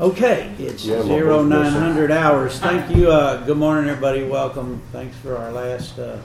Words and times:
Okay, 0.00 0.50
it's 0.58 0.84
Yeah, 0.84 0.96
well, 0.96 1.06
zero 1.06 1.36
both 1.38 1.48
nine 1.48 1.96
listen. 1.96 2.12
hours. 2.12 2.58
Thank 2.58 2.96
you. 2.96 3.10
Uh, 3.10 3.44
good 3.44 3.58
morning, 3.58 3.90
everybody. 3.90 4.24
Welcome. 4.24 4.80
Thanks 4.90 5.14
for 5.18 5.36
our 5.36 5.52
last 5.52 5.98
uh, 5.98 6.16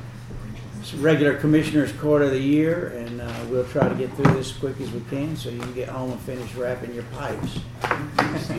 regular 1.00 1.36
commissioners' 1.36 1.92
court 1.92 2.22
of 2.22 2.32
the 2.32 2.40
year, 2.40 2.88
and 2.95 3.19
uh, 3.22 3.30
we'll 3.50 3.66
try 3.66 3.90
to 3.90 3.95
get 3.95 4.11
through 4.14 4.33
this 4.35 4.51
as 4.51 4.58
quick 4.58 4.80
as 4.80 4.90
we 4.92 5.01
can 5.09 5.35
so 5.35 5.50
you 5.50 5.59
can 5.59 5.74
get 5.74 5.90
home 5.90 6.11
and 6.11 6.19
finish 6.22 6.53
wrapping 6.56 6.93
your 6.93 7.03
pipes. 7.06 7.59
and. 7.83 8.41
So 8.41 8.54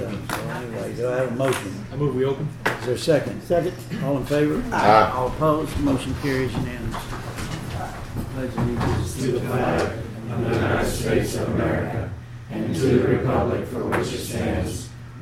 anyway, 0.50 0.94
do 0.94 1.08
I 1.08 1.16
have 1.16 1.32
a 1.32 1.36
motion? 1.36 1.86
I 1.90 1.96
move 1.96 2.14
we 2.14 2.26
open. 2.26 2.46
Is 2.80 2.84
there 2.84 2.94
a 2.94 2.98
second? 2.98 3.42
Second. 3.42 3.74
All 4.04 4.18
in 4.18 4.26
favor? 4.26 4.62
Aye. 4.74 5.10
All 5.14 5.28
opposed? 5.28 5.76
Motion 5.80 6.14
carries 6.20 6.52
unanimously. 6.52 7.18
Pledge 8.34 8.54
allegiance 8.56 9.14
to 9.16 9.32
the 9.32 9.40
flag 9.40 9.98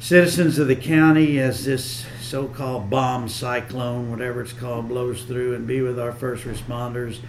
citizens 0.00 0.58
of 0.58 0.68
the 0.68 0.76
county 0.76 1.38
as 1.38 1.64
this 1.64 2.06
so 2.20 2.46
called 2.46 2.90
bomb 2.90 3.28
cyclone, 3.28 4.10
whatever 4.10 4.42
it's 4.42 4.52
called, 4.52 4.88
blows 4.88 5.24
through, 5.24 5.54
and 5.54 5.66
be 5.66 5.80
with 5.80 5.98
our 5.98 6.12
first 6.12 6.44
responders 6.44 7.20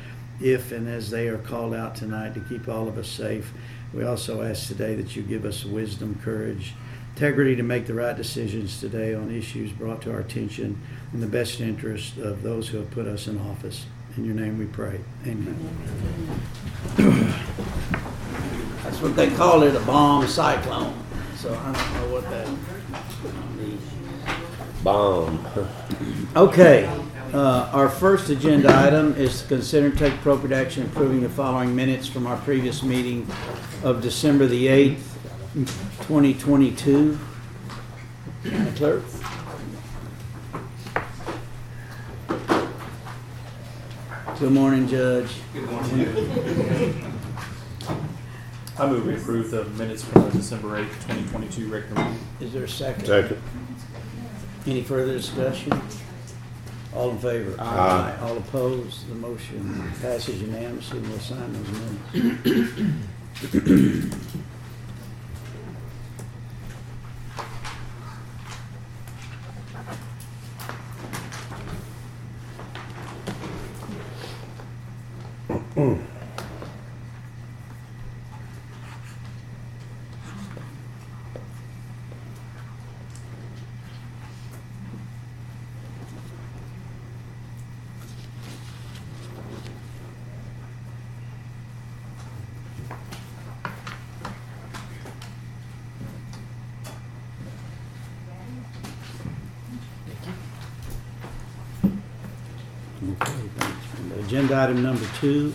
if 0.41 0.71
and 0.71 0.87
as 0.87 1.09
they 1.09 1.27
are 1.27 1.37
called 1.37 1.73
out 1.73 1.95
tonight 1.95 2.33
to 2.33 2.39
keep 2.41 2.67
all 2.67 2.87
of 2.87 2.97
us 2.97 3.09
safe. 3.09 3.53
We 3.93 4.03
also 4.03 4.41
ask 4.43 4.67
today 4.67 4.95
that 4.95 5.15
you 5.15 5.23
give 5.23 5.45
us 5.45 5.65
wisdom, 5.65 6.19
courage, 6.23 6.73
integrity 7.15 7.55
to 7.55 7.63
make 7.63 7.87
the 7.87 7.93
right 7.93 8.15
decisions 8.15 8.79
today 8.79 9.13
on 9.13 9.35
issues 9.35 9.71
brought 9.71 10.01
to 10.03 10.11
our 10.11 10.19
attention 10.19 10.79
in 11.11 11.19
the 11.21 11.27
best 11.27 11.59
interest 11.59 12.17
of 12.17 12.43
those 12.43 12.69
who 12.69 12.77
have 12.77 12.91
put 12.91 13.07
us 13.07 13.27
in 13.27 13.39
office. 13.39 13.85
In 14.15 14.25
your 14.25 14.35
name 14.35 14.57
we 14.59 14.65
pray. 14.65 14.99
Amen. 15.25 15.57
That's 18.83 19.01
what 19.01 19.15
they 19.15 19.29
call 19.31 19.63
it, 19.63 19.75
a 19.75 19.79
bomb 19.81 20.27
cyclone. 20.27 21.08
So 21.39 21.53
I 21.53 21.71
don't 21.71 21.93
know 21.93 22.13
what 22.13 22.29
that 22.29 22.49
means. 23.55 23.81
Bomb. 24.83 25.47
Okay, 26.35 26.85
uh, 27.33 27.69
our 27.71 27.87
first 27.87 28.29
agenda 28.29 28.67
item 28.77 29.15
is 29.15 29.43
to 29.43 29.47
consider 29.47 29.85
and 29.87 29.97
take 29.97 30.15
appropriate 30.15 30.53
action 30.53 30.85
approving 30.85 31.21
the 31.21 31.29
following 31.29 31.73
minutes 31.73 32.07
from 32.07 32.27
our 32.27 32.35
previous 32.35 32.83
meeting 32.83 33.25
of 33.85 34.01
December 34.01 34.47
the 34.47 34.67
8th, 34.67 34.97
2022. 36.07 37.17
Madam 38.43 38.75
Clerk? 38.75 39.03
Good 44.39 44.51
morning, 44.51 44.89
Judge. 44.89 45.31
Good 45.53 45.71
morning. 45.71 47.05
I 48.79 48.87
move 48.87 49.05
we 49.05 49.15
approve 49.15 49.51
the 49.51 49.65
minutes 49.65 50.03
from 50.05 50.23
the 50.23 50.29
December 50.31 50.77
eighth, 50.77 51.05
twenty 51.05 51.27
twenty-two 51.27 51.67
regular 51.69 52.01
meeting. 52.01 52.25
Is 52.39 52.53
there 52.53 52.63
a 52.63 52.69
second? 52.69 53.07
Second. 53.07 53.41
Any 54.65 54.83
further 54.83 55.11
discussion? 55.11 55.73
All 56.95 57.09
in 57.11 57.17
favor? 57.19 57.59
Aye. 57.59 58.17
All 58.21 58.37
opposed? 58.37 59.09
The 59.09 59.15
motion 59.15 59.91
passes 60.01 60.41
unanimously. 60.41 60.99
We'll 60.99 61.19
sign 61.19 61.51
those 61.51 61.69
minutes. 62.13 62.95
Okay, 103.21 103.31
thanks. 103.57 103.87
And 103.99 104.11
Agenda 104.59 104.81
item 104.81 104.83
number 104.83 105.05
two 105.19 105.53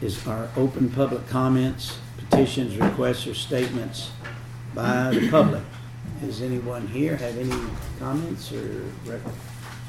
is 0.00 0.26
our 0.26 0.48
open 0.56 0.88
public 0.90 1.26
comments, 1.28 1.98
petitions, 2.16 2.78
requests, 2.78 3.26
or 3.26 3.34
statements 3.34 4.10
by 4.74 5.10
the 5.10 5.28
public. 5.30 5.62
Does 6.22 6.40
anyone 6.40 6.86
here 6.88 7.16
have 7.16 7.36
any 7.36 7.52
comments 7.98 8.50
or, 8.52 8.84
rec- 9.04 9.20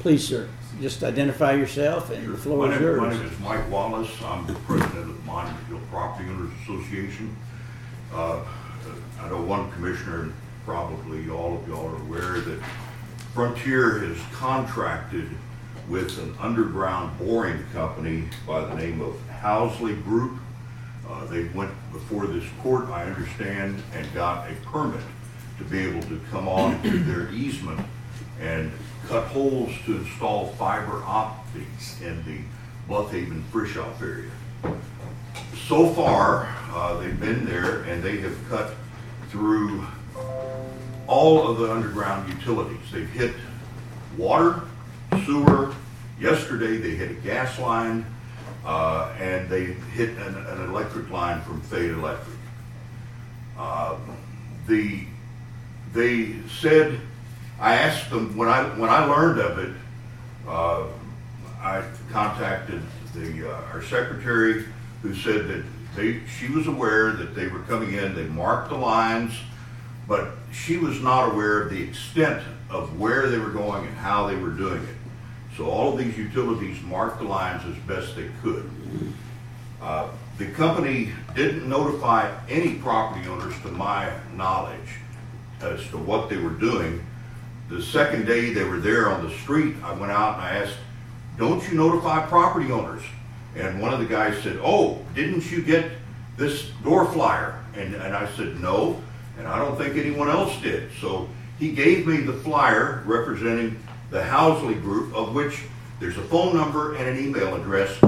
please, 0.00 0.28
sir, 0.28 0.48
just 0.80 1.02
identify 1.02 1.52
yourself 1.54 2.10
and 2.10 2.34
the 2.34 2.36
floor 2.36 2.68
My 2.68 2.74
is 2.74 2.80
name, 2.80 2.96
my 2.96 3.04
yours. 3.06 3.18
name 3.18 3.26
is 3.32 3.40
Mike 3.40 3.70
Wallace. 3.70 4.10
I'm 4.22 4.46
the 4.46 4.54
president 4.54 4.98
of 4.98 5.16
the 5.16 5.22
Monument 5.22 5.66
Hill 5.68 5.80
Property 5.90 6.28
Owners 6.28 6.52
Association. 6.64 7.34
Uh, 8.12 8.44
I 9.22 9.28
know 9.30 9.40
one 9.42 9.70
commissioner, 9.72 10.22
and 10.24 10.34
probably 10.66 11.30
all 11.30 11.56
of 11.56 11.66
y'all 11.66 11.88
are 11.88 12.02
aware 12.02 12.40
that 12.40 12.60
Frontier 13.32 14.00
has 14.00 14.18
contracted 14.32 15.28
with 15.88 16.18
an 16.18 16.34
underground 16.40 17.16
boring 17.18 17.62
company 17.72 18.24
by 18.46 18.64
the 18.64 18.74
name 18.74 19.00
of 19.00 19.14
Housley 19.42 20.02
Group. 20.04 20.38
Uh, 21.08 21.26
They 21.26 21.44
went 21.48 21.70
before 21.92 22.26
this 22.26 22.44
court, 22.62 22.88
I 22.88 23.04
understand, 23.04 23.82
and 23.94 24.12
got 24.14 24.50
a 24.50 24.54
permit 24.66 25.02
to 25.58 25.64
be 25.64 25.78
able 25.80 26.02
to 26.08 26.20
come 26.30 26.48
on 26.48 26.82
to 26.82 26.98
their 27.04 27.30
easement 27.30 27.80
and 28.40 28.72
cut 29.08 29.24
holes 29.28 29.70
to 29.84 29.98
install 29.98 30.48
fiber 30.54 31.02
optics 31.04 32.00
in 32.00 32.24
the 32.24 32.38
Bluffhaven 32.88 33.42
Frisch 33.52 33.76
Auf 33.76 34.00
area. 34.02 34.30
So 35.68 35.88
far, 35.92 36.48
uh, 36.72 36.98
they've 36.98 37.18
been 37.20 37.44
there 37.44 37.82
and 37.82 38.02
they 38.02 38.18
have 38.18 38.36
cut 38.48 38.74
through 39.28 39.84
all 41.06 41.46
of 41.46 41.58
the 41.58 41.70
underground 41.70 42.28
utilities. 42.32 42.78
They've 42.90 43.08
hit 43.08 43.34
water, 44.16 44.62
sewer. 45.24 45.74
Yesterday, 46.18 46.76
they 46.76 46.90
hit 46.90 47.10
a 47.10 47.14
gas 47.14 47.58
line, 47.58 48.06
uh, 48.64 49.14
and 49.18 49.48
they 49.48 49.64
hit 49.94 50.10
an, 50.10 50.36
an 50.36 50.64
electric 50.68 51.10
line 51.10 51.40
from 51.42 51.60
Fade 51.62 51.90
Electric. 51.90 52.36
Uh, 53.58 53.96
the 54.66 55.04
they 55.92 56.34
said, 56.60 57.00
I 57.60 57.74
asked 57.74 58.10
them 58.10 58.36
when 58.36 58.48
I 58.48 58.64
when 58.78 58.90
I 58.90 59.04
learned 59.04 59.40
of 59.40 59.58
it, 59.58 59.72
uh, 60.48 60.86
I 61.60 61.84
contacted 62.10 62.82
the 63.14 63.50
uh, 63.50 63.72
our 63.72 63.82
secretary, 63.82 64.64
who 65.02 65.14
said 65.14 65.46
that 65.48 65.64
they 65.94 66.20
she 66.38 66.48
was 66.48 66.66
aware 66.66 67.12
that 67.12 67.34
they 67.34 67.46
were 67.46 67.60
coming 67.60 67.94
in. 67.94 68.14
They 68.14 68.24
marked 68.24 68.70
the 68.70 68.76
lines, 68.76 69.32
but 70.08 70.30
she 70.52 70.76
was 70.78 71.00
not 71.00 71.32
aware 71.32 71.62
of 71.62 71.70
the 71.70 71.82
extent 71.82 72.42
of 72.70 72.98
where 72.98 73.28
they 73.28 73.38
were 73.38 73.50
going 73.50 73.86
and 73.86 73.96
how 73.96 74.26
they 74.26 74.36
were 74.36 74.50
doing 74.50 74.82
it. 74.82 74.96
So 75.56 75.66
all 75.66 75.92
of 75.92 75.98
these 75.98 76.16
utilities 76.18 76.82
marked 76.82 77.18
the 77.18 77.24
lines 77.24 77.62
as 77.64 77.76
best 77.84 78.16
they 78.16 78.28
could. 78.42 78.68
Uh, 79.80 80.08
the 80.38 80.46
company 80.46 81.12
didn't 81.36 81.68
notify 81.68 82.32
any 82.48 82.74
property 82.74 83.28
owners, 83.28 83.54
to 83.62 83.68
my 83.68 84.12
knowledge, 84.34 84.98
as 85.60 85.80
to 85.90 85.98
what 85.98 86.28
they 86.28 86.38
were 86.38 86.50
doing. 86.50 87.04
The 87.68 87.82
second 87.82 88.26
day 88.26 88.52
they 88.52 88.64
were 88.64 88.80
there 88.80 89.10
on 89.10 89.24
the 89.24 89.32
street, 89.38 89.76
I 89.84 89.92
went 89.92 90.10
out 90.10 90.34
and 90.34 90.42
I 90.42 90.56
asked, 90.56 90.76
"Don't 91.38 91.66
you 91.68 91.76
notify 91.76 92.26
property 92.26 92.72
owners?" 92.72 93.02
And 93.54 93.80
one 93.80 93.94
of 93.94 94.00
the 94.00 94.06
guys 94.06 94.42
said, 94.42 94.58
"Oh, 94.62 94.98
didn't 95.14 95.50
you 95.50 95.62
get 95.62 95.92
this 96.36 96.70
door 96.82 97.06
flyer?" 97.12 97.60
And 97.76 97.94
and 97.94 98.14
I 98.14 98.28
said, 98.36 98.60
"No." 98.60 99.00
And 99.38 99.46
I 99.46 99.58
don't 99.58 99.76
think 99.78 99.96
anyone 99.96 100.28
else 100.28 100.60
did. 100.60 100.90
So 101.00 101.28
he 101.58 101.72
gave 101.72 102.06
me 102.06 102.18
the 102.18 102.32
flyer 102.32 103.02
representing 103.06 103.76
the 104.10 104.20
Housley 104.20 104.80
Group, 104.80 105.14
of 105.14 105.34
which 105.34 105.62
there's 106.00 106.16
a 106.16 106.22
phone 106.22 106.56
number 106.56 106.94
and 106.94 107.08
an 107.08 107.24
email 107.24 107.54
address, 107.54 107.98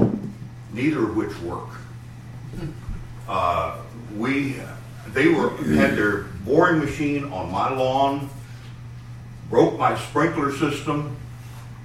neither 0.73 1.03
of 1.03 1.15
which 1.15 1.37
work. 1.39 1.69
Uh, 3.27 3.79
we, 4.15 4.55
they 5.13 5.27
were, 5.27 5.49
had 5.75 5.95
their 5.95 6.23
boring 6.45 6.79
machine 6.79 7.25
on 7.25 7.51
my 7.51 7.69
lawn, 7.69 8.29
broke 9.49 9.77
my 9.77 9.97
sprinkler 9.97 10.51
system. 10.53 11.15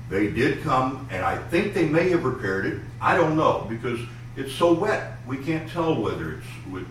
They 0.09 0.29
did 0.29 0.63
come, 0.63 1.09
and 1.11 1.25
I 1.25 1.39
think 1.39 1.75
they 1.75 1.89
may 1.89 2.11
have 2.11 2.25
repaired 2.25 2.67
it. 2.67 2.81
I 3.01 3.17
don't 3.17 3.37
know 3.37 3.67
because 3.69 3.99
it's 4.37 4.53
so 4.53 4.73
wet. 4.73 5.19
We 5.27 5.39
can't 5.39 5.69
tell 5.71 6.01
whether 6.01 6.35
it's 6.35 6.47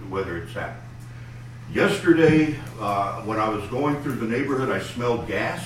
whether 0.10 0.38
it's 0.38 0.54
happened. 0.54 0.82
Yesterday, 1.74 2.60
uh, 2.80 3.22
when 3.22 3.40
I 3.40 3.48
was 3.48 3.66
going 3.70 4.02
through 4.04 4.16
the 4.16 4.26
neighborhood, 4.26 4.70
I 4.70 4.82
smelled 4.82 5.28
gas. 5.28 5.66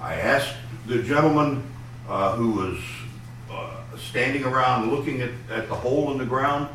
I 0.00 0.14
asked 0.14 0.54
the 0.90 1.02
gentleman 1.02 1.62
uh, 2.08 2.34
who 2.34 2.50
was 2.50 2.78
uh, 3.50 3.96
standing 3.96 4.44
around 4.44 4.90
looking 4.90 5.22
at, 5.22 5.30
at 5.50 5.68
the 5.68 5.74
hole 5.74 6.12
in 6.12 6.18
the 6.18 6.26
ground, 6.26 6.68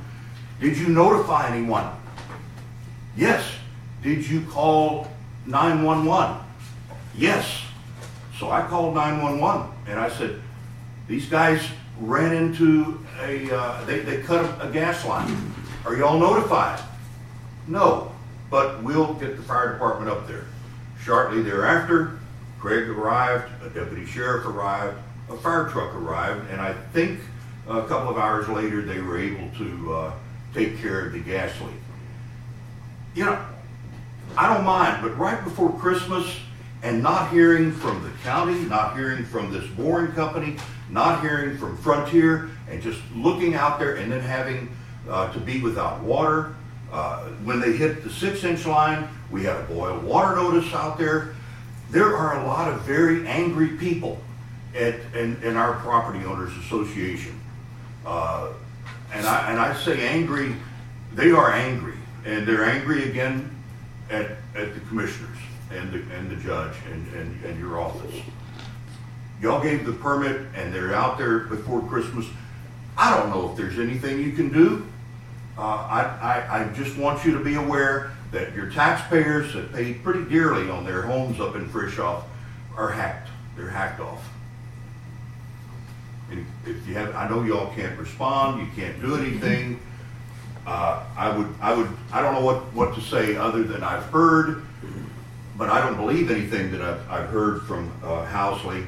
Did 0.59 0.77
you 0.77 0.87
notify 0.87 1.49
anyone? 1.49 1.89
Yes. 3.17 3.45
Did 4.01 4.27
you 4.27 4.41
call 4.45 5.07
911? 5.45 6.37
Yes. 7.15 7.61
So 8.39 8.49
I 8.49 8.61
called 8.61 8.95
911 8.95 9.69
and 9.87 9.99
I 9.99 10.09
said, 10.09 10.41
These 11.07 11.27
guys 11.27 11.61
ran 11.99 12.33
into 12.33 13.05
a, 13.21 13.53
uh, 13.53 13.85
they, 13.85 13.99
they 13.99 14.21
cut 14.21 14.45
a, 14.45 14.69
a 14.69 14.71
gas 14.71 15.05
line. 15.05 15.53
Are 15.85 15.95
y'all 15.95 16.17
notified? 16.17 16.79
No 17.67 18.15
but 18.49 18.81
we'll 18.83 19.13
get 19.15 19.37
the 19.37 19.43
fire 19.43 19.73
department 19.73 20.09
up 20.09 20.27
there. 20.27 20.45
Shortly 21.01 21.41
thereafter, 21.41 22.19
Craig 22.65 22.89
arrived, 22.89 23.47
a 23.63 23.69
deputy 23.69 24.07
sheriff 24.07 24.43
arrived, 24.47 24.97
a 25.29 25.37
fire 25.37 25.69
truck 25.69 25.93
arrived, 25.93 26.49
and 26.49 26.59
I 26.59 26.73
think 26.93 27.19
a 27.67 27.83
couple 27.83 28.09
of 28.09 28.17
hours 28.17 28.49
later 28.49 28.81
they 28.81 28.99
were 29.01 29.19
able 29.19 29.51
to 29.59 29.93
uh, 29.93 30.13
take 30.51 30.79
care 30.79 31.05
of 31.05 31.13
the 31.13 31.19
gas 31.19 31.51
leak. 31.61 31.75
You 33.13 33.25
know, 33.25 33.45
I 34.35 34.51
don't 34.51 34.65
mind, 34.65 35.03
but 35.03 35.15
right 35.15 35.43
before 35.43 35.77
Christmas 35.77 36.25
and 36.81 37.03
not 37.03 37.29
hearing 37.29 37.71
from 37.71 38.01
the 38.01 38.09
county, 38.23 38.59
not 38.61 38.95
hearing 38.95 39.25
from 39.25 39.53
this 39.53 39.67
boring 39.77 40.13
company, 40.13 40.57
not 40.89 41.21
hearing 41.21 41.59
from 41.59 41.77
Frontier, 41.77 42.49
and 42.67 42.81
just 42.81 42.99
looking 43.13 43.53
out 43.53 43.77
there 43.77 43.97
and 43.97 44.11
then 44.11 44.21
having 44.21 44.75
uh, 45.07 45.31
to 45.33 45.39
be 45.39 45.61
without 45.61 46.01
water, 46.01 46.55
uh, 46.91 47.25
when 47.43 47.59
they 47.59 47.73
hit 47.73 48.03
the 48.03 48.09
six 48.09 48.43
inch 48.43 48.65
line, 48.65 49.07
we 49.29 49.43
had 49.43 49.55
a 49.55 49.63
boil 49.65 49.99
water 49.99 50.35
notice 50.35 50.73
out 50.73 50.97
there. 50.97 51.34
There 51.89 52.15
are 52.15 52.41
a 52.41 52.47
lot 52.47 52.71
of 52.71 52.81
very 52.81 53.27
angry 53.27 53.69
people 53.69 54.19
at, 54.75 54.95
in, 55.13 55.41
in 55.43 55.55
our 55.55 55.73
property 55.75 56.25
owners 56.25 56.55
association. 56.57 57.39
Uh, 58.05 58.51
and, 59.13 59.25
I, 59.25 59.51
and 59.51 59.59
I 59.59 59.75
say 59.75 60.07
angry, 60.07 60.55
they 61.13 61.31
are 61.31 61.51
angry. 61.51 61.93
And 62.25 62.47
they're 62.47 62.65
angry 62.65 63.09
again 63.09 63.55
at, 64.09 64.31
at 64.55 64.73
the 64.73 64.79
commissioners 64.87 65.37
and 65.71 65.91
the, 65.91 66.15
and 66.15 66.29
the 66.29 66.35
judge 66.37 66.73
and, 66.91 67.13
and, 67.13 67.45
and 67.45 67.59
your 67.59 67.79
office. 67.79 68.15
Y'all 69.41 69.61
gave 69.61 69.85
the 69.85 69.93
permit 69.93 70.41
and 70.55 70.73
they're 70.73 70.93
out 70.93 71.17
there 71.17 71.39
before 71.39 71.81
Christmas. 71.81 72.25
I 72.97 73.15
don't 73.15 73.29
know 73.29 73.51
if 73.51 73.57
there's 73.57 73.79
anything 73.79 74.19
you 74.21 74.31
can 74.31 74.51
do. 74.51 74.87
Uh, 75.57 75.61
I, 75.61 76.01
I, 76.21 76.61
I 76.61 76.73
just 76.73 76.97
want 76.97 77.23
you 77.25 77.37
to 77.37 77.43
be 77.43 77.55
aware 77.55 78.11
that 78.35 78.53
your 78.53 78.69
taxpayers 78.69 79.53
that 79.53 79.73
pay 79.73 79.93
pretty 79.93 80.25
dearly 80.29 80.69
on 80.69 80.85
their 80.85 81.01
homes 81.01 81.39
up 81.39 81.55
in 81.55 81.69
Frisch 81.69 81.97
Auf 81.99 82.25
are 82.75 82.91
hacked. 82.91 83.29
They're 83.55 83.69
hacked 83.69 84.01
off. 84.01 84.29
And 86.29 86.45
if 86.65 86.85
you 86.85 86.95
have, 86.95 87.15
I 87.15 87.29
know 87.29 87.43
y'all 87.43 87.73
can't 87.73 87.97
respond, 87.97 88.59
you 88.59 88.67
can't 88.75 88.99
do 88.99 89.15
anything. 89.15 89.79
Uh, 90.67 91.05
I 91.15 91.35
would, 91.35 91.47
I 91.61 91.73
would, 91.73 91.87
I 92.11 92.21
don't 92.21 92.33
know 92.33 92.45
what, 92.45 92.73
what 92.73 92.95
to 92.95 93.01
say 93.01 93.37
other 93.37 93.63
than 93.63 93.83
I've 93.83 94.03
heard, 94.05 94.65
but 95.57 95.69
I 95.69 95.79
don't 95.79 95.95
believe 95.95 96.29
anything 96.29 96.71
that 96.71 96.81
I've, 96.81 97.09
I've 97.09 97.29
heard 97.29 97.61
from 97.63 97.89
uh, 98.03 98.25
Housley. 98.25 98.85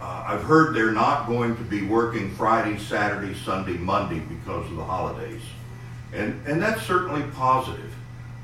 Uh, 0.00 0.24
I've 0.28 0.44
heard 0.44 0.74
they're 0.74 0.92
not 0.92 1.26
going 1.26 1.56
to 1.56 1.62
be 1.62 1.82
working 1.82 2.30
Friday, 2.36 2.78
Saturday, 2.78 3.34
Sunday, 3.34 3.76
Monday 3.76 4.20
because 4.20 4.64
of 4.70 4.76
the 4.76 4.84
holidays. 4.84 5.42
And, 6.14 6.40
and 6.46 6.62
that's 6.62 6.82
certainly 6.86 7.22
positive. 7.34 7.92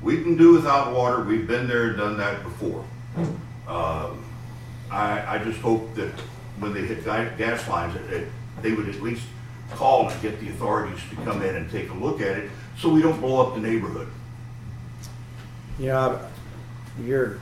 We 0.03 0.21
can 0.21 0.35
do 0.35 0.53
without 0.53 0.93
water. 0.93 1.23
We've 1.23 1.47
been 1.47 1.67
there 1.67 1.87
and 1.87 1.97
done 1.97 2.17
that 2.17 2.43
before. 2.43 2.83
Um, 3.67 4.25
I, 4.91 5.35
I 5.35 5.41
just 5.43 5.59
hope 5.61 5.95
that 5.95 6.11
when 6.59 6.73
they 6.73 6.81
hit 6.81 7.05
gas 7.05 7.67
lines, 7.69 7.97
they 8.61 8.71
would 8.73 8.89
at 8.89 9.01
least 9.01 9.23
call 9.71 10.09
and 10.09 10.21
get 10.21 10.39
the 10.39 10.49
authorities 10.49 10.99
to 11.09 11.15
come 11.23 11.41
in 11.41 11.55
and 11.55 11.71
take 11.71 11.89
a 11.89 11.93
look 11.93 12.21
at 12.21 12.37
it 12.37 12.51
so 12.77 12.89
we 12.89 13.01
don't 13.01 13.19
blow 13.19 13.47
up 13.47 13.55
the 13.55 13.61
neighborhood. 13.61 14.07
Yeah, 15.79 16.19
your 17.01 17.39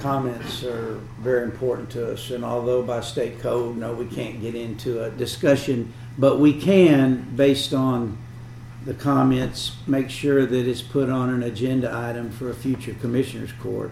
comments 0.00 0.64
are 0.64 0.94
very 1.20 1.44
important 1.44 1.90
to 1.90 2.12
us, 2.12 2.30
and 2.30 2.44
although 2.44 2.82
by 2.82 3.00
state 3.00 3.38
code, 3.38 3.76
no, 3.76 3.94
we 3.94 4.06
can't 4.06 4.40
get 4.40 4.54
into 4.54 5.02
a 5.04 5.10
discussion, 5.10 5.92
but 6.18 6.38
we 6.38 6.58
can, 6.60 7.34
based 7.36 7.72
on 7.72 8.18
the 8.84 8.94
comments, 8.94 9.76
make 9.86 10.08
sure 10.08 10.46
that 10.46 10.66
it's 10.66 10.82
put 10.82 11.10
on 11.10 11.28
an 11.28 11.42
agenda 11.42 11.94
item 11.94 12.30
for 12.30 12.50
a 12.50 12.54
future 12.54 12.94
commissioners 13.00 13.52
court. 13.60 13.90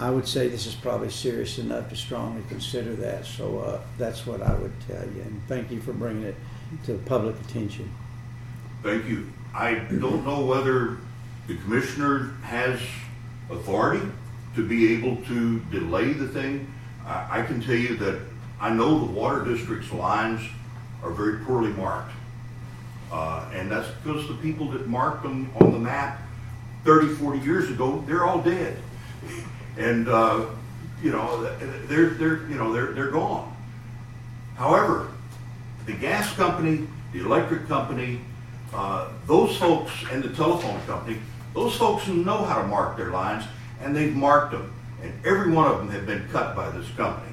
I 0.00 0.10
would 0.10 0.26
say 0.26 0.48
this 0.48 0.66
is 0.66 0.74
probably 0.74 1.10
serious 1.10 1.58
enough 1.58 1.90
to 1.90 1.96
strongly 1.96 2.42
consider 2.48 2.94
that, 2.96 3.26
so 3.26 3.58
uh, 3.58 3.80
that's 3.98 4.26
what 4.26 4.42
I 4.42 4.54
would 4.54 4.72
tell 4.86 5.04
you. 5.04 5.22
And 5.22 5.42
thank 5.48 5.70
you 5.70 5.80
for 5.80 5.92
bringing 5.92 6.22
it 6.22 6.36
to 6.86 6.94
public 6.98 7.38
attention. 7.40 7.92
Thank 8.82 9.06
you. 9.06 9.30
I 9.54 9.74
don't 9.74 10.24
know 10.24 10.44
whether 10.44 10.98
the 11.48 11.56
commissioner 11.56 12.34
has 12.42 12.80
authority 13.50 14.06
to 14.54 14.66
be 14.66 14.94
able 14.94 15.16
to 15.24 15.58
delay 15.70 16.12
the 16.12 16.28
thing. 16.28 16.72
I, 17.04 17.40
I 17.40 17.42
can 17.42 17.60
tell 17.60 17.74
you 17.74 17.96
that 17.96 18.20
I 18.60 18.70
know 18.70 19.00
the 19.00 19.12
water 19.12 19.44
district's 19.44 19.92
lines 19.92 20.40
are 21.02 21.10
very 21.10 21.44
poorly 21.44 21.72
marked. 21.72 22.12
Uh, 23.10 23.48
and 23.54 23.70
that's 23.70 23.88
because 24.02 24.28
the 24.28 24.34
people 24.34 24.70
that 24.70 24.86
marked 24.86 25.22
them 25.22 25.50
on 25.60 25.72
the 25.72 25.78
map 25.78 26.20
30, 26.84 27.14
40 27.14 27.38
years 27.40 27.70
ago, 27.70 28.04
they're 28.06 28.24
all 28.24 28.40
dead. 28.40 28.76
And, 29.76 30.08
uh, 30.08 30.46
you 31.00 31.12
know, 31.12 31.44
they're, 31.86 32.10
they're, 32.10 32.48
you 32.48 32.56
know, 32.56 32.72
they're, 32.72 32.94
they're 32.94 33.12
gone. 33.12 33.54
However, 34.56 35.12
the 35.86 35.92
gas 35.92 36.32
company, 36.34 36.88
the 37.12 37.20
electric 37.20 37.68
company, 37.68 38.20
uh, 38.74 39.08
those 39.28 39.56
folks, 39.56 39.92
and 40.10 40.20
the 40.20 40.30
telephone 40.30 40.84
company, 40.86 41.20
those 41.54 41.76
folks 41.76 42.08
know 42.08 42.44
how 42.44 42.60
to 42.60 42.66
mark 42.66 42.96
their 42.96 43.10
lines, 43.10 43.44
and 43.80 43.94
they've 43.94 44.16
marked 44.16 44.50
them. 44.50 44.72
And 45.00 45.12
every 45.24 45.52
one 45.52 45.70
of 45.70 45.78
them 45.78 45.90
have 45.90 46.06
been 46.06 46.28
cut 46.30 46.56
by 46.56 46.70
this 46.70 46.88
company. 46.96 47.32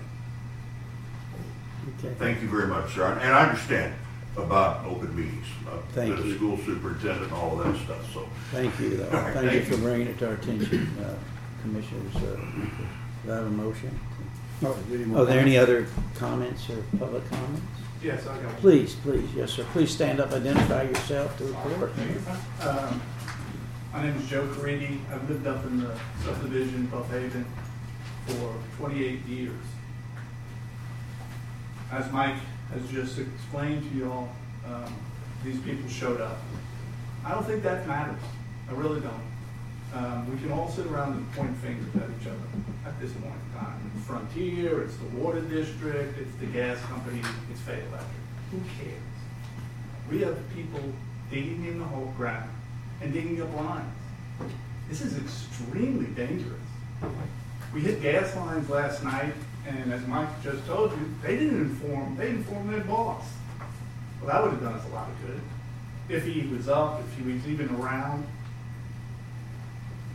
Okay. 1.98 2.14
Thank 2.20 2.44
you 2.44 2.48
very 2.48 2.68
much, 2.68 2.94
sir. 2.94 3.12
And 3.12 3.34
I 3.34 3.50
understand 3.50 3.96
about 4.38 4.86
open 4.86 5.16
meetings. 5.16 5.46
uh, 5.68 5.78
Thank 5.94 6.18
The 6.18 6.24
you. 6.28 6.36
school 6.36 6.58
superintendent, 6.58 7.32
all 7.32 7.60
of 7.60 7.66
that 7.74 7.84
stuff, 7.84 8.14
so. 8.14 8.28
Thank 8.52 8.78
you, 8.80 8.98
though. 8.98 9.18
All 9.18 9.24
right, 9.24 9.34
Thank 9.34 9.46
you 9.54 9.60
thank 9.62 9.66
for 9.66 9.76
you. 9.76 9.82
bringing 9.82 10.08
it 10.08 10.18
to 10.20 10.28
our 10.28 10.34
attention, 10.34 10.98
uh, 11.04 11.14
Commissioners. 11.62 12.16
uh, 12.16 12.20
Do 13.26 13.32
I 13.32 13.36
have 13.36 13.46
a 13.46 13.50
motion? 13.50 14.00
Are 14.64 15.26
there 15.26 15.40
any 15.40 15.58
other 15.58 15.88
comments 16.16 16.70
or 16.70 16.78
public 16.98 17.28
comments? 17.30 17.62
Yes, 18.02 18.22
I 18.28 18.36
got 18.36 18.46
one. 18.46 18.56
Please, 18.58 18.96
please, 18.96 19.28
yes, 19.36 19.52
sir. 19.52 19.66
Please 19.74 19.92
stand 19.92 20.20
up, 20.20 20.32
identify 20.32 20.84
yourself 20.84 21.38
to 21.38 21.44
the 21.44 21.54
report. 21.54 21.92
Um, 22.62 23.02
My 23.94 24.04
name 24.04 24.16
is 24.18 24.28
Joe 24.30 24.46
Caridi. 24.48 25.00
I've 25.12 25.28
lived 25.30 25.48
up 25.48 25.66
in 25.66 25.80
the 25.82 25.98
subdivision, 26.24 26.88
Buffhaven, 26.92 27.46
for 28.28 28.54
28 28.78 29.26
years. 29.26 29.54
As 31.92 32.12
Mike 32.12 32.36
has 32.74 32.90
just 32.92 33.20
explained 33.20 33.90
to 33.92 33.98
y'all, 33.98 34.30
um, 34.66 34.94
these 35.44 35.60
people 35.60 35.88
showed 35.90 36.22
up. 36.22 36.38
I 37.24 37.32
don't 37.32 37.46
think 37.46 37.64
that 37.64 37.88
matters. 37.88 38.20
I 38.70 38.74
really 38.74 39.02
don't. 39.02 39.24
Um, 39.94 40.30
We 40.32 40.38
can 40.40 40.52
all 40.52 40.70
sit 40.70 40.86
around 40.88 41.14
and 41.14 41.32
point 41.34 41.56
fingers 41.58 41.88
at 41.96 42.10
each 42.20 42.28
other 42.28 42.38
at 42.86 43.00
this 43.00 43.12
point 43.14 43.34
in 43.34 43.60
time. 43.60 43.92
It's 43.96 44.06
Frontier, 44.08 44.82
it's 44.84 44.98
the 44.98 45.06
water 45.18 45.42
district, 45.42 46.18
it's 46.20 46.36
the 46.40 46.48
gas 46.48 46.80
company, 46.82 47.22
it's 47.52 47.62
Fay 47.62 47.80
Electric. 47.80 48.02
Who 48.52 48.60
cares? 48.80 49.02
We 50.10 50.22
have 50.22 50.38
people 50.54 50.82
digging 51.32 51.66
in 51.66 51.80
the 51.80 51.86
whole 51.86 52.14
ground 52.18 52.50
and 53.02 53.14
digging 53.14 53.42
up 53.42 53.56
lines. 53.56 53.92
This 54.90 55.02
is 55.02 55.18
extremely 55.18 56.08
dangerous. 56.08 56.62
We 57.74 57.82
hit 57.82 58.02
gas 58.02 58.36
lines 58.36 58.70
last 58.70 59.04
night, 59.04 59.34
and 59.68 59.94
as 59.94 60.06
Mike 60.08 60.30
just 60.44 60.66
told 60.68 60.92
you, 60.92 61.14
they 61.24 61.38
didn't 61.38 61.62
inform, 61.62 62.16
they 62.16 62.30
informed 62.30 62.74
their 62.74 62.82
boss. 62.82 63.26
Well, 64.22 64.32
that 64.32 64.44
would 64.44 64.52
have 64.52 64.62
done 64.62 64.74
us 64.74 64.86
a 64.86 64.94
lot 64.94 65.10
of 65.10 65.28
good. 65.28 65.42
If 66.08 66.26
he 66.26 66.48
was 66.48 66.70
up, 66.70 67.02
if 67.02 67.18
he 67.18 67.32
was 67.32 67.48
even 67.48 67.74
around. 67.76 68.26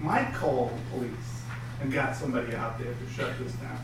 Mike 0.01 0.33
called 0.35 0.73
the 0.73 0.91
police 0.97 1.43
and 1.81 1.93
got 1.93 2.17
somebody 2.17 2.55
out 2.55 2.79
there 2.79 2.93
to 2.93 3.13
shut 3.15 3.39
this 3.39 3.53
down. 3.55 3.79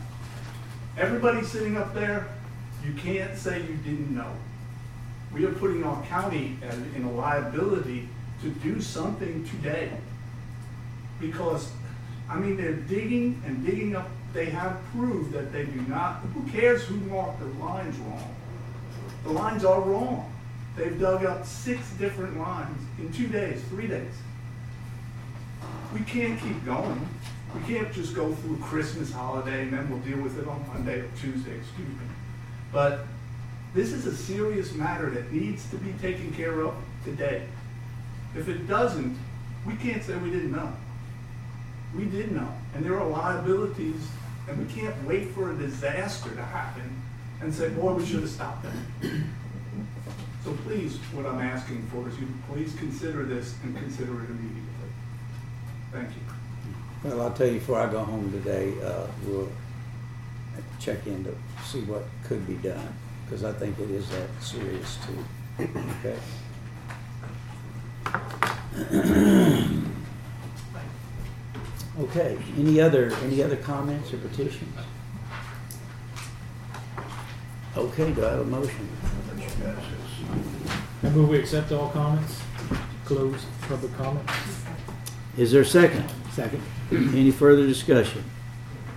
Everybody 0.97 1.43
sitting 1.45 1.77
up 1.77 1.93
there, 1.93 2.27
you 2.83 2.93
can't 2.93 3.37
say 3.37 3.61
you 3.61 3.75
didn't 3.77 4.15
know. 4.15 4.31
We 5.31 5.45
are 5.45 5.51
putting 5.51 5.83
our 5.83 6.01
county 6.05 6.57
in 6.95 7.03
a 7.03 7.11
liability 7.11 8.07
to 8.41 8.49
do 8.49 8.81
something 8.81 9.47
today. 9.47 9.91
Because, 11.19 11.71
I 12.29 12.37
mean, 12.37 12.55
they're 12.57 12.73
digging 12.73 13.41
and 13.45 13.65
digging 13.65 13.95
up, 13.95 14.09
they 14.37 14.45
have 14.45 14.79
proved 14.91 15.31
that 15.33 15.51
they 15.51 15.65
do 15.65 15.81
not, 15.87 16.17
who 16.35 16.47
cares 16.51 16.83
who 16.83 16.95
marked 16.97 17.39
the 17.39 17.47
lines 17.65 17.97
wrong? 17.97 18.35
The 19.23 19.31
lines 19.31 19.65
are 19.65 19.81
wrong. 19.81 20.31
They've 20.75 20.97
dug 20.99 21.25
up 21.25 21.43
six 21.43 21.89
different 21.93 22.37
lines 22.37 22.77
in 22.99 23.11
two 23.11 23.27
days, 23.29 23.63
three 23.69 23.87
days. 23.87 24.13
We 25.91 26.01
can't 26.01 26.39
keep 26.39 26.63
going. 26.65 27.09
We 27.55 27.61
can't 27.73 27.91
just 27.91 28.13
go 28.13 28.31
through 28.31 28.57
Christmas 28.57 29.11
holiday 29.11 29.63
and 29.63 29.73
then 29.73 29.89
we'll 29.89 30.01
deal 30.01 30.21
with 30.21 30.37
it 30.37 30.47
on 30.47 30.63
Monday 30.67 30.99
or 30.99 31.09
Tuesday, 31.19 31.55
excuse 31.55 31.87
me. 31.87 32.05
But 32.71 33.07
this 33.73 33.91
is 33.91 34.05
a 34.05 34.15
serious 34.15 34.71
matter 34.75 35.09
that 35.09 35.33
needs 35.33 35.67
to 35.71 35.77
be 35.77 35.93
taken 35.93 36.31
care 36.35 36.61
of 36.61 36.75
today. 37.03 37.47
If 38.35 38.49
it 38.49 38.67
doesn't, 38.67 39.17
we 39.65 39.73
can't 39.77 40.03
say 40.03 40.15
we 40.17 40.29
didn't 40.29 40.51
know. 40.51 40.71
We 41.95 42.05
did 42.05 42.33
know, 42.33 42.53
and 42.75 42.85
there 42.85 42.99
are 42.99 43.07
liabilities, 43.07 44.07
and 44.47 44.57
we 44.57 44.73
can't 44.73 44.95
wait 45.05 45.29
for 45.29 45.51
a 45.51 45.55
disaster 45.55 46.29
to 46.29 46.41
happen 46.41 47.01
and 47.41 47.53
say, 47.53 47.69
boy, 47.69 47.93
we 47.93 48.05
should 48.05 48.21
have 48.21 48.29
stopped 48.29 48.63
that. 48.63 48.73
So 50.43 50.53
please, 50.65 50.97
what 51.13 51.25
I'm 51.25 51.39
asking 51.41 51.85
for 51.87 52.07
is 52.07 52.17
you 52.19 52.27
please 52.49 52.73
consider 52.75 53.23
this 53.25 53.55
and 53.63 53.75
consider 53.75 54.23
it 54.23 54.29
immediately. 54.29 54.63
Thank 55.91 56.09
you. 56.09 56.21
Well, 57.03 57.21
I'll 57.21 57.33
tell 57.33 57.47
you 57.47 57.59
before 57.59 57.79
I 57.79 57.91
go 57.91 58.03
home 58.03 58.31
today, 58.31 58.73
uh, 58.83 59.07
we'll 59.25 59.49
check 60.79 61.05
in 61.05 61.23
to 61.25 61.35
see 61.63 61.81
what 61.81 62.03
could 62.23 62.47
be 62.47 62.55
done, 62.55 62.87
because 63.25 63.43
I 63.43 63.51
think 63.51 63.77
it 63.79 63.91
is 63.91 64.09
that 64.09 64.29
serious 64.41 64.97
too. 65.05 65.25
Okay? 66.03 66.17
Okay, 71.99 72.37
any 72.57 72.79
other, 72.79 73.11
any 73.23 73.41
other 73.41 73.55
comments 73.55 74.13
or 74.13 74.17
petitions? 74.17 74.77
Okay, 77.75 78.11
do 78.13 78.23
I 78.25 78.29
have 78.31 78.39
a 78.41 78.45
motion? 78.45 78.87
I 81.03 81.09
move 81.09 81.29
we 81.29 81.39
accept 81.39 81.71
all 81.71 81.89
comments, 81.89 82.41
close 83.05 83.45
public 83.67 83.95
comments. 83.97 84.31
Is 85.37 85.51
there 85.51 85.61
a 85.61 85.65
second? 85.65 86.05
Second. 86.31 86.61
Any 86.91 87.31
further 87.31 87.65
discussion? 87.65 88.23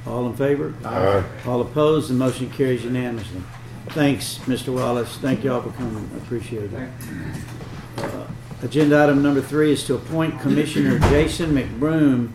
All 0.06 0.26
in 0.26 0.34
favor? 0.34 0.74
Aye. 0.84 1.24
All 1.46 1.60
opposed, 1.62 2.10
the 2.10 2.14
motion 2.14 2.50
carries 2.50 2.84
unanimously. 2.84 3.42
Thanks, 3.88 4.38
Mr. 4.44 4.74
Wallace. 4.74 5.16
Thank 5.18 5.42
you 5.42 5.52
all 5.52 5.62
for 5.62 5.70
coming. 5.70 6.08
I 6.14 6.18
appreciate 6.18 6.70
it. 6.72 6.90
Uh, 7.98 8.26
Agenda 8.62 9.02
item 9.02 9.22
number 9.22 9.40
three 9.40 9.72
is 9.72 9.84
to 9.84 9.94
appoint 9.94 10.38
Commissioner 10.38 10.98
Jason 11.08 11.52
McBroom 11.52 12.32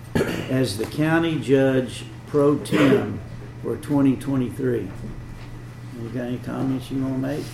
as 0.49 0.75
the 0.75 0.85
county 0.85 1.39
judge 1.39 2.03
pro 2.25 2.57
tem 2.57 3.19
for 3.61 3.75
2023. 3.77 4.89
You 6.01 6.09
got 6.09 6.21
any 6.21 6.39
comments 6.39 6.89
you 6.89 6.99
want 7.03 7.13
to 7.13 7.19
make? 7.19 7.45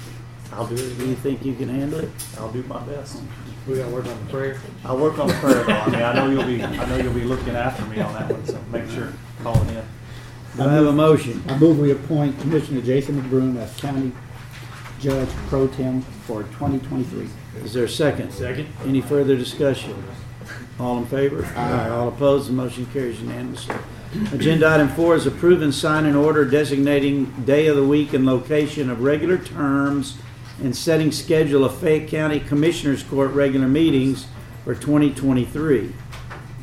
I'll 0.54 0.66
do 0.66 0.76
it. 0.76 0.98
Do 0.98 1.06
you 1.06 1.16
think 1.16 1.44
you 1.44 1.54
can 1.54 1.68
handle 1.68 2.00
it? 2.00 2.10
I'll 2.38 2.52
do 2.52 2.64
my 2.64 2.82
best. 2.84 3.22
We 3.68 3.76
gotta 3.76 3.92
work 3.92 4.06
on 4.06 4.26
the 4.26 4.32
prayer. 4.32 4.58
I'll 4.86 4.98
work 4.98 5.20
on 5.20 5.28
the 5.28 5.34
prayer 5.36 5.64
though. 5.66 5.74
I 5.74 5.90
mean, 5.90 6.02
I 6.02 6.14
know 6.14 6.30
you'll 6.30 6.46
be, 6.46 6.64
I 6.64 6.86
know 6.88 6.96
you'll 6.96 7.14
be 7.14 7.26
looking 7.26 7.56
after 7.56 7.86
me 7.86 8.00
on 8.00 8.14
that 8.14 8.32
one, 8.32 8.46
so 8.46 8.58
make 8.72 8.90
sure, 8.90 9.12
calling 9.44 9.68
in. 9.68 9.84
Do 10.56 10.64
I 10.64 10.72
have 10.72 10.86
a 10.86 10.92
motion? 10.94 11.44
I 11.48 11.58
move 11.58 11.78
we 11.78 11.92
appoint 11.92 12.40
Commissioner 12.40 12.82
Jason 12.82 13.22
McBroom 13.22 13.58
as 13.58 13.76
County 13.76 14.14
Judge 15.02 15.30
Pro 15.48 15.68
Tem 15.68 16.02
for 16.02 16.44
2023. 16.44 17.28
Is 17.64 17.74
there 17.74 17.86
a 17.86 17.90
second? 17.90 18.32
Second. 18.32 18.68
Any 18.86 19.02
further 19.02 19.36
discussion? 19.36 19.96
All 20.80 21.00
in 21.00 21.08
favor? 21.08 21.44
Aye. 21.56 21.90
All 21.90 22.10
opposed, 22.10 22.50
the 22.50 22.54
motion 22.54 22.86
carries 22.88 23.20
unanimously. 23.20 23.76
Agenda 24.32 24.70
item 24.70 24.90
four 24.90 25.16
is 25.16 25.26
approve 25.26 25.64
and 25.64 25.74
sign 25.74 26.06
an 26.06 26.16
order 26.16 26.46
designating 26.46 27.26
day 27.46 27.66
of 27.66 27.78
the 27.78 27.84
week 27.84 28.14
and 28.14 28.28
location 28.28 28.92
of 28.92 29.02
regular 29.02 29.40
terms 29.40 30.20
and 30.62 30.76
setting 30.76 31.12
schedule 31.12 31.66
of 31.66 31.76
Fayette 31.80 32.08
County 32.08 32.40
Commissioners 32.40 33.02
Court 33.02 33.32
regular 33.32 33.68
meetings 33.68 34.28
for 34.64 34.76
2023. 34.76 35.94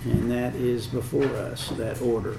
And 0.05 0.31
that 0.31 0.55
is 0.55 0.87
before 0.87 1.25
us, 1.25 1.71
that 1.71 2.01
order. 2.01 2.37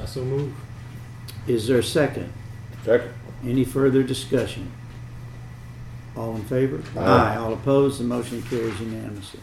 I 0.00 0.06
so 0.06 0.24
move. 0.24 0.52
Is 1.46 1.66
there 1.66 1.78
a 1.78 1.84
second? 1.84 2.32
Second. 2.84 3.12
Any 3.44 3.64
further 3.64 4.02
discussion? 4.02 4.70
All 6.16 6.36
in 6.36 6.44
favor? 6.44 6.80
Aye. 6.98 7.36
All 7.36 7.52
opposed, 7.54 7.98
the 8.00 8.04
motion 8.04 8.42
carries 8.42 8.78
unanimously. 8.80 9.40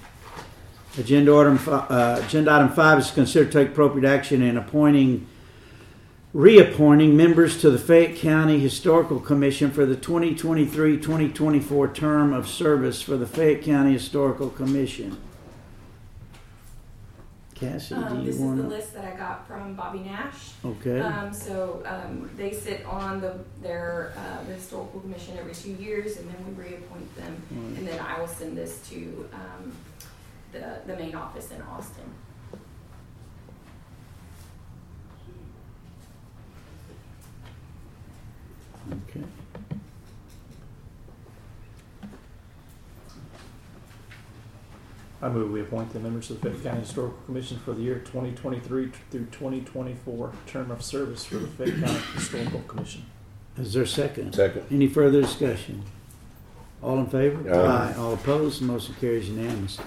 Agenda 0.97 1.35
item, 1.35 1.57
fi- 1.57 1.71
uh, 1.89 2.21
agenda 2.25 2.51
item 2.51 2.69
five 2.69 2.99
is 2.99 3.07
to 3.09 3.13
consider 3.13 3.49
take 3.49 3.69
appropriate 3.69 4.07
action 4.07 4.41
in 4.41 4.57
appointing, 4.57 5.27
reappointing 6.33 7.15
members 7.15 7.59
to 7.61 7.69
the 7.69 7.77
Fayette 7.77 8.15
County 8.17 8.59
Historical 8.59 9.19
Commission 9.19 9.69
for 9.71 9.85
the 9.85 9.95
2023-2024 9.95 11.93
term 11.93 12.33
of 12.33 12.47
service 12.47 13.01
for 13.01 13.17
the 13.17 13.25
Fayette 13.27 13.63
County 13.63 13.93
Historical 13.93 14.49
Commission. 14.49 15.17
Cassie, 17.59 17.93
Um, 17.95 18.19
do 18.19 18.25
this 18.25 18.39
you 18.39 18.49
is 18.51 18.57
the 18.57 18.63
list 18.67 18.93
that 18.93 19.05
I 19.13 19.17
got 19.17 19.45
from 19.47 19.75
Bobby 19.75 19.99
Nash. 19.99 20.51
Okay, 20.63 20.99
Um, 21.01 21.33
so, 21.33 21.83
um, 21.85 22.29
they 22.37 22.53
sit 22.53 22.85
on 22.85 23.19
the, 23.19 23.37
their, 23.61 24.13
uh, 24.17 24.43
the 24.45 24.53
historical 24.53 25.01
commission 25.01 25.37
every 25.37 25.53
two 25.53 25.73
years 25.73 26.17
and 26.17 26.29
then 26.29 26.37
we 26.47 26.63
reappoint 26.63 27.15
them. 27.17 27.41
Right. 27.51 27.77
And 27.79 27.87
then 27.87 27.99
I 27.99 28.19
will 28.19 28.27
send 28.27 28.57
this 28.57 28.79
to, 28.89 29.29
um, 29.33 29.73
the, 30.53 30.79
the 30.87 30.95
main 30.95 31.15
office 31.15 31.51
in 31.51 31.61
Austin. 31.63 32.05
okay. 38.91 39.23
I 45.21 45.27
move 45.29 45.51
we 45.51 45.61
appoint 45.61 45.91
the 45.91 45.99
members 45.99 46.29
of 46.29 46.39
the 46.39 46.49
Fayette 46.49 46.63
County 46.63 46.79
Historical 46.81 47.17
Commission 47.25 47.59
for 47.59 47.73
the 47.73 47.81
year 47.81 47.99
twenty 48.05 48.31
twenty-three 48.31 48.91
through 49.11 49.25
twenty 49.25 49.61
twenty-four, 49.61 50.31
term 50.47 50.71
of 50.71 50.81
service 50.81 51.25
for 51.25 51.35
the 51.35 51.47
Fayette 51.47 51.81
County 51.81 51.99
Historical 52.13 52.61
Commission. 52.61 53.05
Is 53.57 53.73
there 53.73 53.83
a 53.83 53.87
second? 53.87 54.33
Second. 54.33 54.65
Any 54.71 54.87
further 54.87 55.21
discussion? 55.21 55.83
All 56.81 56.97
in 56.99 57.07
favor? 57.07 57.53
Aye. 57.53 57.93
All 57.97 58.13
opposed? 58.13 58.61
Motion 58.61 58.95
carries 59.01 59.27
unanimously. 59.29 59.83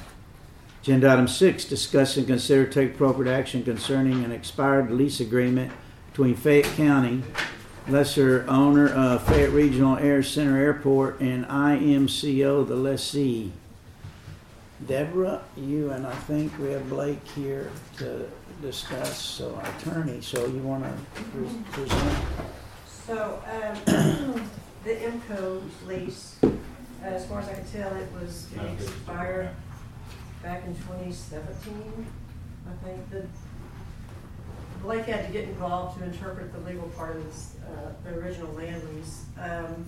Agenda 0.82 1.10
item 1.10 1.28
six, 1.28 1.64
discuss 1.64 2.16
and 2.18 2.26
consider 2.26 2.66
take 2.66 2.94
appropriate 2.94 3.32
action 3.32 3.62
concerning 3.62 4.24
an 4.24 4.32
expired 4.32 4.90
lease 4.90 5.20
agreement 5.20 5.72
between 6.10 6.34
Fayette 6.34 6.66
County, 6.76 7.22
lesser 7.88 8.44
owner 8.48 8.92
of 8.92 9.22
Fayette 9.22 9.52
Regional 9.52 9.96
Air 9.96 10.22
Center 10.22 10.58
Airport, 10.58 11.20
and 11.20 11.46
IMCO, 11.46 12.66
the 12.68 12.74
lessee. 12.76 13.52
Deborah, 14.86 15.42
you 15.56 15.90
and 15.90 16.06
I 16.06 16.14
think 16.14 16.56
we 16.58 16.70
have 16.72 16.88
Blake 16.88 17.24
here 17.34 17.70
to 17.98 18.28
discuss, 18.60 19.18
so 19.18 19.54
our 19.54 19.70
attorney, 19.76 20.20
so 20.20 20.46
you 20.46 20.60
want 20.60 20.84
to 20.84 21.22
present? 21.70 22.16
So, 22.86 23.42
um, 23.86 24.48
the 24.84 24.94
MCO 24.94 25.62
lease, 25.86 26.36
uh, 26.42 26.48
as 27.02 27.26
far 27.26 27.40
as 27.40 27.48
I 27.48 27.54
can 27.54 27.66
tell, 27.66 27.94
it 27.94 28.08
was 28.20 28.48
it 28.54 28.60
expired 28.80 29.50
back 30.42 30.64
in 30.64 30.74
twenty 30.76 31.12
seventeen, 31.12 32.06
I 32.68 32.84
think. 32.84 33.10
The 33.10 33.24
Blake 34.82 35.04
had 35.04 35.26
to 35.26 35.32
get 35.32 35.44
involved 35.44 35.98
to 35.98 36.04
interpret 36.04 36.52
the 36.52 36.58
legal 36.68 36.88
part 36.90 37.16
of 37.16 37.24
this, 37.24 37.54
uh, 37.66 37.92
the 38.04 38.18
original 38.18 38.52
land 38.54 38.82
lease. 38.94 39.24
Um, 39.40 39.84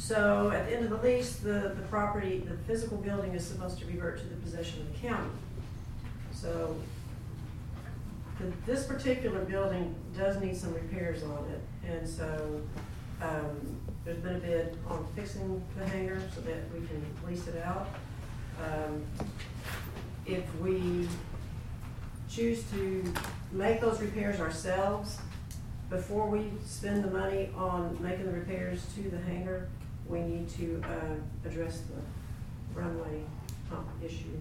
So 0.00 0.50
at 0.50 0.66
the 0.66 0.74
end 0.74 0.84
of 0.84 0.90
the 0.90 1.06
lease, 1.06 1.36
the, 1.36 1.74
the 1.76 1.84
property, 1.90 2.38
the 2.38 2.56
physical 2.66 2.96
building 2.96 3.34
is 3.34 3.46
supposed 3.46 3.78
to 3.80 3.86
revert 3.86 4.18
to 4.18 4.24
the 4.24 4.36
possession 4.36 4.80
of 4.80 4.92
the 4.92 5.06
county. 5.06 5.30
So 6.32 6.74
the- 8.40 8.52
this 8.64 8.86
particular 8.86 9.44
building 9.44 9.94
does 10.16 10.40
need 10.40 10.56
some 10.56 10.72
repairs 10.72 11.22
on 11.22 11.44
it, 11.50 11.60
and 11.86 12.08
so, 12.08 12.62
um, 13.20 13.76
there's 14.04 14.16
been 14.18 14.36
a 14.36 14.38
bid 14.38 14.78
on 14.88 15.06
fixing 15.14 15.62
the 15.78 15.86
hangar 15.86 16.20
so 16.34 16.40
that 16.40 16.56
we 16.72 16.86
can 16.86 17.04
lease 17.28 17.46
it 17.46 17.62
out. 17.62 17.88
Um, 18.64 19.04
If 20.26 20.44
we 20.60 21.08
choose 22.28 22.62
to 22.70 23.12
make 23.52 23.80
those 23.80 24.00
repairs 24.00 24.38
ourselves, 24.38 25.18
before 25.88 26.28
we 26.28 26.52
spend 26.64 27.02
the 27.02 27.10
money 27.10 27.50
on 27.56 27.98
making 28.00 28.26
the 28.26 28.32
repairs 28.32 28.84
to 28.94 29.10
the 29.10 29.18
hangar, 29.18 29.66
we 30.10 30.20
need 30.20 30.48
to, 30.50 30.82
uh, 30.84 31.48
address 31.48 31.82
the 31.82 32.78
runway 32.80 33.22
hump 33.70 33.86
issue. 34.04 34.40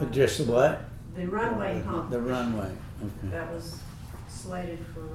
Address 0.00 0.38
the 0.38 0.44
what? 0.44 0.84
The 1.16 1.26
runway 1.26 1.80
hump. 1.82 2.10
The 2.10 2.20
runway, 2.20 2.70
okay. 3.02 3.28
That 3.32 3.52
was 3.52 3.80
slated 4.28 4.78
for. 4.94 5.08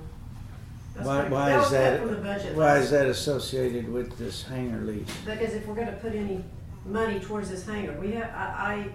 that's 0.93 1.07
Why, 1.07 1.21
like- 1.23 1.31
why 1.31 1.55
was 1.55 1.65
is 1.67 1.71
that, 1.71 1.99
From 2.01 2.09
the 2.11 2.15
budget. 2.17 2.55
why 2.55 2.77
is 2.77 2.91
that 2.91 3.05
associated 3.07 3.87
with 3.91 4.17
this 4.17 4.43
hangar 4.43 4.81
lease? 4.81 5.07
Because 5.25 5.53
if 5.53 5.65
we're 5.65 5.75
gonna 5.75 5.93
put 5.93 6.13
any 6.13 6.43
money 6.85 7.19
towards 7.19 7.49
this 7.49 7.65
hangar, 7.65 7.93
we 7.99 8.11
have, 8.11 8.29
I, 8.35 8.75
I 8.75 8.89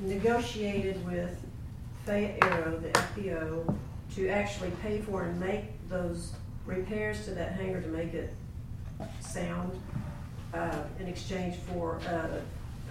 negotiated 0.00 1.04
with 1.04 1.36
Fayette 2.06 2.38
Aero, 2.44 2.78
the 2.78 2.88
FBO, 2.90 3.76
to 4.14 4.28
actually 4.28 4.70
pay 4.82 5.00
for 5.00 5.24
and 5.24 5.40
make 5.40 5.64
those 5.88 6.32
repairs 6.66 7.24
to 7.24 7.32
that 7.32 7.52
hangar 7.52 7.80
to 7.80 7.88
make 7.88 8.14
it 8.14 8.32
sound, 9.20 9.72
uh, 10.54 10.82
in 10.98 11.06
exchange 11.06 11.56
for, 11.72 12.00
uh, 12.08 12.40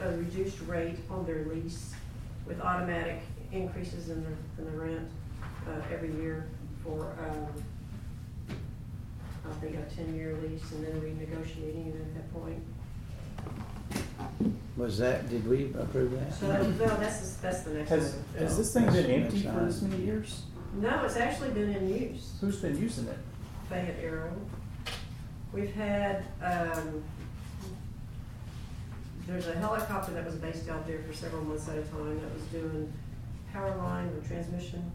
a 0.05 0.11
reduced 0.17 0.59
rate 0.67 0.97
on 1.09 1.25
their 1.25 1.45
lease 1.45 1.93
with 2.45 2.61
automatic 2.61 3.21
increases 3.51 4.09
in 4.09 4.23
the, 4.23 4.61
in 4.61 4.71
the 4.71 4.77
rent, 4.77 5.09
uh, 5.67 5.81
every 5.91 6.13
year 6.21 6.47
for, 6.83 7.15
um, 7.27 7.63
I 9.49 9.53
think 9.61 9.75
a 9.77 9.95
ten-year 9.95 10.35
lease 10.43 10.71
and 10.71 10.85
then 10.85 11.01
renegotiating 11.01 11.87
it 11.95 12.01
at 12.01 12.13
that 12.15 12.33
point. 12.33 12.61
Was 14.75 14.97
that, 14.99 15.29
did 15.29 15.47
we 15.47 15.73
approve 15.79 16.11
that? 16.11 16.33
So, 16.33 16.47
no, 16.51 16.71
that's, 16.97 17.31
the- 17.35 17.41
that's 17.41 17.61
the 17.63 17.73
next 17.73 17.89
Has, 17.89 18.13
item. 18.35 18.47
has 18.47 18.57
this 18.57 18.73
thing 18.73 18.85
been 18.87 19.05
empty 19.09 19.41
for 19.41 19.65
this 19.65 19.81
many 19.81 20.03
years? 20.03 20.43
No, 20.75 21.03
it's 21.05 21.15
actually 21.17 21.49
been 21.51 21.73
in 21.73 21.89
use. 21.89 22.33
Who's 22.41 22.57
been 22.57 22.77
using 22.79 23.07
it? 23.07 23.17
Fayette 23.69 23.95
Aero. 24.03 24.31
We've 25.57 25.73
had, 25.73 26.23
um, 26.39 27.03
there's 29.25 29.47
a 29.47 29.55
helicopter 29.55 30.11
that 30.13 30.23
was 30.23 30.35
based 30.35 30.69
out 30.69 30.85
there 30.85 30.99
for 31.01 31.13
several 31.13 31.43
months 31.45 31.67
at 31.67 31.79
a 31.79 31.81
time 31.81 32.21
that 32.21 32.31
was 32.31 32.43
doing 32.51 32.93
power 33.51 33.75
line 33.77 34.05
or 34.09 34.21
transmission 34.27 34.91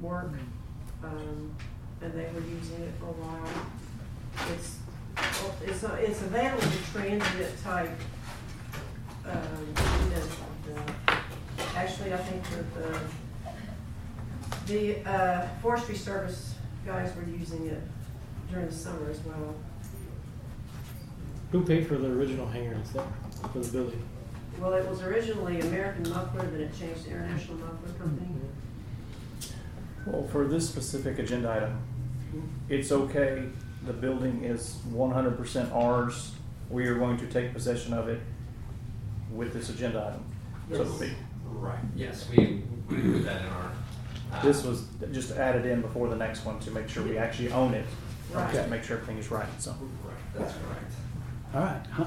work. 0.00 0.30
Um, 1.02 1.50
and 2.00 2.12
they 2.12 2.28
were 2.32 2.42
using 2.42 2.80
it 2.84 2.92
for 3.00 3.06
a 3.06 3.08
while. 3.08 3.48
It's, 4.54 4.78
it's, 5.64 5.82
a- 5.82 5.96
it's 5.96 6.22
available 6.22 6.62
to 6.62 6.92
transit 6.92 7.60
type, 7.64 7.90
um, 9.26 9.66
units 10.04 10.28
like 10.38 10.76
that. 10.76 11.18
Actually, 11.74 12.14
I 12.14 12.18
think 12.18 12.44
that 12.50 12.74
the, 14.66 14.72
the, 14.72 15.10
uh, 15.10 15.48
forestry 15.60 15.96
service 15.96 16.54
guys 16.86 17.12
were 17.16 17.24
using 17.24 17.66
it 17.66 17.82
during 18.50 18.66
the 18.66 18.72
summer 18.74 19.10
as 19.10 19.20
well. 19.20 19.54
Who 21.52 21.64
paid 21.64 21.86
for 21.86 21.96
the 21.96 22.08
original 22.08 22.46
hangar 22.46 22.72
and 22.74 22.86
stuff 22.86 23.06
for 23.52 23.58
the 23.60 23.68
building? 23.70 24.02
Well, 24.60 24.74
it 24.74 24.88
was 24.88 25.02
originally 25.02 25.60
American 25.60 26.08
Muffler, 26.10 26.46
then 26.46 26.60
it 26.60 26.78
changed 26.78 27.04
to 27.04 27.10
International 27.10 27.56
Muffler 27.58 27.92
Company. 27.98 28.28
Well, 30.06 30.26
for 30.28 30.46
this 30.46 30.68
specific 30.68 31.18
agenda 31.18 31.50
item, 31.50 31.78
it's 32.68 32.92
okay, 32.92 33.44
the 33.86 33.92
building 33.92 34.44
is 34.44 34.76
one 34.90 35.10
hundred 35.12 35.36
percent 35.36 35.72
ours, 35.72 36.32
we 36.68 36.86
are 36.86 36.94
going 36.94 37.16
to 37.18 37.26
take 37.26 37.52
possession 37.52 37.92
of 37.94 38.08
it 38.08 38.20
with 39.32 39.52
this 39.52 39.70
agenda 39.70 40.06
item, 40.08 40.24
so 40.70 40.84
to 40.84 40.88
Yes. 40.90 40.96
speak. 40.98 41.12
Right, 41.46 41.78
yes, 41.96 42.28
we, 42.30 42.62
we 42.88 42.96
put 42.96 43.24
that 43.24 43.40
in 43.42 43.46
our. 43.48 43.72
uh, 44.32 44.42
This 44.42 44.64
was 44.64 44.84
just 45.12 45.32
added 45.32 45.66
in 45.66 45.80
before 45.80 46.08
the 46.08 46.16
next 46.16 46.44
one 46.44 46.60
to 46.60 46.70
make 46.70 46.88
sure 46.88 47.02
we 47.02 47.18
actually 47.18 47.50
own 47.50 47.74
it, 47.74 47.84
Right. 48.32 48.52
just 48.52 48.64
to 48.64 48.70
make 48.70 48.84
sure 48.84 48.96
everything 48.96 49.18
is 49.18 49.30
right, 49.30 49.46
so. 49.58 49.70
Right, 49.72 50.14
that's 50.38 50.52
correct. 50.54 50.92
All 51.54 51.60
right. 51.60 51.86
Huh. 51.90 52.04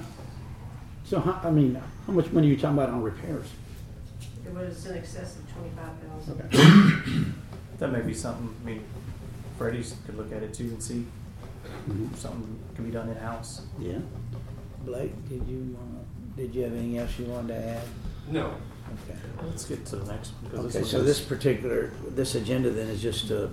So, 1.06 1.20
how, 1.20 1.40
I 1.44 1.52
mean, 1.52 1.76
how 2.08 2.14
much 2.14 2.32
money 2.32 2.48
are 2.48 2.52
you 2.52 2.58
talking 2.58 2.78
about 2.78 2.90
on 2.90 3.02
repairs? 3.04 3.48
It 4.46 4.54
was 4.54 4.86
in 4.86 4.98
excess 4.98 5.36
of 5.38 5.52
twenty-five 5.52 5.92
thousand. 6.00 7.26
Okay. 7.26 7.30
That 7.80 7.92
may 7.92 8.02
be 8.02 8.14
something, 8.14 8.54
I 8.62 8.66
mean, 8.66 8.84
Freddie's 9.58 9.96
could 10.06 10.16
look 10.16 10.32
at 10.32 10.44
it 10.44 10.54
too 10.54 10.66
and 10.66 10.82
see 10.82 11.06
Mhm. 11.90 12.14
if 12.14 12.20
something 12.20 12.58
can 12.76 12.86
be 12.86 12.92
done 12.92 13.10
in-house. 13.10 13.62
Yeah. 13.80 13.98
Blake, 14.86 15.12
did 15.28 15.46
you 15.48 15.76
wanna, 15.78 16.04
did 16.38 16.54
you 16.56 16.62
have 16.64 16.72
anything 16.74 17.00
else 17.00 17.18
you 17.20 17.26
wanted 17.26 17.48
to 17.50 17.56
add? 17.68 17.82
No, 18.30 18.54
Okay. 19.10 19.18
Let's 19.44 19.66
get 19.66 19.86
to 19.88 19.96
the 19.98 20.06
next 20.14 20.34
one. 20.34 20.52
'cause 20.52 20.66
Okay, 20.68 20.80
one 20.82 20.88
so 20.90 20.98
is- 21.00 21.06
this 21.06 21.20
particular, 21.22 21.92
this 22.10 22.36
agenda 22.36 22.70
then 22.70 22.88
is 22.88 23.02
just 23.02 23.28
to 23.30 23.50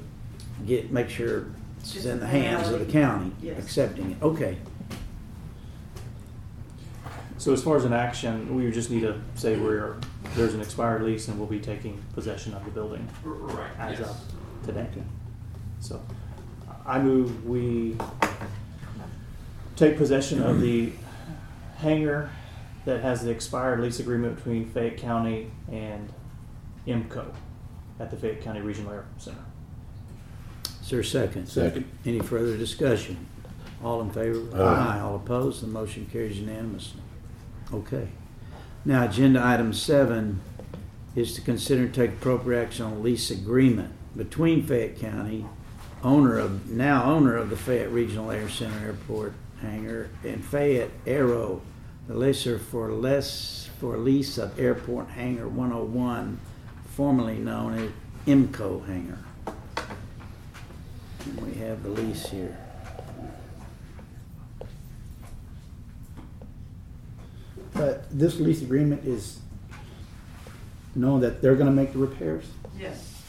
get, 0.66 0.92
make 0.92 1.08
sure 1.08 1.46
it's 1.80 1.92
Just 1.92 2.06
in 2.06 2.20
the 2.20 2.26
hands 2.26 2.68
of 2.68 2.78
the 2.86 2.92
county, 2.92 3.32
Yes. 3.42 3.58
accepting 3.58 4.12
it. 4.12 4.22
Okay. 4.22 4.58
So 7.38 7.52
as 7.54 7.62
far 7.62 7.76
as 7.76 7.84
an 7.86 7.94
action, 7.94 8.54
we 8.54 8.64
would 8.64 8.74
just 8.74 8.90
need 8.90 9.00
to 9.00 9.18
say 9.34 9.56
we're, 9.56 9.96
there's 10.36 10.52
an 10.52 10.60
expired 10.60 11.02
lease 11.02 11.26
and 11.28 11.38
we'll 11.38 11.48
be 11.48 11.58
taking 11.58 11.98
possession 12.14 12.52
of 12.52 12.62
the 12.66 12.70
building 12.70 13.08
R- 13.24 13.32
right, 13.32 13.70
as 13.78 13.98
yes. 13.98 14.08
of 14.10 14.66
today. 14.66 14.86
So 15.80 16.02
I 16.84 17.00
move 17.00 17.46
we 17.46 17.96
take 19.76 19.96
possession 19.96 20.42
of 20.42 20.60
the 20.60 20.92
hangar 21.78 22.30
that 22.84 23.00
has 23.00 23.22
the 23.22 23.30
expired 23.30 23.80
lease 23.80 24.00
agreement 24.00 24.36
between 24.36 24.68
Fayette 24.68 24.98
County 24.98 25.50
and 25.72 26.12
IMCO 26.86 27.32
at 27.98 28.10
the 28.10 28.16
Fayette 28.18 28.42
County 28.42 28.60
Regional 28.60 28.92
Air 28.92 29.06
Center. 29.16 29.38
Is 30.90 30.92
there 30.92 31.00
a 31.02 31.04
second? 31.04 31.46
Second. 31.46 31.84
Any 32.04 32.18
further 32.18 32.56
discussion? 32.56 33.28
All 33.84 34.00
in 34.00 34.10
favor? 34.10 34.60
Aye. 34.60 34.98
All 34.98 35.14
opposed? 35.14 35.62
The 35.62 35.68
motion 35.68 36.04
carries 36.10 36.40
unanimously. 36.40 37.00
Okay. 37.72 38.08
Now, 38.84 39.04
agenda 39.04 39.40
item 39.40 39.72
seven 39.72 40.40
is 41.14 41.32
to 41.34 41.42
consider 41.42 41.82
and 41.82 41.94
take 41.94 42.10
appropriate 42.14 42.60
action 42.60 42.86
on 42.86 42.92
a 42.94 42.98
lease 42.98 43.30
agreement 43.30 43.92
between 44.16 44.66
Fayette 44.66 44.98
County, 44.98 45.46
owner 46.02 46.40
of, 46.40 46.68
now 46.68 47.04
owner 47.04 47.36
of 47.36 47.50
the 47.50 47.56
Fayette 47.56 47.92
Regional 47.92 48.32
Air 48.32 48.48
Center 48.48 48.84
Airport 48.84 49.34
hangar, 49.62 50.10
and 50.24 50.44
Fayette 50.44 50.90
Aero, 51.06 51.62
the 52.08 52.14
lessor 52.14 52.58
for 52.58 52.90
less, 52.90 53.70
for 53.78 53.96
lease 53.96 54.38
of 54.38 54.58
Airport 54.58 55.10
Hangar 55.10 55.46
101, 55.46 56.40
formerly 56.96 57.38
known 57.38 57.78
as 57.78 57.90
IMCO 58.26 58.84
hangar. 58.88 59.20
And 61.24 61.40
we 61.40 61.54
have 61.60 61.82
the 61.82 61.90
lease 61.90 62.26
here. 62.28 62.56
But 67.74 68.10
this 68.16 68.38
lease 68.40 68.62
agreement 68.62 69.04
is 69.06 69.38
knowing 70.94 71.20
that 71.22 71.40
they're 71.40 71.54
gonna 71.54 71.70
make 71.70 71.92
the 71.92 71.98
repairs, 71.98 72.44
Yes. 72.78 73.22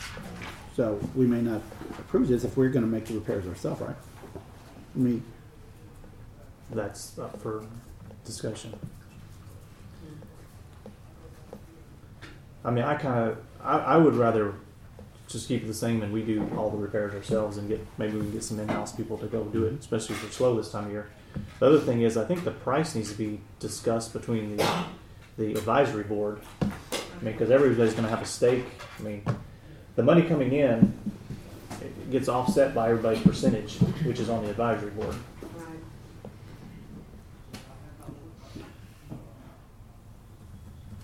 so 0.76 1.00
we 1.16 1.26
may 1.28 1.42
not 1.42 1.62
approve 2.00 2.28
this 2.28 2.44
if 2.44 2.58
we're 2.58 2.70
gonna 2.70 2.88
make 2.88 3.06
the 3.06 3.14
repairs 3.14 3.46
ourselves, 3.48 3.82
right? 3.82 3.96
I 4.96 5.00
mean, 5.00 5.24
That's 6.74 7.20
up 7.20 7.38
for 7.42 7.66
discussion. 8.24 8.74
I 12.64 12.72
mean, 12.72 12.86
I 12.86 12.96
kind 12.96 13.30
of, 13.32 13.38
I, 13.62 13.78
I 13.80 13.98
would 13.98 14.16
rather 14.16 14.54
just 15.32 15.48
keep 15.48 15.64
it 15.64 15.68
the 15.68 15.74
same 15.74 16.02
and 16.02 16.12
we 16.12 16.22
do 16.22 16.50
all 16.58 16.70
the 16.70 16.78
repairs 16.78 17.14
ourselves 17.14 17.58
and 17.58 17.68
get, 17.70 17.86
maybe 17.98 18.14
we 18.14 18.22
can 18.22 18.32
get 18.32 18.44
some 18.44 18.60
in-house 18.60 18.96
people 18.96 19.18
to 19.18 19.28
go 19.28 19.44
do 19.46 19.66
it, 19.66 19.70
mm-hmm. 19.70 19.80
especially 19.80 20.16
if 20.16 20.24
we're 20.24 20.30
slow 20.30 20.56
this 20.56 20.72
time 20.72 20.86
of 20.86 20.92
year. 20.92 21.10
The 21.60 21.68
other 21.68 21.80
thing 21.80 22.02
is, 22.02 22.18
I 22.18 22.26
think 22.26 22.44
the 22.44 22.52
price 22.52 22.96
needs 22.96 23.12
to 23.12 23.18
be 23.18 23.40
discussed 23.60 24.14
between 24.14 24.58
the, 24.58 24.86
the 25.38 25.52
advisory 25.52 26.04
board. 26.04 26.42
I 26.62 26.66
mean, 27.24 27.34
because 27.34 27.52
everybody's 27.52 27.94
gonna 27.94 28.10
have 28.10 28.22
a 28.22 28.26
stake. 28.26 28.66
I 29.00 29.04
mean, 29.04 29.24
the 29.96 30.04
money 30.04 30.24
coming 30.24 30.54
in, 30.54 30.94
it 31.82 32.12
gets 32.12 32.28
offset 32.28 32.74
by 32.74 32.90
everybody's 32.90 33.22
percentage, 33.22 33.78
which 34.04 34.20
is 34.20 34.30
on 34.30 34.44
the 34.44 34.50
advisory 34.50 34.92
board. 34.92 35.16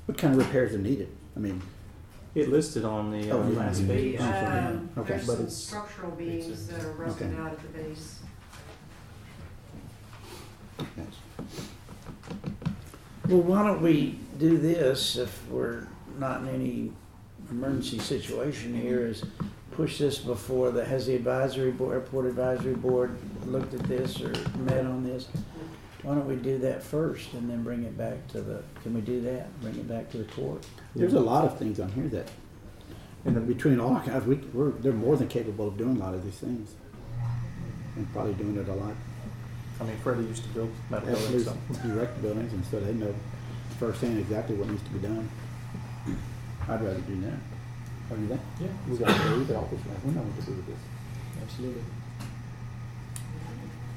What 0.06 0.18
kind 0.18 0.34
of 0.34 0.40
repairs 0.40 0.74
are 0.74 0.78
needed? 0.78 1.10
I 1.36 1.40
mean, 1.40 1.62
It 2.38 2.50
listed 2.50 2.86
on 2.86 3.10
the 3.10 3.32
uh, 3.32 3.36
Oh, 3.36 3.50
yeah. 3.50 3.58
last 3.58 3.80
The, 3.88 3.88
page. 3.88 4.20
um, 4.20 4.90
Okay, 4.96 5.14
there's 5.14 5.26
but 5.26 5.34
some 5.38 5.46
it's- 5.46 5.56
structural 5.56 6.12
beams 6.12 6.68
that 6.68 6.84
are 6.86 6.92
rusting 6.92 7.34
Okay. 7.34 7.42
out 7.42 7.54
at 7.54 7.62
the 7.64 7.68
base. 7.80 8.20
Well, 13.28 13.42
why 13.42 13.64
don't 13.66 13.82
we 13.82 14.20
do 14.38 14.60
this 14.60 15.18
if 15.18 15.48
we're 15.50 15.88
not 16.20 16.42
in 16.42 16.50
any 16.50 16.92
emergency 17.50 17.98
situation 17.98 18.80
here 18.80 19.08
is 19.08 19.24
push 19.72 19.98
this 19.98 20.20
before 20.20 20.70
the, 20.72 20.86
has 20.86 21.08
the 21.08 21.16
advisory 21.16 21.72
board, 21.72 21.94
airport 21.96 22.26
advisory 22.28 22.76
board 22.76 23.18
looked 23.48 23.74
at 23.74 23.82
this 23.84 24.22
or 24.22 24.32
met 24.60 24.86
on 24.86 25.04
this? 25.04 25.28
Why 26.08 26.16
don't 26.16 26.26
we 26.26 26.38
do 26.38 26.58
that 26.60 26.82
first 26.82 27.34
and 27.34 27.50
then 27.50 27.64
bring 27.64 27.84
it 27.84 27.98
back 27.98 28.30
to 28.30 28.40
the, 28.40 28.64
can 28.82 28.94
we 28.94 29.02
do 29.02 29.20
that? 29.24 29.60
Bring 29.60 29.76
it 29.76 29.90
back 29.90 30.10
to 30.12 30.20
the 30.20 30.24
court? 30.24 30.66
there's 30.96 31.16
a 31.16 31.20
lot 31.20 31.44
of 31.44 31.60
things 31.60 31.82
on 31.82 31.92
here 31.92 32.08
that, 32.08 32.32
And 33.26 33.36
the, 33.36 33.42
between 33.42 33.82
all 33.82 33.94
our 33.94 34.06
guys, 34.06 34.24
we, 34.24 34.36
we're, 34.54 34.70
they're 34.70 34.94
more 34.94 35.18
than 35.18 35.28
capable 35.28 35.68
of 35.68 35.78
doing 35.78 35.98
a 35.98 36.00
lot 36.00 36.14
of 36.14 36.24
these 36.24 36.38
things. 36.38 36.76
And 37.98 38.10
probably 38.14 38.36
doing 38.36 38.56
it 38.56 38.70
a 38.70 38.74
lot. 38.74 38.94
I 39.82 39.84
mean, 39.84 39.98
Freddie 39.98 40.24
used 40.24 40.44
to 40.44 40.50
build 40.52 40.72
metal 40.90 41.10
Absolutely, 41.10 41.44
buildings, 41.44 41.78
so. 41.82 41.88
direct 41.90 42.22
buildings, 42.22 42.54
and 42.54 42.66
so 42.68 42.80
they 42.80 42.94
know 42.94 43.14
firsthand 43.78 44.18
exactly 44.18 44.56
what 44.56 44.70
needs 44.70 44.84
to 44.84 44.90
be 44.92 45.00
done. 45.00 45.30
I'd 46.70 46.82
rather 46.82 47.02
do 47.02 47.20
that. 47.20 47.40
Oh, 48.14 48.16
you 48.16 48.28
think? 48.28 48.42
Yeah. 48.62 48.68
We 48.90 48.98
got 48.98 49.10
to 49.10 49.30
do 49.36 49.44
the 49.44 49.58
office, 49.58 49.80
right? 49.86 50.06
we 50.06 50.14
know 50.14 50.22
what 50.22 50.40
to 50.40 50.46
do 50.46 50.56
with 50.56 50.68
this. 50.68 50.80
Absolutely. 51.44 51.84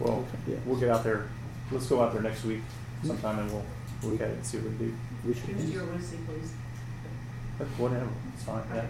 Well, 0.00 0.26
Yeah. 0.48 0.56
we'll 0.66 0.80
get 0.80 0.88
out 0.88 1.04
there, 1.04 1.28
let's 1.72 1.86
go 1.86 2.02
out 2.02 2.12
there 2.12 2.22
next 2.22 2.44
week 2.44 2.60
sometime 3.04 3.38
and 3.40 3.50
we'll 3.52 3.64
look 4.02 4.20
at 4.20 4.28
it 4.28 4.34
and 4.36 4.44
see 4.46 4.58
what 4.58 4.72
we 4.72 4.86
do. 4.86 4.94
We 5.26 5.34
should. 5.34 5.44
Tuesday 5.46 5.78
or 5.78 5.84
Wednesday, 5.86 6.18
please. 6.26 6.52
But 7.58 7.66
Whatever, 7.78 8.08
it's 8.34 8.44
fine, 8.44 8.62
yeah. 8.74 8.86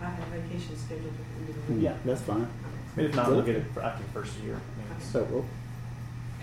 I 0.00 0.04
have 0.10 0.28
vacation 0.28 0.76
scheduled 0.76 1.06
at 1.08 1.16
the 1.16 1.40
end 1.40 1.48
of 1.58 1.66
the 1.66 1.72
week. 1.74 1.82
Yeah, 1.82 1.96
that's 2.04 2.20
fine. 2.22 2.46
I 2.46 3.00
mean, 3.00 3.08
if 3.10 3.16
not, 3.16 3.30
we'll 3.30 3.42
get 3.42 3.56
it 3.56 3.64
for 3.72 3.82
after 3.82 4.02
the 4.04 4.10
first 4.10 4.38
year. 4.40 4.54
I 4.54 4.78
mean, 4.78 4.86
it's- 4.96 5.10
So, 5.10 5.24
well, 5.24 5.44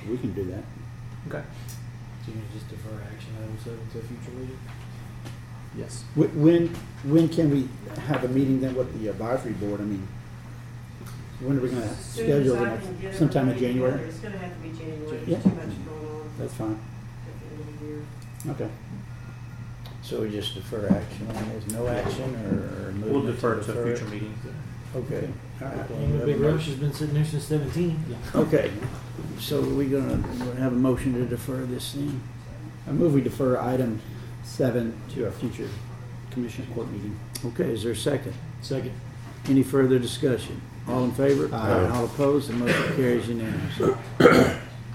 we 0.10 0.18
can 0.18 0.34
do 0.34 0.44
that. 0.46 0.64
okay. 1.28 1.46
So 2.26 2.32
you 2.32 2.42
can 2.42 2.52
just 2.54 2.68
defer 2.70 2.90
action 3.14 3.30
item 3.40 3.58
seven 3.64 3.80
to 3.94 4.00
a 4.00 4.02
future 4.02 4.32
meeting? 4.38 4.58
Yes. 5.78 6.04
Wh- 6.16 6.36
When, 6.36 6.70
when 7.04 7.30
can 7.30 7.52
we 7.52 7.70
have 8.08 8.24
a 8.24 8.28
meeting 8.28 8.60
then 8.62 8.76
with 8.76 9.00
the 9.00 9.10
advisory 9.10 9.54
board? 9.54 9.80
I 9.82 9.84
mean, 9.84 10.08
when 11.42 11.58
are 11.58 11.62
we 11.62 11.70
gonna 11.70 11.82
soon 11.82 11.90
as 11.90 12.06
schedule 12.06 12.58
I 12.58 12.76
the 12.76 12.82
can 12.82 12.94
get 12.96 13.04
next, 13.04 13.20
sometime 13.20 13.50
in 13.50 13.60
January? 13.60 14.02
It's 14.04 14.18
gonna 14.20 14.38
have 14.38 14.54
to 14.56 14.60
be 14.60 14.78
January, 14.78 15.20
Yeah. 15.28 15.38
there's 15.38 15.44
too 15.44 15.50
much 15.50 15.58
going 15.66 16.16
on 16.16 16.30
That's 16.40 16.54
fine. 16.54 16.72
at 16.72 17.40
the 17.40 17.56
end 17.56 17.70
of 17.70 17.80
the 17.80 17.86
year. 17.86 18.02
Okay. 18.50 18.70
So 20.02 20.22
we 20.22 20.30
just 20.30 20.54
defer 20.54 20.88
action 20.88 21.28
on 21.36 21.50
this, 21.50 21.68
no 21.74 21.88
action 21.88 22.36
or? 22.36 22.88
or 22.90 22.92
move 22.94 23.12
We'll 23.12 23.22
defer 23.24 23.56
to 23.60 23.66
defer 23.66 23.96
future 23.96 24.06
meetings. 24.12 24.38
Okay. 24.96 25.30
All 25.62 25.68
right. 25.68 25.92
Ain't 25.92 26.14
no 26.20 26.26
big 26.26 26.40
rush, 26.40 26.68
has 26.68 26.76
been 26.76 26.94
sitting 26.94 27.16
there 27.16 27.26
since 27.26 27.44
seventeen. 27.46 28.00
Okay, 28.34 28.72
so 29.40 29.62
we 29.62 29.86
gonna 29.88 30.24
we'll 30.40 30.54
have 30.56 30.74
a 30.74 30.76
motion 30.76 31.14
to 31.14 31.26
defer 31.26 31.58
this 31.66 31.94
thing? 31.94 32.22
I 32.88 32.92
move 32.92 33.14
we 33.14 33.22
defer 33.22 33.58
item 33.58 34.00
seven 34.44 34.94
to 35.16 35.26
a 35.26 35.32
future 35.32 35.68
commission 36.32 36.68
court 36.76 36.90
meeting. 36.92 37.18
Okay, 37.46 37.72
is 37.72 37.84
there 37.84 37.94
a 37.94 37.96
second? 37.96 38.34
Second. 38.62 38.92
Any 39.48 39.64
further 39.64 39.98
discussion? 40.00 40.62
All 40.88 41.04
in 41.06 41.12
favor? 41.12 41.54
Aye. 41.54 41.90
All 41.90 42.06
opposed? 42.06 42.50
The 42.50 42.54
motion 42.54 42.96
carries 42.96 43.28
unanimously. 43.28 43.96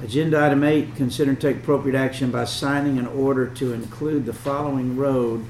Agenda 0.03 0.43
item 0.43 0.65
eight, 0.65 0.97
consider 0.97 1.31
and 1.31 1.41
take 1.41 1.59
appropriate 1.59 1.97
action 1.97 2.31
by 2.31 2.45
signing 2.45 2.99
an 2.99 3.07
order 3.07 3.47
to 3.47 3.73
include 3.73 4.25
the 4.25 4.33
following 4.33 4.97
road 4.97 5.45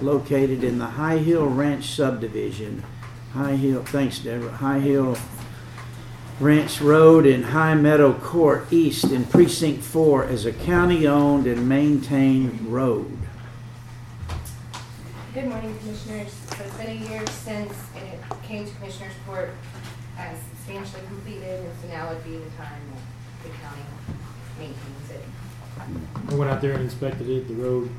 located 0.00 0.62
in 0.62 0.78
the 0.78 0.86
High 0.86 1.18
Hill 1.18 1.46
Ranch 1.46 1.86
subdivision. 1.86 2.82
High 3.32 3.56
Hill, 3.56 3.82
thanks 3.84 4.18
Deborah, 4.18 4.50
High 4.50 4.80
Hill 4.80 5.16
Ranch 6.40 6.82
Road 6.82 7.24
and 7.24 7.46
High 7.46 7.74
Meadow 7.74 8.12
Court 8.12 8.70
East 8.70 9.04
in 9.04 9.24
Precinct 9.24 9.82
Four 9.82 10.24
as 10.24 10.44
a 10.44 10.52
county-owned 10.52 11.46
and 11.46 11.66
maintained 11.66 12.60
road. 12.66 13.16
Good 15.32 15.48
morning, 15.48 15.78
Commissioners. 15.78 16.32
So 16.32 16.64
it's 16.64 16.74
been 16.76 16.90
a 16.90 17.08
year 17.08 17.26
since 17.28 17.72
it 17.94 18.20
came 18.42 18.66
to 18.66 18.74
Commissioners 18.74 19.12
Court 19.26 19.50
as 20.18 20.38
substantially 20.50 21.02
completed, 21.06 21.60
and 21.64 21.72
so 21.80 21.88
now 21.88 22.08
would 22.08 22.24
be 22.24 22.36
the 22.36 22.50
time 22.56 22.80
that 22.92 23.02
the 23.42 23.50
county 23.58 23.82
maintains 24.58 25.10
it. 25.10 25.24
I 26.30 26.34
went 26.34 26.50
out 26.50 26.60
there 26.60 26.72
and 26.72 26.82
inspected 26.82 27.28
it, 27.28 27.48
the 27.48 27.54
road 27.54 27.90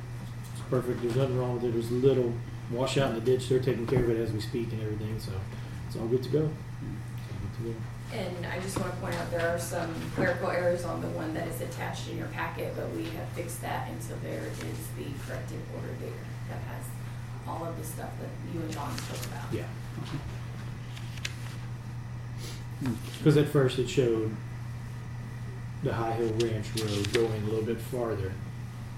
is 0.56 0.62
perfect, 0.70 1.02
there's 1.02 1.16
nothing 1.16 1.38
wrong 1.38 1.56
with 1.56 1.66
it, 1.66 1.74
there's 1.74 1.92
a 1.92 1.94
little 1.94 2.34
washout 2.72 3.10
in 3.10 3.16
the 3.16 3.22
ditch, 3.22 3.50
they're 3.50 3.60
taking 3.60 3.86
care 3.86 4.04
of 4.04 4.10
it 4.10 4.18
as 4.18 4.32
we 4.32 4.42
speak 4.42 4.72
and 4.72 4.82
everything, 4.82 5.20
so 5.20 5.32
it's 5.88 5.96
all 5.96 6.08
good 6.08 6.24
to 6.24 6.30
go. 6.30 6.50
It's 6.50 7.32
all 7.32 7.40
good 7.42 7.58
to 7.58 7.74
go. 7.74 7.76
And 8.18 8.46
I 8.46 8.60
just 8.60 8.80
want 8.80 8.94
to 8.94 9.00
point 9.00 9.16
out, 9.16 9.30
there 9.32 9.48
are 9.48 9.60
some 9.60 9.94
clerical 10.16 10.50
errors 10.50 10.86
on 10.86 11.02
the 11.02 11.10
one 11.10 11.34
that 11.34 11.48
is 11.48 11.62
attached 11.62 12.10
in 12.10 12.18
your 12.18 12.28
packet, 12.28 12.74
but 12.76 12.90
we 12.92 13.04
have 13.04 13.28
fixed 13.36 13.62
that, 13.62 13.90
and 13.90 14.02
so 14.02 14.14
there 14.24 14.44
is 14.44 14.58
the 14.98 15.06
corrected 15.28 15.60
order 15.76 15.94
there 16.00 16.24
that 16.50 16.60
has 16.74 16.86
all 17.46 17.66
of 17.66 17.78
the 17.78 17.84
stuff 17.84 18.10
that 18.20 18.30
you 18.54 18.62
and 18.62 18.72
John 18.72 18.98
spoke 18.98 19.26
about. 19.26 19.54
Yeah. 19.54 19.66
Because 23.18 23.38
at 23.38 23.48
first 23.48 23.80
it 23.80 23.90
showed 23.90 24.36
the 25.84 25.94
High 25.94 26.13
Hill 26.13 26.34
Ranch 26.40 26.68
Road 26.76 27.13
going 27.13 27.44
a 27.44 27.46
little 27.46 27.66
bit 27.66 27.80
farther 27.80 28.32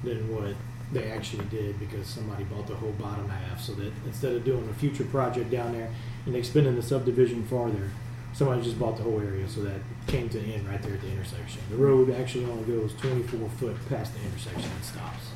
than 0.03 0.33
what 0.33 0.55
they 0.91 1.11
actually 1.11 1.45
did 1.45 1.79
because 1.79 2.07
somebody 2.07 2.43
bought 2.45 2.67
the 2.67 2.75
whole 2.75 2.91
bottom 2.93 3.29
half. 3.29 3.61
So 3.61 3.73
that 3.73 3.91
instead 4.05 4.33
of 4.33 4.43
doing 4.43 4.67
a 4.69 4.73
future 4.73 5.03
project 5.05 5.51
down 5.51 5.73
there 5.73 5.91
and 6.25 6.35
expanding 6.35 6.75
the 6.75 6.81
subdivision 6.81 7.45
farther, 7.45 7.91
somebody 8.33 8.63
just 8.63 8.79
bought 8.79 8.97
the 8.97 9.03
whole 9.03 9.19
area. 9.19 9.47
So 9.47 9.61
that 9.61 9.81
came 10.07 10.29
to 10.29 10.39
an 10.39 10.51
end 10.51 10.67
right 10.67 10.81
there 10.81 10.93
at 10.93 11.01
the 11.01 11.11
intersection. 11.11 11.61
The 11.69 11.77
road 11.77 12.09
actually 12.11 12.45
only 12.45 12.63
goes 12.63 12.93
24 12.95 13.49
foot 13.49 13.75
past 13.89 14.13
the 14.13 14.21
intersection 14.25 14.71
and 14.71 14.83
stops. 14.83 15.27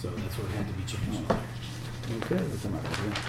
So 0.00 0.10
that's 0.10 0.36
what 0.38 0.50
had 0.52 0.66
to 0.66 0.72
be 0.74 0.84
changed. 0.84 1.30
Okay. 2.22 2.42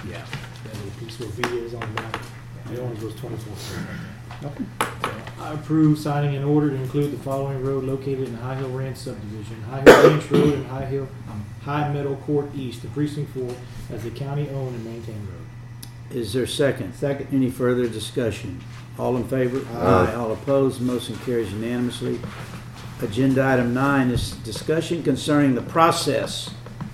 Yeah, 0.10 0.26
that 0.64 0.76
little 0.76 0.92
piece 1.00 1.20
where 1.20 1.30
V 1.30 1.58
is 1.58 1.74
on 1.74 1.80
the 1.82 2.02
map, 2.02 2.24
it 2.72 2.80
only 2.80 2.96
goes 2.98 3.16
twenty-four 3.16 3.56
feet 3.56 3.88
I 5.40 5.54
approve 5.54 5.98
signing 5.98 6.36
an 6.36 6.44
order 6.44 6.70
to 6.70 6.76
include 6.76 7.12
the 7.12 7.18
following 7.18 7.64
road 7.64 7.84
located 7.86 8.28
in 8.28 8.36
the 8.36 8.42
High 8.42 8.56
Hill 8.56 8.70
Ranch 8.72 8.98
subdivision, 8.98 9.62
High 9.64 9.82
Hill 9.82 10.10
Ranch 10.10 10.32
Road 10.32 10.54
and 10.56 10.68
High 10.68 10.86
Hill, 10.86 11.08
um, 11.30 11.46
High 11.62 11.94
Meadow 11.94 12.16
Court 12.16 12.50
East, 12.56 12.82
the 12.82 12.90
precinct 12.90 13.34
four, 13.34 13.56
as 13.92 14.04
the 14.04 14.12
county-owned 14.12 14.76
and 14.76 14.86
maintained 14.86 15.28
road. 15.30 15.38
Is 16.12 16.34
there 16.34 16.44
a 16.44 16.48
second? 16.48 16.94
Second. 16.96 17.28
Any 17.32 17.50
further 17.50 17.88
discussion? 17.88 18.62
All 18.98 19.16
in 19.18 19.28
favor? 19.28 19.66
Aye. 19.78 20.16
All 20.16 20.32
opposed? 20.32 20.82
Motion 20.82 21.18
carries 21.20 21.52
unanimously. 21.52 22.20
Agenda 23.02 23.46
item 23.46 23.74
nine 23.74 24.10
is 24.10 24.32
discussion 24.38 25.04
concerning 25.04 25.54
the 25.56 25.62
process 25.62 26.50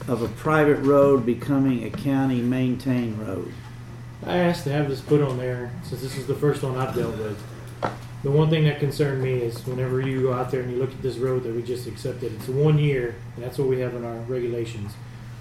of 0.08 0.22
a 0.22 0.28
private 0.28 0.80
road 0.80 1.26
becoming 1.26 1.86
a 1.86 1.90
county-maintained 1.90 3.18
road. 3.20 3.54
I 4.26 4.38
asked 4.38 4.64
to 4.66 4.72
have 4.72 4.90
this 4.90 5.02
put 5.02 5.22
on 5.22 5.38
there 5.38 5.72
since 5.84 6.02
this 6.02 6.18
is 6.18 6.28
the 6.28 6.36
first 6.36 6.64
one 6.64 6.78
I've 6.78 6.96
dealt 6.96 7.18
with. 7.18 7.42
The 8.24 8.32
one 8.32 8.50
thing 8.50 8.64
that 8.66 8.80
concerned 8.80 9.22
me 9.22 9.34
is 9.34 9.66
whenever 9.68 10.00
you 10.00 10.22
go 10.22 10.34
out 10.34 10.50
there 10.50 10.62
and 10.62 10.72
you 10.72 10.78
look 10.78 10.92
at 10.92 11.02
this 11.02 11.18
road 11.18 11.44
that 11.44 11.54
we 11.54 11.62
just 11.62 11.88
accepted, 11.88 12.34
it's 12.34 12.48
one 12.48 12.78
year, 12.78 13.16
that's 13.38 13.58
what 13.58 13.68
we 13.68 13.80
have 13.80 13.94
in 13.96 14.06
our 14.06 14.16
regulations. 14.22 14.94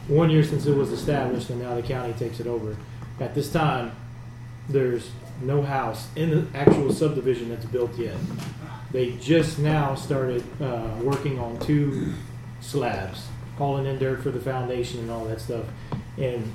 One 0.09 0.31
year 0.31 0.43
since 0.43 0.67
it 0.67 0.75
was 0.75 0.91
established, 0.91 1.49
and 1.51 1.61
now 1.61 1.77
the 1.77 1.83
county 1.83 2.13
takes 2.15 2.41
it 2.41 2.49
over. 2.49 2.77
At 3.21 3.37
this 3.37 3.53
time, 3.53 3.93
there's 4.69 5.11
no 5.41 5.63
house 5.63 6.09
in 6.17 6.31
the 6.31 6.59
actual 6.59 6.93
subdivision 6.93 7.51
that's 7.51 7.65
built 7.67 7.97
yet. 7.97 8.17
They 8.91 9.13
just 9.13 9.61
now 9.61 9.95
started 9.95 10.43
uh, 10.61 10.91
working 11.03 11.39
on 11.39 11.61
two 11.61 12.15
slabs, 12.61 13.29
hauling 13.59 13.87
in 13.87 13.99
dirt 13.99 14.23
for 14.23 14.31
the 14.31 14.41
foundation 14.41 15.01
and 15.01 15.11
all 15.11 15.25
that 15.27 15.41
stuff. 15.41 15.67
And 16.19 16.55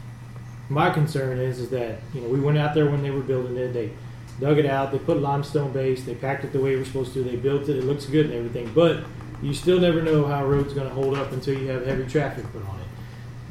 my 0.70 0.90
concern 0.90 1.40
is 1.40 1.60
is 1.60 1.70
that 1.70 2.00
you 2.14 2.22
know 2.22 2.28
we 2.28 2.40
went 2.40 2.58
out 2.58 2.74
there 2.74 2.90
when 2.90 3.02
they 3.02 3.12
were 3.12 3.22
building 3.22 3.58
it. 3.58 3.74
They 3.74 3.92
dug 4.40 4.58
it 4.58 4.66
out. 4.66 4.92
They 4.92 5.00
put 5.00 5.20
limestone 5.20 5.72
base. 5.72 6.04
They 6.04 6.16
packed 6.16 6.44
it 6.44 6.52
the 6.54 6.60
way 6.60 6.76
we're 6.76 6.86
supposed 6.86 7.14
to. 7.14 7.24
They 7.24 7.36
built 7.36 7.70
it. 7.70 7.78
It 7.78 7.84
looks 7.84 8.06
good 8.06 8.28
and 8.28 8.36
everything. 8.36 8.72
But 8.74 9.04
you 9.42 9.54
still 9.54 9.80
never 9.80 10.02
know 10.02 10.26
how 10.26 10.44
a 10.44 10.48
road's 10.48 10.74
going 10.74 10.88
to 10.88 10.94
hold 10.94 11.18
up 11.18 11.32
until 11.32 11.58
you 11.58 11.68
have 11.68 11.86
heavy 11.86 12.06
traffic 12.06 12.46
put 12.52 12.68
on 12.68 12.80
it. 12.80 12.88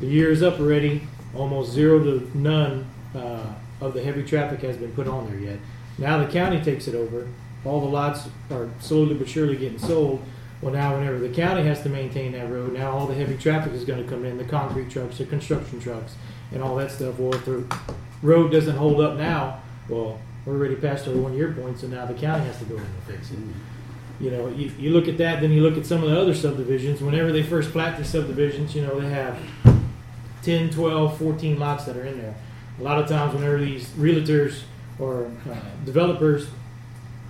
The 0.00 0.06
year 0.06 0.30
is 0.30 0.42
up 0.42 0.60
already. 0.60 1.06
Almost 1.34 1.72
zero 1.72 2.02
to 2.02 2.30
none 2.34 2.86
uh, 3.14 3.54
of 3.80 3.94
the 3.94 4.02
heavy 4.02 4.24
traffic 4.24 4.60
has 4.60 4.76
been 4.76 4.92
put 4.92 5.06
on 5.06 5.30
there 5.30 5.38
yet. 5.38 5.58
Now 5.98 6.18
the 6.18 6.30
county 6.30 6.62
takes 6.62 6.88
it 6.88 6.94
over. 6.94 7.28
All 7.64 7.80
the 7.80 7.86
lots 7.86 8.28
are 8.50 8.68
slowly 8.80 9.14
but 9.14 9.28
surely 9.28 9.56
getting 9.56 9.78
sold. 9.78 10.22
Well, 10.62 10.72
now 10.72 10.96
whenever 10.96 11.18
the 11.18 11.28
county 11.28 11.64
has 11.64 11.82
to 11.82 11.88
maintain 11.88 12.32
that 12.32 12.50
road, 12.50 12.72
now 12.72 12.90
all 12.90 13.06
the 13.06 13.14
heavy 13.14 13.36
traffic 13.36 13.72
is 13.72 13.84
going 13.84 14.02
to 14.02 14.08
come 14.08 14.24
in, 14.24 14.38
the 14.38 14.44
concrete 14.44 14.90
trucks, 14.90 15.18
the 15.18 15.26
construction 15.26 15.80
trucks, 15.80 16.14
and 16.52 16.62
all 16.62 16.76
that 16.76 16.90
stuff. 16.90 17.18
Well, 17.18 17.34
if 17.34 17.44
the 17.44 17.64
road 18.22 18.52
doesn't 18.52 18.76
hold 18.76 19.00
up 19.00 19.16
now, 19.16 19.60
well, 19.88 20.20
we're 20.44 20.54
already 20.54 20.76
past 20.76 21.08
our 21.08 21.14
one-year 21.14 21.52
point, 21.52 21.78
so 21.78 21.86
now 21.86 22.06
the 22.06 22.14
county 22.14 22.44
has 22.44 22.58
to 22.58 22.64
go 22.64 22.76
in 22.76 22.82
and 22.82 23.02
fix 23.06 23.30
it. 23.30 23.38
You 24.20 24.30
know, 24.30 24.48
you, 24.48 24.70
you 24.78 24.90
look 24.90 25.08
at 25.08 25.18
that, 25.18 25.40
then 25.40 25.50
you 25.50 25.60
look 25.60 25.76
at 25.76 25.84
some 25.84 26.02
of 26.02 26.08
the 26.08 26.18
other 26.18 26.34
subdivisions. 26.34 27.02
Whenever 27.02 27.32
they 27.32 27.42
first 27.42 27.70
plat 27.70 27.98
these 27.98 28.08
subdivisions, 28.08 28.74
you 28.74 28.82
know, 28.82 28.98
they 28.98 29.10
have 29.10 29.38
10, 30.42 30.70
12, 30.70 31.18
14 31.18 31.58
lots 31.58 31.84
that 31.84 31.96
are 31.96 32.06
in 32.06 32.18
there. 32.18 32.34
A 32.78 32.82
lot 32.82 32.98
of 32.98 33.08
times, 33.08 33.34
whenever 33.34 33.58
these 33.58 33.88
realtors 33.90 34.62
or 34.98 35.30
uh, 35.50 35.56
developers 35.84 36.48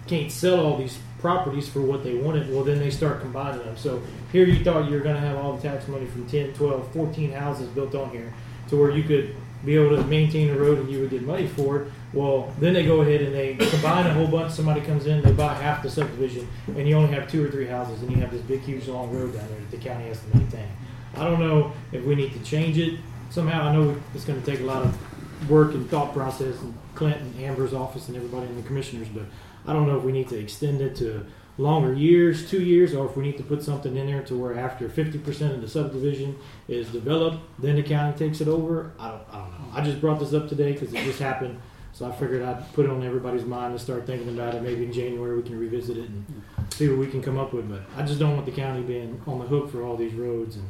can't 0.06 0.30
sell 0.30 0.60
all 0.60 0.76
these 0.76 0.98
properties 1.18 1.68
for 1.68 1.80
what 1.80 2.04
they 2.04 2.14
wanted, 2.14 2.52
well, 2.52 2.62
then 2.62 2.78
they 2.78 2.90
start 2.90 3.20
combining 3.20 3.64
them. 3.64 3.76
So 3.76 4.02
here 4.30 4.44
you 4.44 4.62
thought 4.62 4.88
you 4.88 4.96
were 4.96 5.02
going 5.02 5.16
to 5.16 5.20
have 5.20 5.36
all 5.38 5.54
the 5.56 5.62
tax 5.62 5.88
money 5.88 6.06
from 6.06 6.28
10, 6.28 6.52
12, 6.52 6.92
14 6.92 7.32
houses 7.32 7.68
built 7.70 7.94
on 7.94 8.10
here 8.10 8.32
to 8.68 8.76
where 8.76 8.90
you 8.90 9.02
could 9.02 9.34
be 9.64 9.76
able 9.76 9.96
to 9.96 10.04
maintain 10.04 10.48
the 10.48 10.58
road 10.58 10.78
and 10.78 10.90
you 10.90 11.00
would 11.00 11.10
get 11.10 11.22
money 11.22 11.46
for 11.46 11.82
it. 11.82 11.92
Well, 12.12 12.54
then 12.60 12.72
they 12.74 12.86
go 12.86 13.00
ahead 13.00 13.20
and 13.22 13.34
they 13.34 13.56
combine 13.56 14.06
a 14.06 14.12
whole 14.12 14.26
bunch. 14.26 14.52
Somebody 14.52 14.80
comes 14.80 15.06
in, 15.06 15.22
they 15.22 15.32
buy 15.32 15.54
half 15.54 15.82
the 15.82 15.90
subdivision, 15.90 16.48
and 16.68 16.88
you 16.88 16.96
only 16.96 17.12
have 17.12 17.30
two 17.30 17.44
or 17.44 17.50
three 17.50 17.66
houses, 17.66 18.00
and 18.02 18.10
you 18.10 18.18
have 18.18 18.30
this 18.30 18.42
big, 18.42 18.60
huge, 18.60 18.86
long 18.86 19.10
road 19.10 19.34
down 19.34 19.46
there 19.48 19.58
that 19.58 19.70
the 19.70 19.76
county 19.76 20.06
has 20.08 20.20
to 20.20 20.36
maintain. 20.36 20.68
I 21.16 21.24
don't 21.24 21.40
know 21.40 21.72
if 21.92 22.04
we 22.04 22.14
need 22.14 22.32
to 22.34 22.38
change 22.40 22.78
it 22.78 23.00
somehow. 23.30 23.68
I 23.68 23.72
know 23.72 23.96
it's 24.14 24.24
going 24.24 24.40
to 24.40 24.50
take 24.50 24.60
a 24.60 24.64
lot 24.64 24.82
of 24.82 25.50
work 25.50 25.74
and 25.74 25.88
thought 25.90 26.12
process, 26.12 26.60
and 26.60 26.74
Clint 26.94 27.20
and 27.20 27.40
Amber's 27.40 27.74
office 27.74 28.08
and 28.08 28.16
everybody 28.16 28.46
in 28.46 28.56
the 28.56 28.62
commissioners, 28.62 29.08
but 29.08 29.24
I 29.66 29.72
don't 29.72 29.86
know 29.86 29.98
if 29.98 30.04
we 30.04 30.12
need 30.12 30.28
to 30.28 30.38
extend 30.38 30.80
it 30.80 30.96
to 30.96 31.26
longer 31.58 31.92
years, 31.94 32.50
two 32.50 32.62
years, 32.62 32.94
or 32.94 33.06
if 33.06 33.16
we 33.16 33.22
need 33.24 33.36
to 33.38 33.42
put 33.42 33.62
something 33.62 33.96
in 33.96 34.06
there 34.06 34.22
to 34.24 34.36
where 34.36 34.58
after 34.58 34.88
50% 34.88 35.54
of 35.54 35.60
the 35.62 35.68
subdivision 35.68 36.36
is 36.68 36.88
developed, 36.90 37.38
then 37.58 37.76
the 37.76 37.82
county 37.82 38.16
takes 38.18 38.40
it 38.40 38.48
over. 38.48 38.92
I 38.98 39.08
don't, 39.08 39.22
I 39.30 39.38
don't 39.40 39.50
know. 39.50 39.66
I 39.74 39.80
just 39.82 40.00
brought 40.00 40.20
this 40.20 40.34
up 40.34 40.48
today 40.48 40.72
because 40.72 40.92
it 40.92 41.02
just 41.04 41.18
happened, 41.18 41.58
so 41.94 42.06
I 42.06 42.12
figured 42.12 42.42
I'd 42.42 42.72
put 42.74 42.84
it 42.84 42.90
on 42.90 43.02
everybody's 43.02 43.44
mind 43.46 43.72
and 43.72 43.80
start 43.80 44.06
thinking 44.06 44.28
about 44.28 44.54
it. 44.54 44.62
Maybe 44.62 44.84
in 44.84 44.92
January 44.92 45.36
we 45.36 45.42
can 45.42 45.58
revisit 45.58 45.96
it 45.96 46.08
and 46.10 46.42
see 46.74 46.88
what 46.88 46.98
we 46.98 47.06
can 47.06 47.22
come 47.22 47.38
up 47.38 47.52
with. 47.54 47.68
But 47.70 47.82
I 47.96 48.02
just 48.04 48.18
don't 48.18 48.34
want 48.34 48.44
the 48.44 48.52
county 48.52 48.82
being 48.82 49.20
on 49.26 49.38
the 49.38 49.46
hook 49.46 49.70
for 49.70 49.82
all 49.82 49.96
these 49.96 50.12
roads 50.12 50.56
and 50.56 50.68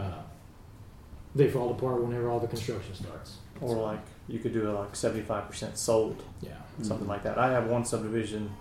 uh, 0.00 0.18
they 1.34 1.48
fall 1.50 1.70
apart 1.72 2.02
whenever 2.02 2.30
all 2.30 2.40
the 2.40 2.46
construction 2.48 2.94
starts. 2.94 3.36
Or 3.60 3.74
like 3.76 4.00
you 4.28 4.38
could 4.38 4.52
do 4.52 4.68
it 4.68 4.72
like 4.72 4.94
seventy 4.94 5.22
five 5.22 5.48
percent 5.48 5.76
sold, 5.78 6.22
Yeah. 6.42 6.50
something 6.82 7.08
like 7.08 7.24
that. 7.24 7.38
I 7.38 7.50
have 7.50 7.66
one 7.66 7.84
subdivision 7.84 8.52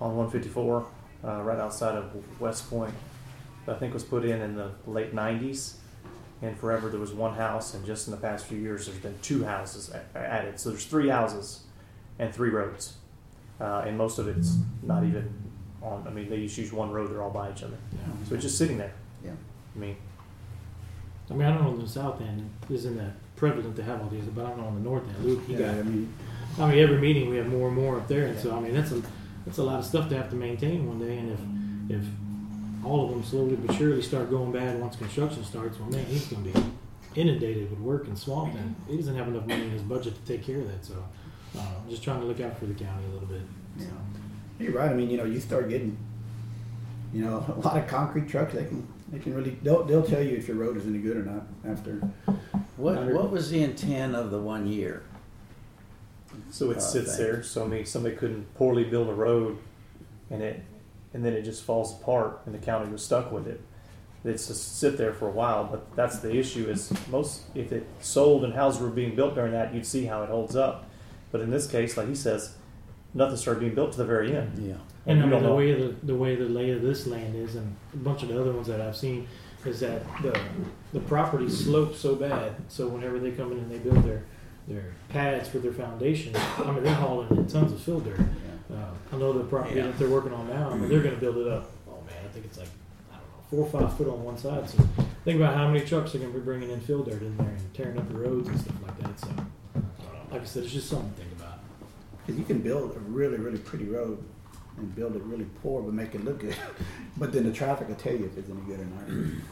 on 0.00 0.16
one 0.16 0.28
fifty 0.30 0.48
four, 0.48 0.84
uh, 1.24 1.42
right 1.42 1.58
outside 1.58 1.94
of 1.96 2.40
West 2.40 2.68
Point. 2.70 2.94
I 3.68 3.74
think 3.74 3.94
was 3.94 4.02
put 4.04 4.24
in 4.24 4.40
in 4.40 4.56
the 4.56 4.70
late 4.86 5.14
nineties. 5.14 5.78
And 6.44 6.58
forever 6.58 6.88
there 6.88 6.98
was 6.98 7.12
one 7.12 7.34
house, 7.34 7.74
and 7.74 7.86
just 7.86 8.08
in 8.08 8.10
the 8.10 8.16
past 8.16 8.46
few 8.46 8.58
years 8.58 8.86
there's 8.86 8.98
been 8.98 9.16
two 9.22 9.44
houses 9.44 9.92
added. 10.16 10.58
So 10.58 10.70
there's 10.70 10.84
three 10.86 11.08
houses 11.08 11.62
and 12.18 12.34
three 12.34 12.50
roads, 12.50 12.94
uh, 13.60 13.84
and 13.86 13.96
most 13.96 14.18
of 14.18 14.26
it's 14.26 14.56
not 14.82 15.04
even 15.04 15.32
on. 15.80 16.04
I 16.04 16.10
mean, 16.10 16.28
they 16.28 16.42
just 16.42 16.58
use 16.58 16.72
one 16.72 16.90
road; 16.90 17.12
they're 17.12 17.22
all 17.22 17.30
by 17.30 17.52
each 17.52 17.62
other. 17.62 17.76
So 18.28 18.34
it's 18.34 18.42
just 18.42 18.58
sitting 18.58 18.76
there. 18.76 18.92
Yeah. 19.24 19.30
I 19.76 19.78
mean, 19.78 19.96
I 21.30 21.34
mean, 21.34 21.46
I 21.46 21.54
don't 21.54 21.62
know 21.62 21.74
in 21.74 21.78
the 21.80 21.86
south 21.88 22.20
end 22.20 22.50
isn't 22.68 22.96
that 22.96 23.12
prevalent 23.36 23.76
to 23.76 23.84
have 23.84 24.00
all 24.02 24.08
these, 24.08 24.24
but 24.24 24.44
I 24.44 24.48
don't 24.48 24.58
know 24.62 24.66
on 24.66 24.74
the 24.74 24.80
north 24.80 25.04
end. 25.08 25.24
Luke, 25.24 25.42
you 25.46 25.58
Yeah, 25.58 25.66
got. 25.68 25.78
I 25.78 25.82
mean, 25.84 26.12
I 26.58 26.68
mean, 26.70 26.78
every 26.80 26.98
meeting 26.98 27.30
we 27.30 27.36
have 27.36 27.46
more 27.46 27.68
and 27.68 27.76
more 27.76 27.98
up 27.98 28.08
there, 28.08 28.26
and 28.26 28.36
so 28.40 28.56
I 28.56 28.58
mean, 28.58 28.74
that's 28.74 28.90
a 28.90 29.00
that's 29.44 29.58
a 29.58 29.62
lot 29.62 29.78
of 29.78 29.84
stuff 29.84 30.08
to 30.08 30.16
have 30.16 30.30
to 30.30 30.36
maintain 30.36 30.86
one 30.86 30.98
day. 30.98 31.18
And 31.18 31.30
if 31.88 31.98
if 31.98 32.04
all 32.84 33.04
of 33.04 33.10
them 33.10 33.22
slowly 33.24 33.56
but 33.56 33.76
surely 33.76 34.02
start 34.02 34.30
going 34.30 34.52
bad 34.52 34.80
once 34.80 34.96
construction 34.96 35.44
starts, 35.44 35.78
well, 35.78 35.90
man, 35.90 36.04
he's 36.06 36.26
going 36.26 36.44
to 36.52 36.60
be 36.60 36.64
inundated 37.14 37.70
with 37.70 37.78
work 37.80 38.06
and 38.06 38.18
swamped, 38.18 38.56
and 38.56 38.74
he 38.88 38.96
doesn't 38.96 39.14
have 39.14 39.28
enough 39.28 39.46
money 39.46 39.62
in 39.62 39.70
his 39.70 39.82
budget 39.82 40.14
to 40.14 40.32
take 40.32 40.44
care 40.44 40.58
of 40.58 40.68
that. 40.68 40.84
So, 40.84 40.94
uh, 41.56 41.60
I'm 41.60 41.90
just 41.90 42.02
trying 42.02 42.20
to 42.20 42.26
look 42.26 42.40
out 42.40 42.58
for 42.58 42.66
the 42.66 42.74
county 42.74 43.04
a 43.06 43.12
little 43.12 43.28
bit. 43.28 43.42
Yeah. 43.78 43.86
You're 44.58 44.72
right. 44.72 44.90
I 44.90 44.94
mean, 44.94 45.10
you 45.10 45.16
know, 45.16 45.24
you 45.24 45.40
start 45.40 45.68
getting, 45.68 45.96
you 47.12 47.24
know, 47.24 47.44
a 47.56 47.60
lot 47.60 47.76
of 47.76 47.86
concrete 47.86 48.28
trucks. 48.28 48.54
They 48.54 48.64
can, 48.64 48.86
they 49.10 49.18
can 49.18 49.34
really, 49.34 49.58
they'll, 49.62 49.84
they'll 49.84 50.04
tell 50.04 50.22
you 50.22 50.36
if 50.36 50.48
your 50.48 50.56
road 50.56 50.76
is 50.76 50.86
any 50.86 50.98
good 50.98 51.16
or 51.16 51.24
not 51.24 51.46
after. 51.68 52.00
What, 52.76 53.04
what 53.12 53.30
was 53.30 53.50
the 53.50 53.62
intent 53.62 54.16
of 54.16 54.30
the 54.30 54.38
one 54.38 54.66
year? 54.66 55.02
So 56.52 56.70
it 56.70 56.76
Uh, 56.76 56.80
sits 56.80 57.16
thank 57.16 57.18
there. 57.18 57.42
So 57.42 57.64
I 57.64 57.66
mean, 57.66 57.86
somebody 57.86 58.14
couldn't 58.14 58.54
poorly 58.54 58.84
build 58.84 59.08
a 59.08 59.14
road, 59.14 59.56
and 60.30 60.42
it, 60.42 60.60
and 61.14 61.24
then 61.24 61.32
it 61.32 61.42
just 61.42 61.64
falls 61.64 61.98
apart, 61.98 62.40
and 62.46 62.54
the 62.54 62.58
county 62.58 62.92
was 62.92 63.02
stuck 63.02 63.32
with 63.32 63.46
it. 63.48 63.60
It's 64.24 64.46
just 64.46 64.78
sit 64.78 64.98
there 64.98 65.12
for 65.12 65.26
a 65.26 65.32
while, 65.32 65.64
but 65.64 65.96
that's 65.96 66.18
the 66.18 66.36
issue. 66.36 66.68
Is 66.68 66.92
most 67.10 67.42
if 67.54 67.72
it 67.72 67.86
sold 68.00 68.44
and 68.44 68.54
houses 68.54 68.80
were 68.82 68.90
being 68.90 69.16
built 69.16 69.34
during 69.34 69.52
that, 69.52 69.74
you'd 69.74 69.86
see 69.86 70.04
how 70.04 70.22
it 70.22 70.28
holds 70.28 70.54
up. 70.54 70.84
But 71.32 71.40
in 71.40 71.50
this 71.50 71.66
case, 71.66 71.96
like 71.96 72.08
he 72.08 72.14
says, 72.14 72.54
nothing 73.14 73.36
started 73.38 73.60
being 73.60 73.74
built 73.74 73.92
to 73.92 73.98
the 73.98 74.04
very 74.04 74.36
end. 74.36 74.52
Yeah. 74.58 74.74
And 75.06 75.20
I 75.22 75.26
mean, 75.26 75.42
the 75.42 75.48
know. 75.48 75.56
way 75.56 75.72
the 75.74 75.94
the 76.04 76.14
way 76.14 76.36
the 76.36 76.44
lay 76.44 76.70
of 76.70 76.82
this 76.82 77.06
land 77.06 77.34
is, 77.34 77.56
and 77.56 77.74
a 77.94 77.96
bunch 77.96 78.22
of 78.22 78.28
the 78.28 78.38
other 78.40 78.52
ones 78.52 78.66
that 78.68 78.80
I've 78.80 78.96
seen, 78.96 79.26
is 79.64 79.80
that 79.80 80.02
the 80.22 80.38
the 80.92 81.00
property 81.00 81.48
slopes 81.48 81.98
so 81.98 82.14
bad. 82.14 82.52
So 82.68 82.86
whenever 82.88 83.18
they 83.18 83.32
come 83.32 83.50
in 83.52 83.58
and 83.58 83.70
they 83.70 83.78
build 83.78 84.04
their 84.04 84.22
their 84.68 84.92
pads 85.08 85.48
for 85.48 85.58
their 85.58 85.72
foundation, 85.72 86.34
I 86.36 86.70
mean, 86.70 86.82
they're 86.84 86.94
hauling 86.94 87.28
in 87.36 87.46
tons 87.46 87.72
of 87.72 87.80
fill 87.80 88.00
dirt. 88.00 88.20
Uh, 88.72 88.76
I 89.12 89.16
know 89.16 89.32
the 89.32 89.44
property 89.44 89.76
Yeah. 89.76 89.86
that 89.88 89.98
they're 89.98 90.08
working 90.08 90.32
on 90.32 90.48
now. 90.48 90.70
I 90.70 90.76
mean, 90.76 90.88
they're 90.88 91.02
going 91.02 91.14
to 91.14 91.20
build 91.20 91.36
it 91.38 91.48
up. 91.48 91.70
Oh 91.88 92.00
man, 92.06 92.14
I 92.24 92.28
think 92.32 92.46
it's 92.46 92.58
like 92.58 92.68
I 93.12 93.16
don't 93.16 93.24
know, 93.28 93.66
four 93.68 93.80
or 93.80 93.80
five 93.88 93.96
foot 93.96 94.08
on 94.08 94.22
one 94.24 94.38
side. 94.38 94.68
So 94.70 94.78
think 95.24 95.36
about 95.40 95.56
how 95.56 95.68
many 95.68 95.84
trucks 95.84 96.14
are 96.14 96.18
going 96.18 96.32
to 96.32 96.38
be 96.38 96.44
bringing 96.44 96.70
in 96.70 96.80
fill 96.80 97.02
dirt 97.02 97.20
in 97.22 97.36
there 97.36 97.48
and 97.48 97.74
tearing 97.74 97.98
up 97.98 98.08
the 98.08 98.18
roads 98.18 98.48
and 98.48 98.58
stuff 98.60 98.76
like 98.82 98.98
that. 99.02 99.20
So, 99.20 99.28
uh, 99.76 99.80
like 100.30 100.42
I 100.42 100.44
said, 100.44 100.64
it's 100.64 100.72
just 100.72 100.88
something 100.88 101.10
to 101.12 101.16
think 101.20 101.32
about. 101.32 101.58
Because 102.24 102.38
you 102.38 102.44
can 102.46 102.60
build 102.60 102.96
a 102.96 103.00
really, 103.00 103.36
really 103.36 103.58
pretty 103.58 103.84
road 103.86 104.22
and 104.78 104.94
build 104.94 105.14
it 105.16 105.22
really 105.24 105.46
poor 105.62 105.82
but 105.82 105.92
make 105.92 106.14
it 106.14 106.24
look 106.24 106.38
good. 106.40 106.56
but 107.18 107.30
then 107.32 107.44
the 107.44 107.52
traffic 107.52 107.88
will 107.88 107.94
tell 107.96 108.14
you 108.14 108.24
if 108.24 108.38
it's 108.38 108.48
any 108.48 108.60
good 108.62 108.80
or 108.80 108.84
not. 108.86 109.06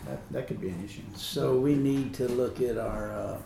that, 0.06 0.32
that 0.32 0.46
could 0.46 0.60
be 0.62 0.70
an 0.70 0.82
issue. 0.82 1.02
So 1.14 1.58
we 1.58 1.74
need 1.74 2.14
to 2.14 2.26
look 2.28 2.62
at 2.62 2.78
our 2.78 3.12
uh, 3.12 3.38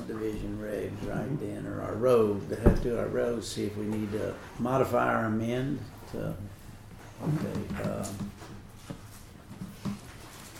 subdivision 0.00 0.58
regs 0.62 1.06
right 1.08 1.38
then, 1.40 1.66
or 1.66 1.82
our 1.82 1.94
road, 1.94 2.48
that 2.48 2.58
have 2.60 2.78
to 2.82 2.90
do 2.90 2.98
our 2.98 3.06
roads, 3.08 3.46
see 3.46 3.64
if 3.66 3.76
we 3.76 3.84
need 3.84 4.10
to 4.12 4.34
modify 4.58 5.20
or 5.22 5.26
amend 5.26 5.78
to, 6.12 6.34
okay, 7.22 7.88
um, 7.90 8.30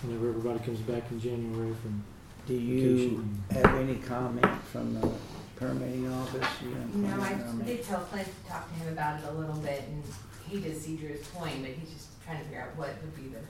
Whenever 0.02 0.28
everybody 0.28 0.58
comes 0.60 0.78
back 0.80 1.02
in 1.10 1.18
January 1.20 1.74
from 1.82 2.04
do 2.46 2.54
you 2.54 3.26
have 3.50 3.64
any 3.76 3.96
comment 3.96 4.46
from 4.70 4.94
the 5.00 5.10
permitting 5.56 6.06
office? 6.12 6.46
You 6.62 6.74
have 6.74 6.94
No, 6.94 7.20
I 7.24 7.32
comment? 7.32 7.66
did 7.66 7.82
tell 7.82 8.00
Clint 8.00 8.28
to 8.28 8.48
talk 8.48 8.68
to 8.68 8.74
him 8.74 8.92
about 8.92 9.18
it 9.20 9.26
a 9.28 9.32
little 9.32 9.56
bit, 9.56 9.82
and 9.88 10.04
he 10.48 10.60
did 10.60 10.80
see 10.80 10.94
Drew's 10.96 11.26
point, 11.28 11.60
but 11.62 11.70
he's 11.72 11.90
just 11.90 12.22
trying 12.24 12.38
to 12.38 12.44
figure 12.44 12.60
out 12.60 12.76
what 12.76 12.90
would 13.02 13.16
be 13.16 13.28
the 13.34 13.40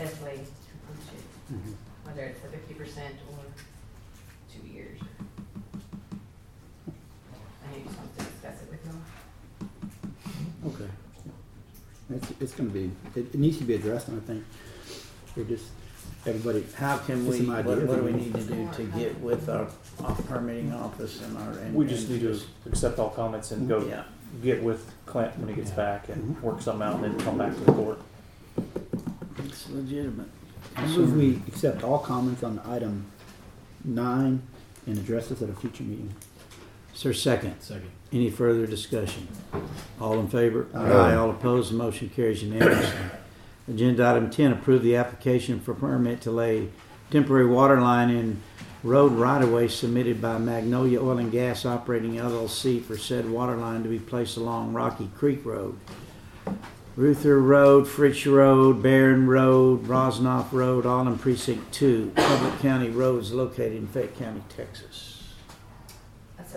best 0.00 0.22
way 0.22 0.34
to 0.36 0.40
approach 0.40 1.14
it, 1.16 1.24
Mhm. 1.54 1.74
whether 2.04 2.22
it's 2.26 2.40
the 2.42 2.48
fifty 2.48 2.74
percent 2.74 3.16
or 3.32 3.38
two 4.52 4.68
years. 4.68 5.00
I 6.86 7.72
think 7.72 7.82
he 7.82 7.88
just 7.88 7.98
wants 7.98 8.16
to 8.18 8.24
discuss 8.24 8.62
it 8.62 8.70
with 8.70 8.84
you. 8.86 10.68
Okay. 10.70 10.90
It's, 12.10 12.30
it's 12.40 12.54
going 12.54 12.70
to 12.70 12.74
be, 12.74 12.90
it, 13.14 13.34
it 13.34 13.38
needs 13.38 13.58
to 13.58 13.64
be 13.64 13.74
addressed, 13.74 14.08
and 14.08 14.20
I 14.20 14.24
think 14.24 14.44
we're 15.36 15.44
just, 15.44 15.66
everybody, 16.26 16.64
How 16.74 16.96
can 16.98 17.22
Get 17.24 17.30
we, 17.32 17.36
some 17.38 17.48
what, 17.48 17.58
ideas. 17.58 17.88
what 17.88 17.96
do 17.98 18.02
we 18.04 18.12
need 18.12 18.34
to 18.34 18.40
do 18.42 18.68
to 18.76 18.84
get 18.98 19.20
with 19.20 19.48
our, 19.48 19.68
our 20.02 20.14
permitting 20.14 20.72
office 20.72 21.22
and 21.22 21.36
our? 21.36 21.50
and- 21.52 21.74
We 21.74 21.86
just 21.86 22.08
and 22.08 22.22
need 22.22 22.32
to 22.32 22.40
accept 22.66 22.98
all 22.98 23.10
comments 23.10 23.50
and 23.50 23.68
go 23.68 23.84
Yeah, 23.86 24.04
get 24.42 24.62
with 24.62 24.90
Clint 25.06 25.38
when 25.38 25.48
he 25.48 25.54
gets 25.54 25.70
back 25.70 26.08
and 26.08 26.36
Mhm. 26.36 26.40
work 26.42 26.62
something 26.62 26.82
out, 26.86 26.96
and 26.96 27.04
then 27.04 27.18
come 27.20 27.36
back 27.38 27.54
to 27.54 27.60
the 27.60 27.72
court. 27.72 28.00
it's 29.44 29.68
legitimate. 29.70 30.28
I 30.76 30.86
move 30.86 31.14
we 31.16 31.40
accept 31.48 31.82
all 31.82 31.98
comments 31.98 32.42
on 32.42 32.58
item 32.66 33.06
nine 33.84 34.42
and 34.86 34.96
address 34.98 35.28
this 35.28 35.42
at 35.42 35.48
a 35.50 35.52
future 35.52 35.82
meeting. 35.84 36.14
Is 36.98 37.04
there 37.04 37.12
a 37.12 37.14
second? 37.14 37.60
second. 37.60 37.92
Any 38.12 38.28
further 38.28 38.66
discussion? 38.66 39.28
All 40.00 40.18
in 40.18 40.26
favor? 40.26 40.66
Aye. 40.74 41.14
All 41.14 41.30
opposed, 41.30 41.70
the 41.70 41.76
motion 41.76 42.08
carries 42.08 42.42
unanimously. 42.42 42.98
Agenda 43.68 44.04
item 44.04 44.30
ten, 44.30 44.50
approve 44.50 44.82
the 44.82 44.96
application 44.96 45.60
for 45.60 45.74
permit 45.74 46.20
to 46.22 46.32
lay 46.32 46.70
temporary 47.12 47.46
water 47.46 47.80
line 47.80 48.10
in 48.10 48.42
road 48.82 49.12
right-of-way 49.12 49.68
submitted 49.68 50.20
by 50.20 50.38
Magnolia 50.38 51.00
Oil 51.00 51.18
and 51.18 51.30
Gas 51.30 51.64
Operating 51.64 52.14
LLC 52.14 52.82
for 52.82 52.98
said 52.98 53.30
water 53.30 53.54
line 53.54 53.84
to 53.84 53.88
be 53.88 54.00
placed 54.00 54.36
along 54.36 54.72
Rocky 54.72 55.08
Creek 55.16 55.44
Road. 55.44 55.78
Ruther 56.96 57.38
Road, 57.38 57.86
Fritz 57.86 58.26
Road, 58.26 58.82
Barron 58.82 59.28
Road, 59.28 59.84
Rosnoff 59.84 60.50
Road, 60.50 60.84
all 60.84 61.06
in 61.06 61.16
precinct 61.16 61.70
two, 61.72 62.10
public 62.16 62.58
county 62.58 62.90
roads 62.90 63.32
located 63.32 63.74
in 63.74 63.86
Fayette 63.86 64.18
County, 64.18 64.42
Texas. 64.48 65.17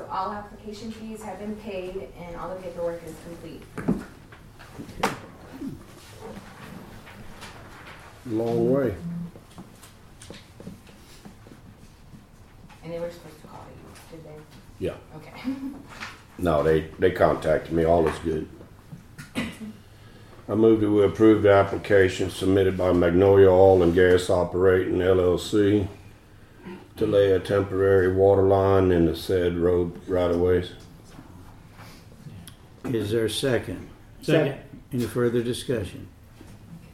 So 0.01 0.07
all 0.11 0.31
application 0.31 0.91
fees 0.91 1.21
have 1.21 1.37
been 1.37 1.55
paid 1.57 2.07
and 2.17 2.35
all 2.35 2.49
the 2.49 2.55
paperwork 2.55 3.01
is 3.05 3.13
complete. 3.23 3.61
Long 8.25 8.71
way. 8.71 8.95
And 12.83 12.91
they 12.91 12.99
were 12.99 13.11
supposed 13.11 13.41
to 13.41 13.47
call 13.47 13.63
you, 13.69 14.17
did 14.17 14.25
they? 14.25 14.85
Yeah. 14.85 14.95
Okay. 15.17 15.33
No, 16.37 16.63
they, 16.63 16.87
they 16.97 17.11
contacted 17.11 17.71
me. 17.71 17.83
All 17.83 18.07
is 18.07 18.17
good. 18.19 18.47
I 19.35 20.55
move 20.55 20.79
to 20.79 21.03
approve 21.03 21.43
the 21.43 21.51
application 21.51 22.31
submitted 22.31 22.75
by 22.77 22.91
Magnolia 22.93 23.49
Oil 23.49 23.83
and 23.83 23.93
Gas 23.93 24.27
Operating 24.31 24.95
LLC 24.95 25.87
to 27.01 27.07
lay 27.07 27.31
a 27.31 27.39
temporary 27.39 28.13
water 28.13 28.43
line 28.43 28.91
in 28.91 29.07
the 29.07 29.15
said 29.15 29.57
road 29.57 29.99
right 30.07 30.29
of 30.29 30.39
ways. 30.39 30.73
Is 32.85 33.09
there 33.09 33.25
a 33.25 33.29
second? 33.29 33.89
Second. 34.21 34.59
Any 34.93 35.05
further 35.05 35.41
discussion? 35.41 36.07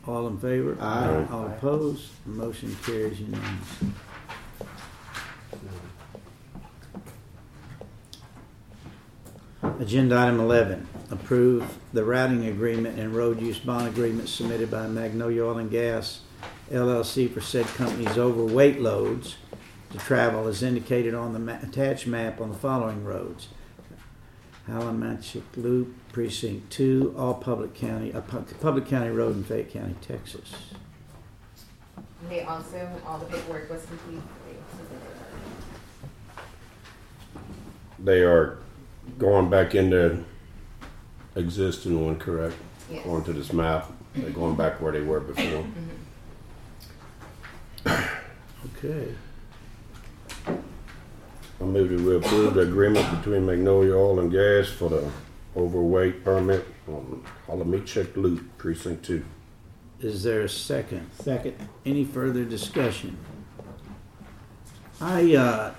All 0.07 0.25
in 0.27 0.37
favor? 0.39 0.77
Aye. 0.79 1.27
All 1.29 1.47
opposed? 1.47 2.09
Motion 2.25 2.73
carries 2.85 3.19
unanimously. 3.19 3.89
Agenda 9.81 10.17
item 10.17 10.39
eleven, 10.39 10.87
approve 11.11 11.77
the 11.91 12.05
routing 12.05 12.45
agreement 12.45 12.97
and 12.97 13.13
road 13.13 13.41
use 13.41 13.59
bond 13.59 13.89
agreement 13.89 14.29
submitted 14.29 14.71
by 14.71 14.87
Magnolia 14.87 15.43
Oil 15.43 15.57
and 15.57 15.69
Gas 15.69 16.21
LLC 16.71 17.29
for 17.29 17.41
said 17.41 17.65
company's 17.65 18.17
overweight 18.17 18.79
loads 18.79 19.35
to 19.91 19.97
travel 19.99 20.47
as 20.47 20.61
indicated 20.63 21.13
on 21.13 21.33
the 21.33 21.39
ma- 21.39 21.57
attached 21.61 22.07
map 22.07 22.41
on 22.41 22.49
the 22.49 22.57
following 22.57 23.03
roads. 23.05 23.47
Halamanchik 24.69 25.43
Loop, 25.55 25.95
Precinct 26.11 26.69
Two, 26.69 27.15
all 27.17 27.33
public 27.35 27.73
county, 27.73 28.11
a 28.11 28.19
pu- 28.21 28.41
public 28.59 28.85
county 28.85 29.09
road 29.09 29.35
in 29.37 29.43
Fayette 29.45 29.71
County, 29.71 29.95
Texas. 30.01 30.51
They 32.27 32.41
also, 32.41 32.89
all 33.05 33.17
the 33.19 33.25
paperwork 33.27 33.69
was 33.69 33.85
complete. 33.85 34.21
They 34.45 34.55
submitted. 34.77 35.07
They 37.99 38.21
are 38.23 38.57
going 39.17 39.49
back 39.49 39.73
into 39.73 40.25
existing 41.35 42.03
one, 42.03 42.17
correct? 42.19 42.55
Yes. 42.91 43.01
According 43.05 43.25
to 43.25 43.33
this 43.33 43.53
map, 43.53 43.89
they're 44.15 44.31
going 44.31 44.55
back 44.55 44.81
where 44.81 44.91
they 44.91 45.01
were 45.01 45.19
before. 45.21 45.63
Mm-hmm. 47.85 47.95
Okay. 48.85 49.13
I 51.59 51.63
move 51.63 51.89
that 51.89 51.99
we 51.99 52.15
approve 52.15 52.53
the 52.53 52.61
agreement 52.61 53.09
between 53.17 53.45
Magnolia 53.45 53.95
Oil 53.95 54.19
and 54.19 54.31
Gas 54.31 54.69
for 54.69 54.89
the 54.89 55.09
overweight 55.55 56.23
permit 56.23 56.67
on 56.87 57.23
Holomechek 57.47 58.15
Loop, 58.15 58.57
Precinct 58.57 59.03
Two. 59.03 59.25
Is 59.99 60.21
there 60.21 60.41
a 60.41 60.49
second? 60.49 61.09
Second. 61.19 61.55
Any 61.83 62.05
further 62.05 62.45
discussion? 62.45 63.17
I, 65.01 65.35
uh, 65.35 65.73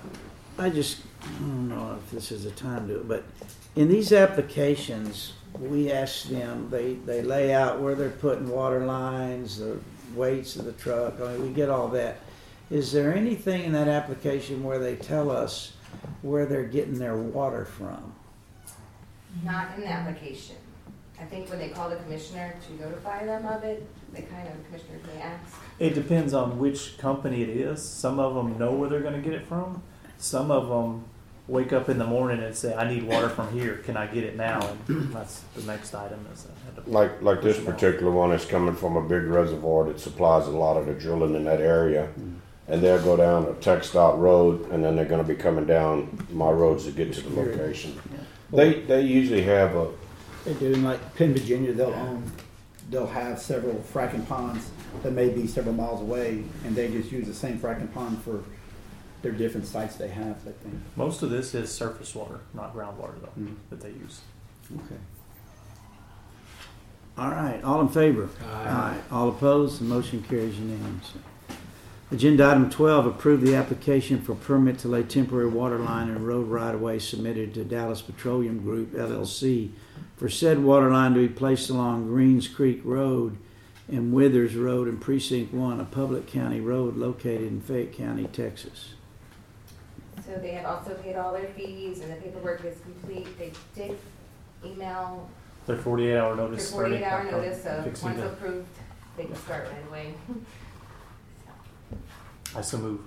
I 0.57 0.69
just, 0.69 0.99
I 1.23 1.39
don't 1.39 1.69
know 1.69 1.97
if 2.03 2.11
this 2.11 2.31
is 2.31 2.43
the 2.43 2.51
time 2.51 2.87
to 2.87 2.95
do 2.95 2.99
it, 2.99 3.07
but 3.07 3.23
in 3.77 3.87
these 3.87 4.11
applications, 4.11 5.33
we 5.57 5.91
ask 5.91 6.25
them, 6.25 6.69
they, 6.69 6.95
they 6.95 7.21
lay 7.21 7.53
out 7.53 7.79
where 7.79 7.95
they're 7.95 8.09
putting 8.09 8.49
water 8.49 8.85
lines, 8.85 9.59
the 9.59 9.79
weights 10.13 10.57
of 10.57 10.65
the 10.65 10.73
truck, 10.73 11.21
I 11.21 11.33
mean, 11.33 11.43
we 11.43 11.49
get 11.53 11.69
all 11.69 11.87
that. 11.89 12.19
Is 12.69 12.91
there 12.91 13.13
anything 13.15 13.63
in 13.63 13.71
that 13.73 13.87
application 13.87 14.63
where 14.63 14.77
they 14.79 14.95
tell 14.95 15.31
us 15.31 15.73
where 16.21 16.45
they're 16.45 16.63
getting 16.65 16.99
their 16.99 17.17
water 17.17 17.65
from? 17.65 18.13
Not 19.43 19.75
in 19.75 19.81
the 19.81 19.87
application. 19.87 20.55
I 21.19 21.23
think 21.25 21.49
when 21.49 21.59
they 21.59 21.69
call 21.69 21.89
the 21.89 21.97
commissioner 21.97 22.55
to 22.67 22.81
notify 22.83 23.25
them 23.25 23.45
of 23.45 23.63
it, 23.63 23.85
they 24.13 24.21
kind 24.21 24.47
of, 24.47 24.53
commissioners 24.67 25.01
may 25.13 25.21
ask. 25.21 25.53
It 25.79 25.93
depends 25.93 26.33
on 26.33 26.59
which 26.59 26.97
company 26.97 27.41
it 27.41 27.49
is. 27.49 27.81
Some 27.83 28.19
of 28.19 28.35
them 28.35 28.57
know 28.57 28.71
where 28.71 28.89
they're 28.89 29.01
going 29.01 29.15
to 29.15 29.21
get 29.21 29.33
it 29.33 29.45
from. 29.47 29.81
Some 30.17 30.49
of 30.51 30.69
them 30.69 31.05
wake 31.47 31.73
up 31.73 31.89
in 31.89 31.97
the 31.97 32.05
morning 32.05 32.41
and 32.43 32.55
say, 32.55 32.75
"I 32.75 32.87
need 32.87 33.03
water 33.03 33.27
from 33.29 33.51
here. 33.51 33.77
Can 33.77 33.97
I 33.97 34.05
get 34.07 34.23
it 34.23 34.35
now?" 34.37 34.59
And 34.87 35.11
that's 35.11 35.41
the 35.55 35.63
next 35.63 35.93
item. 35.95 36.19
Is 36.31 36.47
I 36.77 36.81
to- 36.81 36.89
Like, 36.89 37.21
like 37.21 37.41
this 37.41 37.59
particular 37.59 38.11
one 38.11 38.31
is 38.31 38.45
coming 38.45 38.75
from 38.75 38.95
a 38.97 39.01
big 39.01 39.23
reservoir 39.23 39.85
that 39.85 39.99
supplies 39.99 40.47
a 40.47 40.51
lot 40.51 40.77
of 40.77 40.85
the 40.85 40.93
drilling 40.93 41.35
in 41.35 41.43
that 41.45 41.59
area. 41.61 42.07
Mm-hmm. 42.19 42.35
And 42.69 42.81
they'll 42.83 43.01
go 43.03 43.17
down 43.17 43.43
a 43.45 43.53
TxDOT 43.53 44.19
Road 44.19 44.69
and 44.71 44.83
then 44.83 44.95
they're 44.95 45.05
gonna 45.05 45.23
be 45.23 45.35
coming 45.35 45.65
down 45.65 46.25
my 46.31 46.49
roads 46.51 46.85
to 46.85 46.91
get 46.91 47.11
to 47.13 47.21
the 47.21 47.41
location. 47.41 47.99
They, 48.51 48.81
they 48.81 49.01
usually 49.01 49.41
have 49.43 49.75
a, 49.75 49.87
They 50.45 50.53
do, 50.53 50.73
and 50.73 50.83
like 50.83 51.15
Penn, 51.15 51.33
Virginia, 51.33 51.73
they'll 51.73 51.87
own, 51.93 52.31
they'll 52.89 53.07
have 53.07 53.39
several 53.39 53.75
fracking 53.93 54.27
ponds 54.27 54.69
that 55.03 55.11
may 55.13 55.29
be 55.29 55.47
several 55.47 55.73
miles 55.75 56.01
away, 56.01 56.43
and 56.65 56.75
they 56.75 56.89
just 56.91 57.11
use 57.11 57.27
the 57.27 57.33
same 57.33 57.59
fracking 57.59 57.91
pond 57.93 58.21
for 58.23 58.43
their 59.21 59.31
different 59.31 59.67
sites 59.67 59.95
they 59.97 60.07
have, 60.07 60.37
I 60.47 60.51
think. 60.63 60.75
Most 60.95 61.21
of 61.23 61.29
this 61.29 61.53
is 61.53 61.71
surface 61.71 62.13
water, 62.15 62.39
not 62.53 62.73
groundwater, 62.75 63.19
though, 63.21 63.41
Mm. 63.41 63.55
that 63.69 63.81
they 63.81 63.89
use. 63.89 64.21
Okay. 64.75 64.95
All 67.17 67.29
right, 67.31 67.61
all 67.63 67.81
in 67.81 67.89
favor? 67.89 68.29
Aye. 68.49 68.97
All 69.11 69.29
opposed, 69.29 69.79
the 69.81 69.83
motion 69.83 70.23
carries 70.23 70.57
unanimously. 70.57 71.21
Agenda 72.11 72.49
item 72.49 72.69
twelve, 72.71 73.05
approve 73.05 73.41
the 73.41 73.55
application 73.55 74.19
for 74.19 74.33
permit 74.33 74.79
to 74.79 74.87
lay 74.87 75.03
temporary 75.03 75.47
water 75.47 75.77
line 75.77 76.09
and 76.09 76.25
road 76.27 76.47
right-of-way 76.47 76.97
submitted 76.97 77.53
to 77.53 77.63
Dallas 77.63 78.01
Petroleum 78.01 78.59
Group 78.63 78.93
LLC 78.93 79.69
for 80.17 80.27
said 80.27 80.63
water 80.63 80.89
line 80.91 81.13
to 81.13 81.19
be 81.19 81.31
placed 81.31 81.69
along 81.69 82.07
Greens 82.07 82.47
Creek 82.47 82.81
Road 82.83 83.37
and 83.87 84.11
Withers 84.11 84.55
Road 84.55 84.87
in 84.87 84.97
Precinct 84.97 85.53
One, 85.53 85.79
a 85.79 85.85
public 85.85 86.25
county 86.25 86.59
road 86.59 86.97
located 86.97 87.43
in 87.43 87.61
Fayette 87.61 87.93
County, 87.93 88.25
Texas. 88.25 88.93
So 90.25 90.35
they 90.41 90.51
have 90.51 90.65
also 90.65 90.95
paid 90.95 91.15
all 91.15 91.31
their 91.33 91.47
fees 91.55 91.99
and 92.01 92.11
the 92.11 92.15
paperwork 92.15 92.63
is 92.65 92.79
complete. 92.81 93.27
They 93.37 93.51
did 93.75 93.97
email 94.65 95.29
Their 95.67 95.77
48 95.77 96.17
hour 96.17 96.35
notice. 96.35 96.71
their 96.71 96.81
notice. 96.81 97.01
forty-eight 97.01 97.03
hour 97.03 97.27
starting- 97.27 97.31
notice, 97.49 97.63
so 97.63 97.81
fixing 97.83 98.09
once 98.09 98.21
to- 98.21 98.27
approved, 98.31 98.67
they 99.15 99.25
can 99.25 99.35
start 99.35 99.67
right 99.71 99.87
away. 99.89 100.13
I 102.55 102.61
so 102.61 102.77
move. 102.77 102.99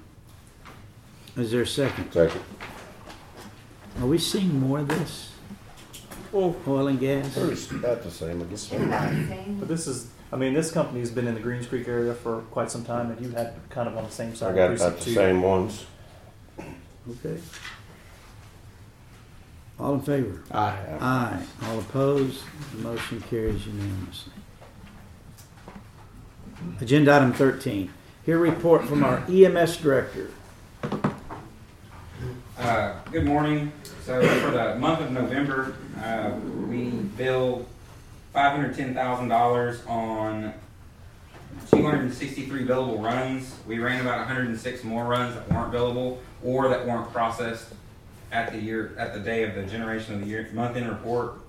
Is 1.37 1.51
there 1.51 1.63
a 1.63 1.67
second? 1.67 2.13
Second. 2.13 2.41
Are 4.01 4.07
we 4.07 4.19
seeing 4.19 4.59
more 4.61 4.81
of 4.81 4.89
this? 4.89 5.33
Well, 6.31 6.57
Oil 6.67 6.89
and 6.89 6.99
gas? 7.01 7.37
It's 7.37 7.71
about 7.71 8.03
the 8.03 8.11
same, 8.11 8.41
I 8.41 8.45
guess. 8.47 8.69
but 9.59 9.69
this 9.69 9.87
is, 9.87 10.09
I 10.33 10.37
mean, 10.37 10.55
this 10.55 10.71
company's 10.71 11.11
been 11.11 11.27
in 11.27 11.35
the 11.35 11.41
Greens 11.41 11.67
Creek 11.67 11.87
area 11.89 12.15
for 12.15 12.41
quite 12.51 12.71
some 12.71 12.85
time, 12.85 13.11
and 13.11 13.21
you 13.25 13.33
had 13.33 13.55
kind 13.69 13.87
of 13.89 13.97
on 13.97 14.05
the 14.05 14.11
same 14.11 14.35
side. 14.35 14.55
I 14.55 14.57
got 14.57 14.75
about 14.75 14.99
the 14.99 15.05
two. 15.05 15.13
same 15.15 15.43
ones. 15.43 15.85
Okay. 16.59 17.39
All 19.79 19.95
in 19.95 20.01
favor? 20.01 20.43
Aye. 20.53 20.79
Aye. 21.01 21.43
All 21.65 21.79
opposed? 21.81 22.45
The 22.73 22.79
motion 22.79 23.21
carries 23.23 23.67
unanimously. 23.67 24.33
Agenda 26.81 27.15
item 27.17 27.33
13, 27.33 27.91
Hear 28.25 28.39
report 28.39 28.85
from 28.85 29.03
our 29.03 29.25
EMS 29.29 29.79
director. 29.79 30.31
Uh, 32.57 32.95
good 33.11 33.25
morning. 33.25 33.73
So 34.05 34.23
for 34.39 34.53
the 34.53 34.77
month 34.77 35.01
of 35.01 35.11
November, 35.11 35.75
uh, 36.01 36.31
we 36.69 36.91
billed 36.91 37.67
five 38.33 38.53
hundred 38.53 38.77
ten 38.77 38.95
thousand 38.95 39.29
dollars 39.29 39.85
on 39.87 40.55
two 41.69 41.83
hundred 41.83 42.03
and 42.03 42.15
sixty-three 42.15 42.65
billable 42.65 43.03
runs. 43.03 43.57
We 43.67 43.81
ran 43.81 44.01
about 44.01 44.19
one 44.19 44.29
hundred 44.29 44.47
and 44.47 44.61
six 44.61 44.85
more 44.85 45.05
runs 45.05 45.35
that 45.35 45.51
weren't 45.51 45.73
billable 45.73 46.19
or 46.45 46.69
that 46.69 46.87
weren't 46.87 47.13
processed 47.13 47.67
at 48.31 48.53
the 48.53 48.61
year 48.61 48.95
at 48.99 49.15
the 49.15 49.21
day 49.21 49.43
of 49.43 49.57
the 49.57 49.65
generation 49.65 50.15
of 50.15 50.21
the 50.21 50.27
year 50.29 50.49
month-end 50.53 50.89
report. 50.89 51.41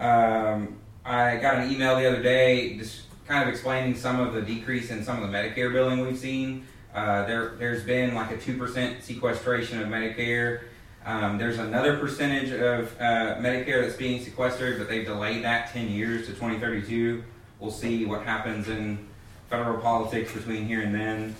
Um, 0.00 0.76
I 1.04 1.36
got 1.36 1.58
an 1.58 1.72
email 1.72 1.96
the 1.96 2.06
other 2.06 2.20
day. 2.22 2.76
Just 2.76 3.02
kind 3.28 3.46
of 3.46 3.54
explaining 3.54 3.94
some 3.94 4.18
of 4.18 4.32
the 4.32 4.40
decrease 4.40 4.90
in 4.90 5.04
some 5.04 5.22
of 5.22 5.30
the 5.30 5.36
Medicare 5.36 5.70
billing 5.70 6.00
we've 6.00 6.18
seen. 6.18 6.66
Uh, 6.94 7.26
there, 7.26 7.50
there's 7.58 7.84
been 7.84 8.14
like 8.14 8.30
a 8.30 8.38
two 8.38 8.56
percent 8.56 9.04
sequestration 9.04 9.80
of 9.80 9.88
Medicare. 9.88 10.62
Um, 11.04 11.38
there's 11.38 11.58
another 11.58 11.98
percentage 11.98 12.50
of 12.50 12.94
uh, 12.98 13.36
Medicare 13.36 13.82
that's 13.82 13.96
being 13.96 14.22
sequestered, 14.24 14.78
but 14.78 14.88
they've 14.88 15.04
delayed 15.04 15.44
that 15.44 15.72
ten 15.72 15.88
years 15.90 16.26
to 16.26 16.32
2032. 16.32 17.22
We'll 17.60 17.70
see 17.70 18.06
what 18.06 18.22
happens 18.22 18.68
in 18.68 19.06
federal 19.50 19.78
politics 19.80 20.32
between 20.32 20.66
here 20.66 20.80
and 20.80 20.94
then. 20.94 21.36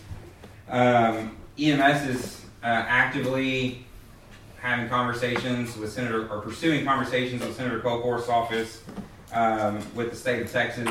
Um, 0.68 1.36
EMS 1.58 2.08
is 2.08 2.44
uh, 2.62 2.66
actively 2.66 3.86
having 4.60 4.88
conversations 4.88 5.76
with 5.76 5.92
Senator 5.92 6.28
or 6.28 6.40
pursuing 6.40 6.84
conversations 6.84 7.42
with 7.42 7.56
Senator 7.56 7.80
Kolkhorst's 7.80 8.28
office 8.28 8.82
um, 9.32 9.78
with 9.94 10.10
the 10.10 10.16
state 10.16 10.42
of 10.42 10.50
Texas. 10.50 10.88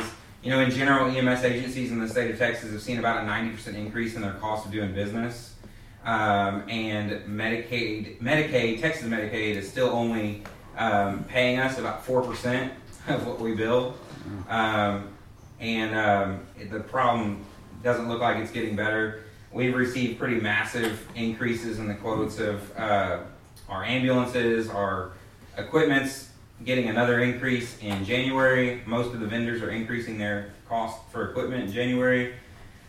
You 0.48 0.54
know, 0.54 0.62
in 0.62 0.72
general, 0.72 1.14
EMS 1.14 1.44
agencies 1.44 1.92
in 1.92 2.00
the 2.00 2.08
state 2.08 2.32
of 2.32 2.38
Texas 2.38 2.72
have 2.72 2.82
seen 2.82 3.00
about 3.00 3.22
a 3.22 3.28
90% 3.28 3.76
increase 3.76 4.16
in 4.16 4.22
their 4.22 4.36
cost 4.36 4.66
of 4.66 4.72
doing 4.72 4.94
business. 4.94 5.56
Um, 6.06 6.64
and 6.70 7.12
Medicaid, 7.28 8.22
Medicaid, 8.22 8.80
Texas 8.80 9.06
Medicaid 9.10 9.56
is 9.56 9.70
still 9.70 9.90
only 9.90 10.44
um, 10.78 11.26
paying 11.26 11.60
us 11.60 11.80
about 11.80 12.08
4% 12.08 12.72
of 13.10 13.28
what 13.28 13.42
we 13.42 13.56
bill. 13.56 13.98
Um, 14.48 15.10
and 15.60 15.94
um, 15.94 16.46
the 16.72 16.80
problem 16.80 17.44
doesn't 17.84 18.08
look 18.08 18.22
like 18.22 18.38
it's 18.38 18.52
getting 18.52 18.78
better. 18.78 19.26
We've 19.52 19.76
received 19.76 20.18
pretty 20.18 20.40
massive 20.40 21.06
increases 21.14 21.78
in 21.78 21.90
the 21.90 21.96
quotes 21.96 22.40
of 22.40 22.80
uh, 22.80 23.20
our 23.68 23.84
ambulances, 23.84 24.70
our 24.70 25.12
equipment's 25.58 26.27
getting 26.64 26.90
another 26.90 27.20
increase 27.20 27.78
in 27.80 28.04
January. 28.06 28.82
Most 28.86 29.14
of 29.14 29.20
the 29.20 29.28
vendors 29.28 29.62
are 29.62 29.70
increasing 29.70 30.18
their 30.18 30.54
cost 30.68 31.00
for 31.12 31.30
equipment 31.30 31.64
in 31.64 31.72
January. 31.72 32.34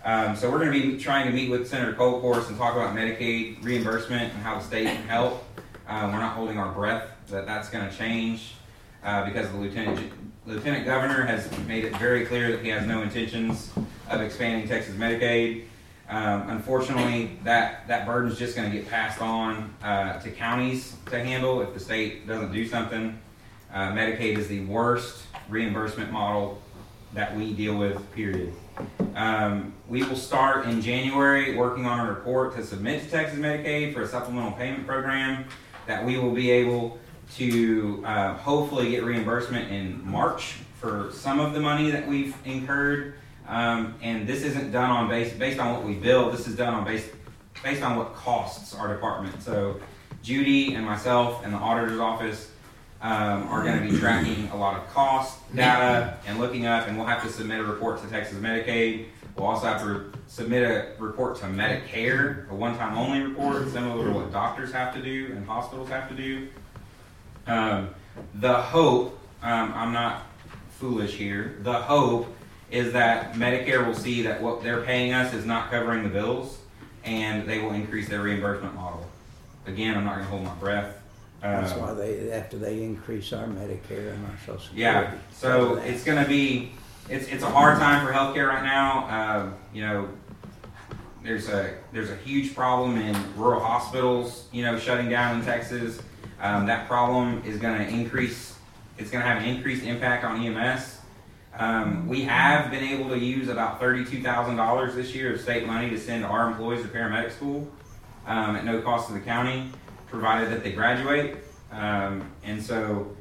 Um, 0.04 0.36
so 0.36 0.50
we're 0.50 0.58
going 0.58 0.72
to 0.72 0.92
be 0.92 0.98
trying 0.98 1.26
to 1.26 1.32
meet 1.32 1.50
with 1.50 1.68
Senator 1.68 1.92
Kolkhorst 1.92 2.48
and 2.48 2.56
talk 2.56 2.74
about 2.74 2.94
Medicaid 2.94 3.62
reimbursement 3.62 4.32
and 4.32 4.42
how 4.42 4.58
the 4.58 4.64
state 4.64 4.86
can 4.86 5.02
help. 5.06 5.44
Uh, 5.86 6.08
we're 6.12 6.20
not 6.20 6.34
holding 6.34 6.58
our 6.58 6.72
breath 6.72 7.08
that 7.28 7.46
that's 7.46 7.68
going 7.68 7.88
to 7.88 7.94
change 7.96 8.54
uh, 9.04 9.24
because 9.24 9.50
the 9.50 9.56
lieutenant 9.56 10.12
lieutenant 10.46 10.86
governor 10.86 11.26
has 11.26 11.46
made 11.66 11.84
it 11.84 11.94
very 11.98 12.24
clear 12.24 12.52
that 12.52 12.62
he 12.62 12.70
has 12.70 12.86
no 12.86 13.02
intentions 13.02 13.70
of 14.08 14.20
expanding 14.20 14.66
Texas 14.66 14.94
Medicaid. 14.94 15.64
Um, 16.08 16.48
unfortunately, 16.48 17.38
that 17.44 17.86
that 17.88 18.06
burden 18.06 18.30
is 18.30 18.38
just 18.38 18.56
going 18.56 18.70
to 18.70 18.76
get 18.76 18.88
passed 18.88 19.20
on 19.20 19.74
uh, 19.82 20.18
to 20.20 20.30
counties 20.30 20.96
to 21.06 21.22
handle 21.22 21.60
if 21.60 21.74
the 21.74 21.80
state 21.80 22.26
doesn't 22.26 22.52
do 22.52 22.66
something. 22.66 23.18
Uh, 23.72 23.92
Medicaid 23.92 24.38
is 24.38 24.48
the 24.48 24.60
worst 24.60 25.24
reimbursement 25.48 26.10
model 26.10 26.60
that 27.12 27.36
we 27.36 27.52
deal 27.52 27.76
with. 27.76 28.10
Period. 28.12 28.52
Um, 29.14 29.74
we 29.88 30.02
will 30.02 30.16
start 30.16 30.66
in 30.66 30.80
January 30.80 31.54
working 31.54 31.84
on 31.84 32.06
a 32.06 32.08
report 32.08 32.56
to 32.56 32.64
submit 32.64 33.02
to 33.02 33.10
Texas 33.10 33.38
Medicaid 33.38 33.92
for 33.92 34.02
a 34.02 34.08
supplemental 34.08 34.52
payment 34.52 34.86
program 34.86 35.44
that 35.86 36.04
we 36.04 36.18
will 36.18 36.32
be 36.32 36.50
able 36.50 36.98
to 37.34 38.02
uh, 38.06 38.34
hopefully 38.34 38.90
get 38.90 39.04
reimbursement 39.04 39.70
in 39.70 40.06
March 40.08 40.56
for 40.80 41.10
some 41.12 41.38
of 41.40 41.52
the 41.52 41.60
money 41.60 41.90
that 41.90 42.06
we've 42.06 42.34
incurred. 42.46 43.14
Um, 43.46 43.94
and 44.02 44.26
this 44.26 44.42
isn't 44.42 44.70
done 44.70 44.90
on 44.90 45.08
base 45.08 45.32
based 45.34 45.58
on 45.58 45.74
what 45.74 45.84
we 45.84 45.94
bill. 45.94 46.30
This 46.30 46.46
is 46.46 46.56
done 46.56 46.72
on 46.72 46.84
base 46.84 47.10
based 47.62 47.82
on 47.82 47.96
what 47.96 48.14
costs 48.14 48.74
our 48.74 48.88
department. 48.88 49.42
So 49.42 49.80
Judy 50.22 50.74
and 50.74 50.86
myself 50.86 51.44
and 51.44 51.52
the 51.52 51.58
auditor's 51.58 52.00
office 52.00 52.50
um, 53.00 53.48
are 53.48 53.62
going 53.62 53.80
to 53.80 53.88
be 53.90 53.98
tracking 53.98 54.48
a 54.48 54.56
lot 54.56 54.76
of 54.76 54.88
cost 54.92 55.38
data 55.54 56.18
and 56.26 56.38
looking 56.38 56.66
up, 56.66 56.88
and 56.88 56.96
we'll 56.96 57.06
have 57.06 57.22
to 57.22 57.28
submit 57.28 57.60
a 57.60 57.64
report 57.64 58.02
to 58.02 58.08
Texas 58.08 58.36
Medicaid. 58.38 59.06
We'll 59.36 59.46
also 59.46 59.66
have 59.66 59.80
to 59.82 59.86
re- 59.86 60.04
submit 60.26 60.62
a 60.64 61.00
report 61.00 61.36
to 61.38 61.44
Medicare, 61.44 62.50
a 62.50 62.54
one-time 62.54 62.98
only 62.98 63.22
report, 63.22 63.68
similar 63.68 64.04
to 64.06 64.12
what 64.12 64.32
doctors 64.32 64.72
have 64.72 64.92
to 64.94 65.02
do 65.02 65.26
and 65.26 65.46
hospitals 65.46 65.88
have 65.90 66.08
to 66.08 66.14
do. 66.14 66.48
Um, 67.46 67.90
the 68.34 68.54
hope, 68.54 69.18
um, 69.42 69.72
I'm 69.74 69.92
not 69.92 70.24
foolish 70.70 71.14
here, 71.14 71.56
the 71.62 71.72
hope 71.72 72.34
is 72.70 72.92
that 72.92 73.34
Medicare 73.34 73.86
will 73.86 73.94
see 73.94 74.22
that 74.22 74.42
what 74.42 74.62
they're 74.62 74.82
paying 74.82 75.12
us 75.12 75.32
is 75.32 75.46
not 75.46 75.70
covering 75.70 76.02
the 76.02 76.08
bills 76.08 76.58
and 77.04 77.48
they 77.48 77.60
will 77.60 77.72
increase 77.72 78.08
their 78.08 78.20
reimbursement 78.20 78.74
model. 78.74 79.08
Again, 79.66 79.96
I'm 79.96 80.04
not 80.04 80.16
going 80.16 80.24
to 80.24 80.30
hold 80.30 80.44
my 80.44 80.54
breath. 80.54 80.97
That's 81.40 81.72
Um, 81.72 81.80
why 81.80 81.94
they, 81.94 82.32
after 82.32 82.58
they 82.58 82.82
increase 82.82 83.32
our 83.32 83.46
Medicare 83.46 84.12
and 84.12 84.24
our 84.26 84.36
social 84.44 84.58
security. 84.60 84.80
yeah, 84.82 85.10
so 85.32 85.76
it's 85.76 86.02
going 86.04 86.22
to 86.22 86.28
be 86.28 86.72
it's 87.08 87.28
it's 87.28 87.42
a 87.44 87.50
hard 87.50 87.78
time 87.78 88.04
for 88.06 88.12
healthcare 88.12 88.48
right 88.48 88.64
now. 88.64 89.38
Um, 89.40 89.54
you 89.72 89.82
know, 89.82 90.08
there's 91.22 91.48
a 91.48 91.74
there's 91.92 92.10
a 92.10 92.16
huge 92.16 92.54
problem 92.54 92.98
in 92.98 93.16
rural 93.36 93.60
hospitals. 93.60 94.46
You 94.52 94.64
know, 94.64 94.78
shutting 94.78 95.08
down 95.08 95.38
in 95.38 95.44
Texas. 95.44 96.00
Um, 96.40 96.66
that 96.66 96.86
problem 96.88 97.42
is 97.46 97.58
going 97.58 97.78
to 97.78 97.88
increase. 97.88 98.54
It's 98.98 99.10
going 99.10 99.22
to 99.22 99.28
have 99.28 99.40
an 99.42 99.48
increased 99.48 99.84
impact 99.84 100.24
on 100.24 100.42
EMS. 100.44 100.96
Um, 101.56 102.06
we 102.08 102.22
have 102.22 102.70
been 102.70 102.84
able 102.84 103.08
to 103.10 103.18
use 103.18 103.48
about 103.48 103.78
thirty-two 103.80 104.22
thousand 104.22 104.56
dollars 104.56 104.94
this 104.94 105.14
year 105.14 105.32
of 105.34 105.40
state 105.40 105.66
money 105.66 105.88
to 105.90 105.98
send 105.98 106.24
our 106.24 106.48
employees 106.48 106.82
to 106.82 106.88
paramedic 106.88 107.32
school 107.32 107.66
um, 108.26 108.54
at 108.56 108.64
no 108.64 108.80
cost 108.82 109.06
to 109.08 109.14
the 109.14 109.20
county, 109.20 109.70
provided 110.10 110.50
that 110.50 110.62
they 110.62 110.72
graduate. 110.72 111.36
Um, 111.70 112.30
and 112.44 112.62
so, 112.62 113.14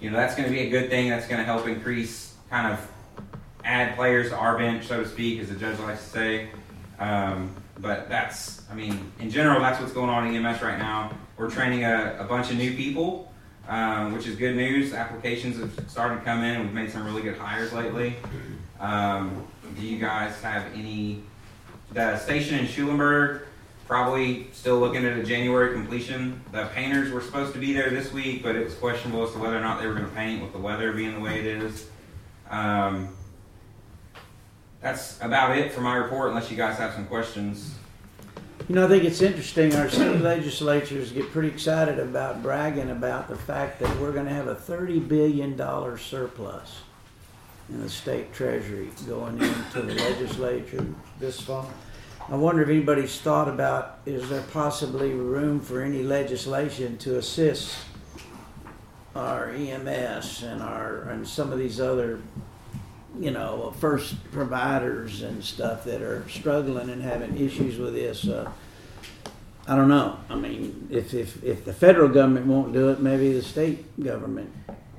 you 0.00 0.10
know, 0.10 0.16
that's 0.16 0.34
going 0.34 0.48
to 0.48 0.54
be 0.54 0.62
a 0.62 0.70
good 0.70 0.90
thing. 0.90 1.08
That's 1.08 1.26
going 1.26 1.38
to 1.38 1.44
help 1.44 1.66
increase 1.66 2.34
kind 2.50 2.72
of 2.72 2.90
add 3.64 3.96
players 3.96 4.30
to 4.30 4.36
our 4.36 4.58
bench, 4.58 4.86
so 4.86 5.02
to 5.02 5.08
speak, 5.08 5.40
as 5.40 5.48
the 5.48 5.54
judge 5.54 5.78
likes 5.78 6.02
to 6.04 6.10
say. 6.10 6.48
Um, 6.98 7.54
but 7.78 8.08
that's, 8.08 8.62
I 8.70 8.74
mean, 8.74 9.12
in 9.18 9.30
general, 9.30 9.60
that's 9.60 9.80
what's 9.80 9.92
going 9.92 10.10
on 10.10 10.26
in 10.26 10.44
EMS 10.44 10.62
right 10.62 10.78
now. 10.78 11.12
We're 11.36 11.50
training 11.50 11.84
a, 11.84 12.16
a 12.20 12.24
bunch 12.24 12.50
of 12.50 12.56
new 12.56 12.74
people, 12.74 13.32
um, 13.68 14.12
which 14.12 14.26
is 14.26 14.36
good 14.36 14.56
news. 14.56 14.92
Applications 14.92 15.58
have 15.58 15.90
started 15.90 16.16
to 16.16 16.20
come 16.22 16.42
in, 16.42 16.60
we've 16.60 16.72
made 16.72 16.90
some 16.90 17.04
really 17.04 17.22
good 17.22 17.36
hires 17.36 17.72
lately. 17.72 18.16
Um, 18.78 19.46
do 19.78 19.86
you 19.86 19.98
guys 19.98 20.40
have 20.42 20.64
any? 20.74 21.22
The 21.92 22.18
station 22.18 22.58
in 22.58 22.66
Schulenburg, 22.66 23.42
probably 23.86 24.48
still 24.52 24.78
looking 24.78 25.04
at 25.04 25.18
a 25.18 25.22
January 25.22 25.72
completion. 25.72 26.42
The 26.52 26.66
painters 26.66 27.12
were 27.12 27.20
supposed 27.20 27.52
to 27.54 27.58
be 27.58 27.72
there 27.72 27.90
this 27.90 28.12
week, 28.12 28.42
but 28.42 28.56
it 28.56 28.64
was 28.64 28.74
questionable 28.74 29.26
as 29.26 29.32
to 29.32 29.38
whether 29.38 29.56
or 29.56 29.60
not 29.60 29.80
they 29.80 29.86
were 29.86 29.94
going 29.94 30.08
to 30.08 30.14
paint 30.14 30.42
with 30.42 30.52
the 30.52 30.58
weather 30.58 30.92
being 30.92 31.14
the 31.14 31.20
way 31.20 31.40
it 31.40 31.46
is. 31.46 31.88
Um, 32.50 33.08
that's 34.80 35.20
about 35.20 35.56
it 35.56 35.72
for 35.72 35.80
my 35.80 35.96
report, 35.96 36.30
unless 36.30 36.50
you 36.50 36.56
guys 36.56 36.76
have 36.78 36.92
some 36.94 37.06
questions. 37.06 37.74
You 38.68 38.76
know, 38.76 38.86
I 38.86 38.88
think 38.88 39.04
it's 39.04 39.22
interesting. 39.22 39.74
Our 39.74 39.88
state 39.88 40.20
legislatures 40.20 41.12
get 41.12 41.30
pretty 41.30 41.48
excited 41.48 41.98
about 41.98 42.42
bragging 42.42 42.90
about 42.90 43.28
the 43.28 43.36
fact 43.36 43.80
that 43.80 44.00
we're 44.00 44.12
going 44.12 44.26
to 44.26 44.32
have 44.32 44.46
a 44.46 44.54
$30 44.54 45.06
billion 45.06 45.56
surplus 45.98 46.80
in 47.68 47.80
the 47.80 47.88
state 47.88 48.32
treasury 48.32 48.90
going 49.06 49.40
into 49.40 49.82
the 49.82 49.94
legislature 49.94 50.86
this 51.18 51.40
fall. 51.40 51.70
I 52.28 52.36
wonder 52.36 52.62
if 52.62 52.68
anybody's 52.68 53.20
thought 53.20 53.48
about 53.48 53.98
is 54.06 54.28
there 54.28 54.42
possibly 54.52 55.12
room 55.12 55.60
for 55.60 55.82
any 55.82 56.02
legislation 56.02 56.96
to 56.98 57.18
assist 57.18 57.76
our 59.14 59.50
EMS 59.50 60.42
and 60.42 60.62
our 60.62 61.02
and 61.02 61.26
some 61.26 61.52
of 61.52 61.58
these 61.58 61.80
other 61.80 62.20
you 63.18 63.30
know, 63.30 63.72
first 63.78 64.16
providers 64.32 65.22
and 65.22 65.44
stuff 65.44 65.84
that 65.84 66.02
are 66.02 66.26
struggling 66.28 66.90
and 66.90 67.02
having 67.02 67.36
issues 67.38 67.78
with 67.78 67.94
this. 67.94 68.26
Uh, 68.26 68.50
I 69.66 69.76
don't 69.76 69.88
know. 69.88 70.18
I 70.28 70.34
mean, 70.34 70.88
if, 70.90 71.14
if, 71.14 71.42
if 71.44 71.64
the 71.64 71.72
federal 71.72 72.08
government 72.08 72.46
won't 72.46 72.72
do 72.72 72.88
it, 72.90 73.00
maybe 73.00 73.32
the 73.32 73.42
state 73.42 74.02
government. 74.02 74.52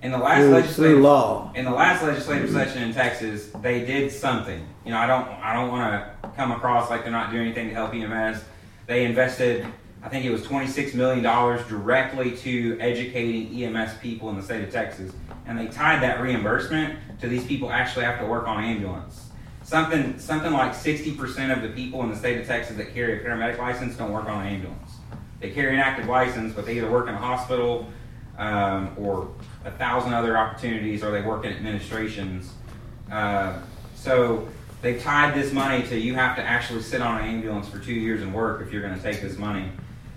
In 0.04 0.12
the 0.12 0.18
last 0.18 0.40
Through- 0.42 0.50
legislative 0.50 0.96
through 0.98 1.04
law. 1.04 1.52
in 1.56 1.64
the 1.64 1.72
last 1.72 2.04
legislative 2.04 2.50
session 2.52 2.84
in 2.84 2.94
Texas, 2.94 3.50
they 3.62 3.86
did 3.86 4.12
something. 4.12 4.68
You 4.86 4.92
know, 4.92 4.98
I 4.98 5.08
don't 5.08 5.26
I 5.42 5.54
don't 5.54 5.70
want 5.70 5.94
to 6.22 6.30
come 6.36 6.52
across 6.52 6.90
like 6.90 7.04
they're 7.04 7.12
not 7.12 7.32
doing 7.32 7.44
anything 7.46 7.70
to 7.70 7.74
help 7.74 7.94
EMS. 7.94 8.44
They 8.86 9.06
invested, 9.06 9.66
I 10.04 10.10
think 10.10 10.26
it 10.26 10.30
was 10.32 10.44
twenty 10.44 10.68
six 10.68 10.94
million 10.94 11.24
dollars 11.24 11.66
directly 11.70 12.36
to 12.38 12.78
educating 12.82 13.64
EMS 13.64 13.94
people 14.02 14.30
in 14.30 14.36
the 14.36 14.44
state 14.44 14.62
of 14.62 14.72
Texas, 14.74 15.14
and 15.46 15.58
they 15.58 15.68
tied 15.68 16.04
that 16.04 16.20
reimbursement 16.22 17.00
to 17.22 17.30
these 17.30 17.46
people 17.46 17.72
actually 17.72 18.04
have 18.04 18.20
to 18.20 18.26
work 18.26 18.46
on 18.46 18.62
ambulance. 18.62 19.30
Something 19.64 20.20
something 20.20 20.52
like 20.52 20.76
sixty 20.76 21.14
percent 21.16 21.54
of 21.54 21.62
the 21.62 21.70
people 21.70 22.04
in 22.04 22.10
the 22.10 22.18
state 22.18 22.38
of 22.42 22.46
Texas 22.46 22.76
that 22.76 22.94
carry 22.94 23.22
a 23.22 23.24
paramedic 23.26 23.58
license 23.58 23.96
don't 23.96 24.12
work 24.12 24.26
on 24.28 24.46
an 24.46 24.54
ambulance. 24.54 24.92
They 25.40 25.52
carry 25.52 25.74
an 25.76 25.80
active 25.80 26.08
license, 26.10 26.54
but 26.54 26.66
they 26.66 26.76
either 26.76 26.92
work 26.92 27.08
in 27.08 27.14
a 27.16 27.18
hospital 27.18 27.88
um, 28.38 28.92
or 28.98 29.30
a 29.66 29.72
thousand 29.72 30.14
other 30.14 30.38
opportunities, 30.38 31.04
or 31.04 31.12
they 31.12 31.22
work 31.22 31.46
in 31.46 31.54
administrations. 31.54 32.54
Uh, 33.12 33.60
so 33.96 34.48
they 34.82 35.00
tied 35.00 35.34
this 35.34 35.54
money 35.54 35.84
to 35.88 35.98
you 35.98 36.14
have 36.16 36.36
to 36.36 36.44
actually 36.44 36.82
sit 36.82 37.02
on 37.02 37.22
an 37.22 37.28
ambulance 37.30 37.70
for 37.70 37.80
two 37.80 37.94
years 37.94 38.22
and 38.22 38.34
work 38.34 38.62
if 38.62 38.72
you're 38.72 38.82
going 38.82 38.96
to 38.96 39.02
take 39.02 39.22
this 39.22 39.38
money. 39.38 39.70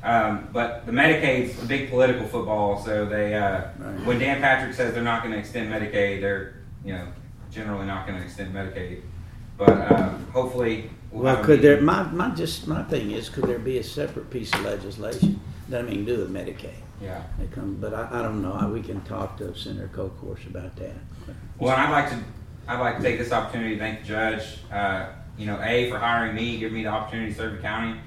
Um, 0.03 0.49
but 0.53 0.86
the 0.86 0.92
Medicaid's 0.92 1.61
a 1.62 1.66
big 1.66 1.90
political 1.90 2.26
football, 2.28 2.82
so 2.84 3.07
they 3.07 3.34
uh, 3.34 3.62
Right. 3.78 4.07
when 4.07 4.18
Dan 4.18 4.40
Patrick 4.40 4.74
says 4.74 4.94
they're 4.94 5.03
not 5.03 5.22
going 5.22 5.32
to 5.32 5.38
extend 5.38 5.70
Medicaid, 5.72 6.20
they're 6.20 6.55
you 6.84 6.92
know 6.92 7.09
generally 7.51 7.86
not 7.86 8.07
going 8.07 8.18
to 8.18 8.24
extend 8.24 8.55
Medicaid. 8.55 9.01
But 9.57 9.90
um, 9.92 10.26
hopefully, 10.32 10.90
we'll 11.11 11.24
Well, 11.24 11.42
could 11.42 11.62
there? 11.62 11.80
My, 11.80 12.03
my 12.05 12.30
just 12.30 12.68
my 12.68 12.82
thing 12.84 13.11
is, 13.12 13.28
could 13.28 13.44
there 13.44 13.59
be 13.59 13.78
a 13.78 13.82
separate 13.84 14.30
piece 14.30 14.53
of 14.53 14.62
legislation 14.64 15.40
that 15.70 15.80
I 15.80 15.82
mean 15.82 16.05
do 16.05 16.18
with 16.18 16.30
Medicaid? 16.32 16.74
Yeah. 17.01 17.22
They 17.38 17.47
come, 17.47 17.76
but 17.76 17.92
I, 17.92 18.09
I 18.11 18.22
don't 18.22 18.42
know. 18.42 18.70
We 18.72 18.82
can 18.82 19.01
talk 19.03 19.36
to 19.38 19.55
Senator 19.57 19.88
Course 19.88 20.44
about 20.49 20.76
that. 20.76 20.94
Well, 21.59 21.76
I'd 21.76 21.90
like 21.90 22.11
to, 22.11 22.18
I'd 22.68 22.80
like 22.80 22.97
to 22.97 23.03
take 23.03 23.18
this 23.18 23.32
opportunity 23.32 23.74
to 23.74 23.78
thank 23.78 24.01
the 24.01 24.07
judge. 24.07 24.59
Uh, 24.72 25.09
you 25.36 25.47
know, 25.47 25.61
a 25.62 25.90
for 25.90 25.99
hiring 25.99 26.34
me, 26.34 26.59
giving 26.59 26.74
me 26.74 26.82
the 26.84 26.88
opportunity 26.88 27.32
to 27.32 27.38
serve 27.38 27.53
the 27.57 27.62
county. 27.62 28.01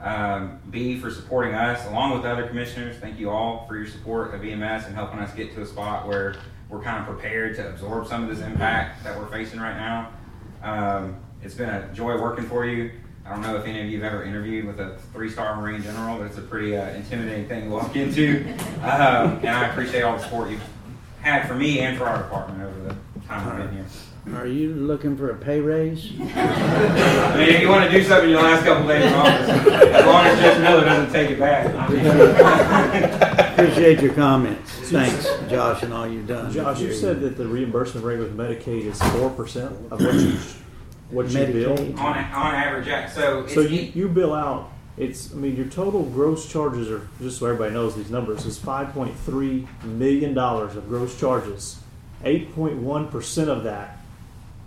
Um, 0.00 0.60
B 0.70 0.98
for 0.98 1.10
supporting 1.10 1.54
us 1.54 1.86
along 1.86 2.12
with 2.12 2.22
the 2.22 2.30
other 2.30 2.46
commissioners. 2.46 2.96
Thank 2.98 3.18
you 3.18 3.30
all 3.30 3.66
for 3.66 3.76
your 3.76 3.86
support 3.86 4.34
of 4.34 4.44
EMS 4.44 4.84
and 4.84 4.94
helping 4.94 5.18
us 5.20 5.32
get 5.34 5.54
to 5.54 5.62
a 5.62 5.66
spot 5.66 6.06
where 6.06 6.36
we're 6.68 6.82
kind 6.82 6.98
of 6.98 7.06
prepared 7.06 7.56
to 7.56 7.68
absorb 7.68 8.06
some 8.06 8.22
of 8.22 8.28
this 8.28 8.44
impact 8.44 9.02
that 9.04 9.18
we're 9.18 9.28
facing 9.28 9.58
right 9.58 9.76
now. 9.76 10.12
Um, 10.62 11.16
it's 11.42 11.54
been 11.54 11.70
a 11.70 11.92
joy 11.94 12.20
working 12.20 12.44
for 12.46 12.66
you. 12.66 12.90
I 13.26 13.30
don't 13.30 13.42
know 13.42 13.56
if 13.56 13.66
any 13.66 13.80
of 13.80 13.88
you 13.88 14.00
have 14.02 14.12
ever 14.12 14.24
interviewed 14.24 14.66
with 14.66 14.78
a 14.78 14.96
three-star 15.12 15.60
Marine 15.60 15.82
general, 15.82 16.16
but 16.18 16.26
it's 16.26 16.38
a 16.38 16.42
pretty 16.42 16.76
uh, 16.76 16.90
intimidating 16.90 17.48
thing 17.48 17.64
to 17.64 17.70
walk 17.70 17.96
into. 18.02 18.44
Um, 18.82 19.38
and 19.42 19.48
I 19.48 19.68
appreciate 19.68 20.02
all 20.02 20.16
the 20.16 20.22
support 20.22 20.50
you've 20.50 20.62
had 21.22 21.48
for 21.48 21.54
me 21.56 21.80
and 21.80 21.98
for 21.98 22.04
our 22.04 22.18
department 22.18 22.62
over 22.62 22.88
the 22.88 22.96
time 23.26 23.48
I've 23.48 23.58
been 23.58 23.72
here. 23.74 23.86
Are 24.34 24.46
you 24.46 24.74
looking 24.74 25.16
for 25.16 25.30
a 25.30 25.36
pay 25.36 25.60
raise? 25.60 26.12
I 26.20 27.36
mean, 27.36 27.48
if 27.48 27.60
you 27.62 27.68
want 27.68 27.84
to 27.84 27.90
do 27.90 28.02
something 28.04 28.24
in 28.24 28.30
your 28.30 28.42
last 28.42 28.64
couple 28.64 28.86
days 28.88 29.06
in 29.06 29.12
office, 29.12 29.48
as 29.48 30.06
long 30.06 30.26
as 30.26 30.38
Judge 30.40 30.60
Miller 30.62 30.84
doesn't 30.84 31.12
take 31.12 31.30
it 31.30 31.38
back. 31.38 31.66
Appreciate 33.58 34.00
your 34.00 34.14
comments. 34.14 34.70
Thanks, 34.90 35.28
Josh, 35.48 35.82
and 35.84 35.92
all 35.92 36.08
you've 36.08 36.26
done. 36.26 36.52
Josh, 36.52 36.80
you 36.80 36.92
said 36.92 37.20
that 37.20 37.36
the 37.36 37.46
reimbursement 37.46 38.04
rate 38.04 38.18
with 38.18 38.36
Medicaid 38.36 38.86
is 38.86 39.00
four 39.14 39.30
percent 39.30 39.72
of 39.92 40.00
what 40.04 40.14
you 40.14 40.36
what 41.10 41.28
you 41.28 41.46
bill. 41.46 41.76
Medicaid. 41.76 41.98
on, 41.98 42.16
on 42.16 42.54
average, 42.54 42.86
yeah. 42.86 43.08
So, 43.08 43.44
it's, 43.44 43.54
So 43.54 43.60
you, 43.60 43.92
you 43.94 44.08
bill 44.08 44.34
out. 44.34 44.72
It's 44.96 45.32
I 45.32 45.36
mean 45.36 45.56
your 45.56 45.66
total 45.66 46.04
gross 46.04 46.50
charges 46.50 46.90
are 46.90 47.06
just 47.20 47.38
so 47.38 47.46
everybody 47.46 47.74
knows 47.74 47.94
these 47.94 48.10
numbers 48.10 48.46
is 48.46 48.58
five 48.58 48.94
point 48.94 49.14
three 49.14 49.68
million 49.84 50.32
dollars 50.32 50.74
of 50.74 50.88
gross 50.88 51.18
charges. 51.20 51.78
Eight 52.24 52.54
point 52.54 52.78
one 52.78 53.08
percent 53.08 53.50
of 53.50 53.64
that 53.64 53.98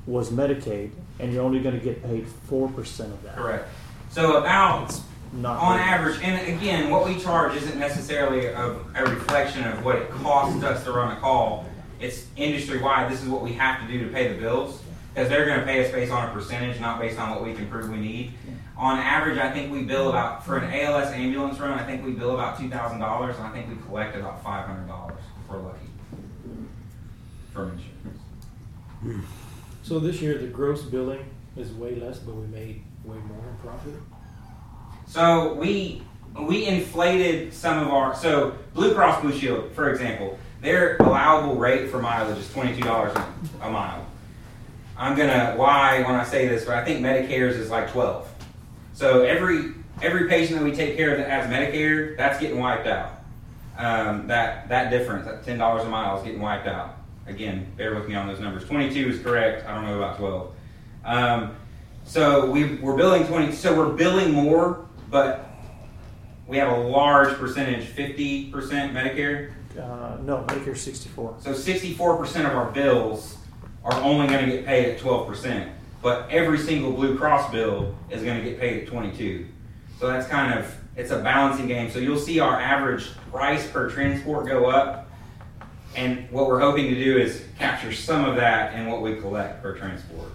was 0.05 0.29
Medicaid, 0.29 0.91
and 1.19 1.33
you're 1.33 1.43
only 1.43 1.59
going 1.59 1.77
to 1.77 1.83
get 1.83 2.03
paid 2.03 2.27
four 2.27 2.69
percent 2.69 3.11
of 3.11 3.23
that. 3.23 3.35
correct. 3.37 3.69
So 4.11 4.37
about 4.37 4.99
Not 5.33 5.57
on 5.57 5.77
very 5.77 5.89
average, 5.89 6.19
and 6.21 6.55
again, 6.55 6.91
what 6.91 7.07
we 7.07 7.19
charge 7.19 7.55
isn't 7.55 7.79
necessarily 7.79 8.45
a, 8.45 8.77
a 8.95 9.05
reflection 9.05 9.63
of 9.63 9.83
what 9.83 9.95
it 9.95 10.09
costs 10.11 10.63
us 10.63 10.83
to 10.83 10.91
run 10.91 11.15
a 11.17 11.19
call. 11.19 11.65
It's 11.99 12.27
industry 12.37 12.79
wide. 12.79 13.11
This 13.11 13.23
is 13.23 13.29
what 13.29 13.41
we 13.41 13.53
have 13.53 13.81
to 13.81 13.91
do 13.91 14.05
to 14.05 14.13
pay 14.13 14.31
the 14.31 14.39
bills 14.39 14.79
because 15.13 15.29
they're 15.29 15.45
going 15.45 15.59
to 15.59 15.65
pay 15.65 15.85
us 15.85 15.91
based 15.91 16.11
on 16.11 16.29
a 16.29 16.33
percentage, 16.33 16.79
not 16.79 16.99
based 16.99 17.19
on 17.19 17.31
what 17.31 17.43
we 17.43 17.53
can 17.53 17.67
prove 17.67 17.89
we 17.89 17.97
need. 17.97 18.33
On 18.77 18.97
average, 18.97 19.37
I 19.37 19.51
think 19.51 19.71
we 19.71 19.83
bill 19.83 20.09
about 20.09 20.45
for 20.45 20.57
an 20.57 20.71
ALS 20.73 21.11
ambulance 21.11 21.59
run. 21.59 21.77
I 21.77 21.83
think 21.85 22.05
we 22.05 22.11
bill 22.11 22.33
about 22.33 22.57
two 22.57 22.69
thousand 22.69 22.99
dollars, 22.99 23.35
and 23.37 23.47
I 23.47 23.51
think 23.51 23.69
we 23.69 23.75
collect 23.85 24.15
about 24.15 24.41
five 24.43 24.65
hundred 24.65 24.87
dollars 24.87 25.19
if 25.43 25.49
we're 25.51 25.59
lucky 25.59 25.87
from 27.51 27.71
insurance. 29.03 29.29
So 29.83 29.99
this 29.99 30.21
year, 30.21 30.37
the 30.37 30.47
gross 30.47 30.83
billing 30.83 31.25
is 31.57 31.71
way 31.73 31.95
less, 31.95 32.19
but 32.19 32.35
we 32.35 32.47
made 32.47 32.81
way 33.03 33.17
more 33.17 33.43
in 33.49 33.57
profit. 33.61 33.93
So 35.07 35.55
we 35.55 36.03
we 36.39 36.67
inflated 36.67 37.53
some 37.53 37.79
of 37.79 37.89
our 37.89 38.15
so 38.15 38.55
Blue 38.73 38.93
Cross 38.93 39.21
Blue 39.21 39.37
Shield, 39.37 39.71
for 39.73 39.89
example, 39.89 40.37
their 40.61 40.95
allowable 40.97 41.55
rate 41.55 41.89
for 41.89 41.99
mileage 41.99 42.37
is 42.37 42.49
twenty-two 42.53 42.83
dollars 42.83 43.13
a 43.61 43.69
mile. 43.69 44.05
I'm 44.99 45.15
gonna 45.15 45.55
lie 45.57 46.01
when 46.01 46.15
I 46.15 46.25
say 46.25 46.49
this, 46.49 46.65
but 46.65 46.75
I 46.75 46.83
think 46.83 46.99
Medicare's 46.99 47.55
is 47.55 47.69
like 47.69 47.89
twelve. 47.89 48.29
So 48.93 49.23
every 49.23 49.71
every 50.01 50.27
patient 50.27 50.59
that 50.59 50.65
we 50.65 50.73
take 50.73 50.97
care 50.97 51.11
of 51.11 51.17
that 51.19 51.29
has 51.29 51.49
Medicare, 51.49 52.17
that's 52.17 52.37
getting 52.37 52.59
wiped 52.59 52.85
out. 52.85 53.11
Um, 53.77 54.27
that 54.27 54.67
that 54.67 54.89
difference, 54.89 55.25
that 55.25 55.45
ten 55.45 55.57
dollars 55.57 55.85
a 55.85 55.89
mile, 55.89 56.17
is 56.17 56.25
getting 56.25 56.41
wiped 56.41 56.67
out. 56.67 56.97
Again, 57.27 57.71
bear 57.77 57.95
with 57.95 58.09
me 58.09 58.15
on 58.15 58.27
those 58.27 58.41
numbers. 58.41 58.65
Twenty-two 58.65 59.07
is 59.07 59.21
correct. 59.21 59.65
I 59.65 59.73
don't 59.73 59.85
know 59.85 59.95
about 59.95 60.17
twelve. 60.17 60.53
Um, 61.05 61.55
so 62.03 62.51
we, 62.51 62.75
we're 62.75 62.97
billing 62.97 63.25
twenty. 63.25 63.53
So 63.53 63.73
we're 63.77 63.93
billing 63.93 64.33
more, 64.33 64.85
but 65.09 65.49
we 66.45 66.57
have 66.57 66.77
a 66.77 66.81
large 66.81 67.37
percentage, 67.37 67.85
fifty 67.85 68.51
percent 68.51 68.93
Medicare. 68.93 69.53
Uh, 69.79 70.17
no, 70.23 70.43
Medicare 70.49 70.75
sixty-four. 70.75 71.37
So 71.39 71.53
sixty-four 71.53 72.17
percent 72.17 72.47
of 72.47 72.53
our 72.53 72.69
bills 72.71 73.37
are 73.89 74.01
only 74.03 74.27
going 74.27 74.45
to 74.45 74.51
get 74.51 74.65
paid 74.65 74.85
at 74.93 74.99
twelve 74.99 75.27
percent, 75.27 75.71
but 76.01 76.29
every 76.29 76.57
single 76.57 76.91
Blue 76.91 77.17
Cross 77.17 77.51
bill 77.51 77.95
is 78.09 78.23
going 78.23 78.37
to 78.37 78.43
get 78.43 78.59
paid 78.59 78.83
at 78.83 78.87
twenty-two. 78.87 79.47
So 79.99 80.07
that's 80.07 80.27
kind 80.27 80.57
of 80.57 80.75
it's 80.95 81.11
a 81.11 81.19
balancing 81.19 81.67
game. 81.67 81.89
So 81.89 81.99
you'll 81.99 82.19
see 82.19 82.39
our 82.39 82.59
average 82.59 83.09
price 83.31 83.69
per 83.69 83.89
transport 83.89 84.47
go 84.47 84.65
up, 84.65 85.09
and 85.95 86.29
what 86.31 86.47
we're 86.47 86.59
hoping 86.59 86.85
to 86.85 86.95
do 86.95 87.17
is 87.17 87.45
capture 87.57 87.91
some 87.91 88.25
of 88.25 88.35
that 88.35 88.73
in 88.75 88.87
what 88.87 89.01
we 89.01 89.15
collect 89.15 89.61
per 89.61 89.77
transport. 89.77 90.31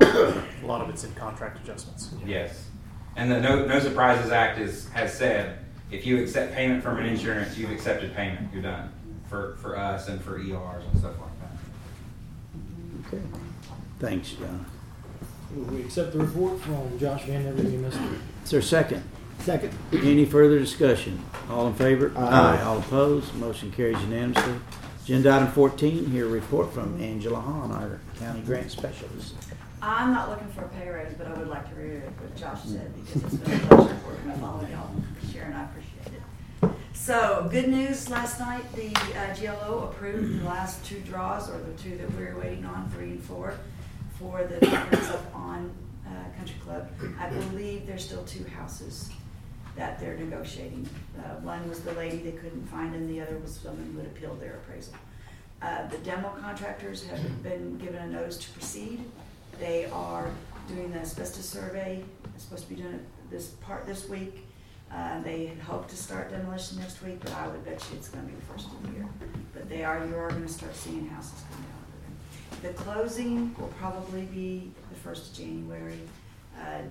A 0.00 0.66
lot 0.66 0.80
of 0.80 0.88
it's 0.88 1.04
in 1.04 1.12
contract 1.14 1.62
adjustments. 1.62 2.10
Yes, 2.26 2.68
and 3.16 3.30
the 3.30 3.40
No, 3.40 3.64
no 3.66 3.78
Surprises 3.78 4.30
Act 4.30 4.58
is 4.58 4.88
has 4.90 5.12
said 5.16 5.58
if 5.90 6.06
you 6.06 6.22
accept 6.22 6.54
payment 6.54 6.82
from 6.82 6.98
an 6.98 7.06
insurance, 7.06 7.56
you've 7.56 7.70
accepted 7.70 8.14
payment. 8.14 8.52
You're 8.52 8.62
done 8.62 8.90
for 9.28 9.56
for 9.56 9.76
us 9.76 10.08
and 10.08 10.20
for 10.22 10.38
ERs 10.38 10.84
and 10.90 10.98
stuff 10.98 11.14
like 11.20 11.30
that. 11.30 11.33
Okay. 13.14 13.22
Thanks, 14.00 14.32
John. 14.32 14.66
We 15.70 15.82
accept 15.82 16.12
the 16.12 16.18
report 16.18 16.60
from 16.60 16.98
Josh 16.98 17.24
Van 17.24 17.44
Evergy, 17.44 17.80
Mr. 17.80 18.18
Is 18.44 18.50
there 18.50 18.60
a 18.60 18.62
second? 18.62 19.02
Second. 19.40 19.72
Any 19.92 20.24
further 20.24 20.58
discussion? 20.58 21.22
All 21.48 21.66
in 21.68 21.74
favor? 21.74 22.12
Aye. 22.16 22.60
All 22.62 22.78
opposed? 22.78 23.34
Motion 23.34 23.70
carries 23.72 24.00
unanimously. 24.02 24.54
Agenda 25.04 25.32
item 25.32 25.48
fourteen, 25.48 26.06
here 26.06 26.24
a 26.26 26.28
report 26.28 26.72
from 26.72 27.00
Angela 27.00 27.38
Hahn, 27.40 27.70
our 27.72 28.00
county 28.18 28.40
grant 28.40 28.70
specialist. 28.70 29.34
I'm 29.82 30.12
not 30.14 30.30
looking 30.30 30.48
for 30.48 30.62
a 30.64 30.68
pay 30.68 30.88
raise, 30.88 31.12
but 31.12 31.26
I 31.26 31.34
would 31.34 31.48
like 31.48 31.68
to 31.68 31.74
reiterate 31.74 32.10
what 32.18 32.34
Josh 32.34 32.62
said, 32.64 32.90
because 33.04 33.22
it's 33.24 33.34
been 33.34 33.52
a 33.60 33.66
pleasure 33.66 33.96
working 34.06 34.32
with 34.32 34.42
all 34.42 34.60
of 34.62 34.70
y'all. 34.70 34.90
Sharon, 35.30 35.52
I 35.52 35.64
appreciate 35.64 35.83
it. 35.83 35.83
So, 36.94 37.48
good 37.50 37.68
news, 37.68 38.08
last 38.08 38.40
night, 38.40 38.64
the 38.72 38.94
uh, 39.18 39.34
GLO 39.34 39.90
approved 39.90 40.40
the 40.40 40.44
last 40.44 40.82
two 40.86 41.00
draws, 41.00 41.50
or 41.50 41.58
the 41.58 41.72
two 41.82 41.98
that 41.98 42.10
we 42.16 42.24
were 42.24 42.38
waiting 42.40 42.64
on, 42.64 42.88
three 42.90 43.10
and 43.10 43.22
four, 43.22 43.54
for 44.18 44.44
the 44.44 44.64
properties 44.66 45.10
up 45.10 45.34
on 45.34 45.70
uh, 46.06 46.10
Country 46.38 46.56
Club. 46.64 46.88
I 47.18 47.28
believe 47.28 47.86
there's 47.86 48.04
still 48.04 48.24
two 48.24 48.44
houses 48.44 49.10
that 49.76 49.98
they're 50.00 50.16
negotiating. 50.16 50.88
Uh, 51.18 51.40
One 51.40 51.68
was 51.68 51.80
the 51.80 51.92
lady 51.92 52.18
they 52.18 52.32
couldn't 52.32 52.66
find, 52.68 52.94
and 52.94 53.10
the 53.10 53.20
other 53.20 53.36
was 53.38 53.54
someone 53.56 53.90
who 53.92 53.98
had 53.98 54.06
appealed 54.06 54.40
their 54.40 54.54
appraisal. 54.54 54.94
Uh, 55.60 55.86
The 55.88 55.98
demo 55.98 56.30
contractors 56.40 57.04
have 57.06 57.42
been 57.42 57.76
given 57.76 57.96
a 57.96 58.06
notice 58.06 58.38
to 58.38 58.50
proceed. 58.52 59.04
They 59.58 59.86
are 59.86 60.30
doing 60.68 60.92
the 60.92 61.00
asbestos 61.00 61.44
survey, 61.44 62.02
They're 62.22 62.32
supposed 62.38 62.68
to 62.68 62.74
be 62.74 62.80
it 62.80 63.30
this 63.30 63.48
part 63.66 63.84
this 63.84 64.08
week. 64.08 64.46
Uh, 64.94 65.20
They 65.22 65.46
had 65.46 65.58
hoped 65.58 65.90
to 65.90 65.96
start 65.96 66.30
demolition 66.30 66.78
next 66.78 67.02
week, 67.02 67.18
but 67.20 67.32
I 67.34 67.48
would 67.48 67.64
bet 67.64 67.84
you 67.90 67.96
it's 67.96 68.08
gonna 68.08 68.26
be 68.26 68.34
the 68.34 68.52
first 68.52 68.66
of 68.66 68.82
the 68.86 68.92
year. 68.92 69.08
But 69.52 69.68
they 69.68 69.82
are, 69.84 70.04
you 70.06 70.16
are 70.16 70.28
gonna 70.30 70.48
start 70.48 70.74
seeing 70.76 71.08
houses 71.08 71.42
coming 71.50 71.68
out 71.74 71.86
of 71.88 72.62
them. 72.62 72.72
The 72.72 72.82
closing 72.82 73.54
will 73.58 73.72
probably 73.80 74.22
be 74.26 74.70
the 74.90 74.96
first 74.96 75.30
of 75.32 75.36
January. 75.38 76.00
Uh, 76.60 76.82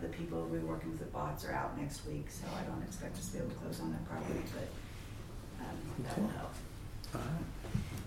The 0.00 0.08
people 0.08 0.46
we're 0.50 0.60
working 0.60 0.90
with 0.92 1.00
the 1.00 1.06
bots 1.06 1.44
are 1.44 1.52
out 1.52 1.76
next 1.78 2.06
week, 2.06 2.30
so 2.30 2.46
I 2.56 2.62
don't 2.62 2.82
expect 2.82 3.16
us 3.18 3.26
to 3.26 3.32
be 3.32 3.38
able 3.40 3.50
to 3.50 3.56
close 3.56 3.80
on 3.80 3.90
that 3.90 4.04
property, 4.08 4.40
but 4.54 5.66
um, 5.66 5.76
that 6.04 6.18
will 6.18 6.28
help. 6.28 6.54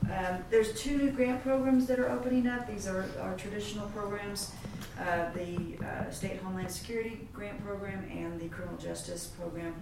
Um, 0.09 0.43
there's 0.49 0.73
two 0.81 0.97
new 0.97 1.11
grant 1.11 1.43
programs 1.43 1.85
that 1.87 1.99
are 1.99 2.09
opening 2.09 2.47
up. 2.47 2.67
These 2.67 2.87
are 2.87 3.05
our 3.21 3.35
traditional 3.35 3.87
programs. 3.89 4.53
Uh, 4.99 5.31
the 5.33 5.83
uh, 5.83 6.09
State 6.11 6.39
Homeland 6.41 6.71
Security 6.71 7.27
Grant 7.33 7.63
Program 7.65 8.05
and 8.11 8.39
the 8.39 8.47
Criminal 8.49 8.77
Justice 8.77 9.25
Program. 9.39 9.73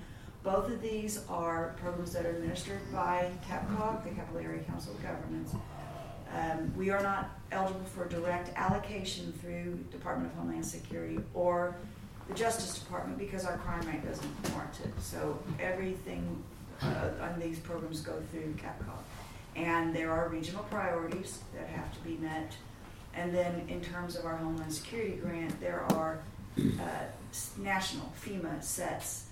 Both 0.41 0.72
of 0.72 0.82
these 0.82 1.26
are 1.28 1.76
programs 1.82 2.14
that 2.14 2.26
are 2.26 2.32
administered 2.32 2.80
by 2.93 3.30
CAPCOG, 3.47 4.05
the 4.05 4.09
Capital 4.12 4.39
Area 4.41 4.64
Council 4.64 4.93
of 4.93 5.03
Governments. 5.03 5.53
Um, 6.34 6.74
we 6.78 6.91
are 6.91 7.03
not 7.03 7.30
eligible 7.51 7.84
for 7.86 8.07
direct 8.07 8.57
allocation 8.57 9.34
through 9.34 9.84
Department 9.91 10.32
of 10.32 10.38
Homeland 10.39 10.66
Security 10.66 11.20
or 11.34 11.76
the 12.30 12.34
Justice 12.34 12.80
Department 12.80 13.18
because 13.18 13.45
our 13.45 13.57
crime 13.57 13.86
rate 13.86 14.05
doesn't 14.05 14.51
warrant 14.53 14.80
it. 14.84 14.93
So 15.01 15.38
everything 15.59 16.41
uh, 16.82 17.09
on 17.22 17.38
these 17.38 17.59
programs 17.59 17.99
go 17.99 18.14
through 18.32 18.53
CAPCOG. 18.53 19.57
And 19.57 19.93
there 19.93 20.12
are 20.12 20.30
regional 20.30 20.64
priorities 20.64 21.39
that 21.53 21.68
have 21.68 21.93
to 21.93 21.99
be 21.99 22.16
met. 22.16 22.55
And 23.14 23.34
then 23.34 23.66
in 23.68 23.82
terms 23.82 24.16
of 24.16 24.26
our 24.26 24.38
Homeland 24.38 24.74
Security 24.74 25.18
grant, 25.18 25.59
there 25.59 25.84
are 25.93 26.20
uh, 26.57 27.05
national 27.57 28.12
FEMA 28.24 28.64
sets 28.64 29.26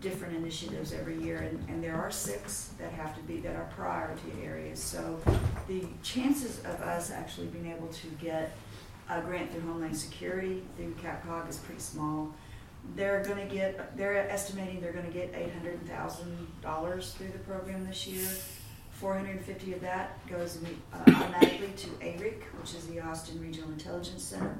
different 0.00 0.36
initiatives 0.36 0.92
every 0.92 1.16
year, 1.22 1.38
and, 1.38 1.68
and 1.68 1.84
there 1.84 1.96
are 1.96 2.10
six 2.10 2.70
that 2.78 2.90
have 2.92 3.14
to 3.16 3.22
be, 3.22 3.38
that 3.40 3.54
are 3.54 3.68
priority 3.76 4.32
areas. 4.42 4.80
So 4.80 5.20
the 5.68 5.84
chances 6.02 6.58
of 6.60 6.80
us 6.80 7.10
actually 7.10 7.48
being 7.48 7.70
able 7.70 7.88
to 7.88 8.06
get 8.20 8.56
a 9.08 9.20
grant 9.20 9.52
through 9.52 9.62
Homeland 9.62 9.96
Security, 9.96 10.62
through 10.76 10.94
CAPCOG 11.02 11.48
is 11.48 11.58
pretty 11.58 11.80
small. 11.80 12.34
They're 12.96 13.22
gonna 13.22 13.46
get, 13.46 13.96
they're 13.96 14.28
estimating 14.28 14.80
they're 14.80 14.92
gonna 14.92 15.08
get 15.08 15.32
eight 15.36 15.52
hundred 15.52 15.86
thousand 15.86 16.48
dollars 16.62 17.12
through 17.12 17.28
the 17.28 17.38
program 17.40 17.86
this 17.86 18.06
year. 18.06 18.28
Four 19.02 19.14
hundred 19.14 19.30
and 19.38 19.44
fifty 19.44 19.72
of 19.72 19.80
that 19.80 20.24
goes 20.28 20.60
uh, 20.92 20.96
automatically 21.10 21.72
to 21.76 21.88
ARIC, 22.02 22.44
which 22.60 22.72
is 22.76 22.86
the 22.86 23.00
Austin 23.00 23.40
Regional 23.40 23.68
Intelligence 23.70 24.22
Center. 24.22 24.54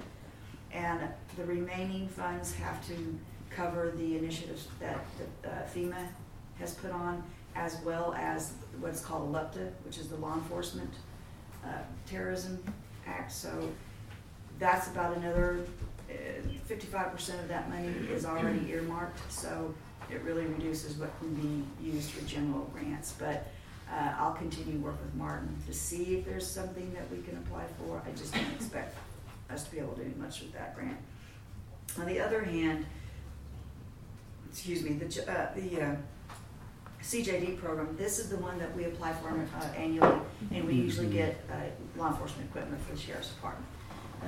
And 0.72 1.00
the 1.36 1.44
remaining 1.44 2.08
funds 2.08 2.52
have 2.54 2.84
to 2.88 3.20
cover 3.50 3.92
the 3.96 4.18
initiatives 4.18 4.66
that 4.80 4.98
that, 5.44 5.48
uh, 5.48 5.68
FEMA 5.72 6.08
has 6.58 6.74
put 6.74 6.90
on, 6.90 7.22
as 7.54 7.76
well 7.84 8.14
as 8.18 8.54
what's 8.80 9.00
called 9.00 9.32
LETPA, 9.32 9.70
which 9.84 9.98
is 9.98 10.08
the 10.08 10.16
Law 10.16 10.34
Enforcement 10.34 10.90
uh, 11.64 11.68
Terrorism 12.10 12.60
Act. 13.06 13.30
So 13.30 13.70
that's 14.58 14.88
about 14.88 15.16
another 15.18 15.64
uh, 16.10 16.14
fifty-five 16.64 17.12
percent 17.12 17.40
of 17.42 17.46
that 17.46 17.70
money 17.70 17.94
is 18.10 18.24
already 18.24 18.68
earmarked, 18.72 19.20
so 19.30 19.72
it 20.10 20.20
really 20.22 20.46
reduces 20.46 20.96
what 20.96 21.16
can 21.20 21.32
be 21.34 21.62
used 21.92 22.10
for 22.10 22.26
general 22.26 22.68
grants. 22.74 23.14
But 23.16 23.46
uh, 23.92 24.14
I'll 24.18 24.32
continue 24.32 24.78
work 24.78 25.00
with 25.02 25.14
Martin 25.14 25.54
to 25.66 25.72
see 25.72 26.16
if 26.16 26.24
there's 26.24 26.46
something 26.46 26.92
that 26.94 27.10
we 27.10 27.22
can 27.22 27.36
apply 27.38 27.64
for. 27.78 28.02
I 28.06 28.10
just 28.16 28.32
don't 28.34 28.52
expect 28.54 28.96
us 29.50 29.64
to 29.64 29.70
be 29.70 29.78
able 29.78 29.92
to 29.94 30.04
do 30.04 30.20
much 30.20 30.40
with 30.40 30.52
that 30.54 30.74
grant. 30.74 30.96
On 31.98 32.06
the 32.06 32.18
other 32.20 32.42
hand, 32.42 32.86
excuse 34.50 34.82
me, 34.82 34.94
the, 34.94 35.30
uh, 35.30 35.54
the, 35.54 35.82
uh, 35.82 35.96
CJD 37.02 37.58
program, 37.58 37.96
this 37.96 38.18
is 38.18 38.30
the 38.30 38.36
one 38.36 38.58
that 38.58 38.74
we 38.76 38.84
apply 38.84 39.12
for, 39.14 39.28
uh, 39.28 39.64
annually, 39.76 40.20
and 40.52 40.64
we 40.64 40.74
usually 40.74 41.08
get, 41.08 41.44
uh, 41.50 41.54
law 41.98 42.08
enforcement 42.08 42.48
equipment 42.48 42.80
for 42.86 42.94
the 42.94 43.00
sheriff's 43.00 43.28
department. 43.30 43.66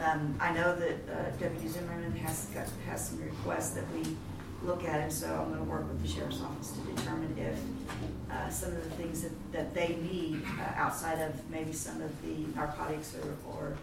Um, 0.02 0.34
I 0.40 0.52
know 0.52 0.74
that 0.74 0.96
uh, 1.08 1.30
Deputy 1.38 1.68
Zimmerman 1.68 2.16
has 2.16 2.46
got, 2.46 2.66
has 2.88 3.08
some 3.08 3.22
requests 3.22 3.70
that 3.74 3.84
we 3.92 4.16
look 4.64 4.84
at, 4.84 5.00
and 5.00 5.12
so 5.12 5.26
I'm 5.26 5.52
gonna 5.52 5.70
work 5.70 5.86
with 5.88 6.02
the 6.02 6.08
sheriff's 6.08 6.40
office 6.40 6.72
to 6.72 6.80
determine 6.92 7.36
if, 7.38 7.58
uh, 8.32 8.48
some 8.50 8.70
of 8.70 8.82
the 8.82 8.90
things 8.90 9.22
that, 9.22 9.52
that 9.52 9.74
they 9.74 9.96
need, 10.02 10.42
uh, 10.58 10.72
outside 10.80 11.20
of 11.20 11.50
maybe 11.50 11.72
some 11.72 12.00
of 12.00 12.10
the 12.22 12.34
narcotics 12.54 13.14
or, 13.14 13.52
or 13.52 13.76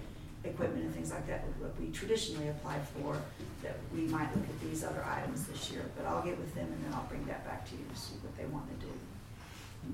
equipment 0.43 0.83
and 0.83 0.93
things 0.93 1.11
like 1.11 1.27
that, 1.27 1.43
what 1.59 1.79
we 1.79 1.91
traditionally 1.91 2.49
apply 2.49 2.79
for, 2.99 3.15
that 3.61 3.77
we 3.93 4.01
might 4.07 4.35
look 4.35 4.43
at 4.43 4.61
these 4.61 4.83
other 4.83 5.05
items 5.05 5.45
this 5.45 5.71
year, 5.71 5.83
but 5.95 6.05
I'll 6.05 6.23
get 6.23 6.37
with 6.37 6.53
them 6.55 6.65
and 6.65 6.85
then 6.85 6.93
I'll 6.93 7.07
bring 7.07 7.25
that 7.25 7.45
back 7.45 7.69
to 7.69 7.75
you 7.75 7.83
to 7.93 7.99
see 7.99 8.15
what 8.21 8.35
they 8.35 8.45
want 8.45 8.65
to 8.79 8.85
do. 8.85 8.91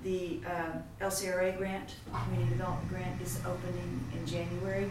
The 0.04 0.40
um, 0.50 0.84
LCRA 1.02 1.58
grant, 1.58 1.96
Community 2.26 2.50
Development 2.52 2.90
Grant, 2.90 3.22
is 3.22 3.40
opening 3.46 4.04
in 4.14 4.26
January, 4.26 4.90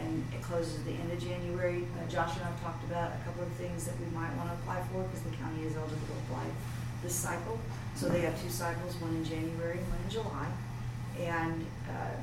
and 0.00 0.24
it 0.32 0.42
closes 0.42 0.78
at 0.80 0.84
the 0.86 0.92
end 0.92 1.12
of 1.12 1.18
January. 1.20 1.84
Uh, 1.98 2.08
Josh 2.10 2.34
and 2.36 2.44
I 2.44 2.50
have 2.50 2.62
talked 2.62 2.84
about 2.84 3.12
a 3.12 3.20
couple 3.24 3.42
of 3.42 3.52
things 3.52 3.84
that 3.86 3.94
we 4.00 4.06
might 4.16 4.34
want 4.36 4.48
to 4.48 4.54
apply 4.54 4.82
for, 4.92 5.02
because 5.04 5.22
the 5.22 5.36
county 5.36 5.62
is 5.64 5.76
eligible 5.76 6.06
to 6.06 6.16
apply 6.26 6.44
this 7.02 7.14
cycle. 7.14 7.58
So 7.94 8.08
they 8.08 8.20
have 8.20 8.40
two 8.42 8.48
cycles, 8.48 8.96
one 8.96 9.14
in 9.16 9.24
January 9.24 9.78
and 9.78 9.88
one 9.88 9.98
in 10.04 10.10
July. 10.10 10.46
And 11.20 11.66
uh, 11.88 12.16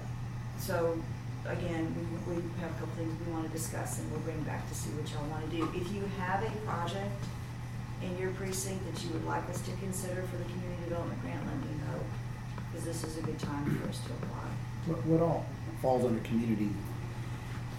so, 0.57 0.97
again, 1.45 1.93
we, 2.26 2.34
we 2.34 2.41
have 2.59 2.72
a 2.72 2.80
couple 2.80 2.95
things 2.95 3.13
we 3.26 3.32
want 3.32 3.45
to 3.45 3.51
discuss, 3.51 3.99
and 3.99 4.09
we'll 4.11 4.22
bring 4.22 4.41
back 4.43 4.67
to 4.67 4.76
see 4.76 4.89
what 4.91 5.05
y'all 5.13 5.30
want 5.30 5.45
to 5.49 5.51
do. 5.55 5.63
If 5.76 5.91
you 5.93 6.09
have 6.17 6.41
a 6.43 6.51
project 6.65 7.22
in 8.01 8.17
your 8.17 8.32
precinct 8.32 8.82
that 8.89 9.03
you 9.03 9.11
would 9.13 9.26
like 9.26 9.47
us 9.49 9.61
to 9.61 9.72
consider 9.78 10.24
for 10.24 10.38
the 10.38 10.45
community 10.45 10.84
development 10.89 11.22
grant, 11.22 11.45
let 11.45 11.59
me 11.61 11.76
know. 11.86 11.99
because 12.72 12.86
this 12.86 13.03
is 13.03 13.17
a 13.17 13.22
good 13.22 13.39
time 13.39 13.65
for 13.78 13.89
us 13.89 13.99
to 14.05 14.11
apply. 14.13 14.47
What, 14.88 15.05
what 15.05 15.22
all 15.22 15.45
falls 15.82 16.05
under 16.05 16.22
community? 16.22 16.70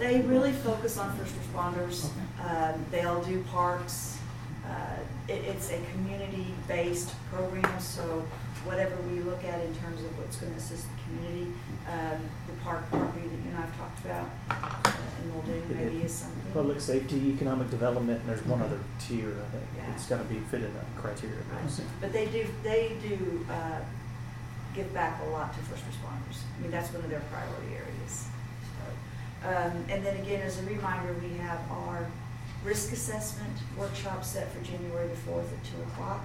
They 0.00 0.22
really 0.22 0.52
focus 0.52 0.96
on 0.96 1.14
first 1.18 1.34
responders. 1.36 2.08
Um, 2.42 2.86
they'll 2.90 3.22
do 3.22 3.42
parks. 3.52 4.18
Uh, 4.66 4.96
it, 5.28 5.44
it's 5.44 5.70
a 5.70 5.78
community-based 5.92 7.12
program, 7.30 7.78
so 7.78 8.26
whatever 8.64 8.96
we 9.02 9.20
look 9.20 9.44
at 9.44 9.60
in 9.60 9.74
terms 9.76 10.00
of 10.00 10.18
what's 10.18 10.36
going 10.36 10.52
to 10.52 10.58
assist 10.58 10.86
the 10.88 10.96
community, 11.04 11.52
um, 11.86 12.18
the 12.46 12.54
park 12.64 12.88
property 12.88 13.28
that 13.28 13.40
you 13.44 13.50
and 13.52 13.58
I've 13.58 13.76
talked 13.76 14.02
about, 14.06 14.30
uh, 14.48 14.92
and 15.20 15.34
we'll 15.34 15.42
do 15.42 15.74
maybe 15.74 16.02
is 16.02 16.14
something. 16.14 16.50
Public 16.54 16.80
safety, 16.80 17.34
economic 17.36 17.68
development, 17.68 18.20
and 18.20 18.28
there's 18.30 18.44
one 18.46 18.62
other 18.62 18.80
tier, 18.98 19.28
I 19.28 19.48
think. 19.52 19.64
Yeah. 19.76 19.92
It's 19.94 20.06
gotta 20.06 20.24
be 20.24 20.38
fit 20.50 20.62
in 20.62 20.72
that 20.72 20.86
criteria. 20.96 21.36
But 22.00 22.14
they 22.14 22.24
do, 22.26 22.46
they 22.62 22.96
do, 23.02 23.44
uh, 23.50 23.80
give 24.74 24.94
back 24.94 25.20
a 25.26 25.28
lot 25.28 25.52
to 25.52 25.60
first 25.64 25.82
responders. 25.84 26.40
I 26.56 26.62
mean, 26.62 26.70
that's 26.70 26.90
one 26.90 27.04
of 27.04 27.10
their 27.10 27.22
priority 27.30 27.74
areas. 27.74 28.28
Um, 29.44 29.84
and 29.88 30.04
then 30.04 30.16
again, 30.20 30.42
as 30.42 30.58
a 30.58 30.64
reminder, 30.64 31.14
we 31.22 31.36
have 31.38 31.60
our 31.70 32.06
risk 32.64 32.92
assessment 32.92 33.56
workshop 33.78 34.24
set 34.24 34.52
for 34.52 34.62
January 34.62 35.08
the 35.08 35.16
fourth 35.16 35.50
at 35.52 35.64
two 35.64 35.80
o'clock. 35.82 36.24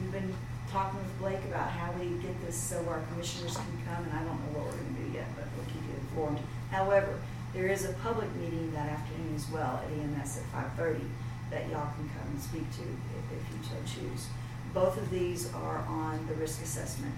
We've 0.00 0.10
been 0.10 0.34
talking 0.70 0.98
with 0.98 1.18
Blake 1.18 1.44
about 1.46 1.70
how 1.70 1.92
we 1.92 2.08
get 2.20 2.34
this 2.44 2.56
so 2.56 2.84
our 2.88 3.00
commissioners 3.12 3.56
can 3.56 3.78
come, 3.86 4.04
and 4.04 4.12
I 4.12 4.24
don't 4.24 4.38
know 4.42 4.58
what 4.58 4.66
we're 4.66 4.82
gonna 4.82 5.06
do 5.06 5.12
yet, 5.14 5.26
but 5.36 5.46
we'll 5.56 5.66
keep 5.66 5.82
you 5.86 5.94
informed. 6.00 6.40
However, 6.70 7.18
there 7.54 7.68
is 7.68 7.84
a 7.84 7.92
public 8.04 8.28
meeting 8.36 8.72
that 8.72 8.88
afternoon 8.90 9.34
as 9.34 9.48
well 9.50 9.80
at 9.82 9.90
EMS 9.92 10.38
at 10.38 10.44
five 10.52 10.72
thirty 10.76 11.06
that 11.50 11.68
y'all 11.70 11.88
can 11.96 12.08
come 12.10 12.28
and 12.28 12.40
speak 12.42 12.66
to 12.76 12.82
if, 12.82 13.38
if 13.38 13.42
you 13.48 13.58
so 13.62 13.78
choose. 13.86 14.26
Both 14.74 14.98
of 14.98 15.08
these 15.10 15.52
are 15.54 15.78
on 15.88 16.26
the 16.26 16.34
risk 16.34 16.62
assessment. 16.62 17.14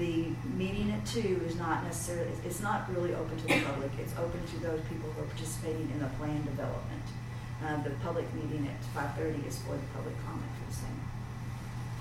The 0.00 0.28
meeting 0.56 0.90
at 0.92 1.04
two 1.04 1.42
is 1.46 1.56
not 1.56 1.84
necessarily, 1.84 2.30
it's 2.42 2.60
not 2.62 2.90
really 2.90 3.12
open 3.14 3.36
to 3.36 3.46
the 3.46 3.60
public, 3.60 3.90
it's 4.00 4.14
open 4.18 4.40
to 4.46 4.56
those 4.60 4.80
people 4.88 5.10
who 5.10 5.20
are 5.20 5.26
participating 5.26 5.90
in 5.92 6.00
the 6.00 6.06
plan 6.16 6.42
development. 6.42 7.02
Uh, 7.62 7.82
the 7.82 7.90
public 8.02 8.24
meeting 8.32 8.66
at 8.66 8.82
five 8.94 9.14
thirty 9.14 9.46
is 9.46 9.58
for 9.58 9.74
the 9.74 9.82
public 9.94 10.14
comment 10.24 10.50
for 10.58 10.70
the 10.70 10.76
same 10.78 11.00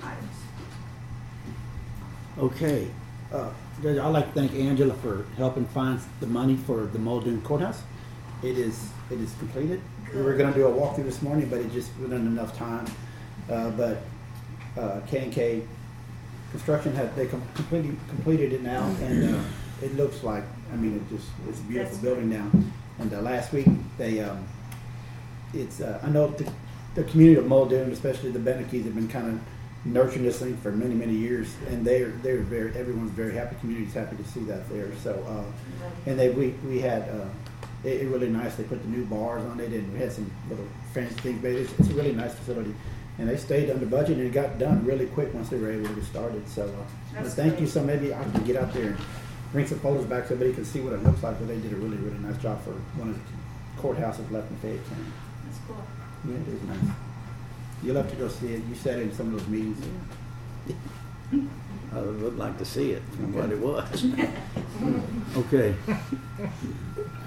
items. 0.02 0.38
Okay, 2.40 2.88
Uh, 3.34 3.50
Judge, 3.84 3.98
I'd 3.98 4.08
like 4.08 4.34
to 4.34 4.40
thank 4.40 4.54
Angela 4.56 4.94
for 4.94 5.26
helping 5.36 5.66
find 5.66 6.00
the 6.22 6.26
money 6.28 6.56
for 6.56 6.86
the 6.86 7.00
Muldoon 7.00 7.42
Courthouse. 7.42 7.82
It 8.42 8.58
is, 8.58 8.90
it 9.12 9.20
is 9.20 9.34
completed. 9.40 9.82
We 10.16 10.22
were 10.22 10.36
gonna 10.36 10.54
do 10.54 10.66
a 10.68 10.72
walkthrough 10.72 11.04
this 11.04 11.22
morning, 11.22 11.50
but 11.50 11.60
it 11.60 11.72
just 11.74 11.92
wasn't 12.00 12.28
enough 12.28 12.58
time. 12.58 12.86
Uh, 13.52 13.72
but, 13.72 14.04
uh, 14.78 15.02
K 15.06 15.26
and 15.26 15.34
K 15.34 15.64
Construction 16.52 16.96
had, 16.96 17.16
they 17.16 17.28
com- 17.28 17.44
completely, 17.54 17.96
completed 18.10 18.54
it 18.54 18.64
now, 18.64 18.86
and, 19.02 19.36
uh, 19.36 19.40
it 19.84 19.96
looks 19.96 20.24
like, 20.24 20.44
I 20.74 20.76
mean, 20.76 20.96
it 20.96 21.16
just, 21.16 21.30
it's 21.48 21.60
a 21.60 21.64
beautiful 21.64 21.96
That's- 21.98 21.98
building 22.04 22.30
now. 22.30 22.50
And, 23.00 23.14
uh, 23.14 23.22
last 23.22 23.54
week, 23.54 23.68
they, 23.98 24.20
um, 24.20 24.44
it's, 25.54 25.80
uh, 25.80 26.00
I 26.04 26.10
know 26.10 26.28
the, 26.28 26.52
the 26.96 27.04
community 27.04 27.40
of 27.40 27.48
Muldoon, 27.48 27.92
especially 27.92 28.32
the 28.32 28.40
Benekes, 28.40 28.84
have 28.84 28.96
been 28.96 29.08
kind 29.08 29.28
of 29.28 29.40
nurturing 29.86 30.24
this 30.26 30.40
thing 30.40 30.58
for 30.58 30.72
many, 30.72 30.96
many 30.96 31.14
years, 31.14 31.54
and 31.70 31.86
they're, 31.86 32.10
they're 32.24 32.40
very, 32.42 32.76
everyone's 32.76 33.12
very 33.12 33.34
happy, 33.34 33.56
community's 33.62 33.94
happy 33.94 34.18
to 34.18 34.24
see 34.26 34.42
that 34.42 34.68
there, 34.70 34.90
so, 35.04 35.14
uh, 35.28 35.80
and 36.10 36.20
they, 36.20 36.30
we, 36.32 36.50
we 36.68 36.80
had, 36.80 37.04
uh, 37.04 37.26
it, 37.84 38.02
it 38.02 38.08
really 38.10 38.28
nice, 38.28 38.56
they 38.56 38.64
put 38.64 38.82
the 38.82 38.90
new 38.90 39.06
bars 39.06 39.44
on 39.46 39.60
it, 39.60 39.72
and 39.72 39.94
we 39.94 40.00
had 40.00 40.12
some 40.12 40.30
little 40.50 40.66
fancy 40.94 41.14
things, 41.22 41.42
but 41.42 41.52
it's, 41.52 41.72
it's 41.80 41.90
a 41.90 41.94
really 41.94 42.12
nice 42.14 42.34
facility. 42.34 42.74
And 43.20 43.28
they 43.28 43.36
stayed 43.36 43.70
under 43.70 43.86
budget, 43.86 44.18
and 44.18 44.28
it 44.28 44.32
got 44.34 44.58
done 44.58 44.86
really 44.86 45.06
quick 45.08 45.34
once 45.34 45.50
they 45.50 45.58
were 45.58 45.70
able 45.72 45.90
to 45.90 45.94
get 45.96 46.06
started, 46.06 46.48
so, 46.48 46.64
uh, 46.64 46.68
but 47.14 47.24
That's 47.24 47.36
thank 47.36 47.60
you, 47.60 47.68
so 47.68 47.84
maybe 47.84 48.14
I 48.14 48.24
can 48.24 48.44
get 48.46 48.56
out 48.56 48.74
there 48.74 48.88
and 48.92 48.98
bring 49.52 49.68
some 49.68 49.80
photos 49.80 50.06
back 50.06 50.28
so 50.28 50.36
everybody 50.36 50.54
can 50.56 50.64
see 50.64 50.80
what 50.80 50.94
it 50.94 51.04
looks 51.04 51.22
like, 51.22 51.38
but 51.38 51.48
they 51.50 51.58
did 51.60 51.74
a 51.74 51.76
really, 51.76 51.98
really 51.98 52.18
nice 52.20 52.42
job 52.42 52.64
for 52.64 52.72
one 52.98 53.10
of 53.10 53.16
the 53.16 53.82
courthouses 53.82 54.32
left 54.32 54.50
in 54.50 54.58
Fayette 54.58 54.88
County. 54.88 55.04
That's 55.46 55.60
cool. 55.68 55.84
Yeah, 56.30 56.36
it 56.38 56.48
is 56.48 56.62
nice. 56.64 56.96
You'll 57.84 57.96
have 57.98 58.10
to 58.10 58.16
go 58.16 58.28
see 58.30 58.54
it. 58.54 58.64
You 58.70 58.76
sat 58.76 59.00
in 59.00 59.12
some 59.14 59.34
of 59.34 59.40
those 59.40 59.48
meetings. 59.50 59.84
I 61.94 62.00
would 62.00 62.38
like 62.38 62.58
to 62.60 62.66
see 62.66 62.92
it 62.92 63.02
from 63.16 63.34
what 63.34 63.52
it 63.52 63.60
was. 63.60 64.06
Okay, 65.36 65.76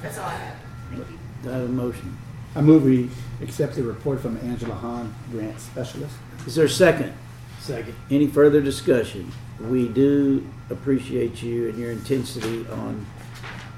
That's 0.03 0.18
all 0.18 0.24
I 0.24 0.34
have. 0.34 0.57
Thank 0.90 1.09
you. 1.11 1.18
do 1.43 1.51
I 1.51 1.53
have 1.53 1.64
a 1.64 1.68
motion? 1.68 2.16
I 2.55 2.61
move 2.61 2.84
we 2.84 3.09
accept 3.40 3.74
the 3.76 3.82
report 3.82 4.20
from 4.20 4.36
Angela 4.38 4.74
Hahn, 4.74 5.14
grant 5.30 5.59
specialist. 5.59 6.14
Is 6.46 6.55
there 6.55 6.66
a 6.66 6.68
second? 6.70 7.14
Second. 7.61 7.94
Any 8.11 8.26
further 8.26 8.61
discussion? 8.61 9.30
We 9.61 9.88
do 9.88 10.46
appreciate 10.70 11.42
you 11.42 11.68
and 11.68 11.78
your 11.78 11.92
intensity 11.92 12.66
on 12.70 13.07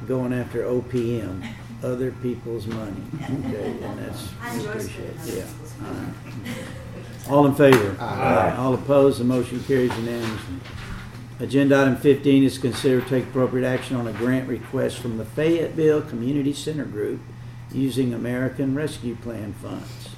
going 0.09 0.33
after 0.33 0.63
OPM, 0.65 1.47
other 1.83 2.11
people's 2.23 2.67
money. 2.67 3.03
Okay, 3.23 3.77
and 3.83 3.99
that's, 3.99 4.29
I 4.41 4.53
we 4.53 4.57
enjoy 4.61 4.71
appreciate, 4.71 5.21
spending 5.21 5.37
yeah. 5.37 5.43
other 5.45 5.53
people's 5.53 5.75
all 5.81 5.93
money. 5.93 6.13
right. 6.57 7.31
All 7.31 7.47
in 7.47 7.55
favor? 7.55 7.97
Aye. 8.01 8.57
All 8.59 8.75
opposed, 8.75 9.21
the 9.21 9.25
motion 9.25 9.63
carries 9.65 9.97
unanimously. 9.97 10.57
Agenda 11.41 11.81
item 11.83 11.97
fifteen 11.97 12.45
is 12.45 12.59
consider 12.59 13.01
to 13.01 13.09
take 13.09 13.25
appropriate 13.25 13.67
action 13.67 13.97
on 13.97 14.07
a 14.07 14.13
grant 14.13 14.49
request 14.49 14.99
from 14.99 15.19
the 15.19 15.25
Fayetteville 15.25 16.03
Community 16.03 16.53
Center 16.53 16.85
Group 16.85 17.21
using 17.75 18.15
American 18.15 18.75
Rescue 18.75 19.17
Plan 19.17 19.53
funds. 19.55 20.09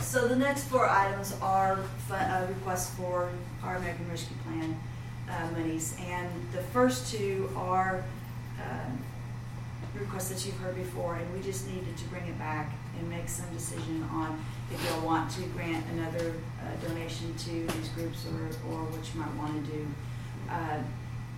So 0.00 0.28
the 0.28 0.36
next 0.36 0.64
four 0.64 0.88
items 0.88 1.36
are 1.42 1.78
uh, 2.10 2.46
requests 2.48 2.94
for 2.94 3.30
our 3.62 3.76
American 3.76 4.08
Rescue 4.08 4.36
Plan 4.44 4.76
uh, 5.28 5.50
monies. 5.52 5.96
And 6.00 6.28
the 6.52 6.62
first 6.62 7.12
two 7.12 7.50
are 7.56 8.04
um, 8.60 8.98
requests 9.98 10.28
that 10.30 10.46
you've 10.46 10.56
heard 10.58 10.76
before, 10.76 11.16
and 11.16 11.34
we 11.34 11.40
just 11.42 11.68
needed 11.68 11.96
to 11.96 12.04
bring 12.04 12.26
it 12.26 12.38
back 12.38 12.72
and 12.98 13.10
make 13.10 13.28
some 13.28 13.52
decision 13.52 14.06
on 14.12 14.42
if 14.72 14.84
y'all 14.88 15.04
want 15.04 15.30
to 15.32 15.42
grant 15.48 15.84
another 15.92 16.32
uh, 16.60 16.86
donation 16.86 17.34
to 17.36 17.50
these 17.50 17.88
groups 17.96 18.24
or, 18.26 18.72
or 18.72 18.84
what 18.84 19.02
you 19.12 19.20
might 19.20 19.34
want 19.34 19.64
to 19.64 19.72
do. 19.72 19.86
Uh, 20.48 20.78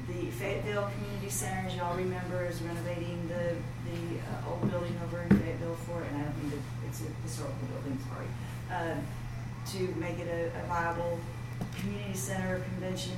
The 0.09 0.31
Fayetteville 0.39 0.89
Community 0.95 1.31
Center, 1.31 1.67
as 1.67 1.75
y'all 1.75 1.97
remember, 1.97 2.45
is 2.47 2.63
renovating 2.63 3.27
the, 3.27 3.57
the 3.93 4.19
uh, 4.19 4.51
old 4.51 4.71
building 4.71 4.97
over 5.05 5.23
in 5.23 5.29
Fayetteville 5.39 5.75
for, 5.87 6.03
and 6.03 6.17
I 6.17 6.23
don't 6.25 6.43
mean 6.43 6.51
to, 6.53 6.59
it's 6.89 7.01
a 7.03 7.11
historical 7.23 7.67
building, 7.73 7.99
sorry, 8.09 8.27
uh, 8.71 8.97
to 9.73 9.79
make 10.01 10.19
it 10.19 10.29
a 10.29 10.59
a 10.61 10.67
viable 10.67 11.19
community 11.81 12.15
center, 12.15 12.61
convention 12.61 13.17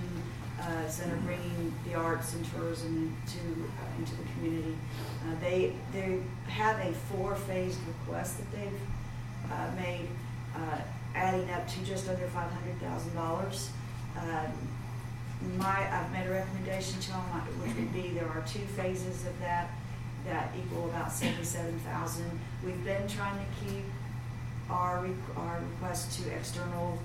uh, 0.61 0.89
center, 0.89 1.17
bringing 1.25 1.73
the 1.87 1.95
arts 1.95 2.35
and 2.35 2.45
tourism 2.53 3.17
to, 3.27 3.39
uh, 3.39 3.99
into 3.99 4.15
the 4.17 4.25
community. 4.35 4.77
Uh, 5.25 5.35
They, 5.41 5.73
they 5.93 6.21
have 6.49 6.79
a 6.81 6.93
four-phased 7.13 7.79
request 7.87 8.39
that 8.39 8.51
they've 8.53 8.81
uh, 9.53 9.71
made, 9.77 10.09
uh, 10.55 10.79
adding 11.15 11.49
up 11.51 11.67
to 11.69 11.85
just 11.85 12.09
under 12.09 12.27
five 12.29 12.51
hundred 12.51 12.79
thousand 12.81 13.15
dollars. 13.15 13.71
Um, 14.19 14.53
My, 15.57 15.79
I've 15.97 16.11
made 16.13 16.27
a 16.27 16.31
recommendation 16.33 16.99
to 17.01 17.09
them, 17.11 17.21
which 17.63 17.75
would 17.77 17.93
be, 17.93 18.11
there 18.19 18.27
are 18.29 18.43
two 18.47 18.67
phases 18.75 19.25
of 19.27 19.39
that, 19.41 19.71
that 20.29 20.53
equal 20.57 20.87
about 20.91 21.11
seventy-seven 21.11 21.79
thousand. 21.81 22.31
We've 22.65 22.85
been 22.85 23.09
trying 23.09 23.39
to 23.39 23.45
keep 23.65 23.85
our, 24.71 25.01
re- 25.03 25.11
our 25.37 25.61
request 25.73 26.21
to 26.23 26.31
external 26.31 26.99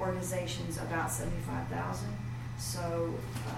organizations 0.00 0.76
about 0.78 1.10
seventy-five 1.10 1.66
thousand. 1.68 2.14
So, 2.58 3.14
uh, 3.48 3.52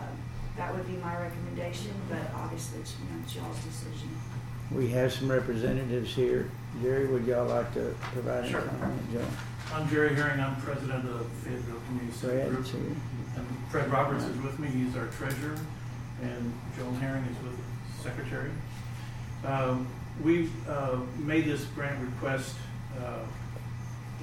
that 0.56 0.74
would 0.74 0.86
be 0.86 0.96
my 1.02 1.16
recommendation, 1.18 1.90
but 2.10 2.20
obviously 2.36 2.80
it's, 2.80 2.94
you 3.00 3.04
know, 3.16 3.22
it's 3.24 3.34
y'all's 3.34 3.58
decision. 3.64 4.08
We 4.70 4.88
have 4.88 5.10
some 5.12 5.30
representatives 5.30 6.14
here. 6.14 6.50
Jerry, 6.82 7.06
would 7.06 7.26
y'all 7.26 7.46
like 7.48 7.72
to 7.74 7.94
provide 8.12 8.40
any 8.44 8.50
Sure. 8.52 8.60
comment? 8.60 9.12
Joe? 9.12 9.24
I'm 9.74 9.88
Jerry 9.88 10.14
Herring, 10.14 10.40
I'm 10.40 10.54
president 10.56 11.08
of 11.08 11.26
Fayetteville 11.42 11.80
Community 11.86 12.12
Center 12.16 12.34
Brad, 12.34 12.48
Group. 12.50 12.66
it's. 12.66 12.96
And 13.36 13.46
Fred 13.70 13.90
Roberts 13.90 14.24
is 14.24 14.36
with 14.42 14.58
me, 14.58 14.68
he's 14.68 14.94
our 14.94 15.06
treasurer, 15.06 15.56
and 16.22 16.52
Joan 16.76 16.94
Herring 16.96 17.24
is 17.24 17.42
with 17.42 17.56
the 17.56 18.02
secretary. 18.02 18.50
Um, 19.44 19.86
We 20.22 20.50
uh, 20.68 20.98
made 21.18 21.46
this 21.46 21.64
grant 21.74 21.98
request 22.00 22.54
uh, 23.00 23.24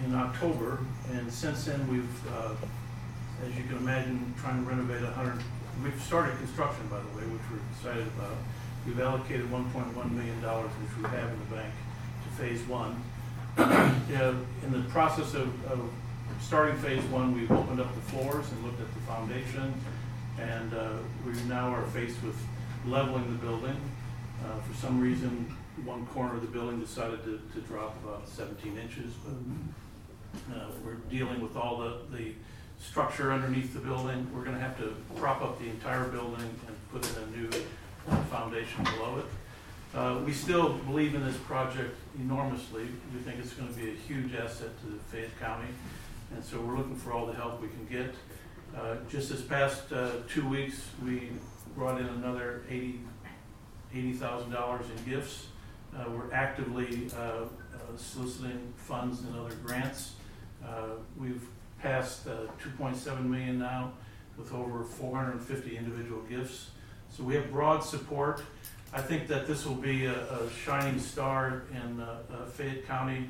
in 0.05 0.13
October, 0.13 0.79
and 1.11 1.33
since 1.33 1.65
then, 1.65 1.87
we've, 1.87 2.27
uh, 2.31 2.53
as 3.45 3.57
you 3.57 3.63
can 3.63 3.77
imagine, 3.77 4.33
trying 4.39 4.63
to 4.63 4.69
renovate 4.69 5.01
hundred, 5.01 5.41
we've 5.83 6.01
started 6.01 6.37
construction, 6.37 6.87
by 6.89 6.99
the 6.99 7.17
way, 7.17 7.23
which 7.33 7.41
we're 7.51 7.59
excited 7.73 8.07
about. 8.15 8.37
We've 8.85 8.99
allocated 8.99 9.49
one 9.51 9.65
point 9.71 9.93
one 9.95 10.15
million 10.15 10.39
dollars, 10.41 10.71
which 10.79 10.95
we 10.97 11.09
have 11.09 11.27
in 11.27 11.39
the 11.39 11.55
bank, 11.55 11.73
to 12.23 12.29
phase 12.41 12.61
one. 12.67 13.01
In 13.59 14.71
the 14.71 14.87
process 14.89 15.33
of, 15.33 15.47
of 15.71 15.89
starting 16.39 16.77
phase 16.77 17.03
one, 17.05 17.33
we've 17.33 17.51
opened 17.51 17.81
up 17.81 17.93
the 17.95 18.01
floors 18.11 18.45
and 18.51 18.63
looked 18.63 18.79
at 18.79 18.93
the 18.93 19.01
foundation, 19.01 19.73
and 20.39 20.73
uh, 20.73 20.91
we 21.25 21.33
now 21.49 21.73
are 21.73 21.85
faced 21.87 22.21
with 22.23 22.37
leveling 22.85 23.25
the 23.25 23.37
building. 23.45 23.75
Uh, 24.45 24.59
For 24.61 24.75
some 24.81 24.99
reason, 24.99 25.55
one 25.83 26.05
corner 26.07 26.35
of 26.35 26.41
the 26.41 26.47
building 26.47 26.79
decided 26.79 27.23
to, 27.23 27.41
to 27.53 27.61
drop 27.67 27.95
about 28.03 28.27
seventeen 28.27 28.77
inches, 28.77 29.13
but 29.25 30.55
uh, 30.55 30.67
we're 30.83 30.95
dealing 31.09 31.41
with 31.41 31.55
all 31.55 31.77
the, 31.77 31.97
the 32.11 32.33
structure 32.79 33.31
underneath 33.33 33.73
the 33.73 33.79
building. 33.79 34.27
We're 34.33 34.43
gonna 34.43 34.59
have 34.59 34.77
to 34.77 34.95
prop 35.17 35.41
up 35.41 35.59
the 35.59 35.69
entire 35.69 36.05
building 36.05 36.49
and 36.67 36.75
put 36.91 37.05
in 37.09 37.23
a 37.23 37.37
new 37.37 37.49
uh, 38.09 38.15
foundation 38.25 38.83
below 38.83 39.19
it. 39.19 39.25
Uh, 39.97 40.19
we 40.23 40.33
still 40.33 40.73
believe 40.73 41.15
in 41.15 41.25
this 41.25 41.37
project 41.37 41.95
enormously. 42.19 42.83
We 43.13 43.19
think 43.21 43.39
it's 43.39 43.53
gonna 43.53 43.71
be 43.71 43.89
a 43.89 43.95
huge 43.95 44.33
asset 44.35 44.69
to 44.81 44.99
Fayette 45.11 45.37
County. 45.39 45.69
And 46.33 46.43
so 46.43 46.61
we're 46.61 46.77
looking 46.77 46.95
for 46.95 47.11
all 47.11 47.25
the 47.25 47.33
help 47.33 47.59
we 47.61 47.69
can 47.69 47.85
get. 47.89 48.13
Uh, 48.77 48.97
just 49.09 49.29
this 49.29 49.41
past, 49.41 49.91
uh, 49.91 50.11
two 50.29 50.47
weeks, 50.47 50.83
we 51.03 51.29
brought 51.75 51.99
in 51.99 52.05
another 52.05 52.61
eighty, 52.69 52.99
eighty 53.93 54.13
thousand 54.13 54.51
dollars 54.51 54.85
in 54.95 55.11
gifts. 55.11 55.47
Uh, 55.95 56.05
we're 56.11 56.31
actively, 56.31 57.09
uh, 57.17 57.19
uh, 57.19 57.47
soliciting 57.97 58.73
funds 58.75 59.21
and 59.21 59.35
other 59.35 59.55
grants. 59.65 60.13
Uh, 60.63 60.89
we've 61.19 61.47
passed, 61.81 62.27
uh, 62.27 62.41
two 62.61 62.69
point 62.77 62.95
seven 62.95 63.29
million 63.29 63.57
now 63.57 63.91
with 64.37 64.53
over 64.53 64.83
four 64.83 65.17
hundred 65.17 65.31
and 65.31 65.41
fifty 65.41 65.77
individual 65.77 66.21
gifts. 66.29 66.71
So 67.09 67.23
we 67.23 67.33
have 67.35 67.51
broad 67.51 67.83
support. 67.83 68.43
I 68.93 69.01
think 69.01 69.27
that 69.27 69.47
this 69.47 69.65
will 69.65 69.75
be 69.75 70.05
a, 70.05 70.13
a 70.13 70.49
shining 70.49 70.99
star 70.99 71.63
in, 71.73 72.03
Fayette 72.53 72.87
County 72.87 73.29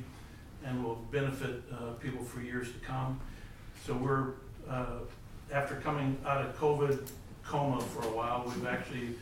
and 0.64 0.84
will 0.84 0.96
benefit, 1.10 1.62
people 2.00 2.24
for 2.24 2.40
years 2.40 2.72
to 2.72 2.78
come. 2.80 3.18
So 3.86 3.94
we're, 3.94 4.32
after 5.52 5.76
coming 5.76 6.18
out 6.26 6.44
of 6.44 6.58
COVID 6.58 7.10
coma 7.44 7.80
for 7.80 8.06
a 8.06 8.10
while, 8.10 8.44
we've 8.46 8.66
actually 8.66 9.16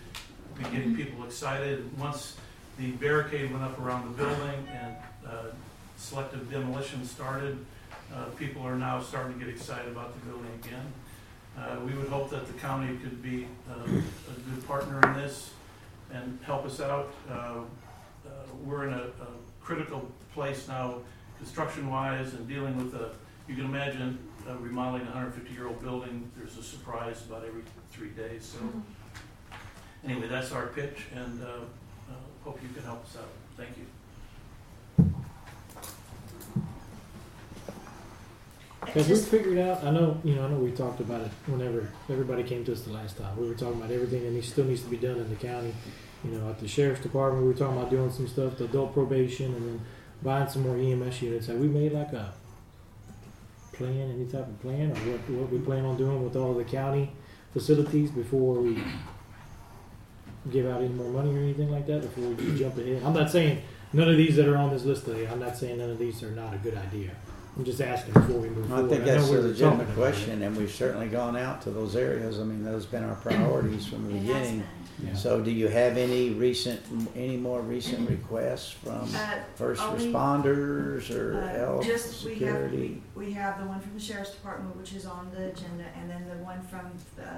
been 0.58 0.72
getting 0.72 0.96
people 0.96 1.24
excited. 1.24 1.88
Once 1.98 2.36
the 2.78 2.90
barricade 2.92 3.50
went 3.52 3.62
up 3.64 3.78
around 3.80 4.04
the 4.08 4.22
building 4.22 4.68
and 4.72 4.96
uh, 5.26 5.44
selective 5.96 6.50
demolition 6.50 7.04
started, 7.04 7.64
uh, 8.14 8.24
people 8.36 8.62
are 8.62 8.76
now 8.76 9.00
starting 9.00 9.38
to 9.38 9.44
get 9.44 9.54
excited 9.54 9.88
about 9.92 10.12
the 10.14 10.26
building 10.26 10.50
again. 10.64 10.92
Uh, 11.56 11.76
We 11.84 11.92
would 11.92 12.08
hope 12.08 12.30
that 12.30 12.46
the 12.46 12.54
county 12.54 12.96
could 12.98 13.22
be 13.22 13.46
uh, 13.70 13.82
a 13.84 14.50
good 14.50 14.66
partner 14.66 15.00
in 15.08 15.14
this 15.22 15.50
and 16.12 16.38
help 16.44 16.64
us 16.64 16.80
out. 16.80 17.12
Uh, 17.30 17.32
uh, 17.34 17.60
We're 18.64 18.86
in 18.88 18.94
a 18.94 19.02
a 19.02 19.28
critical 19.62 20.10
place 20.34 20.66
now, 20.66 20.94
construction-wise, 21.38 22.32
and 22.34 22.48
dealing 22.48 22.74
with 22.78 22.94
a, 22.94 23.10
you 23.46 23.54
can 23.54 23.66
imagine 23.66 24.18
uh, 24.48 24.54
remodeling 24.56 25.02
a 25.06 25.10
hundred 25.10 25.34
fifty-year-old 25.34 25.80
building, 25.82 26.30
there's 26.36 26.56
a 26.56 26.62
surprise 26.62 27.22
about 27.28 27.44
every 27.44 27.62
three 27.92 28.10
days, 28.10 28.44
so. 28.44 28.58
Anyway, 30.08 30.26
that's 30.26 30.52
our 30.52 30.68
pitch, 30.68 31.04
and 31.14 31.42
uh, 31.42 31.46
uh, 31.46 32.14
hope 32.42 32.58
you 32.62 32.68
can 32.70 32.82
help 32.82 33.04
us 33.04 33.18
out. 33.18 33.28
Thank 33.58 33.76
you. 33.76 33.84
Because 38.80 39.06
we 39.06 39.16
figured 39.16 39.58
out, 39.58 39.84
I 39.84 39.90
know, 39.90 40.18
you 40.24 40.34
know, 40.34 40.46
I 40.46 40.48
know 40.48 40.56
we 40.56 40.70
talked 40.70 41.00
about 41.00 41.20
it 41.20 41.30
whenever 41.44 41.90
everybody 42.08 42.42
came 42.42 42.64
to 42.64 42.72
us 42.72 42.80
the 42.82 42.92
last 42.92 43.18
time. 43.18 43.36
We 43.36 43.46
were 43.46 43.54
talking 43.54 43.76
about 43.76 43.90
everything 43.90 44.24
that 44.24 44.30
needs, 44.30 44.48
still 44.48 44.64
needs 44.64 44.82
to 44.82 44.88
be 44.88 44.96
done 44.96 45.18
in 45.18 45.28
the 45.28 45.36
county. 45.36 45.74
You 46.24 46.30
know, 46.30 46.48
at 46.48 46.58
the 46.58 46.66
sheriff's 46.66 47.02
department, 47.02 47.42
we 47.42 47.52
were 47.52 47.58
talking 47.58 47.76
about 47.76 47.90
doing 47.90 48.10
some 48.10 48.28
stuff, 48.28 48.56
the 48.56 48.64
adult 48.64 48.94
probation, 48.94 49.54
and 49.54 49.68
then 49.68 49.80
buying 50.22 50.48
some 50.48 50.62
more 50.62 50.78
EMS 50.78 51.20
units. 51.20 51.48
Have 51.48 51.58
we 51.58 51.68
made 51.68 51.92
like 51.92 52.14
a 52.14 52.32
plan, 53.74 54.10
any 54.10 54.24
type 54.24 54.48
of 54.48 54.58
plan, 54.62 54.90
or 54.90 54.94
what, 54.94 55.30
what 55.38 55.52
we 55.52 55.58
plan 55.58 55.84
on 55.84 55.98
doing 55.98 56.24
with 56.24 56.34
all 56.34 56.54
the 56.54 56.64
county 56.64 57.12
facilities 57.52 58.10
before 58.10 58.54
we 58.54 58.82
give 60.50 60.66
out 60.66 60.80
any 60.80 60.88
more 60.92 61.10
money 61.10 61.34
or 61.34 61.38
anything 61.40 61.70
like 61.70 61.86
that, 61.86 62.02
before 62.02 62.24
we 62.30 62.58
jump 62.58 62.78
ahead? 62.78 63.02
I'm 63.04 63.14
not 63.14 63.30
saying 63.30 63.62
none 63.92 64.08
of 64.08 64.16
these 64.16 64.36
that 64.36 64.48
are 64.48 64.56
on 64.56 64.70
this 64.70 64.84
list 64.84 65.04
today, 65.04 65.26
I'm 65.26 65.40
not 65.40 65.56
saying 65.56 65.78
none 65.78 65.90
of 65.90 65.98
these 65.98 66.22
are 66.22 66.30
not 66.30 66.54
a 66.54 66.58
good 66.58 66.76
idea. 66.76 67.10
I'm 67.56 67.64
just 67.64 67.80
asking 67.80 68.14
before 68.14 68.38
we 68.38 68.48
move 68.50 68.66
I 68.66 68.76
forward. 68.76 68.90
think 68.90 69.04
know 69.04 69.14
that's 69.16 69.28
we 69.30 69.36
a 69.36 69.40
legitimate 69.40 69.70
talking 69.78 69.80
about 69.92 69.94
question, 69.96 70.42
and 70.42 70.56
we've 70.56 70.70
certainly 70.70 71.08
gone 71.08 71.36
out 71.36 71.60
to 71.62 71.70
those 71.70 71.96
areas. 71.96 72.38
I 72.38 72.44
mean, 72.44 72.62
those 72.64 72.84
have 72.84 72.92
been 72.92 73.04
our 73.04 73.16
priorities 73.16 73.86
from 73.86 74.06
the 74.08 74.14
It 74.14 74.18
has 74.18 74.26
beginning. 74.26 74.58
been. 74.60 74.68
Yeah. 75.08 75.14
So 75.14 75.40
do 75.40 75.50
you 75.52 75.68
have 75.68 75.96
any 75.96 76.30
recent, 76.30 76.80
any 77.16 77.36
more 77.36 77.60
recent 77.60 78.08
requests 78.10 78.70
from 78.70 79.08
Uh, 79.14 79.34
first 79.54 79.80
only- 79.82 80.12
responders 80.12 81.14
or 81.16 81.34
Uh, 81.40 81.48
health, 81.56 81.84
Just, 81.86 82.24
we 82.24 82.32
have, 82.32 82.38
security? 82.40 83.02
we, 83.14 83.26
we 83.26 83.32
have 83.32 83.60
the 83.60 83.66
one 83.66 83.80
from 83.80 83.94
the 83.94 84.00
sheriff's 84.00 84.32
department, 84.32 84.76
which 84.76 84.94
is 84.94 85.06
on 85.06 85.30
the 85.32 85.46
agenda, 85.50 85.84
and 86.00 86.10
then 86.10 86.24
the 86.28 86.42
one 86.44 86.60
from 86.62 86.90
the 87.16 87.28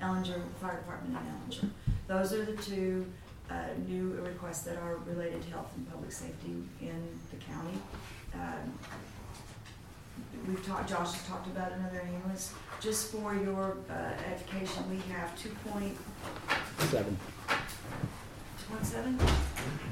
Ellinger 0.00 0.40
Fire 0.60 0.76
Department 0.76 1.16
in 1.16 1.60
Ellinger. 1.60 1.70
Those 2.06 2.32
are 2.32 2.44
the 2.44 2.56
two, 2.62 3.06
uh, 3.50 3.54
new 3.86 4.12
requests 4.24 4.62
that 4.62 4.76
are 4.78 4.96
related 5.06 5.42
to 5.42 5.50
health 5.50 5.70
and 5.76 5.88
public 5.90 6.12
safety 6.12 6.62
in 6.80 7.18
the 7.30 7.36
county. 7.36 7.78
Um, 8.34 8.78
We've 10.46 10.64
talked, 10.66 10.88
Josh 10.88 11.12
has 11.12 11.26
talked 11.26 11.46
about 11.48 11.72
another 11.72 12.00
ambulance. 12.00 12.52
Just 12.80 13.10
for 13.12 13.34
your, 13.34 13.76
uh, 13.90 14.12
education, 14.32 14.88
we 14.90 14.96
have 15.12 15.36
two 15.38 15.50
point, 15.68 15.96
Seven. 16.78 17.16
Two 18.70 18.76
point 18.76 18.86
seven? 18.86 19.18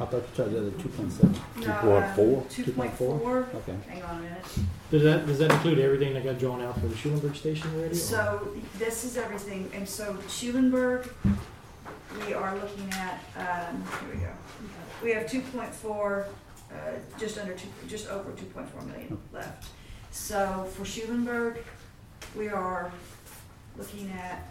I 0.01 0.05
thought 0.07 0.13
you 0.13 0.29
tried 0.35 0.51
the 0.51 0.59
other 0.61 0.71
two 0.73 0.89
point 0.89 1.13
seven. 1.13 1.35
No, 1.57 2.45
Two 2.49 2.73
point 2.73 2.93
2.4? 2.93 2.97
four. 2.97 3.49
Okay. 3.55 3.77
Hang 3.89 4.03
on 4.03 4.19
a 4.19 4.21
minute. 4.23 4.45
Does 4.91 5.03
that, 5.03 5.27
does 5.27 5.39
that 5.41 5.51
include 5.51 5.79
everything 5.81 6.15
that 6.15 6.25
got 6.25 6.39
drawn 6.39 6.63
out 6.63 6.79
for 6.81 6.87
the 6.87 6.97
Schulenburg 6.97 7.35
station 7.37 7.71
already? 7.75 7.93
or- 7.93 7.99
So 7.99 8.57
this 8.79 9.05
is 9.05 9.17
everything, 9.17 9.71
and 9.75 9.89
so 9.89 10.17
Schulenburg, 10.29 11.09
we 12.27 12.33
are 12.35 12.55
looking 12.55 12.91
at, 12.93 13.21
um, 13.37 13.83
here 14.01 14.15
we 14.15 14.21
go. 14.21 14.31
We 15.03 15.11
have 15.13 15.29
two 15.31 15.41
point 15.43 15.75
four, 15.75 16.27
uh, 16.73 16.75
just 17.19 17.39
under 17.39 17.55
two, 17.55 17.69
just 17.89 18.09
over 18.09 18.31
two 18.33 18.47
point 18.47 18.69
four 18.71 18.83
million 18.83 19.19
left. 19.33 19.69
So 20.11 20.67
for 20.75 20.85
Schulenburg, 20.85 21.59
we 22.37 22.49
are 22.49 22.91
looking 23.77 24.11
at, 24.13 24.49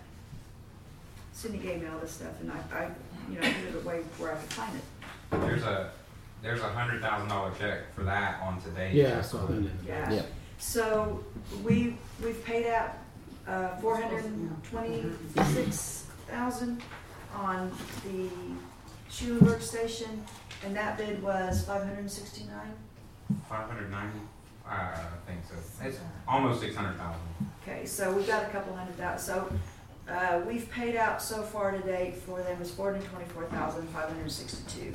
Cindy 1.34 1.57
gave 1.57 1.82
me 1.82 1.88
all 1.88 1.99
this 1.99 2.11
stuff, 2.11 2.34
and 2.41 2.51
I, 2.51 2.57
I, 2.78 2.89
you 3.30 3.36
know, 3.36 3.41
put 3.41 3.75
it 3.75 3.75
away 3.84 4.01
where 4.17 4.34
I 4.34 4.36
could 4.36 4.53
find 4.53 4.75
it. 4.75 4.84
There's 5.32 5.63
a, 5.63 5.91
there's 6.41 6.61
a 6.61 6.69
hundred 6.69 7.01
thousand 7.01 7.30
dollar 7.30 7.51
check 7.59 7.93
for 7.95 8.03
that 8.03 8.41
on 8.41 8.61
today's. 8.61 8.95
Yeah, 8.95 9.19
I 9.19 9.21
saw 9.21 9.45
that. 9.45 9.69
Yeah. 9.86 10.11
Yeah. 10.11 10.21
So 10.57 11.23
we, 11.63 11.97
we've 12.23 12.43
paid 12.45 12.67
out, 12.67 12.97
uh, 13.47 13.75
four 13.78 13.95
hundred 14.01 14.25
and 14.25 14.63
twenty-six 14.63 16.05
thousand 16.28 16.82
on 17.36 17.71
the 18.05 18.30
Schulenburg 19.09 19.61
station, 19.61 20.23
and 20.65 20.75
that 20.75 20.97
bid 20.97 21.21
was 21.21 21.65
five 21.65 21.84
hundred 21.84 21.99
and 21.99 22.11
sixty-nine. 22.11 22.73
Five 23.49 23.69
hundred 23.69 23.91
ninety, 23.91 24.19
I 24.65 24.95
think 25.25 25.39
so. 25.47 25.86
It's 25.86 25.99
almost 26.28 26.61
six 26.61 26.75
hundred 26.75 26.97
thousand. 26.97 27.21
Okay, 27.61 27.86
so 27.86 28.11
we've 28.11 28.28
got 28.28 28.43
a 28.45 28.47
couple 28.47 28.73
hundred 28.75 28.95
thousand, 28.95 29.36
so, 29.36 29.51
uh, 30.10 30.41
we've 30.47 30.70
paid 30.72 30.95
out 30.95 31.22
so 31.22 31.41
far 31.43 31.72
to 31.72 31.80
date 31.80 32.16
for 32.16 32.41
them 32.41 32.62
is 32.62 32.72
four 32.72 32.91
hundred 32.93 33.08
twenty-four 33.10 33.45
thousand, 33.45 33.88
five 33.89 34.10
hundred 34.10 34.32
sixty-two 34.32 34.93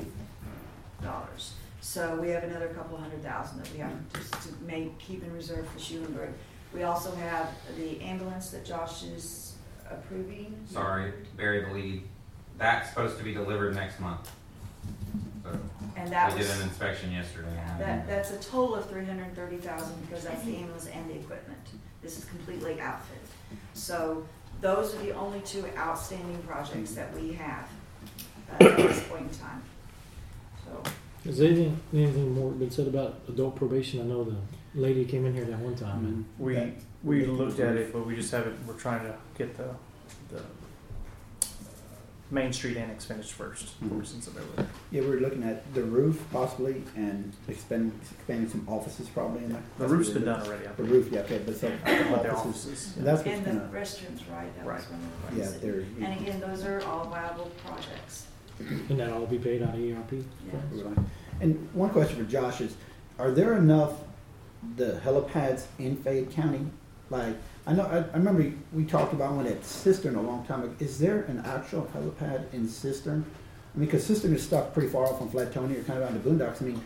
dollars. 1.01 1.53
So 1.81 2.15
we 2.15 2.29
have 2.29 2.43
another 2.43 2.69
couple 2.69 2.97
hundred 2.97 3.23
thousand 3.23 3.61
that 3.61 3.71
we 3.73 3.79
have 3.79 3.91
just 4.13 4.31
to 4.47 4.53
make, 4.65 4.97
keep 4.99 5.23
in 5.23 5.33
reserve 5.33 5.67
for 5.67 5.79
Schulenburg. 5.79 6.29
We 6.73 6.83
also 6.83 7.13
have 7.15 7.49
the 7.77 8.01
ambulance 8.01 8.49
that 8.51 8.65
Josh 8.65 9.03
is 9.03 9.55
approving. 9.91 10.55
Sorry, 10.69 11.11
Barry 11.37 11.65
the 11.65 11.71
lead. 11.71 12.03
That's 12.57 12.89
supposed 12.89 13.17
to 13.17 13.23
be 13.23 13.33
delivered 13.33 13.75
next 13.75 13.99
month. 13.99 14.31
So, 15.43 15.59
And 15.97 16.11
that 16.11 16.31
we 16.31 16.39
did 16.39 16.47
was, 16.47 16.59
an 16.61 16.67
inspection 16.69 17.11
yesterday. 17.11 17.49
that, 17.79 18.07
that's 18.07 18.31
a 18.31 18.37
total 18.37 18.75
of 18.75 18.89
three 18.89 19.05
hundred 19.05 19.23
and 19.27 19.35
thirty 19.35 19.57
thousand 19.57 19.93
because 20.07 20.23
that's 20.23 20.43
the 20.45 20.55
ambulance 20.55 20.87
and 20.87 21.09
the 21.09 21.15
equipment. 21.15 21.59
This 22.01 22.17
is 22.17 22.25
completely 22.25 22.79
outfitted. 22.79 23.23
So 23.73 24.25
those 24.63 24.95
are 24.95 24.99
the 24.99 25.11
only 25.11 25.41
two 25.41 25.63
outstanding 25.77 26.41
projects 26.47 26.95
that 26.95 27.13
we 27.13 27.33
have 27.33 27.67
uh, 28.49 28.63
at 28.63 28.77
this 28.77 29.03
point 29.07 29.29
in 29.29 29.37
time. 29.37 29.61
So, 30.65 30.91
Has 31.25 31.41
anything, 31.41 31.77
anything 31.93 32.33
more 32.33 32.51
been 32.51 32.71
said 32.71 32.87
about 32.87 33.19
adult 33.27 33.57
probation? 33.57 33.99
I 33.99 34.05
know 34.05 34.23
the 34.23 34.37
lady 34.73 35.03
came 35.03 35.25
in 35.25 35.33
here 35.33 35.43
that 35.45 35.59
one 35.59 35.75
time 35.75 36.05
and 36.05 36.25
We, 36.39 36.73
we 37.03 37.25
looked 37.25 37.59
at 37.59 37.75
it, 37.75 37.91
but 37.91 38.07
we 38.07 38.15
just 38.15 38.31
haven't, 38.31 38.65
we're 38.65 38.75
trying 38.75 39.01
to 39.01 39.13
get 39.37 39.55
the, 39.57 39.69
the 40.31 40.41
Main 42.33 42.51
Street 42.51 42.77
annex 42.77 43.05
finished 43.05 43.31
first, 43.33 43.79
before 43.79 43.99
we 43.99 44.05
send 44.05 44.23
somebody 44.23 44.45
over 44.47 44.55
there. 44.63 44.67
Yeah, 44.91 45.01
we 45.01 45.07
were 45.09 45.17
looking 45.17 45.43
at 45.43 45.71
the 45.75 45.83
roof 45.83 46.25
possibly 46.31 46.83
and 46.95 47.31
expanding, 47.47 47.97
expanding 48.11 48.49
some 48.49 48.67
offices 48.67 49.07
probably 49.09 49.43
in 49.43 49.51
there. 49.53 49.61
The 49.77 49.87
roof's 49.87 50.09
been 50.09 50.25
done 50.25 50.41
already, 50.41 50.65
I 50.65 50.69
The 50.71 50.83
believe. 50.83 50.91
roof, 50.91 51.09
yeah, 51.11 51.19
okay, 51.21 51.41
but 51.45 51.55
so 51.55 51.71
But 51.83 52.23
the 52.23 52.31
offices, 52.31 52.65
offices. 52.65 52.97
and 52.97 53.05
that's 53.05 53.23
what's 53.23 53.37
and 53.37 53.45
the 53.45 53.51
gonna, 53.51 53.69
restrooms, 53.71 54.21
right, 54.31 54.55
that 54.57 54.65
was 54.65 54.81
Right. 54.81 54.91
one 54.91 54.99
of 54.99 55.31
the 55.31 55.37
yeah, 55.37 55.41
ones. 55.43 55.53
that- 55.53 55.61
they're. 55.61 56.07
And 56.09 56.19
again, 56.21 56.39
those 56.39 56.63
are 56.65 56.81
all 56.85 57.05
viable 57.05 57.51
projects. 57.65 58.25
and 58.59 58.99
that 58.99 59.11
all 59.11 59.25
be 59.27 59.37
paid 59.37 59.61
out 59.61 59.69
of 59.75 59.79
ERP. 59.79 60.23
Yeah. 60.47 60.83
Right. 60.87 60.97
And 61.41 61.67
one 61.73 61.89
question 61.91 62.17
for 62.23 62.29
Josh 62.31 62.61
is, 62.61 62.75
are 63.19 63.31
there 63.31 63.57
enough 63.57 63.93
the 64.77 64.99
helipads 65.03 65.65
in 65.79 65.97
Fayette 65.97 66.31
County? 66.31 66.65
Like, 67.09 67.35
I 67.65 67.73
know, 67.73 67.83
I, 67.83 67.97
I 67.99 68.17
remember 68.17 68.51
we 68.73 68.83
talked 68.85 69.13
about 69.13 69.33
one 69.33 69.47
at 69.47 69.61
Cistern 69.63 70.15
a 70.17 70.21
long 70.21 70.45
time 70.45 70.63
ago. 70.63 70.73
Is 70.79 70.99
there 70.99 71.21
an 71.23 71.41
actual 71.45 71.89
helipad 71.95 72.51
in 72.53 72.67
Cistern? 72.67 73.23
I 73.73 73.77
mean, 73.79 73.85
because 73.87 74.03
Cistern 74.05 74.33
is 74.33 74.43
stuck 74.43 74.73
pretty 74.73 74.89
far 74.89 75.05
off 75.05 75.21
on 75.21 75.29
Flatonia, 75.29 75.79
or 75.79 75.83
kind 75.83 76.01
of 76.03 76.09
out 76.09 76.11
in 76.11 76.21
the 76.21 76.29
boondocks. 76.45 76.61
I 76.61 76.65
mean, 76.65 76.81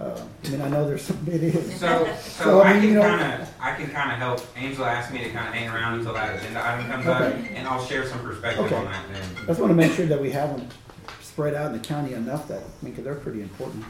Uh, 0.00 0.16
I 0.44 0.48
mean, 0.50 0.60
I 0.62 0.68
know 0.68 0.86
there's 0.86 1.02
some, 1.02 1.18
it 1.26 1.42
is. 1.42 1.80
So, 1.80 2.04
so, 2.04 2.14
So, 2.44 2.62
I 2.62 2.74
mean, 2.74 2.82
can 2.82 2.88
you 2.90 2.94
know- 2.94 3.02
kind 3.02 3.42
of, 3.42 3.48
I 3.60 3.74
can 3.74 3.88
kind 3.90 4.12
of 4.12 4.18
help. 4.18 4.40
Angela 4.56 4.86
asked 4.88 5.12
me 5.12 5.24
to 5.24 5.30
kind 5.30 5.48
of 5.48 5.54
hang 5.54 5.68
around 5.68 5.98
until 5.98 6.12
that 6.12 6.38
agenda 6.38 6.64
item 6.64 6.86
comes 6.86 7.06
up, 7.08 7.22
and 7.22 7.66
I'll 7.66 7.84
share 7.84 8.06
some 8.06 8.20
perspective 8.20 8.66
Okay. 8.66 8.76
on 8.76 8.84
that 8.84 9.04
then. 9.12 9.24
I 9.42 9.46
just 9.46 9.58
want 9.58 9.70
to 9.72 9.74
make 9.76 9.90
sure 9.92 10.06
that 10.06 10.20
we 10.22 10.30
have 10.30 10.56
them 10.56 10.68
spread 11.38 11.54
out 11.54 11.72
in 11.72 11.80
the 11.80 11.86
county 11.86 12.14
enough 12.14 12.48
that, 12.48 12.58
I 12.58 12.84
mean, 12.84 12.90
because 12.92 13.04
they're 13.04 13.14
pretty 13.14 13.42
important. 13.42 13.84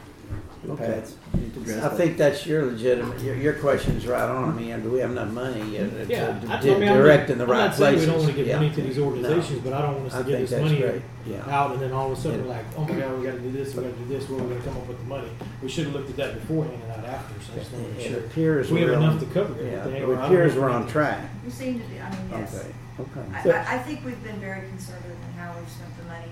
The 0.63 0.73
Okay. 0.73 0.85
pads, 0.85 1.15
we 1.33 1.39
need 1.39 1.53
to 1.55 1.61
address 1.61 1.77
I 1.77 1.87
that. 1.87 1.97
think 1.97 2.17
that's 2.17 2.45
your 2.45 2.65
legitimate, 2.67 3.19
your, 3.21 3.33
your 3.35 3.53
question's 3.53 4.05
right 4.05 4.29
on. 4.29 4.49
I 4.49 4.53
mean, 4.53 4.79
do 4.83 4.91
we 4.91 4.99
have 4.99 5.09
enough 5.09 5.31
money 5.31 5.79
uh, 5.79 5.89
to, 5.89 6.05
Yeah, 6.07 6.39
to 6.39 6.47
I, 6.47 6.57
I 6.57 6.61
di- 6.61 6.77
mean, 6.77 6.89
I'm 6.89 6.97
direct 6.97 7.23
not, 7.23 7.29
in 7.31 7.37
the 7.39 7.43
I'm 7.45 7.49
right 7.49 7.57
not 7.65 7.75
saying 7.75 7.93
places? 7.95 8.05
we 8.05 8.11
don't 8.13 8.21
want 8.21 8.29
to 8.29 8.37
give 8.37 8.47
Yeah. 8.47 8.55
money 8.57 8.69
to 8.75 8.81
these 8.83 8.99
organizations, 8.99 9.61
but 9.63 9.73
I 9.73 9.81
don't 9.81 9.95
want 9.95 10.07
us 10.07 10.13
I 10.13 10.17
to 10.19 10.23
give 10.25 10.35
think 10.37 10.49
this 10.49 10.59
that's 10.59 10.63
money 10.71 10.79
great. 10.81 11.01
Yeah. 11.25 11.49
out 11.57 11.71
and 11.71 11.81
then 11.81 11.91
all 11.91 12.11
of 12.11 12.17
a 12.19 12.21
sudden 12.21 12.39
Yeah. 12.41 12.45
we're 12.45 12.51
like, 12.51 12.65
oh 12.77 12.81
my 12.83 12.99
god, 12.99 13.17
we 13.17 13.25
got 13.25 13.31
to 13.31 13.39
do 13.39 13.51
this, 13.51 13.73
we 13.73 13.81
got 13.83 13.89
to 13.97 13.97
do 13.97 14.05
this. 14.05 14.29
Where 14.29 14.39
are 14.39 14.43
we 14.43 14.49
going 14.49 14.61
to 14.61 14.67
come 14.69 14.77
up 14.77 14.87
with 14.87 14.99
the 14.99 15.05
money? 15.05 15.29
We 15.63 15.69
should 15.69 15.85
have 15.85 15.95
looked 15.95 16.09
at 16.11 16.17
that 16.17 16.33
beforehand 16.35 16.77
and 16.83 16.89
not 17.01 17.05
after. 17.09 17.33
So 17.41 17.53
I 17.53 17.57
just 17.57 17.71
want 17.73 17.85
to 17.87 17.91
make 17.93 18.05
It 18.05 18.09
sure 18.11 18.19
appears 18.19 18.69
we 18.71 18.81
have 18.81 18.89
we're 18.91 18.95
enough 18.97 19.13
on- 19.13 19.19
to 19.21 19.25
cover 19.33 19.53
Yeah, 19.63 19.71
everything. 19.81 20.03
it 20.03 20.05
or 20.05 20.13
I 20.13 20.21
don't 20.21 20.25
appears 20.25 20.53
know 20.53 20.61
we're 20.61 20.69
on 20.69 20.87
track. 20.87 21.25
We 21.43 21.49
seem 21.49 21.79
to 21.81 21.85
be, 21.87 21.99
I 21.99 22.09
mean, 22.11 22.29
yes. 22.29 22.53
Okay, 22.99 23.09
okay. 23.41 23.49
I, 23.49 23.73
I, 23.73 23.75
I 23.75 23.77
think 23.79 24.05
we've 24.05 24.23
been 24.23 24.39
very 24.39 24.67
conservative 24.69 25.17
in 25.25 25.33
how 25.41 25.57
we've 25.57 25.67
spent 25.69 25.97
the 25.97 26.03
money 26.05 26.29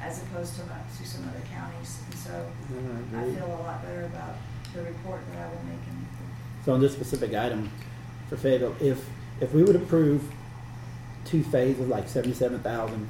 as 0.00 0.22
opposed 0.22 0.54
to, 0.56 0.62
to 0.62 1.08
some 1.08 1.28
other 1.28 1.42
counties. 1.52 2.00
And 2.06 2.14
so 2.18 2.46
I 3.14 3.20
I 3.20 3.24
feel 3.34 3.46
a 3.46 3.60
lot 3.62 3.82
better 3.82 4.04
about 4.04 4.36
the 4.74 4.82
report 4.82 5.20
that 5.32 5.38
I 5.46 5.48
will 5.48 5.62
make 5.64 5.80
So 6.64 6.72
on 6.74 6.80
this 6.80 6.92
specific 6.92 7.34
item 7.34 7.70
for 8.28 8.36
Fayetteville, 8.36 8.76
if, 8.80 9.04
if 9.40 9.52
we 9.52 9.62
would 9.62 9.76
approve 9.76 10.22
two 11.24 11.42
phases, 11.42 11.88
like 11.88 12.08
seventy-seven 12.08 12.60
thousand, 12.60 13.08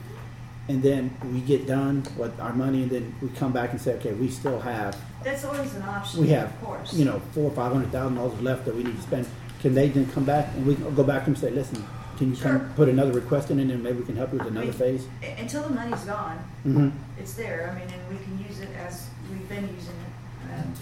and 0.68 0.82
then 0.82 1.14
we 1.32 1.41
get 1.41 1.66
done 1.66 2.05
with 2.16 2.38
our 2.41 2.53
money, 2.53 2.82
and 2.82 2.91
then 2.91 3.14
we 3.20 3.28
come 3.30 3.53
back 3.53 3.70
and 3.72 3.80
say, 3.80 3.95
okay, 3.95 4.12
we 4.12 4.28
still 4.28 4.59
have, 4.61 4.97
That's 5.22 5.45
always 5.45 5.74
an 5.74 5.82
option, 5.82 6.20
we 6.22 6.28
have, 6.28 6.49
of 6.49 6.62
course. 6.64 6.93
you 6.95 7.05
know, 7.05 7.20
four 7.32 7.45
or 7.45 7.55
five 7.55 7.72
hundred 7.72 7.93
thousand 7.93 8.16
dollars 8.16 8.41
left 8.41 8.64
that 8.64 8.74
we 8.74 8.82
need 8.82 8.97
to 8.97 9.03
spend, 9.03 9.26
can 9.61 9.74
they 9.74 9.88
then 9.88 10.07
come 10.11 10.24
back 10.24 10.49
and 10.55 10.66
we 10.66 10.74
go 10.74 11.05
back 11.05 11.26
and 11.26 11.36
say, 11.38 11.51
listen, 11.51 11.84
can 12.20 12.34
you 12.34 12.36
come, 12.36 12.70
put 12.76 12.86
another 12.90 13.12
request 13.12 13.50
in 13.50 13.58
and 13.60 13.70
then 13.70 13.82
maybe 13.82 13.98
we 14.00 14.04
can 14.04 14.14
help 14.14 14.30
you 14.30 14.38
with 14.38 14.48
another 14.48 14.66
mean- 14.66 14.74
phase? 14.74 15.06
A- 15.22 15.40
Until 15.40 15.62
the 15.62 15.70
money's 15.70 16.04
gone, 16.04 16.36
Mm-hmm. 16.66 16.90
it's 17.18 17.32
there. 17.32 17.72
I 17.72 17.78
mean, 17.78 17.88
and 17.88 18.02
we 18.10 18.22
can 18.22 18.38
use 18.46 18.60
it 18.60 18.68
as 18.76 19.08
we've 19.30 19.48
been 19.48 19.62
using 19.74 19.94
it, 19.96 20.52
um, 20.52 20.74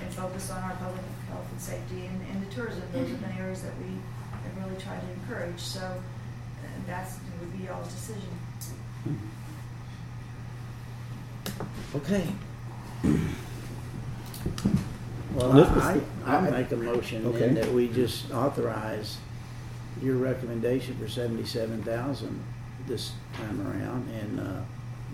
and 0.00 0.14
focus 0.14 0.52
on 0.52 0.62
our 0.62 0.76
public 0.76 1.02
health 1.28 1.46
and 1.50 1.60
safety 1.60 2.06
and, 2.06 2.20
and 2.30 2.46
the 2.46 2.54
tourism. 2.54 2.82
Those 2.92 3.08
have 3.08 3.20
been 3.20 3.32
areas 3.36 3.62
that 3.62 3.72
we 3.78 3.88
have 4.30 4.64
really 4.64 4.80
tried 4.80 5.00
to 5.00 5.10
encourage, 5.20 5.58
so 5.58 5.80
uh, 5.80 6.66
that's, 6.86 7.16
would 7.40 7.58
be 7.58 7.64
y'all's 7.64 7.92
decision. 7.92 8.28
Okay. 11.96 12.26
Well, 15.34 15.50
This 15.54 15.68
I, 15.70 15.94
the- 15.94 16.02
I 16.24 16.36
I- 16.36 16.50
make 16.50 16.70
a 16.70 16.76
motion 16.76 17.26
Okay. 17.26 17.38
then 17.40 17.54
that 17.54 17.72
we 17.72 17.88
just 17.88 18.30
authorize 18.32 19.16
your 20.02 20.16
recommendation 20.16 20.96
for 20.98 21.08
seventy-seven 21.08 21.82
thousand 21.82 22.42
this 22.86 23.12
time 23.34 23.60
around 23.66 24.08
and, 24.10 24.40
uh, 24.40 24.60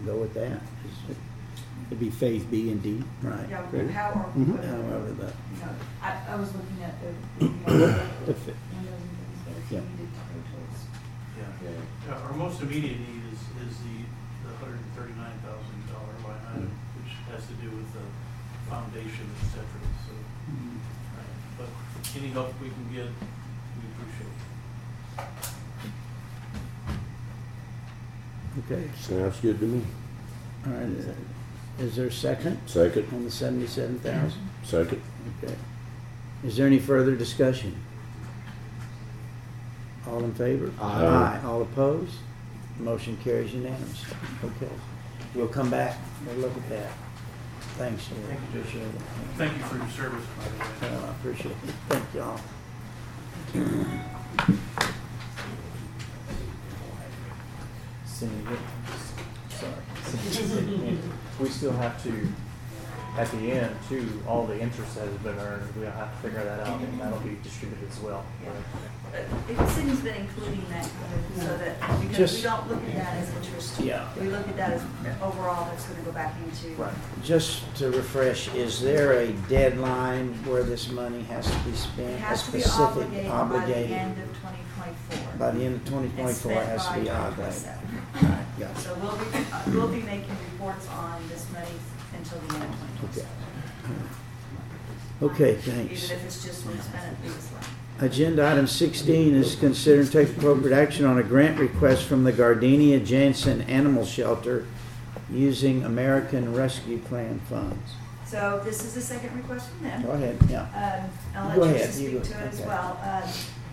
go 0.04 0.16
with 0.16 0.34
that. 0.34 0.60
It'd 1.86 2.00
be 2.00 2.10
phase 2.10 2.42
B 2.44 2.70
and 2.70 2.82
D. 2.82 3.02
Right. 3.22 3.48
Yeah, 3.50 3.62
Good. 3.70 3.90
how 3.90 4.10
or, 4.10 4.32
Mhm. 4.38 4.56
However, 4.64 5.12
the, 5.12 5.26
You 5.26 5.60
know, 5.66 5.74
I, 6.02 6.18
I 6.30 6.34
was 6.36 6.50
looking 6.54 6.82
at 6.82 6.94
the, 7.02 7.44
you 7.44 7.50
know, 7.50 7.66
The 8.26 8.34
fi- 8.34 8.54
windows 8.70 9.02
and 9.02 9.10
things, 9.18 9.38
but 9.44 9.56
if 9.58 9.70
Yeah. 9.70 9.80
needed 9.80 10.08
to 10.08 10.20
go. 10.20 10.60
Yeah. 11.38 11.70
Yeah, 12.08 12.14
Our 12.26 12.32
most 12.34 12.60
immediate 12.62 12.98
need 13.00 13.22
is, 13.32 13.40
is 13.66 13.74
the, 13.82 13.96
the 14.46 14.50
hundred 14.58 14.78
and 14.78 14.92
thirty-nine 14.96 15.38
thousand 15.42 15.78
dollar 15.90 16.14
line 16.26 16.42
item, 16.52 16.70
which 17.02 17.12
has 17.32 17.46
to 17.48 17.54
do 17.58 17.68
with 17.74 17.90
the 17.92 18.06
foundation, 18.70 19.26
et 19.42 19.46
cetera, 19.50 19.82
so. 20.06 20.12
uh, 21.18 21.22
But 21.58 21.68
any 22.16 22.28
help 22.28 22.54
we 22.60 22.68
can 22.70 22.86
get, 22.92 23.08
we 23.08 23.10
appreciate. 23.10 23.39
Okay. 28.58 28.82
Sounds 28.98 29.38
good 29.40 29.58
to 29.60 29.66
me. 29.66 29.82
All 30.66 30.72
right. 30.72 30.82
is- 30.82 31.06
Is 31.78 31.96
there 31.96 32.06
a 32.08 32.12
second 32.12 32.58
Second, 32.66 33.06
on 33.12 33.24
the 33.24 33.30
seventy-seven 33.30 34.00
thousand? 34.00 34.50
second. 34.64 35.00
Okay. 35.42 35.54
Is 36.44 36.56
there 36.56 36.66
any 36.66 36.78
further 36.78 37.14
discussion? 37.16 37.74
All 40.06 40.22
in 40.24 40.34
favor? 40.34 40.70
Aye. 40.80 41.40
All 41.44 41.62
opposed? 41.62 42.12
Motion 42.78 43.16
carries 43.24 43.54
unanimously. 43.54 44.14
Okay. 44.44 44.68
We'll 45.34 45.48
come 45.48 45.70
back 45.70 45.96
and 46.28 46.42
look 46.42 46.54
at 46.56 46.68
that. 46.68 46.92
Thanks, 47.78 48.02
Sheriff. 48.04 48.24
Thank 48.26 48.40
you, 48.54 48.60
Judge. 48.60 48.68
Appreciate 48.68 48.94
it. 48.94 49.00
Thank 49.36 49.56
you 49.56 49.64
for 49.64 49.76
your 49.76 49.88
service, 49.88 50.24
by 50.36 50.44
the 50.48 50.86
way. 50.86 50.94
Uh, 50.96 51.06
I 51.06 51.10
appreciate 51.12 51.56
it. 51.66 51.74
Thank 51.88 52.14
y'all. 52.14 52.40
Sorry. 58.20 59.72
We 61.40 61.48
still 61.48 61.72
have 61.72 62.02
to, 62.04 62.28
at 63.18 63.30
the 63.30 63.52
end, 63.52 63.74
too, 63.88 64.22
all 64.28 64.46
the 64.46 64.60
interest 64.60 64.94
that 64.96 65.06
has 65.08 65.16
been 65.18 65.38
earned, 65.38 65.62
we'll 65.76 65.90
have 65.90 66.14
to 66.14 66.28
figure 66.28 66.44
that 66.44 66.60
out, 66.66 66.80
and 66.80 67.00
that'll 67.00 67.18
be 67.20 67.36
distributed 67.42 67.88
as 67.90 67.98
well. 68.00 68.24
Uh, 69.12 69.18
The 69.48 69.66
city's 69.70 70.00
been 70.00 70.14
including 70.16 70.64
that, 70.70 70.84
uh, 70.86 71.40
so 71.40 71.56
that, 71.58 71.80
because 71.80 72.00
we 72.08 72.14
Just- 72.14 72.42
don't 72.44 72.68
look 72.68 72.82
at 72.84 72.94
that 72.94 73.14
as 73.16 73.30
interest. 73.34 73.80
Yeah. 73.80 74.06
We 74.20 74.28
look 74.28 74.46
at 74.48 74.56
that 74.56 74.72
as 74.74 74.82
overall, 75.22 75.64
that's 75.70 75.84
gonna 75.86 76.02
go 76.02 76.12
back 76.12 76.34
into. 76.44 76.80
Right. 76.80 76.92
Just 77.24 77.74
to 77.76 77.90
refresh, 77.90 78.48
is 78.54 78.80
there 78.80 79.12
a 79.14 79.32
deadline 79.48 80.34
where 80.44 80.62
this 80.62 80.90
money 80.90 81.22
has 81.24 81.50
to 81.50 81.58
be 81.60 81.74
spent? 81.74 82.10
A 82.14 82.18
has 82.18 82.44
to 82.44 82.52
be 82.52 82.60
specific 82.60 83.28
obligated 83.30 83.30
by 83.30 83.66
the 83.66 83.74
end 83.96 84.18
of 84.22 84.40
twenty 84.40 84.58
twenty-four. 84.76 85.32
By 85.38 85.50
the 85.50 85.64
end 85.64 85.74
of 85.76 85.84
twenty 85.88 86.08
twenty-four, 86.10 86.52
it 86.52 86.66
has 86.68 86.86
to 86.86 87.00
be 87.00 87.10
obligated. 87.10 87.68
Right. 88.14 88.76
So 88.76 88.94
we'll 88.96 89.16
be, 89.16 89.38
uh, 89.52 89.62
we'll 89.68 89.88
be 89.88 90.02
making 90.02 90.36
reports 90.52 90.88
on 90.88 91.26
this 91.28 91.46
money 91.52 91.66
until 92.16 92.38
the 92.40 92.54
end 92.54 92.64
of 92.64 92.70
twenty 92.80 92.98
twenty-seven. 92.98 94.08
Okay, 95.22 95.54
thanks. 95.56 96.04
Even 96.04 96.16
if 96.16 96.24
it's 96.24 96.44
just 96.44 96.66
we 96.66 96.74
spent 96.78 97.16
it. 97.24 97.32
Agenda 98.04 98.46
item 98.50 98.66
sixteen 98.66 99.34
is 99.34 99.54
consider 99.56 100.00
and 100.00 100.10
take 100.12 100.30
appropriate 100.36 100.74
action 100.76 101.04
on 101.04 101.18
a 101.18 101.22
grant 101.22 101.58
request 101.58 102.04
from 102.04 102.24
the 102.24 102.32
Gardenia 102.32 102.98
Janssen 103.00 103.60
Animal 103.62 104.04
Shelter 104.06 104.66
using 105.30 105.84
American 105.84 106.54
Rescue 106.54 106.98
Plan 106.98 107.38
funds. 107.48 107.92
So 108.26 108.60
this 108.64 108.84
is 108.84 108.94
the 108.94 109.00
second 109.00 109.36
request 109.36 109.68
from 109.70 109.82
them. 109.88 110.02
Go 110.02 110.10
ahead, 110.12 110.38
yeah. 110.48 111.02
Um, 111.04 111.10
I'll 111.36 111.54
Go 111.56 111.60
let 111.62 111.74
ahead, 111.76 111.86
Teresa 111.92 112.02
you 112.02 112.08
speak 112.08 112.22
go- 112.22 112.38
to 112.38 112.44
it 112.44 112.48
as 112.52 112.60
okay. 112.60 112.68
well. 112.68 113.00
Um, 113.24 113.30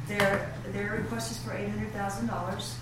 their, 0.08 0.54
their 0.74 0.92
request 1.02 1.32
is 1.32 1.38
for 1.38 1.54
eight 1.54 1.70
hundred 1.70 1.92
thousand 1.94 2.28
dollars. 2.28 2.76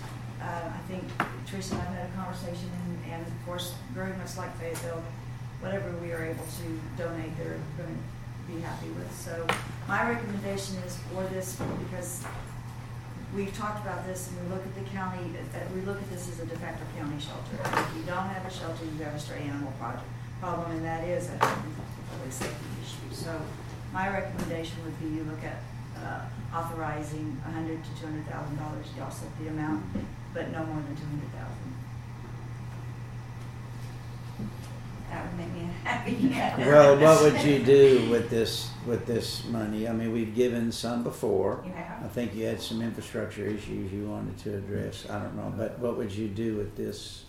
Uh, 0.46 0.70
I 0.70 0.80
think 0.86 1.02
Teresa 1.46 1.74
and 1.74 1.82
I 1.82 1.90
had 1.90 2.06
a 2.08 2.14
conversation 2.14 2.70
and, 2.86 3.12
and 3.14 3.26
of 3.26 3.34
course, 3.44 3.74
very 3.90 4.14
much 4.16 4.36
like 4.36 4.54
Fayetteville, 4.58 5.02
whatever 5.60 5.90
we 5.98 6.12
are 6.12 6.22
able 6.22 6.46
to 6.62 6.66
donate, 6.96 7.36
they're 7.36 7.58
gonna 7.76 7.98
be 8.46 8.60
happy 8.60 8.88
with. 8.94 9.10
So 9.10 9.34
my 9.88 10.08
recommendation 10.08 10.76
is 10.86 10.96
for 11.10 11.24
this, 11.34 11.58
because 11.82 12.22
we've 13.34 13.54
talked 13.56 13.82
about 13.82 14.06
this 14.06 14.30
and 14.30 14.38
we 14.46 14.54
look 14.54 14.64
at 14.64 14.74
the 14.76 14.86
county, 14.94 15.34
we 15.74 15.80
look 15.82 15.98
at 15.98 16.08
this 16.10 16.28
as 16.30 16.38
a 16.38 16.46
de 16.46 16.56
facto 16.62 16.84
county 16.96 17.18
shelter. 17.18 17.58
If 17.58 17.96
you 17.96 18.04
don't 18.06 18.28
have 18.30 18.46
a 18.46 18.52
shelter, 18.54 18.84
you 18.84 19.02
have 19.02 19.14
a 19.14 19.18
stray 19.18 19.42
animal 19.42 19.72
project, 19.80 20.06
problem, 20.40 20.70
and 20.70 20.84
that 20.84 21.02
is 21.02 21.28
a 21.28 21.38
public 21.38 22.30
safety 22.30 22.70
issue. 22.82 23.10
So 23.10 23.34
my 23.92 24.08
recommendation 24.08 24.78
would 24.84 24.94
be 25.00 25.08
you 25.18 25.24
look 25.24 25.42
at 25.42 25.58
uh, 25.98 26.22
authorizing 26.54 27.36
a 27.48 27.50
hundred 27.50 27.82
to 27.82 27.90
two 27.98 28.06
hundred 28.06 28.26
thousand 28.28 28.56
dollars, 28.58 28.86
y'all 28.96 29.10
set 29.10 29.28
the 29.40 29.48
amount, 29.48 29.82
but 30.34 30.50
no 30.52 30.64
more 30.64 30.82
than 30.82 30.96
two 30.96 31.04
hundred 31.06 31.30
thousand. 31.32 31.72
That 35.10 35.24
would 35.26 35.38
make 35.38 35.52
me 35.54 35.68
happy. 35.84 36.62
Well, 36.64 36.98
what 36.98 37.22
would 37.22 37.42
you 37.42 37.60
do 37.60 38.08
with 38.10 38.28
this, 38.28 38.70
with 38.86 39.06
this 39.06 39.44
money? 39.46 39.88
I 39.88 39.92
mean, 39.92 40.12
we've 40.12 40.34
given 40.34 40.72
some 40.72 41.02
before. 41.04 41.62
You 41.64 41.72
have. 41.72 42.04
I 42.04 42.08
think 42.08 42.34
you 42.34 42.44
had 42.46 42.60
some 42.60 42.82
infrastructure 42.82 43.46
issues 43.46 43.92
you 43.92 44.08
wanted 44.08 44.36
to 44.38 44.56
address. 44.56 45.06
I 45.08 45.20
don't 45.20 45.36
know, 45.36 45.52
but 45.56 45.78
what 45.78 45.96
would 45.96 46.12
you 46.12 46.28
do 46.28 46.56
with 46.56 46.76
this? 46.76 47.24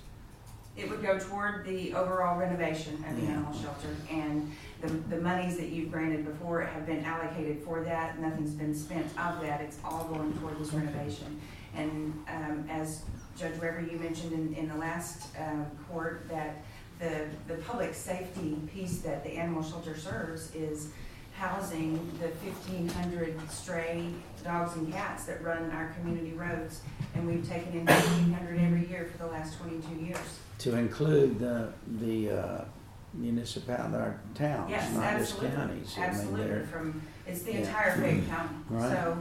It 0.76 0.90
would 0.92 1.02
go 1.02 1.18
toward 1.18 1.66
the 1.66 1.94
overall 1.96 2.38
renovation 2.40 3.04
of 3.08 3.16
the 3.16 3.24
Yeah. 3.24 3.32
animal 3.32 3.54
shelter, 3.54 3.96
and 4.12 4.52
the, 4.82 4.90
the 5.16 5.20
monies 5.22 5.58
that 5.58 5.70
you've 5.70 5.92
granted 5.92 6.24
before 6.26 6.62
have 6.62 6.86
been 6.86 7.04
allocated 7.04 7.64
for 7.64 7.82
that, 7.84 8.20
nothing's 8.20 8.52
been 8.52 8.76
spent 8.76 9.08
of 9.18 9.42
that, 9.42 9.62
it's 9.62 9.80
all 9.84 10.04
going 10.06 10.34
toward 10.34 10.60
this 10.60 10.72
renovation. 10.74 11.42
And, 11.78 12.14
um, 12.28 12.68
as 12.70 13.04
Judge 13.38 13.54
Weber, 13.62 13.86
you 13.90 14.00
mentioned 14.00 14.34
in, 14.34 14.54
in 14.56 14.68
the 14.68 14.76
last, 14.76 15.28
uh, 15.38 15.64
court, 15.90 16.28
that 16.30 16.64
the, 17.00 17.28
the 17.48 17.62
public 17.62 17.94
safety 17.94 18.58
piece 18.74 19.00
that 19.02 19.24
the 19.24 19.30
animal 19.32 19.62
shelter 19.62 19.96
serves 19.96 20.54
is 20.56 20.90
housing 21.38 21.94
the 22.20 22.30
fifteen 22.30 22.90
hundred 22.90 23.40
stray 23.52 24.10
dogs 24.44 24.76
and 24.76 24.92
cats 24.92 25.26
that 25.26 25.44
run 25.44 25.70
our 25.70 25.94
community 26.00 26.34
roads, 26.34 26.82
and 27.14 27.28
we've 27.28 27.48
taken 27.48 27.72
in 27.74 27.86
fifteen 27.86 28.34
hundred 28.34 28.60
every 28.60 28.88
year 28.88 29.08
for 29.12 29.20
the 29.20 29.28
last 29.32 29.60
twenty-two 29.60 30.04
years. 30.04 30.40
To 30.60 30.76
include 30.76 31.38
the, 31.38 31.72
the, 32.00 32.32
uh, 32.32 32.66
municipality, 33.14 33.96
our 33.96 34.20
towns, 34.34 34.72
Yes, 34.72 34.92
not 34.94 35.18
just 35.20 35.34
absolutely, 35.34 35.56
counties. 35.58 35.94
I 35.96 36.02
mean, 36.02 36.10
absolutely, 36.10 36.66
from, 36.66 37.02
it's 37.28 37.42
the 37.44 37.52
Yeah. 37.54 37.60
entire 37.60 37.92
Fayette 37.92 38.30
County. 38.30 38.56
Right. 38.70 38.90
So 38.92 39.18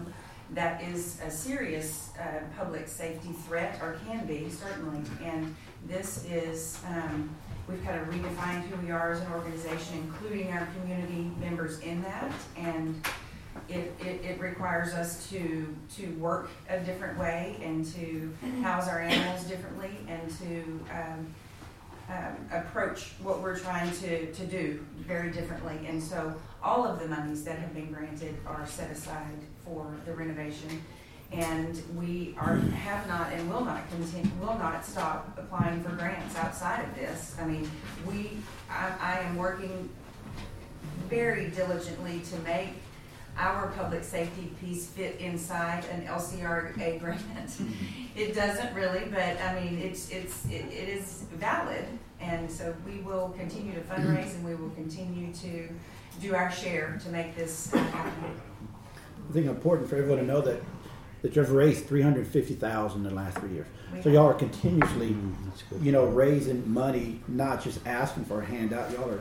that 0.51 0.82
is 0.82 1.20
a 1.24 1.30
serious, 1.30 2.11
uh, 2.20 2.40
public 2.57 2.88
safety 2.88 3.32
threat, 3.47 3.78
or 3.82 3.97
can 4.07 4.26
be, 4.26 4.49
certainly. 4.49 5.03
And 5.24 5.55
this 5.86 6.24
is, 6.24 6.80
um, 6.88 7.34
we've 7.68 7.82
kind 7.84 8.01
of 8.01 8.09
redefined 8.09 8.62
who 8.68 8.86
we 8.86 8.92
are 8.92 9.12
as 9.12 9.20
an 9.20 9.32
organization, 9.32 9.99
including 9.99 10.53
our 10.53 10.68
community 10.80 11.30
members 11.40 11.80
in 11.80 12.03
that. 12.03 12.32
And 12.57 13.05
it, 13.68 13.92
it, 14.01 14.24
it 14.24 14.40
requires 14.40 14.94
us 14.94 15.28
to, 15.30 15.74
to 15.97 16.07
work 16.18 16.51
a 16.68 16.78
different 16.80 17.18
way 17.18 17.59
and 17.62 17.84
to 17.94 18.32
house 18.62 18.88
our 18.88 19.01
animals 19.01 19.44
differently 19.44 19.90
and 20.09 20.30
to, 20.38 20.80
um, 20.92 21.34
um, 22.09 22.36
approach 22.53 23.14
what 23.20 23.42
we're 23.42 23.59
trying 23.59 23.90
to, 23.90 24.32
to 24.32 24.47
do 24.47 24.84
very 24.99 25.32
differently. 25.32 25.76
And 25.88 26.01
so 26.01 26.34
all 26.62 26.86
of 26.86 27.01
the 27.01 27.09
monies 27.09 27.42
that 27.44 27.59
have 27.59 27.74
been 27.74 27.90
granted 27.90 28.36
are 28.47 28.64
set 28.64 28.92
aside 28.92 29.40
for 29.66 29.94
the 30.06 30.14
renovation. 30.14 30.82
And 31.32 31.82
we 31.96 32.34
are, 32.38 32.56
have 32.56 33.06
not 33.08 33.32
and 33.32 33.50
will 33.50 33.64
not 33.64 33.88
continue, 33.90 34.30
will 34.40 34.56
not 34.58 34.84
stop 34.86 35.36
applying 35.36 35.82
for 35.82 35.90
grants 35.90 36.36
outside 36.36 36.84
of 36.84 36.94
this. 36.94 37.34
I 37.40 37.46
mean, 37.46 37.68
we, 38.06 38.38
I, 38.70 38.92
I 39.00 39.18
am 39.20 39.36
working 39.36 39.88
very 41.08 41.50
diligently 41.50 42.20
to 42.30 42.38
make 42.38 42.68
our 43.38 43.68
public 43.72 44.02
safety 44.02 44.50
piece 44.60 44.86
fit 44.86 45.20
inside 45.20 45.84
an 45.92 46.06
LCRA 46.06 46.98
grant. 47.00 47.20
Mm-hmm. 47.24 48.18
It 48.18 48.34
doesn't 48.34 48.74
really, 48.74 49.04
but 49.10 49.38
I 49.42 49.60
mean, 49.60 49.78
it's, 49.78 50.08
it's, 50.10 50.46
it, 50.46 50.64
it 50.72 50.88
is 50.88 51.24
valid. 51.34 51.84
And 52.20 52.50
so 52.50 52.74
we 52.86 53.00
will 53.00 53.34
continue 53.36 53.74
to 53.74 53.80
fundraise 53.80 54.34
and 54.34 54.44
we 54.44 54.54
will 54.54 54.70
continue 54.70 55.34
to 55.34 55.68
do 56.20 56.34
our 56.34 56.50
share 56.50 56.98
to 57.02 57.08
make 57.10 57.36
this 57.36 57.70
happen. 57.72 58.40
I 59.28 59.32
think 59.32 59.46
it's 59.46 59.54
important 59.54 59.88
for 59.88 59.96
everyone 59.96 60.18
to 60.18 60.24
know 60.24 60.40
that 60.42 60.60
that 61.22 61.34
you've 61.34 61.50
raised 61.50 61.86
three 61.86 62.02
hundred 62.02 62.26
fifty 62.26 62.54
thousand 62.54 63.04
in 63.04 63.08
the 63.08 63.14
last 63.14 63.38
three 63.38 63.52
years. 63.52 63.66
We 63.92 63.98
So 64.02 64.04
have. 64.04 64.12
y'all 64.14 64.26
are 64.26 64.34
continuously, 64.34 65.10
Mm, 65.10 65.82
you 65.82 65.92
know, 65.92 66.04
raising 66.06 66.68
money, 66.70 67.20
not 67.26 67.62
just 67.62 67.84
asking 67.86 68.24
for 68.26 68.42
a 68.42 68.44
handout. 68.44 68.90
Y'all 68.92 69.10
are 69.10 69.20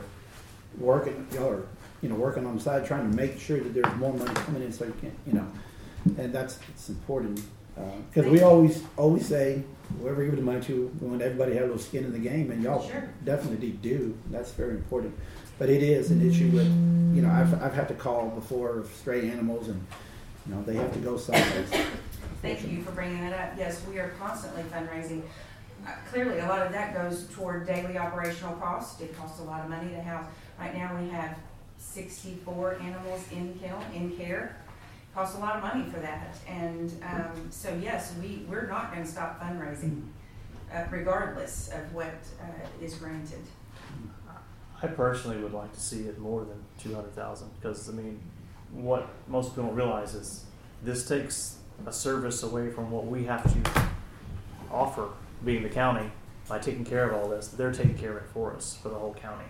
working, 0.78 1.26
y'all 1.32 1.50
are, 1.50 1.66
you 2.02 2.08
know, 2.08 2.14
working 2.14 2.46
on 2.46 2.56
the 2.56 2.62
side, 2.62 2.84
trying 2.86 3.10
to 3.10 3.16
make 3.16 3.38
sure 3.40 3.58
that 3.58 3.74
there's 3.74 3.94
more 3.96 4.12
money 4.12 4.32
coming 4.34 4.62
in, 4.62 4.72
so 4.72 4.84
you 4.84 4.94
can, 5.00 5.12
you 5.26 5.32
know, 5.32 5.46
and 6.18 6.32
that's 6.32 6.58
it's 6.68 6.88
important 6.90 7.40
because 8.12 8.30
we 8.30 8.42
always 8.42 8.82
always 8.96 9.26
say 9.26 9.62
whoever 10.00 10.22
you 10.22 10.30
give 10.30 10.38
the 10.38 10.44
money 10.44 10.60
to, 10.62 10.90
we 11.00 11.08
want 11.08 11.22
everybody 11.22 11.52
to 11.52 11.58
have 11.58 11.64
a 11.68 11.72
little 11.72 11.82
skin 11.82 12.04
in 12.04 12.12
the 12.12 12.18
game, 12.18 12.50
and 12.50 12.62
y'all 12.62 12.86
Sure. 12.86 13.08
definitely 13.24 13.70
do. 13.70 14.16
That's 14.30 14.52
very 14.52 14.74
important. 14.74 15.14
But 15.58 15.70
it 15.70 15.82
is 15.82 16.10
an 16.10 16.20
issue 16.20 16.50
with, 16.50 16.66
you 17.16 17.22
know, 17.22 17.30
I've, 17.30 17.62
I've 17.62 17.72
had 17.74 17.88
to 17.88 17.94
call 17.94 18.28
before 18.28 18.78
of 18.80 18.92
stray 18.92 19.30
animals, 19.30 19.68
and 19.68 19.84
you 20.46 20.54
know 20.54 20.62
they 20.62 20.74
have 20.74 20.92
to 20.92 20.98
go 20.98 21.16
someplace. 21.16 21.86
Thank 22.42 22.70
you 22.70 22.82
for 22.82 22.92
bringing 22.92 23.20
that 23.20 23.32
up. 23.32 23.58
Yes, 23.58 23.82
we 23.90 23.98
are 23.98 24.10
constantly 24.18 24.62
fundraising. 24.64 25.22
Uh, 25.86 25.92
Clearly, 26.10 26.40
a 26.40 26.46
lot 26.46 26.66
of 26.66 26.72
that 26.72 26.94
goes 26.94 27.26
toward 27.28 27.66
daily 27.66 27.96
operational 27.96 28.54
costs. 28.56 29.00
It 29.00 29.16
costs 29.16 29.40
a 29.40 29.44
lot 29.44 29.62
of 29.62 29.70
money 29.70 29.90
to 29.90 30.02
house. 30.02 30.26
Right 30.58 30.74
now, 30.74 30.94
we 31.00 31.08
have 31.08 31.38
sixty-four 31.78 32.78
animals 32.80 33.24
in 33.32 33.58
kennel, 33.58 33.82
in 33.94 34.14
care. 34.16 34.56
Costs 35.14 35.36
a 35.36 35.40
lot 35.40 35.56
of 35.56 35.62
money 35.62 35.88
for 35.90 36.00
that. 36.00 36.36
And, 36.46 36.92
um, 37.02 37.46
so 37.48 37.74
yes, 37.82 38.14
we, 38.20 38.44
we're 38.50 38.66
not 38.66 38.92
gonna 38.92 39.06
stop 39.06 39.40
fundraising, 39.40 40.02
uh, 40.70 40.84
regardless 40.90 41.68
of 41.68 41.94
what, 41.94 42.12
uh, 42.42 42.84
is 42.84 42.96
granted. 42.96 43.40
I 44.82 44.88
personally 44.88 45.38
would 45.38 45.54
like 45.54 45.72
to 45.72 45.80
see 45.80 46.02
it 46.02 46.18
more 46.18 46.44
than 46.44 46.62
two 46.78 46.94
hundred 46.94 47.14
thousand 47.14 47.50
because 47.58 47.88
I 47.88 47.92
mean, 47.92 48.20
what 48.72 49.08
most 49.26 49.50
people 49.50 49.64
don't 49.64 49.74
realize 49.74 50.14
is 50.14 50.44
this 50.82 51.06
takes 51.08 51.56
a 51.86 51.92
service 51.92 52.42
away 52.42 52.70
from 52.70 52.90
what 52.90 53.06
we 53.06 53.24
have 53.24 53.42
to 53.42 53.88
offer, 54.70 55.08
being 55.44 55.62
the 55.62 55.68
county, 55.68 56.10
by 56.48 56.58
taking 56.58 56.84
care 56.84 57.08
of 57.08 57.16
all 57.16 57.28
this. 57.28 57.48
They're 57.48 57.72
taking 57.72 57.96
care 57.96 58.10
of 58.12 58.16
it 58.18 58.28
for 58.32 58.54
us 58.54 58.78
for 58.82 58.88
the 58.90 58.96
whole 58.96 59.14
county. 59.14 59.44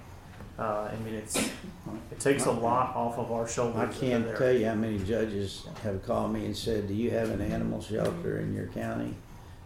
Uh, 0.58 0.88
I 0.90 0.96
mean, 1.04 1.14
it's 1.14 1.36
it 1.36 2.20
takes 2.20 2.46
a 2.46 2.50
lot 2.50 2.94
off 2.96 3.18
of 3.18 3.30
our 3.30 3.46
shoulders. 3.46 3.76
I 3.76 3.86
can't 4.00 4.36
tell 4.36 4.52
you 4.52 4.66
how 4.66 4.74
many 4.74 4.98
judges 4.98 5.66
have 5.82 6.04
called 6.06 6.32
me 6.32 6.46
and 6.46 6.56
said, 6.56 6.88
"Do 6.88 6.94
you 6.94 7.10
have 7.10 7.30
an 7.30 7.40
animal 7.40 7.82
shelter 7.82 8.38
in 8.38 8.54
your 8.54 8.68
county?" 8.68 9.14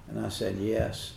And 0.09 0.25
I 0.25 0.31
said, 0.31 0.57
"Yes." 0.57 1.15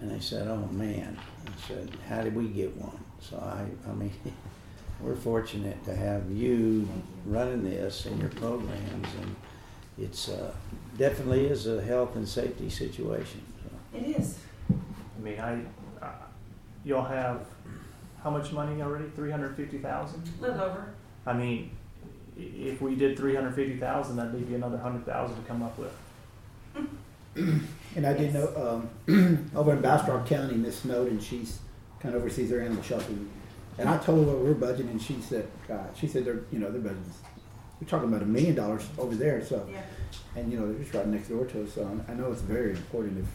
And 0.00 0.10
they 0.10 0.18
said, 0.18 0.48
"Oh 0.48 0.66
man," 0.72 1.18
I 1.46 1.68
said, 1.68 1.90
"How 2.08 2.22
did 2.22 2.34
we 2.34 2.48
get 2.48 2.74
one?" 2.76 2.98
So 3.20 3.36
I, 3.38 3.64
I 3.88 3.94
mean, 3.94 4.12
we're 5.00 5.16
fortunate 5.16 5.82
to 5.84 5.94
have 5.94 6.30
you 6.30 6.88
running 7.26 7.64
this 7.64 8.06
and 8.06 8.18
your 8.20 8.30
programs, 8.30 9.08
and 9.20 9.36
it's 9.98 10.28
uh, 10.28 10.52
definitely 10.98 11.46
is 11.46 11.66
a 11.66 11.82
health 11.82 12.16
and 12.16 12.28
safety 12.28 12.70
situation. 12.70 13.42
So. 13.62 13.98
It 13.98 14.16
is. 14.16 14.38
I 14.70 15.22
mean, 15.22 15.38
I, 15.38 15.60
uh, 16.04 16.10
y'all 16.84 17.04
have 17.04 17.46
how 18.22 18.30
much 18.30 18.52
money 18.52 18.82
already? 18.82 19.08
Three 19.16 19.30
hundred 19.30 19.56
fifty 19.56 19.78
thousand. 19.78 20.28
Live 20.40 20.60
over. 20.60 20.94
I 21.26 21.32
mean, 21.32 21.70
if 22.36 22.80
we 22.80 22.94
did 22.94 23.16
three 23.16 23.34
hundred 23.34 23.54
fifty 23.54 23.76
thousand, 23.76 24.16
that'd 24.16 24.34
leave 24.34 24.48
you 24.48 24.56
another 24.56 24.78
hundred 24.78 25.04
thousand 25.06 25.36
to 25.36 25.42
come 25.42 25.62
up 25.62 25.78
with. 25.78 25.92
And 27.96 28.06
I 28.06 28.12
did 28.12 28.34
know 28.34 28.88
um, 29.08 29.50
over 29.56 29.72
in 29.72 29.80
Bastrop 29.80 30.26
County, 30.26 30.54
Miss 30.54 30.78
Snowden, 30.78 31.18
she's 31.18 31.58
kind 32.00 32.14
of 32.14 32.20
oversees 32.22 32.50
their 32.50 32.62
animal 32.62 32.82
shelter. 32.82 33.12
And 33.78 33.88
I 33.88 33.96
told 33.98 34.26
her 34.26 34.32
what 34.34 34.44
we're 34.44 34.54
budgeting, 34.54 34.90
and 34.90 35.00
she 35.00 35.20
said, 35.20 35.46
God, 35.68 35.90
she 35.94 36.06
said 36.06 36.24
they're, 36.24 36.40
you 36.52 36.58
know, 36.58 36.70
their 36.70 36.80
budget 36.80 36.98
is, 37.08 37.16
we're 37.80 37.88
talking 37.88 38.08
about 38.08 38.22
a 38.22 38.26
million 38.26 38.54
dollars 38.54 38.86
over 38.98 39.14
there. 39.14 39.42
So, 39.44 39.66
Yeah. 39.70 39.80
and 40.36 40.52
you 40.52 40.58
know, 40.58 40.70
they're 40.70 40.82
just 40.82 40.92
right 40.94 41.06
next 41.06 41.28
door 41.28 41.46
to 41.46 41.64
us. 41.64 41.72
So 41.72 41.88
I 42.08 42.14
know 42.14 42.30
it's 42.32 42.42
very 42.42 42.70
important 42.72 43.18
if 43.18 43.26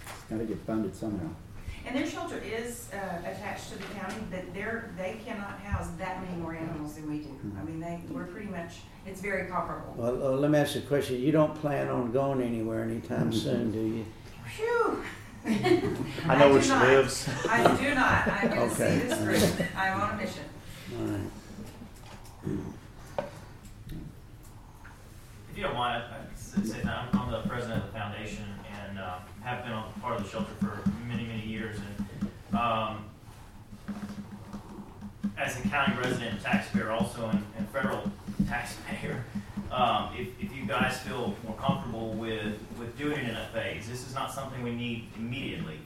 it's 0.00 0.22
got 0.30 0.38
to 0.38 0.44
get 0.44 0.58
funded 0.66 0.94
somehow. 0.96 1.28
And 1.86 1.94
their 1.94 2.06
shelter 2.06 2.38
is 2.42 2.88
uh, 2.94 3.18
attached 3.28 3.70
to 3.70 3.78
the 3.78 3.84
county, 3.94 4.16
but 4.30 4.54
they're, 4.54 4.90
they 4.96 5.16
cannot 5.24 5.60
house 5.60 5.88
that 5.98 6.22
many 6.24 6.34
more 6.40 6.54
animals 6.54 6.94
than 6.94 7.10
we 7.10 7.18
do. 7.18 7.28
I 7.60 7.62
mean, 7.62 7.78
they, 7.78 8.00
we're 8.10 8.24
pretty 8.24 8.48
much, 8.48 8.76
it's 9.06 9.20
very 9.20 9.46
comparable. 9.48 9.92
Well, 9.96 10.26
uh, 10.28 10.30
let 10.30 10.50
me 10.50 10.58
ask 10.58 10.74
you 10.76 10.80
a 10.80 10.84
question. 10.84 11.20
You 11.20 11.30
don't 11.30 11.54
plan 11.56 11.88
on 11.88 12.10
going 12.10 12.40
anywhere 12.40 12.82
anytime 12.84 13.30
soon, 13.32 13.70
do 13.70 13.78
you? 13.80 14.06
Phew. 14.56 15.04
I 15.46 16.36
know 16.38 16.48
where 16.50 16.58
do 16.58 16.62
she 16.62 16.68
not. 16.70 16.86
lives. 16.86 17.28
I 17.48 17.76
do 17.76 17.94
not. 17.94 18.28
I'm 18.28 18.48
gonna 18.48 18.70
see 18.74 18.82
Okay. 18.82 18.98
this 19.00 19.18
through. 19.58 19.66
I'm 19.76 20.00
on 20.00 20.10
a 20.10 20.16
mission. 20.16 20.44
All 20.98 21.04
right. 21.06 21.20
If 25.50 25.58
you 25.58 25.62
don't 25.64 25.74
mind, 25.76 26.02
I- 26.02 26.16
I'd 26.16 26.32
s- 26.32 26.54
say 26.70 26.80
that 26.82 27.08
I'm, 27.12 27.20
I'm 27.20 27.30
the 27.30 27.40
president 27.48 27.84
of 27.84 27.92
the 27.92 27.98
foundation 27.98 28.44
and 28.88 28.98
uh, 28.98 29.18
have 29.42 29.62
been 29.64 29.72
a 29.72 29.84
part 30.00 30.16
of 30.16 30.24
the 30.24 30.30
shelter 30.30 30.50
for 30.60 30.80
many, 31.06 31.24
many 31.26 31.42
years. 31.46 31.76
And 31.78 32.58
um, 32.58 33.04
as 35.36 35.56
a 35.64 35.68
county 35.68 35.96
resident 35.98 36.32
and 36.34 36.40
taxpayer, 36.40 36.90
also 36.90 37.28
and, 37.28 37.44
and 37.58 37.68
federal 37.68 38.10
taxpayer, 38.48 39.24
um, 39.74 40.10
if, 40.16 40.28
if 40.40 40.54
you 40.56 40.66
guys 40.66 40.98
feel 41.00 41.34
more 41.44 41.56
comfortable 41.56 42.12
with, 42.12 42.54
with 42.78 42.96
doing 42.96 43.18
it 43.18 43.28
in 43.28 43.34
a 43.34 43.48
phase, 43.52 43.88
this 43.88 44.06
is 44.06 44.14
not 44.14 44.32
something 44.32 44.62
we 44.62 44.72
need 44.72 45.08
immediately. 45.18 45.80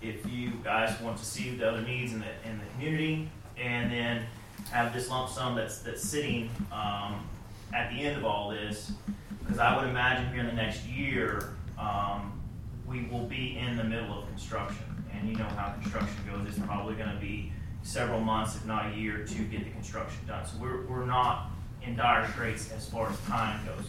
If 0.00 0.30
you 0.30 0.52
guys 0.62 1.00
want 1.00 1.18
to 1.18 1.24
see 1.24 1.56
the 1.56 1.68
other 1.68 1.82
needs 1.82 2.12
in 2.12 2.20
the, 2.20 2.48
in 2.48 2.58
the 2.58 2.64
community 2.74 3.28
and 3.60 3.90
then 3.90 4.26
have 4.70 4.94
this 4.94 5.10
lump 5.10 5.28
sum 5.28 5.56
that's, 5.56 5.78
that's 5.78 6.02
sitting 6.02 6.50
um, 6.70 7.28
at 7.74 7.90
the 7.90 8.00
end 8.06 8.16
of 8.16 8.24
all 8.24 8.50
this, 8.50 8.92
because 9.40 9.58
I 9.58 9.76
would 9.76 9.88
imagine 9.88 10.32
here 10.32 10.40
in 10.40 10.46
the 10.46 10.52
next 10.52 10.84
year, 10.84 11.56
um, 11.80 12.40
we 12.86 13.08
will 13.10 13.26
be 13.26 13.58
in 13.58 13.76
the 13.76 13.84
middle 13.84 14.22
of 14.22 14.28
construction. 14.28 15.04
And 15.12 15.28
you 15.28 15.34
know 15.34 15.48
how 15.56 15.72
construction 15.80 16.16
goes, 16.30 16.46
it's 16.46 16.64
probably 16.64 16.94
gonna 16.94 17.18
be 17.20 17.52
several 17.82 18.20
months, 18.20 18.54
if 18.54 18.64
not 18.66 18.92
a 18.92 18.96
year, 18.96 19.24
to 19.24 19.42
get 19.44 19.64
the 19.64 19.70
construction 19.70 20.20
done. 20.28 20.46
So 20.46 20.58
we're, 20.60 20.86
we're 20.86 21.06
not 21.06 21.50
in 21.86 21.96
dire 21.96 22.28
straits 22.30 22.70
as 22.72 22.88
far 22.88 23.08
as 23.10 23.18
time 23.22 23.64
goes. 23.64 23.86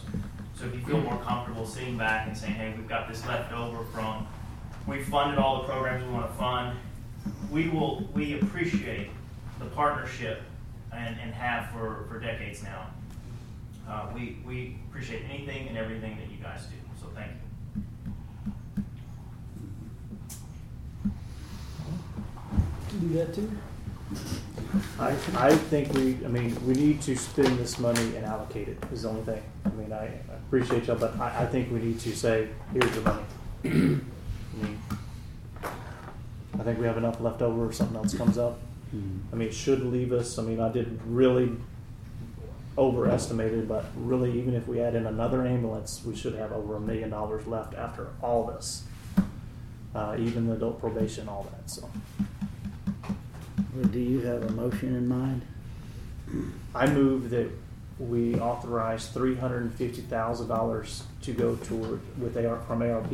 So 0.54 0.66
if 0.66 0.74
you 0.74 0.80
feel 0.80 1.00
more 1.00 1.18
comfortable 1.18 1.66
sitting 1.66 1.96
back 1.96 2.26
and 2.26 2.36
saying, 2.36 2.54
hey, 2.54 2.74
we've 2.76 2.88
got 2.88 3.08
this 3.08 3.24
left 3.26 3.52
over 3.52 3.84
from, 3.84 4.26
we 4.86 5.02
funded 5.02 5.38
all 5.38 5.62
the 5.62 5.68
programs 5.68 6.04
we 6.04 6.10
wanna 6.10 6.32
fund, 6.38 6.78
we 7.50 7.68
will, 7.68 8.08
we 8.14 8.40
appreciate 8.40 9.10
the 9.58 9.66
partnership 9.66 10.42
and, 10.92 11.16
and 11.20 11.32
have 11.34 11.70
for, 11.70 12.06
for 12.08 12.18
decades 12.18 12.62
now. 12.62 12.86
Uh, 13.88 14.08
we, 14.14 14.38
we 14.46 14.78
appreciate 14.88 15.24
anything 15.30 15.68
and 15.68 15.76
everything 15.76 16.16
that 16.16 16.30
you 16.30 16.42
guys 16.42 16.66
do, 16.66 16.76
so 17.00 17.06
thank 17.14 17.30
you. 17.30 17.38
Do 23.00 23.08
that 23.14 23.34
too. 23.34 24.44
I, 24.98 25.10
I 25.36 25.54
think 25.54 25.92
we, 25.94 26.16
I 26.24 26.28
mean, 26.28 26.56
we 26.66 26.74
need 26.74 27.00
to 27.02 27.16
spend 27.16 27.58
this 27.58 27.78
money 27.78 28.16
and 28.16 28.24
allocate 28.24 28.68
it 28.68 28.78
is 28.92 29.02
the 29.02 29.08
only 29.08 29.22
thing. 29.22 29.42
I 29.64 29.70
mean, 29.70 29.92
I 29.92 30.10
appreciate 30.46 30.86
y'all, 30.86 30.96
but 30.96 31.18
I, 31.18 31.42
I 31.42 31.46
think 31.46 31.72
we 31.72 31.78
need 31.80 32.00
to 32.00 32.14
say, 32.16 32.48
here's 32.72 32.90
the 32.92 33.00
money. 33.02 33.22
I 33.64 33.68
mean, 33.68 34.78
I 35.62 36.62
think 36.64 36.78
we 36.78 36.86
have 36.86 36.96
enough 36.96 37.20
left 37.20 37.42
over 37.42 37.68
if 37.68 37.74
something 37.74 37.96
else 37.96 38.14
comes 38.14 38.38
up. 38.38 38.58
I 39.32 39.36
mean, 39.36 39.48
it 39.48 39.54
should 39.54 39.82
leave 39.84 40.12
us, 40.12 40.38
I 40.38 40.42
mean, 40.42 40.60
I 40.60 40.70
did 40.70 40.98
really 41.06 41.52
overestimated, 42.76 43.68
but 43.68 43.86
really, 43.96 44.38
even 44.38 44.54
if 44.54 44.66
we 44.68 44.80
add 44.80 44.94
in 44.94 45.06
another 45.06 45.46
ambulance, 45.46 46.02
we 46.06 46.14
should 46.16 46.34
have 46.34 46.52
over 46.52 46.76
a 46.76 46.80
million 46.80 47.10
dollars 47.10 47.46
left 47.46 47.74
after 47.74 48.08
all 48.22 48.44
this. 48.46 48.84
Uh, 49.94 50.16
even 50.18 50.46
the 50.46 50.54
adult 50.54 50.80
probation, 50.80 51.28
all 51.28 51.46
that, 51.50 51.68
so. 51.68 51.88
Well, 53.74 53.84
Do 53.86 53.98
you 54.00 54.20
have 54.20 54.42
a 54.42 54.50
motion 54.52 54.94
in 54.96 55.06
mind? 55.08 55.42
I 56.74 56.86
move 56.86 57.30
that 57.30 57.48
we 57.98 58.38
authorize 58.38 59.08
three 59.08 59.34
hundred 59.34 59.62
and 59.62 59.74
fifty 59.74 60.02
thousand 60.02 60.48
dollars 60.48 61.04
to 61.22 61.32
go 61.32 61.56
toward, 61.56 62.00
with 62.18 62.36
AR, 62.36 62.60
from 62.60 62.82
ARP 62.82 63.12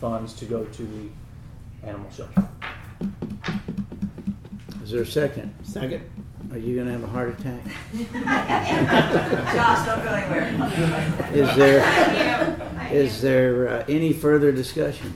funds 0.00 0.32
to 0.34 0.44
go 0.46 0.64
to 0.64 0.82
the 0.82 1.08
animal 1.86 2.10
shelter. 2.10 2.48
Is 4.82 4.90
there 4.90 5.02
a 5.02 5.06
second? 5.06 5.54
Second. 5.64 6.02
Are 6.52 6.58
you 6.58 6.76
gonna 6.78 6.92
have 6.92 7.02
a 7.04 7.08
heart 7.08 7.38
attack? 7.38 7.60
Josh, 9.54 9.86
don't 9.86 10.04
go 10.04 10.10
anywhere. 10.14 11.30
Is 11.34 11.56
there, 11.56 12.88
is 12.92 13.20
there 13.20 13.68
uh, 13.68 13.84
any 13.88 14.12
further 14.12 14.52
discussion? 14.52 15.12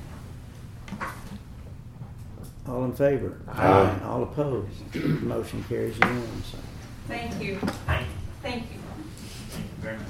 All 2.71 2.85
in 2.85 2.93
favor? 2.93 3.37
Aye. 3.49 3.99
All 4.05 4.23
opposed? 4.23 4.95
Motion 4.95 5.65
carries 5.69 5.99
unanimously. 5.99 6.61
Thank 7.09 7.43
you. 7.43 7.59
Thank 7.59 8.07
you. 8.07 8.15
Thank 8.43 8.63
you. 8.71 8.79
Thank 9.49 9.67
you 9.67 9.77
very 9.81 9.99
much. 9.99 10.07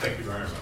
Thank 0.00 0.18
you 0.18 0.24
very 0.24 0.40
much. 0.40 0.52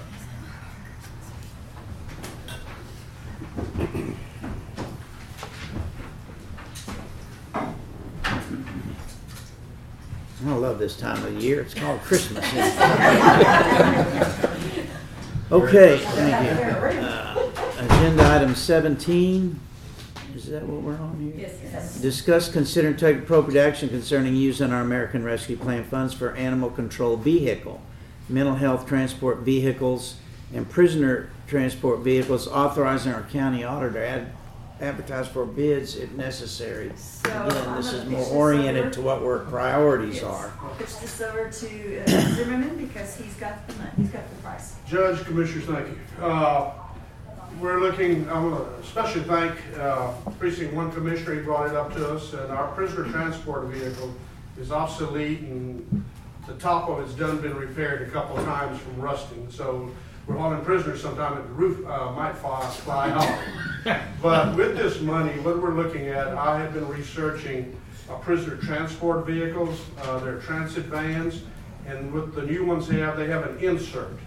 I 10.47 10.55
love 10.55 10.79
this 10.79 10.97
time 10.97 11.23
of 11.25 11.35
the 11.35 11.41
year. 11.41 11.61
It's 11.61 11.75
called 11.75 12.01
Christmas. 12.01 12.45
Okay, 15.53 15.99
thank 15.99 16.45
you. 16.45 16.51
Uh, 17.07 17.53
Agenda 17.79 18.25
item 18.35 18.57
seventeen, 18.57 19.61
is 20.35 20.47
that 20.47 20.65
what 20.65 20.83
we're 20.83 20.97
on 20.99 21.21
here? 21.21 21.35
Yes, 21.47 21.61
yes. 21.63 22.01
Discuss, 22.01 22.51
consider, 22.51 22.89
and 22.89 22.99
take 22.99 23.19
appropriate 23.19 23.65
action 23.65 23.89
concerning 23.89 24.35
using 24.35 24.73
our 24.73 24.81
American 24.81 25.23
Rescue 25.23 25.57
Plan 25.57 25.85
funds 25.85 26.13
for 26.15 26.35
animal 26.35 26.69
control 26.71 27.17
vehicle, 27.17 27.81
mental 28.29 28.57
health 28.57 28.89
transport 28.89 29.39
vehicles, 29.39 30.17
and 30.53 30.69
prisoner 30.69 31.31
transport 31.47 32.01
vehicles, 32.01 32.49
authorizing 32.49 33.13
our 33.13 33.23
county 33.23 33.63
auditor 33.63 33.93
to 34.01 34.09
ad- 34.09 34.33
advertise 34.81 35.27
for 35.29 35.47
bids 35.47 35.97
if 35.97 36.13
necessary. 36.13 36.93
So, 36.97 37.29
Again, 37.31 37.69
I'm 37.69 37.77
this 37.77 37.87
gonna 37.87 37.99
is 37.99 38.03
pitch 38.05 38.11
more 38.11 38.21
this 38.21 38.31
oriented 38.33 38.85
over. 38.85 38.91
to 38.95 39.01
what 39.03 39.23
our 39.23 39.39
priorities 39.41 40.17
Yes. 40.17 40.25
are. 40.25 40.53
I'll 40.63 40.75
pitch 40.77 40.99
this 41.01 41.21
over 41.21 41.49
to 41.49 42.03
uh, 42.03 42.35
Zimmerman 42.35 42.77
because 42.77 43.17
he's 43.17 43.35
got 43.35 43.67
the 43.67 43.75
money, 43.77 43.91
he's 43.97 44.11
got 44.11 44.29
the 44.29 44.37
price. 44.43 44.75
Judge, 44.87 45.25
Commissioners, 45.25 45.65
thank 45.67 45.89
you. 45.89 46.25
Uh, 46.25 46.73
We're 47.61 47.81
looking, 47.81 48.29
I 48.29 48.39
want 48.39 48.59
to 48.69 48.81
especially 48.87 49.23
thank 49.23 49.55
uh, 49.79 50.13
precinct 50.39 50.75
one 50.75 50.93
commissioner, 50.93 51.37
he 51.37 51.41
brought 51.41 51.69
it 51.71 51.75
up 51.77 51.95
to 51.95 52.11
us, 52.11 52.35
and 52.35 52.53
our 52.53 52.69
prisoner 52.73 53.11
transport 53.11 53.65
vehicle 53.69 54.13
is 54.61 54.71
obsolete 54.73 55.41
and 55.41 56.05
the 56.47 56.55
top 56.55 56.89
of 56.91 57.01
it's 57.01 57.15
done 57.15 57.39
been 57.41 57.57
repaired 57.57 58.03
a 58.07 58.11
couple 58.11 58.37
of 58.37 58.45
times 58.45 58.79
from 58.79 59.01
rusting, 59.01 59.47
so 59.51 59.91
we're 60.27 60.37
hauling 60.37 60.65
prisoners 60.65 61.01
sometime 61.01 61.39
and 61.39 61.49
the 61.49 61.53
roof 61.53 61.87
uh, 61.87 62.11
might 62.13 62.37
fly, 62.37 62.61
fly 62.69 63.11
off. 63.11 63.39
But 64.21 64.57
with 64.57 64.77
this 64.77 65.01
money, 65.01 65.33
what 65.41 65.63
we're 65.63 65.75
looking 65.75 66.09
at, 66.09 66.29
I 66.29 66.59
have 66.59 66.75
been 66.75 66.89
researching 66.89 67.79
uh, 68.11 68.17
prisoner 68.17 68.57
transport 68.57 69.27
vehicles, 69.27 69.81
uh, 70.03 70.19
they're 70.21 70.41
transit 70.41 70.87
vans, 70.87 71.43
and 71.87 72.13
what 72.13 72.35
the 72.35 72.43
new 72.43 72.65
ones 72.65 72.89
they 72.89 72.99
have, 72.99 73.17
they 73.17 73.29
have 73.29 73.47
an 73.47 73.59
insert 73.59 74.19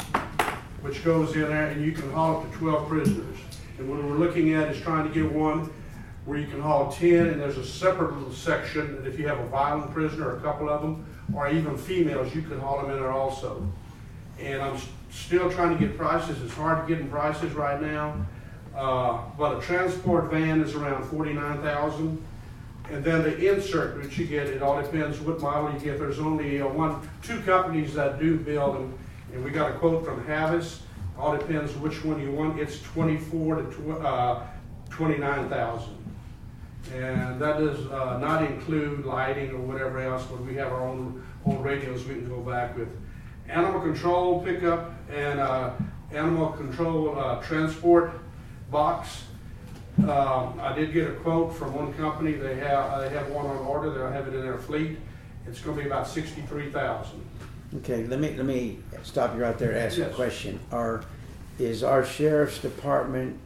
which 0.82 1.04
goes 1.04 1.36
in 1.36 1.42
there 1.42 1.68
and 1.68 1.84
you 1.84 1.92
can 1.92 2.10
haul 2.12 2.38
up 2.38 2.52
to 2.52 2.58
twelve 2.58 2.88
prisoners. 2.88 3.38
And 3.78 3.90
what 3.90 4.04
we're 4.04 4.18
looking 4.18 4.54
at 4.54 4.70
is 4.70 4.82
trying 4.82 5.08
to 5.08 5.14
get 5.14 5.32
one 5.32 5.72
where 6.26 6.38
you 6.38 6.48
can 6.48 6.62
haul 6.62 6.92
ten 6.92 7.28
and 7.28 7.42
there's 7.42 7.58
a 7.58 7.66
separate 7.66 8.14
little 8.14 8.34
section 8.34 8.96
that 8.96 9.08
if 9.08 9.20
you 9.20 9.28
have 9.28 9.40
a 9.40 9.48
violent 9.48 9.92
prisoner, 9.94 10.38
a 10.38 10.42
couple 10.42 10.70
of 10.70 10.82
them, 10.82 11.06
or 11.34 11.50
even 11.50 11.78
females, 11.78 12.34
you 12.34 12.42
can 12.42 12.60
haul 12.60 12.82
them 12.82 12.92
in 12.92 12.98
there 12.98 13.12
also. 13.12 13.66
And 14.40 14.62
I'm 14.62 14.78
still 15.10 15.52
trying 15.52 15.78
to 15.78 15.86
get 15.86 15.98
prices, 15.98 16.42
it's 16.42 16.54
hard 16.54 16.88
to 16.88 16.94
get 16.94 17.02
in 17.02 17.10
prices 17.10 17.54
right 17.54 17.82
now. 17.82 18.26
Uh, 18.76 19.22
but 19.38 19.58
a 19.58 19.62
transport 19.62 20.32
van 20.32 20.62
is 20.62 20.76
around 20.76 21.04
forty-nine 21.06 21.62
thousand. 21.62 22.24
And 22.92 23.04
then 23.04 23.22
the 23.22 23.54
insert 23.54 24.02
that 24.02 24.18
you 24.18 24.26
get, 24.26 24.48
it 24.48 24.64
all 24.64 24.82
depends 24.82 25.20
what 25.20 25.40
model 25.42 25.72
you 25.74 25.80
get. 25.80 26.00
There's 26.00 26.20
only 26.20 26.60
uh, 26.60 26.68
one, 26.68 27.08
two 27.22 27.40
companies 27.42 27.94
that 27.94 28.20
do 28.20 28.38
build 28.38 28.76
them. 28.76 28.98
And 29.32 29.44
we 29.44 29.52
got 29.52 29.72
a 29.72 29.74
quote 29.76 30.04
from 30.04 30.26
Havis. 30.26 30.80
All 31.18 31.38
depends 31.38 31.76
which 31.76 32.04
one 32.04 32.20
you 32.22 32.32
want. 32.32 32.60
It's 32.60 32.82
twenty-four 32.82 33.56
to 33.58 33.64
tw- 33.64 34.04
uh, 34.04 34.44
twenty-nine 34.90 35.50
thousand. 35.50 35.98
And 36.96 37.40
that 37.40 37.60
does, 37.60 37.86
uh, 37.88 38.18
not 38.18 38.44
include 38.44 39.06
lighting 39.06 39.52
or 39.52 39.60
whatever 39.60 40.00
else, 40.00 40.24
but 40.26 40.44
we 40.44 40.56
have 40.56 40.72
our 40.72 40.88
own, 40.88 41.24
own 41.46 41.62
radios 41.62 42.06
we 42.06 42.16
can 42.16 42.30
go 42.30 42.40
back 42.40 42.78
with. 42.78 42.88
Animal 43.50 43.82
control 43.82 44.42
pickup 44.44 44.94
and, 45.12 45.40
uh, 45.40 45.72
animal 46.12 46.50
control, 46.50 47.18
uh, 47.20 47.42
transport 47.42 48.12
box. 48.72 49.24
Um, 49.98 50.60
I 50.62 50.74
did 50.76 50.94
get 50.94 51.10
a 51.10 51.14
quote 51.14 51.56
from 51.56 51.74
one 51.74 51.94
company, 51.94 52.34
they 52.34 52.56
have, 52.56 53.02
they 53.02 53.10
have 53.10 53.30
one 53.32 53.46
on 53.48 53.58
order, 53.58 53.90
they'll 53.90 54.12
have 54.12 54.28
it 54.28 54.34
in 54.36 54.42
their 54.42 54.58
fleet. 54.58 54.98
It's 55.48 55.60
gonna 55.62 55.82
be 55.82 55.88
about 55.88 56.08
sixty-three 56.08 56.72
thousand. 56.72 57.22
Okay, 57.78 58.06
let 58.06 58.20
me, 58.20 58.36
let 58.36 58.46
me 58.46 58.80
stop 59.04 59.36
you 59.36 59.42
right 59.42 59.58
there 59.58 59.72
and 59.72 59.80
ask 59.80 59.98
a 59.98 60.06
question. 60.10 60.60
Are, 60.72 61.04
is 61.58 61.84
our 61.84 62.06
sheriff's 62.06 62.60
department 62.60 63.38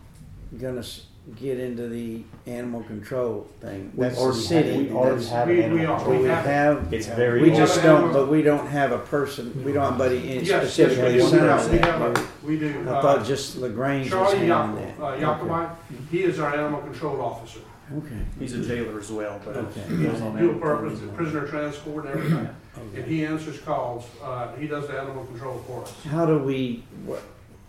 gonna 0.60 0.80
s- 0.80 1.06
get 1.40 1.58
into 1.60 1.88
the 1.88 2.22
animal 2.48 2.84
control 2.84 3.48
thing? 3.62 3.92
We 3.96 4.04
That's 4.04 4.16
the 4.18 4.22
already 4.22 4.38
have- 4.40 4.46
city. 4.48 4.84
we 4.84 4.92
already 4.92 5.10
That's- 5.16 5.30
have 5.30 5.48
We- 5.48 5.62
an 5.62 5.74
we 5.74 5.80
animal 5.80 5.96
are. 5.96 5.98
control. 6.00 6.22
We 6.22 6.28
have- 6.28 6.46
have, 6.46 6.94
It's 6.94 7.08
very. 7.08 7.42
we 7.42 7.52
just 7.52 7.76
have 7.76 7.84
don't, 7.84 8.04
animal- 8.04 8.14
but 8.26 8.32
we 8.32 8.42
don't 8.42 8.68
have 8.68 8.92
a 8.92 8.98
person, 9.00 9.64
we 9.64 9.72
don't 9.72 9.84
have 9.84 10.02
anybody 10.02 10.32
in 10.38 10.40
Yes, 10.40 10.48
yes, 10.48 10.64
we 10.64 10.68
specifically 10.70 11.12
do. 11.14 11.18
We 11.20 11.24
assigned 11.26 11.42
have, 11.44 11.72
we 11.72 11.78
that. 11.78 11.86
have, 11.86 12.18
a- 12.18 12.46
we 12.46 12.60
do. 12.60 12.86
I 12.88 12.92
uh, 12.92 13.02
thought 13.02 13.26
just 13.26 13.58
LaGrange 13.58 14.12
was 14.14 14.32
Charlie 14.32 14.48
handling 14.48 14.86
Yacob, 14.86 14.98
that. 15.20 15.26
uh, 15.26 15.36
Yakubite, 15.38 15.70
he 16.12 16.24
is 16.24 16.40
our 16.40 16.54
animal 16.54 16.82
control 16.82 17.22
officer. 17.22 17.60
Okay, 17.98 18.16
He's 18.40 18.54
a 18.54 18.62
jailer 18.64 18.98
as 19.00 19.12
well, 19.12 19.40
but. 19.46 19.56
Okay. 19.58 19.82
he 19.90 20.04
goes 20.06 20.20
on 20.22 20.38
Dual 20.38 20.54
that. 20.54 20.62
purpose, 20.62 21.00
prisoner 21.16 21.46
transport 21.48 22.06
and 22.06 22.16
everything. 22.16 22.50
And 22.76 22.98
okay. 23.00 23.02
he 23.10 23.24
answers 23.26 23.60
calls, 23.60 24.06
uh, 24.24 24.48
he 24.58 24.68
does 24.68 24.88
the 24.88 25.00
animal 25.00 25.24
control 25.26 25.62
for 25.68 25.84
us. 25.84 25.94
How 26.10 26.26
do 26.26 26.40
we, 26.40 26.84
what, 27.06 27.22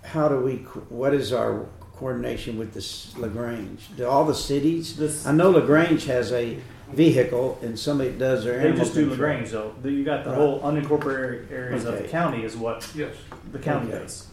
how 0.03 0.29
do 0.29 0.39
we, 0.41 0.59
co- 0.67 0.81
what 0.89 1.13
is 1.13 1.33
our 1.33 1.67
coordination 1.99 2.59
with 2.59 2.73
the 2.75 3.21
LaGrange? 3.21 3.89
Do 3.97 4.07
all 4.07 4.25
the 4.25 4.35
cities? 4.35 4.97
This- 4.97 5.27
I 5.27 5.33
know 5.33 5.51
LaGrange 5.51 6.05
has 6.07 6.33
a 6.33 6.59
vehicle 6.93 7.59
and 7.62 7.79
somebody 7.79 8.11
does 8.11 8.45
their 8.45 8.55
They 8.55 8.61
animal 8.69 8.79
just 8.79 8.95
do 8.95 9.09
control. 9.09 9.29
Lagrange 9.29 9.51
though. 9.51 9.73
You 9.85 10.05
got 10.05 10.25
the 10.25 10.31
Right. 10.31 10.39
whole 10.39 10.61
unincorporated 10.61 11.51
areas 11.51 11.85
of 11.85 11.97
the 11.99 12.05
county 12.05 12.45
is 12.45 12.57
what 12.57 12.87
Yes. 12.95 13.15
the 13.53 13.59
county 13.59 13.89
Okay. 13.93 13.99
does. 14.01 14.27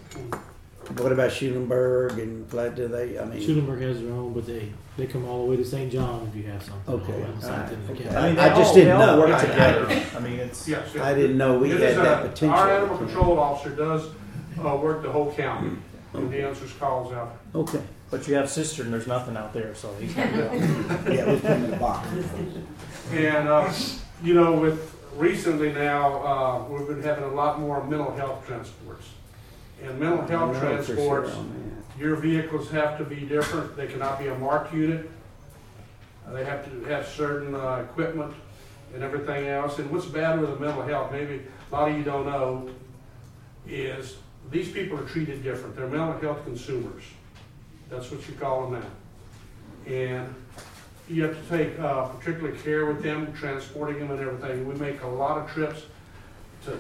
What 0.98 1.12
about 1.12 1.32
Schulenburg 1.32 2.20
and 2.20 2.46
Flat, 2.50 2.76
do 2.76 2.88
they, 2.88 3.18
I 3.18 3.24
mean? 3.26 3.40
Schulenburg 3.42 3.82
has 3.82 4.02
their 4.02 4.12
own, 4.12 4.34
but 4.34 4.46
they, 4.46 4.70
they 4.98 5.06
come 5.06 5.26
all 5.26 5.46
the 5.46 5.52
way 5.52 5.56
to 5.58 5.64
St. 5.64 5.90
John 5.92 6.28
if 6.30 6.36
you 6.36 6.52
have 6.52 6.62
something. 6.62 6.94
Okay, 6.96 7.14
All 7.14 7.20
alright, 7.20 7.42
same 7.70 7.78
thing 7.88 7.98
in 7.98 8.04
the 8.04 8.10
okay. 8.10 8.18
I 8.18 8.26
mean, 8.28 8.36
they 8.36 8.42
I 8.42 8.50
just 8.50 8.70
all, 8.70 8.76
didn't 8.76 9.00
know. 9.00 9.20
work 9.20 9.30
I- 9.30 9.38
I- 9.38 9.42
together. 9.46 10.02
I 10.18 10.20
mean, 10.20 10.40
it's. 10.40 10.68
Yes, 10.68 10.90
yes. 10.94 11.04
I 11.04 11.14
didn't 11.14 11.38
know 11.38 11.58
we 11.60 11.72
It 11.72 11.80
had 11.80 11.90
is 11.92 11.96
that 11.98 12.26
a- 12.26 12.28
potential. 12.30 12.50
Our 12.58 12.70
animal 12.72 12.98
control 12.98 13.40
officer 13.40 13.70
does, 13.70 14.04
uh, 14.60 14.76
work 14.76 15.04
the 15.04 15.12
whole 15.12 15.32
county, 15.32 15.72
and 16.14 16.34
he 16.34 16.42
answers 16.42 16.74
calls 16.74 17.14
out. 17.14 17.38
Okay, 17.56 17.82
But 18.10 18.28
you 18.28 18.36
have 18.36 18.46
Cistern, 18.50 18.92
there's 18.92 19.08
nothing 19.08 19.38
out 19.38 19.54
there, 19.54 19.74
so 19.76 19.94
he's 20.00 20.14
got 20.14 20.30
to 20.32 20.38
go. 20.38 21.12
Yeah, 21.12 21.26
we 21.26 21.34
put 21.40 21.42
them 21.44 21.64
in 21.66 21.72
the 21.72 21.78
box. 21.78 22.08
And, 23.12 23.48
uh, 23.48 23.72
you 24.24 24.34
know, 24.34 24.54
with 24.60 24.96
recently 25.16 25.72
now, 25.74 26.22
uh, 26.26 26.64
we've 26.70 26.88
been 26.88 27.02
having 27.04 27.24
a 27.24 27.34
lot 27.34 27.60
more 27.60 27.84
mental 27.86 28.12
health 28.16 28.46
transports. 28.48 29.08
And 29.84 30.00
mental 30.00 30.22
I 30.22 30.28
health 30.28 30.54
know 30.54 30.60
for 30.84 30.96
sure 30.96 31.22
transports, 31.22 31.38
your 31.98 32.16
vehicles 32.16 32.70
have 32.72 32.98
to 32.98 33.04
be 33.04 33.22
different. 33.22 33.76
They 33.76 33.88
cannot 33.88 34.20
be 34.20 34.28
a 34.28 34.36
marked 34.38 34.74
unit. 34.74 35.10
Uh, 36.28 36.34
They 36.34 36.46
have 36.46 36.64
to 36.70 36.84
have 36.90 37.08
certain, 37.08 37.56
uh, 37.56 37.86
equipment 37.90 38.34
and 38.94 39.04
everything 39.04 39.48
else. 39.48 39.80
And 39.80 39.90
what's 39.90 40.06
bad 40.06 40.40
with 40.40 40.50
the 40.52 40.60
mental 40.60 40.84
health, 40.84 41.12
maybe 41.12 41.42
a 41.72 41.74
lot 41.74 41.90
of 41.90 41.98
you 41.98 42.04
don't 42.04 42.26
know, 42.26 42.70
is 43.68 44.18
these 44.52 44.69
people 44.69 44.99
are 44.99 45.06
treated 45.06 45.44
different. 45.44 45.76
They're 45.76 45.88
mental 45.88 46.19
health 46.19 46.44
consumers. 46.44 47.03
That's 47.90 48.11
what 48.11 48.28
you 48.28 48.36
call 48.36 48.69
them 48.69 48.82
now. 48.82 49.91
And 49.94 50.36
you 51.10 51.23
have 51.23 51.41
to 51.41 51.57
take 51.57 51.80
uh, 51.80 52.07
particular 52.07 52.52
care 52.52 52.86
with 52.86 53.02
them, 53.02 53.34
transporting 53.34 53.99
them 53.99 54.11
and 54.11 54.19
everything. 54.19 54.68
We 54.68 54.76
make 54.76 55.02
a 55.02 55.07
lot 55.07 55.38
of 55.38 55.49
trips 55.52 55.84
to 56.65 56.78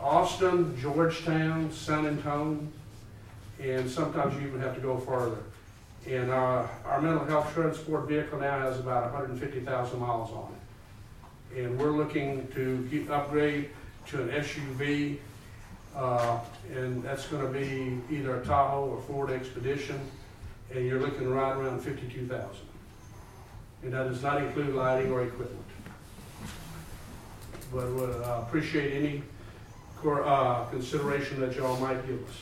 Austin, 0.00 0.78
Georgetown, 0.80 1.72
San 1.72 2.06
Antonio, 2.06 2.60
and 3.60 3.90
sometimes 3.90 4.34
you 4.40 4.48
even 4.48 4.60
have 4.60 4.74
to 4.74 4.80
go 4.80 4.98
farther. 4.98 5.38
And 6.06 6.30
our, 6.30 6.68
our 6.84 7.00
mental 7.00 7.24
health 7.24 7.52
transport 7.54 8.06
vehicle 8.06 8.38
now 8.38 8.58
has 8.60 8.78
about 8.78 9.10
hundred 9.10 9.30
and 9.30 9.40
fifty 9.40 9.60
thousand 9.60 10.00
miles 10.00 10.30
on 10.30 10.52
it. 10.52 11.64
And 11.64 11.78
we're 11.78 11.90
looking 11.90 12.46
to 12.48 13.06
upgrade 13.10 13.70
to 14.08 14.22
an 14.22 14.28
SUV, 14.28 15.18
uh, 15.94 16.38
and 16.74 17.02
that's 17.02 17.26
gonna 17.26 17.48
be 17.48 17.98
either 18.10 18.40
a 18.40 18.44
Tahoe 18.44 18.86
or 18.86 19.00
Ford 19.02 19.30
Expedition, 19.30 20.00
and 20.74 20.86
you're 20.86 21.00
looking 21.00 21.28
right 21.30 21.56
around 21.56 21.80
fifty-two 21.80 22.26
thousand. 22.26 22.66
And 23.82 23.92
that 23.92 24.08
does 24.08 24.22
not 24.22 24.42
include 24.42 24.74
lighting 24.74 25.12
or 25.12 25.22
equipment. 25.24 25.60
But, 27.72 27.86
uh, 27.88 28.42
appreciate 28.46 28.92
any, 28.94 29.22
cor- 29.98 30.24
uh, 30.24 30.64
consideration 30.66 31.40
that 31.40 31.54
y'all 31.56 31.78
might 31.80 32.06
give 32.06 32.22
us. 32.28 32.34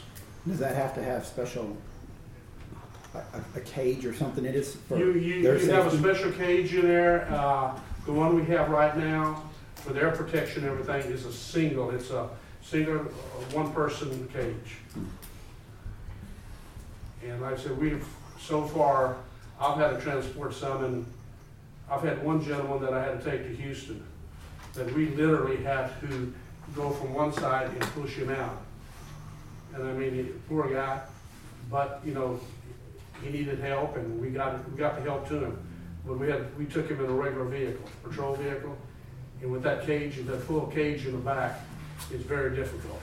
Does 0.46 0.58
that 0.58 0.76
have 0.76 0.94
to 0.94 1.02
have 1.02 1.26
special, 1.26 1.76
a, 3.14 3.18
a- 3.18 3.58
a 3.58 3.60
cage 3.62 4.04
or 4.04 4.14
something 4.14 4.44
it 4.44 4.54
is 4.54 4.76
for 4.76 4.98
You, 4.98 5.12
you, 5.14 5.42
their 5.42 5.58
you 5.58 5.70
have 5.70 5.86
a 5.86 5.90
safety? 5.90 6.04
special 6.10 6.32
cage 6.32 6.74
in 6.74 6.82
there, 6.82 7.26
uh, 7.32 7.76
the 8.06 8.12
one 8.12 8.36
we 8.36 8.44
have 8.46 8.68
right 8.70 8.96
now, 8.96 9.42
for 9.76 9.92
their 9.92 10.10
protection, 10.10 10.62
and 10.64 10.70
everything, 10.78 11.10
is 11.12 11.24
a 11.24 11.32
single, 11.32 11.90
it's 11.90 12.10
a 12.10 12.28
single, 12.62 13.01
uh, 13.01 13.05
one-person 13.52 14.10
in 14.10 14.26
the 14.26 14.32
cage. 14.32 14.76
And 17.24 17.40
like 17.40 17.55
I 17.55 17.56
said, 17.56 17.78
we've, 17.78 18.05
so 18.40 18.66
far, 18.66 19.16
I've 19.60 19.76
had 19.78 19.90
to 19.90 20.01
transport 20.01 20.55
some, 20.55 20.84
and 20.84 21.06
I've 21.90 22.02
had 22.02 22.24
one 22.24 22.44
gentleman 22.44 22.80
that 22.82 22.94
I 22.94 23.05
had 23.05 23.22
to 23.22 23.30
take 23.30 23.43
to 23.44 23.55
Houston, 23.55 24.02
that 24.74 24.93
we 24.94 25.09
literally 25.09 25.62
had 25.62 26.01
to 26.01 26.32
go 26.74 26.90
from 26.90 27.14
one 27.14 27.32
side 27.32 27.68
and 27.68 27.80
push 27.80 28.14
him 28.14 28.30
out. 28.30 28.62
And 29.74 29.86
I 29.86 29.93
mean, 29.93 30.43
poor 30.48 30.72
guy, 30.72 31.01
but, 31.70 32.01
you 32.05 32.14
know, 32.14 32.40
he 33.22 33.30
needed 33.30 33.60
help 33.60 33.97
and 33.97 34.20
we 34.20 34.30
got, 34.30 34.68
we 34.70 34.76
got 34.76 34.97
the 34.97 35.02
help 35.02 35.28
to 35.28 35.44
him. 35.44 35.59
But 36.06 36.18
we 36.18 36.28
had, 36.28 36.56
we 36.59 36.66
took 36.66 36.89
him 36.89 37.05
in 37.05 37.09
a 37.09 37.12
regular 37.12 37.44
vehicle, 37.44 37.84
patrol 38.02 38.34
vehicle, 38.34 38.76
and 39.40 39.52
with 39.52 39.62
that 39.62 39.86
cage, 39.86 40.16
that 40.26 40.43
full 40.43 40.66
cage 40.66 41.06
in 41.06 41.12
the 41.12 41.18
back, 41.18 41.60
it's 42.12 42.24
very 42.24 42.55
difficult. 42.55 43.01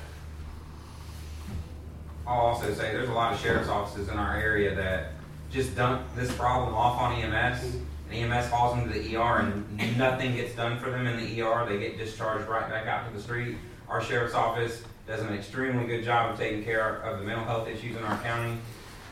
I'll 2.28 2.40
also 2.40 2.74
say 2.74 2.92
there's 2.92 3.10
a 3.10 3.14
lot 3.14 3.34
of 3.34 3.40
sheriff's 3.40 3.70
offices 3.70 4.10
in 4.10 4.18
our 4.18 4.38
area 4.38 4.76
that 4.76 5.14
just 5.52 5.76
dump 5.76 6.04
this 6.16 6.32
problem 6.36 6.76
off 6.76 7.00
on 7.02 7.14
EMS. 7.16 7.64
And 8.12 8.32
EMS 8.32 8.50
falls 8.50 8.78
into 8.78 8.94
the 8.94 9.16
ER 9.16 9.40
and 9.40 9.98
nothing 9.98 10.36
gets 10.36 10.56
done 10.56 10.80
for 10.80 10.92
them 10.92 11.08
in 11.08 11.18
the 11.18 11.42
ER. 11.42 11.66
They 11.68 11.80
get 11.80 11.98
discharged 11.98 12.48
right 12.48 12.70
back 12.70 12.86
out 12.86 13.08
to 13.08 13.16
the 13.16 13.22
street. 13.22 13.58
Our 13.88 14.04
sheriff's 14.04 14.36
office 14.36 14.84
does 15.08 15.22
an 15.22 15.34
extremely 15.34 15.88
good 15.88 16.04
job 16.04 16.32
of 16.32 16.40
taking 16.40 16.64
care 16.64 16.98
of 16.98 17.20
the 17.20 17.26
mental 17.26 17.46
health 17.46 17.68
issues 17.68 17.96
in 17.96 18.04
our 18.04 18.18
county. 18.22 18.58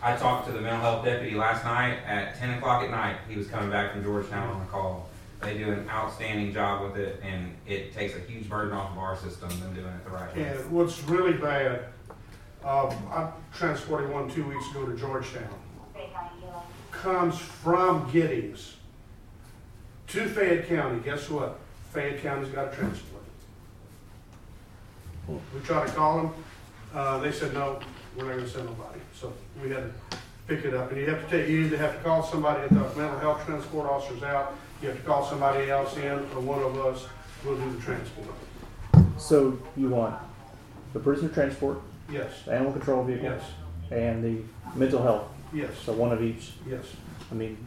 I 0.03 0.15
talked 0.15 0.45
to 0.45 0.53
the 0.53 0.61
mental 0.61 0.81
health 0.81 1.03
deputy 1.03 1.35
last 1.35 1.65
night 1.65 1.97
at 2.05 2.37
10 2.37 2.59
o'clock 2.59 2.83
at 2.83 2.91
night. 2.91 3.17
He 3.27 3.35
was 3.35 3.47
coming 3.47 3.71
back 3.71 3.93
from 3.93 4.03
Georgetown 4.03 4.47
on 4.47 4.61
a 4.61 4.65
call. 4.65 5.09
They 5.41 5.57
do 5.57 5.71
an 5.71 5.87
outstanding 5.89 6.51
job 6.51 6.83
with 6.83 6.97
it, 6.97 7.21
and 7.23 7.55
it 7.67 7.93
takes 7.93 8.15
a 8.15 8.19
huge 8.19 8.49
burden 8.49 8.73
off 8.73 8.91
of 8.91 8.97
our 8.97 9.15
system 9.15 9.49
than 9.49 9.73
doing 9.75 9.87
it 9.87 10.03
the 10.03 10.09
right 10.09 10.35
way. 10.35 10.43
And 10.43 10.71
what's 10.71 11.01
really 11.03 11.33
bad, 11.33 11.85
um, 12.63 12.89
I 13.11 13.29
transported 13.53 14.09
one 14.09 14.29
two 14.29 14.43
weeks 14.47 14.69
ago 14.71 14.85
to 14.85 14.97
Georgetown. 14.97 15.47
Comes 16.91 17.37
from 17.37 18.09
Giddings 18.11 18.77
to 20.07 20.27
Fayette 20.27 20.67
County. 20.67 20.99
Guess 21.01 21.29
what? 21.29 21.59
Fayette 21.91 22.23
County's 22.23 22.49
got 22.49 22.73
a 22.73 22.75
transport. 22.75 23.23
We 25.27 25.59
tried 25.63 25.87
to 25.87 25.93
call 25.93 26.17
them. 26.17 26.33
Uh, 26.95 27.19
they 27.19 27.31
said, 27.31 27.53
no, 27.53 27.79
we're 28.15 28.25
not 28.25 28.37
gonna 28.37 28.47
send 28.47 28.65
nobody. 28.65 28.99
So 29.13 29.33
we 29.61 29.69
had 29.69 29.83
to 30.11 30.17
pick 30.47 30.65
it 30.65 30.73
up. 30.73 30.91
And 30.91 30.99
you 30.99 31.07
have 31.07 31.23
to 31.23 31.29
take, 31.29 31.49
you 31.49 31.65
either 31.65 31.77
have 31.77 31.97
to 31.97 32.03
call 32.03 32.23
somebody 32.23 32.63
at 32.63 32.69
the 32.69 32.75
mental 32.75 33.19
health 33.19 33.45
transport 33.45 33.87
officer's 33.87 34.23
out, 34.23 34.55
you 34.81 34.89
have 34.89 34.97
to 34.97 35.03
call 35.03 35.25
somebody 35.25 35.69
else 35.69 35.95
in, 35.97 36.11
or 36.11 36.39
one 36.41 36.61
of 36.61 36.77
us 36.79 37.05
will 37.45 37.55
do 37.57 37.71
the 37.75 37.81
transport. 37.81 38.27
So 39.17 39.57
you 39.75 39.89
want 39.89 40.15
the 40.93 40.99
prisoner 40.99 41.29
transport, 41.29 41.81
Yes, 42.09 42.31
the 42.45 42.53
animal 42.53 42.71
control 42.71 43.03
vehicle, 43.03 43.25
yes, 43.25 43.43
and 43.91 44.23
the 44.23 44.41
mental 44.77 45.01
health. 45.03 45.27
yes, 45.53 45.71
So 45.83 45.91
one 45.93 46.11
of 46.13 46.21
each. 46.23 46.53
yes. 46.69 46.85
I 47.31 47.35
mean, 47.35 47.57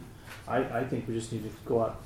I, 0.48 0.58
I 0.80 0.84
think 0.84 1.06
we 1.06 1.14
just 1.14 1.30
need 1.32 1.42
to 1.44 1.50
go 1.66 1.82
out, 1.82 2.00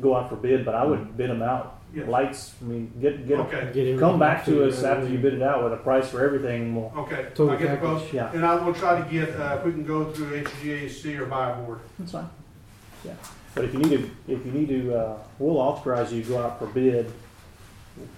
go 0.00 0.14
out 0.16 0.28
for 0.28 0.36
bid, 0.36 0.64
but 0.64 0.74
I 0.74 0.84
would 0.84 1.16
bid 1.16 1.30
them 1.30 1.40
out. 1.42 1.78
Yes. 1.94 2.08
Lights, 2.08 2.54
I 2.60 2.64
mean, 2.64 2.92
get, 3.00 3.26
get, 3.26 3.38
Okay. 3.40 3.70
Get 3.72 3.98
come 3.98 4.18
back 4.18 4.44
to 4.46 4.66
us 4.68 4.82
after 4.82 5.08
you 5.08 5.16
bid 5.18 5.34
it 5.34 5.42
out 5.42 5.64
with 5.64 5.72
a 5.72 5.76
price 5.76 6.08
for 6.10 6.22
everything, 6.22 6.62
and 6.62 6.76
we'll, 6.76 6.92
Okay, 7.04 7.28
Total 7.34 7.50
I'll 7.50 7.58
get 7.58 7.70
the 7.70 7.76
package. 7.76 7.80
quote, 8.02 8.12
yeah, 8.12 8.32
and 8.32 8.44
I 8.44 8.56
will 8.56 8.74
try 8.74 9.00
to 9.00 9.08
get, 9.10 9.30
uh, 9.40 9.56
if 9.58 9.64
we 9.64 9.72
can 9.72 9.84
go 9.86 10.12
through 10.12 10.42
HGAC 10.42 11.18
or 11.18 11.26
buy 11.26 11.52
board. 11.54 11.78
that's 11.98 12.12
fine. 12.12 12.28
Yeah, 13.04 13.12
but 13.56 13.64
if 13.64 13.72
you 13.72 13.80
need 13.80 13.88
to, 13.90 14.10
if 14.28 14.44
you 14.46 14.52
need 14.52 14.68
to, 14.68 14.94
uh, 14.94 15.18
we'll 15.38 15.56
authorize 15.56 16.12
you 16.12 16.22
to 16.22 16.28
go 16.28 16.38
out 16.38 16.58
for 16.58 16.66
bid 16.66 17.10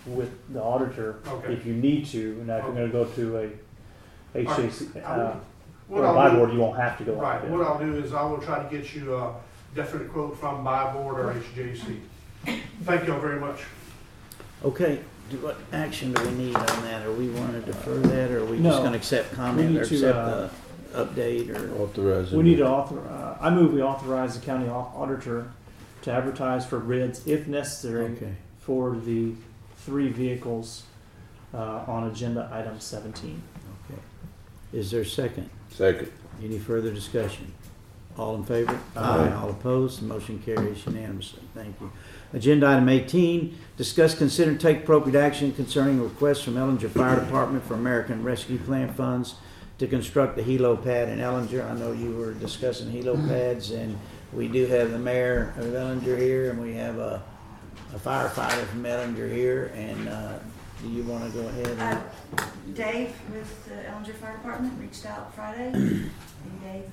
with 0.04 0.30
the 0.52 0.60
auditor 0.60 1.20
Okay. 1.28 1.52
if 1.52 1.64
you 1.64 1.72
need 1.74 2.06
to. 2.06 2.42
Now, 2.44 2.56
if 2.56 2.64
you're 2.64 2.74
gonna 2.74 2.88
go 2.88 3.04
to 3.04 3.38
a 4.34 4.38
HJC, 4.44 4.96
I 4.96 5.00
uh, 5.08 5.36
What 5.86 6.00
or 6.00 6.04
a 6.04 6.08
I'll 6.08 6.14
buy 6.16 6.30
do- 6.30 6.36
board, 6.38 6.52
you 6.52 6.58
won't 6.58 6.76
have 6.78 6.98
to 6.98 7.04
go 7.04 7.14
out 7.14 7.22
Right, 7.22 7.40
for 7.40 7.46
what 7.52 7.58
bid. 7.58 7.66
I'll 7.68 7.78
do 7.78 8.04
is 8.04 8.12
I 8.12 8.22
will 8.24 8.38
try 8.38 8.60
to 8.62 8.68
get 8.68 8.92
you 8.96 9.14
a 9.14 9.32
definite 9.76 10.10
quote 10.12 10.36
from 10.38 10.64
BuyBoard 10.64 10.96
or 11.14 11.32
HJC. 11.32 12.00
Thank 12.82 13.06
you 13.06 13.14
all 13.14 13.20
very 13.20 13.38
much. 13.38 13.60
Okay, 14.64 14.98
do, 15.30 15.36
what 15.38 15.56
action 15.72 16.12
do 16.12 16.20
we 16.24 16.32
need 16.32 16.56
on 16.56 16.82
that? 16.82 17.06
Are 17.06 17.12
we 17.12 17.28
want 17.30 17.52
to 17.52 17.60
defer 17.60 17.94
that, 17.94 18.32
or 18.32 18.40
are 18.40 18.44
we 18.44 18.56
just 18.56 18.64
No. 18.78 18.82
gonna 18.82 18.96
accept 18.96 19.30
We 19.30 19.36
comment, 19.36 19.70
need 19.70 19.80
or 19.82 19.84
to, 19.84 19.94
accept 19.94 20.18
uh, 20.18 20.26
the 20.40 20.50
update, 20.94 21.50
or? 21.50 21.82
Authorize. 21.82 22.32
We 22.32 22.42
need 22.42 22.56
to 22.56 22.66
author, 22.68 22.98
uh, 23.08 23.36
I 23.40 23.50
move 23.50 23.72
we 23.72 23.82
authorize 23.82 24.38
the 24.38 24.44
county 24.44 24.68
au- 24.68 24.92
auditor 24.94 25.50
to 26.02 26.12
advertise 26.12 26.64
for 26.66 26.78
bids 26.78 27.26
if 27.26 27.46
necessary 27.46 28.06
Okay, 28.12 28.34
for 28.60 28.96
the 28.96 29.32
three 29.78 30.08
vehicles, 30.10 30.84
uh, 31.54 31.84
on 31.86 32.04
agenda 32.10 32.48
item 32.52 32.78
seventeen. 32.80 33.42
okay. 33.90 34.00
Is 34.72 34.90
there 34.90 35.02
a 35.02 35.06
second? 35.06 35.48
Second. 35.70 36.10
Any 36.42 36.58
further 36.58 36.92
discussion? 36.92 37.52
All 38.16 38.34
in 38.34 38.44
favor? 38.44 38.78
Aye. 38.96 39.32
All 39.32 39.50
opposed? 39.50 40.00
The 40.00 40.06
motion 40.06 40.40
carries 40.40 40.84
unanimously. 40.86 41.40
Thank 41.54 41.80
you. 41.80 41.90
Agenda 42.32 42.66
item 42.66 42.88
eighteen, 42.88 43.56
discuss, 43.76 44.14
consider, 44.14 44.50
and 44.50 44.60
take 44.60 44.78
appropriate 44.78 45.18
action 45.18 45.52
concerning 45.52 46.02
requests 46.02 46.42
from 46.42 46.54
Ellinger 46.54 46.90
Fire 46.90 47.18
Department 47.20 47.64
for 47.64 47.74
American 47.74 48.22
Rescue 48.24 48.58
Plan 48.58 48.92
funds 48.92 49.36
to 49.78 49.86
construct 49.86 50.36
the 50.36 50.42
helo 50.42 50.82
pad 50.82 51.08
in 51.08 51.18
Ellinger. 51.18 51.68
I 51.68 51.74
know 51.74 51.92
you 51.92 52.14
were 52.16 52.34
discussing 52.34 52.90
helo 52.90 53.16
pads, 53.28 53.70
and 53.70 53.98
we 54.32 54.48
do 54.48 54.66
have 54.66 54.90
the 54.90 54.98
mayor 54.98 55.54
of 55.56 55.66
Ellinger 55.66 56.18
here, 56.18 56.50
and 56.50 56.60
we 56.60 56.74
have 56.74 56.98
a 56.98 57.22
a 57.94 57.98
firefighter 57.98 58.66
from 58.66 58.82
Ellinger 58.82 59.32
here, 59.32 59.72
and, 59.74 60.08
uh, 60.08 60.38
do 60.82 60.88
you 60.90 61.02
wanna 61.04 61.30
go 61.30 61.40
ahead 61.48 61.68
and? 61.68 61.80
Uh, 61.80 62.00
Dave 62.74 63.14
with 63.32 63.64
the 63.64 63.74
Ellinger 63.74 64.14
Fire 64.14 64.36
Department 64.36 64.74
reached 64.80 65.06
out 65.06 65.34
Friday, 65.34 65.72
and 65.72 66.10
Dave, 66.62 66.84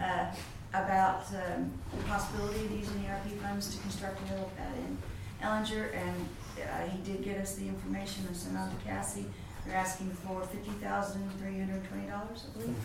uh, 0.00 0.26
about, 0.72 1.26
um, 1.34 1.70
the 1.96 2.02
possibility 2.04 2.64
of 2.64 2.70
using 2.72 3.02
the 3.02 3.08
ERP 3.08 3.38
funds 3.42 3.74
to 3.74 3.80
construct 3.82 4.20
a 4.28 4.32
little 4.32 4.50
pad 4.56 4.72
in 4.78 4.98
Ellinger, 5.46 5.94
and, 5.94 6.28
uh, 6.62 6.88
he 6.88 6.98
did 7.02 7.22
get 7.22 7.38
us 7.38 7.54
the 7.56 7.68
information 7.68 8.26
and 8.26 8.36
sent 8.36 8.56
on 8.56 8.70
to 8.70 8.76
Cassie. 8.84 9.26
They're 9.66 9.76
asking 9.76 10.10
for 10.10 10.42
fifty 10.42 10.70
thousand, 10.72 11.30
three 11.38 11.58
hundred 11.58 11.76
and 11.76 11.88
twenty 11.88 12.08
dollars, 12.08 12.44
I 12.48 12.58
believe. 12.58 12.76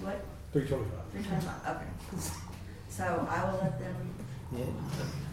What? 0.00 0.24
Three 0.52 0.66
twenty-five. 0.66 1.00
Three 1.12 1.22
twenty-five, 1.22 1.76
okay. 1.76 1.86
So 2.88 3.28
I 3.30 3.44
will 3.50 3.58
let 3.62 3.78
them, 3.78 4.14
Yeah. 4.56 4.64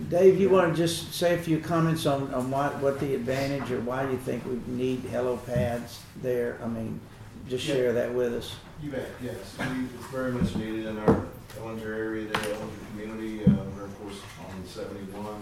Dave, 0.10 0.40
you 0.40 0.50
want 0.50 0.72
to 0.72 0.78
just 0.78 1.14
say 1.14 1.36
a 1.36 1.38
few 1.38 1.60
comments 1.60 2.06
on, 2.06 2.34
on 2.34 2.52
what, 2.52 2.78
what 2.80 3.00
the 3.00 3.16
advantage 3.16 3.72
or 3.72 3.80
why 3.82 4.10
you 4.10 4.18
think 4.18 4.44
we 4.46 4.60
need 4.68 5.00
hello 5.12 5.38
pads 5.38 6.00
there? 6.22 6.60
I 6.64 6.68
mean, 6.68 7.00
just 7.48 7.64
share 7.64 7.94
that 7.94 8.14
with 8.14 8.34
us. 8.34 8.56
You 8.82 8.92
bet, 8.92 9.08
yes. 9.24 9.56
We, 9.60 9.86
it's 9.96 10.06
very 10.12 10.32
much 10.34 10.56
needed 10.56 10.88
in 10.88 10.98
our 11.00 11.26
Ellinger 11.60 11.86
area, 11.96 12.26
the 12.28 12.34
Ellinger 12.34 12.90
community. 12.92 13.46
Uh, 13.46 13.64
we're 13.78 13.86
of 13.86 14.00
course 14.02 14.20
on 14.40 14.66
seventy-one. 14.68 15.42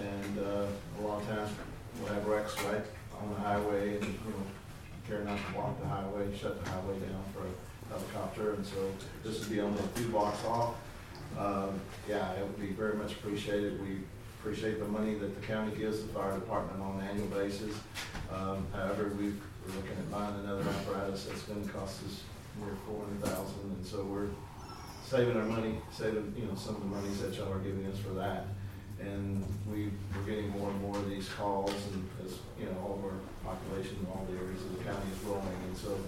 And, 0.00 0.38
uh, 0.38 0.66
a 0.98 1.00
lot 1.06 1.20
of 1.22 1.28
times 1.28 1.50
we'll 1.98 2.12
have 2.14 2.26
wrecks 2.26 2.56
right 2.64 2.82
on 3.22 3.30
the 3.30 3.40
highway 3.40 3.96
and, 3.96 4.04
you 4.04 4.30
know, 4.30 4.44
care 5.06 5.24
not 5.24 5.38
to 5.38 5.52
block 5.52 5.80
the 5.80 5.86
highway, 5.86 6.36
shut 6.36 6.62
the 6.62 6.70
highway 6.70 6.98
down 7.00 7.22
for 7.34 7.42
a 7.46 7.98
helicopter. 7.98 8.54
And 8.54 8.66
so 8.66 8.90
this 9.24 9.40
would 9.40 9.50
be 9.50 9.60
only 9.60 9.78
a 9.78 9.88
few 9.98 10.08
blocks 10.08 10.44
off. 10.44 10.74
Um, 11.38 11.80
yeah, 12.08 12.32
it 12.32 12.42
would 12.42 12.60
be 12.60 12.72
very 12.72 12.96
much 12.96 13.12
appreciated. 13.12 13.80
We 13.82 13.98
appreciate 14.40 14.78
the 14.78 14.86
money 14.86 15.14
that 15.14 15.40
the 15.40 15.46
county 15.46 15.76
gives 15.76 16.02
the 16.02 16.08
fire 16.08 16.34
department 16.34 16.82
on 16.82 17.00
an 17.00 17.08
annual 17.08 17.28
basis. 17.28 17.74
Um, 18.32 18.66
however, 18.74 19.12
we've, 19.18 19.40
we're 19.66 19.76
looking 19.76 19.92
at 19.92 20.10
buying 20.10 20.34
another 20.44 20.62
apparatus 20.68 21.24
that's 21.24 21.42
gonna 21.42 21.66
cost 21.68 22.00
us 22.04 22.22
near 22.58 22.74
four 22.86 23.04
hundred 23.04 23.24
thousand, 23.24 23.62
and 23.62 23.86
so 23.86 24.02
we're 24.02 24.28
saving 25.06 25.36
our 25.36 25.44
money, 25.44 25.76
saving, 25.92 26.34
you 26.36 26.44
know, 26.44 26.54
some 26.54 26.74
of 26.76 26.82
the 26.82 26.88
monies 26.88 27.20
that 27.22 27.34
y'all 27.34 27.52
are 27.52 27.58
giving 27.60 27.86
us 27.86 27.98
for 27.98 28.10
that. 28.14 28.46
And 29.04 29.44
we, 29.70 29.90
we're 30.14 30.34
getting 30.34 30.50
more 30.50 30.70
and 30.70 30.80
more 30.80 30.96
of 30.96 31.08
these 31.08 31.28
calls, 31.28 31.72
and 31.92 32.08
as, 32.24 32.34
you 32.58 32.66
know, 32.66 32.76
all 32.82 32.98
of 32.98 33.04
our 33.04 33.54
population 33.54 34.06
all 34.10 34.26
the 34.30 34.36
areas 34.38 34.62
of 34.62 34.78
the 34.78 34.84
county 34.84 35.06
is 35.12 35.18
growing, 35.24 35.46
and 35.66 35.76
so, 35.76 35.98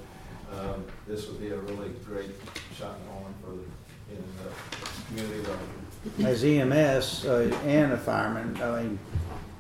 um, 0.53 0.85
this 1.07 1.27
would 1.27 1.41
be 1.41 1.49
a 1.49 1.57
really 1.57 1.91
great 2.05 2.31
shot 2.79 2.97
in 2.97 3.07
the 3.07 3.25
arm 3.25 3.35
for 3.43 3.51
the, 3.51 4.15
in 4.15 4.23
the 4.43 4.87
community 5.09 5.41
level. 5.49 6.31
As 6.31 6.45
EMS 6.45 7.25
uh, 7.25 7.59
and 7.65 7.93
a 7.93 7.99
fireman, 7.99 8.61
I 8.63 8.83
mean, 8.83 8.99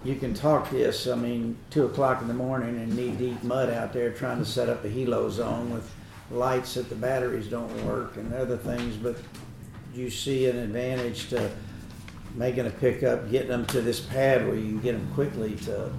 you 0.04 0.14
can 0.16 0.34
talk 0.34 0.70
this, 0.70 1.06
I 1.06 1.14
mean, 1.14 1.56
two 1.70 1.86
o'clock 1.86 2.20
in 2.20 2.28
the 2.28 2.34
morning 2.34 2.76
and 2.76 2.94
knee-deep 2.94 3.42
mud 3.42 3.70
out 3.70 3.92
there 3.92 4.12
trying 4.12 4.38
to 4.38 4.44
set 4.44 4.68
up 4.68 4.84
a 4.84 4.88
helo 4.88 5.30
zone 5.30 5.72
with 5.72 5.90
lights 6.30 6.74
that 6.74 6.88
the 6.90 6.94
batteries 6.94 7.48
don't 7.48 7.84
work 7.86 8.16
and 8.16 8.32
other 8.34 8.58
things, 8.58 8.96
but 8.96 9.16
you 9.94 10.10
see 10.10 10.46
an 10.46 10.58
advantage 10.58 11.30
to 11.30 11.50
making 12.34 12.66
a 12.66 12.70
pickup, 12.70 13.30
getting 13.30 13.48
them 13.48 13.66
to 13.66 13.80
this 13.80 14.00
pad 14.00 14.46
where 14.46 14.56
you 14.56 14.72
can 14.72 14.80
get 14.80 14.92
them 14.92 15.08
quickly 15.14 15.54
to 15.56 15.92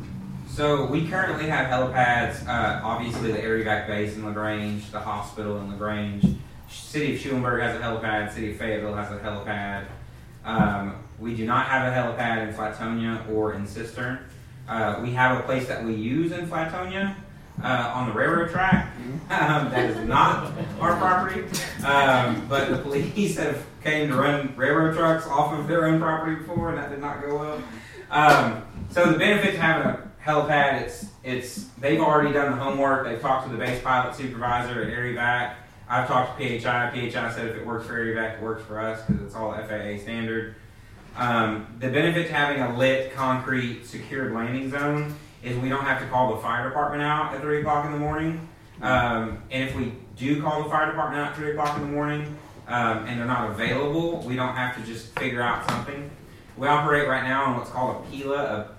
So 0.49 0.85
we 0.85 1.07
currently 1.07 1.47
have 1.47 1.67
helipads. 1.67 2.47
Uh, 2.47 2.81
obviously, 2.83 3.31
the 3.31 3.41
Air 3.41 3.59
Evac 3.59 3.87
base 3.87 4.15
in 4.15 4.25
Lagrange, 4.25 4.91
the 4.91 4.99
hospital 4.99 5.57
in 5.59 5.71
Lagrange. 5.71 6.25
City 6.69 7.15
of 7.15 7.21
Schulenburg 7.21 7.61
has 7.61 7.75
a 7.75 7.79
helipad. 7.79 8.33
City 8.33 8.51
of 8.51 8.57
Fayetteville 8.57 8.95
has 8.95 9.11
a 9.11 9.19
helipad. 9.19 9.85
Um, 10.43 11.03
we 11.19 11.35
do 11.35 11.45
not 11.45 11.67
have 11.67 11.91
a 11.91 11.95
helipad 11.95 12.47
in 12.47 12.53
Flatonia 12.53 13.29
or 13.29 13.53
in 13.53 13.65
Cistern. 13.65 14.19
Uh, 14.67 14.99
we 15.01 15.11
have 15.11 15.39
a 15.39 15.43
place 15.43 15.67
that 15.67 15.83
we 15.83 15.93
use 15.93 16.31
in 16.31 16.47
Flatonia 16.47 17.15
uh, 17.63 17.91
on 17.95 18.09
the 18.09 18.13
railroad 18.13 18.49
track. 18.49 18.91
Um, 19.27 19.71
that 19.71 19.89
is 19.89 20.07
not 20.07 20.51
our 20.79 20.95
property, 20.97 21.41
um, 21.83 22.45
but 22.47 22.69
the 22.69 22.77
police 22.77 23.37
have 23.39 23.65
came 23.85 24.09
to 24.09 24.15
run 24.15 24.53
railroad 24.57 24.95
trucks 24.95 25.27
off 25.27 25.57
of 25.57 25.67
their 25.67 25.85
own 25.85 25.99
property 25.99 26.35
before, 26.35 26.69
and 26.69 26.77
that 26.77 26.89
did 26.89 26.99
not 26.99 27.21
go 27.21 27.37
well. 27.37 27.63
Um, 28.09 28.63
so 28.89 29.11
the 29.11 29.17
benefit 29.17 29.51
to 29.51 29.61
having 29.61 29.87
a 29.87 30.11
helipad, 30.25 30.81
it's 30.81 31.05
it's 31.23 31.65
they've 31.79 32.01
already 32.01 32.33
done 32.33 32.51
the 32.51 32.57
homework. 32.57 33.05
They've 33.05 33.21
talked 33.21 33.47
to 33.47 33.51
the 33.51 33.59
base 33.59 33.81
pilot 33.81 34.15
supervisor 34.15 34.81
at 34.81 34.89
Air 34.89 35.03
Evac. 35.05 35.53
I've 35.87 36.07
talked 36.07 36.39
to 36.39 36.59
PHI. 36.59 36.89
PHI 36.89 37.31
said 37.31 37.47
if 37.47 37.55
it 37.55 37.65
works 37.65 37.85
for 37.85 37.95
Air 37.95 38.05
Evac, 38.07 38.37
it 38.37 38.41
works 38.41 38.63
for 38.65 38.79
us 38.79 39.05
because 39.05 39.21
it's 39.21 39.35
all 39.35 39.53
FAA 39.53 39.97
standard. 40.01 40.55
Um, 41.15 41.67
the 41.79 41.89
benefit 41.89 42.27
to 42.27 42.33
having 42.33 42.61
a 42.61 42.77
lit, 42.77 43.13
concrete, 43.13 43.85
secured 43.85 44.33
landing 44.33 44.69
zone 44.71 45.15
is 45.43 45.55
we 45.59 45.69
don't 45.69 45.85
have 45.85 46.01
to 46.01 46.07
call 46.07 46.35
the 46.35 46.41
fire 46.41 46.67
department 46.67 47.03
out 47.03 47.33
at 47.33 47.41
three 47.41 47.59
o'clock 47.59 47.85
in 47.85 47.91
the 47.91 47.99
morning. 47.99 48.49
Um, 48.81 49.43
and 49.51 49.69
if 49.69 49.75
we 49.75 49.93
do 50.17 50.41
call 50.41 50.63
the 50.63 50.69
fire 50.69 50.87
department 50.87 51.21
out 51.21 51.29
at 51.29 51.35
three 51.37 51.51
o'clock 51.51 51.77
in 51.77 51.83
the 51.83 51.91
morning 51.91 52.37
um, 52.67 53.05
and 53.05 53.19
they're 53.19 53.27
not 53.27 53.51
available, 53.51 54.21
we 54.21 54.35
don't 54.35 54.55
have 54.55 54.75
to 54.77 54.83
just 54.83 55.17
figure 55.19 55.41
out 55.41 55.69
something. 55.69 56.09
We 56.57 56.67
operate 56.67 57.07
right 57.07 57.23
now 57.23 57.45
on 57.45 57.57
what's 57.57 57.69
called 57.69 58.05
a 58.05 58.09
PILA, 58.09 58.69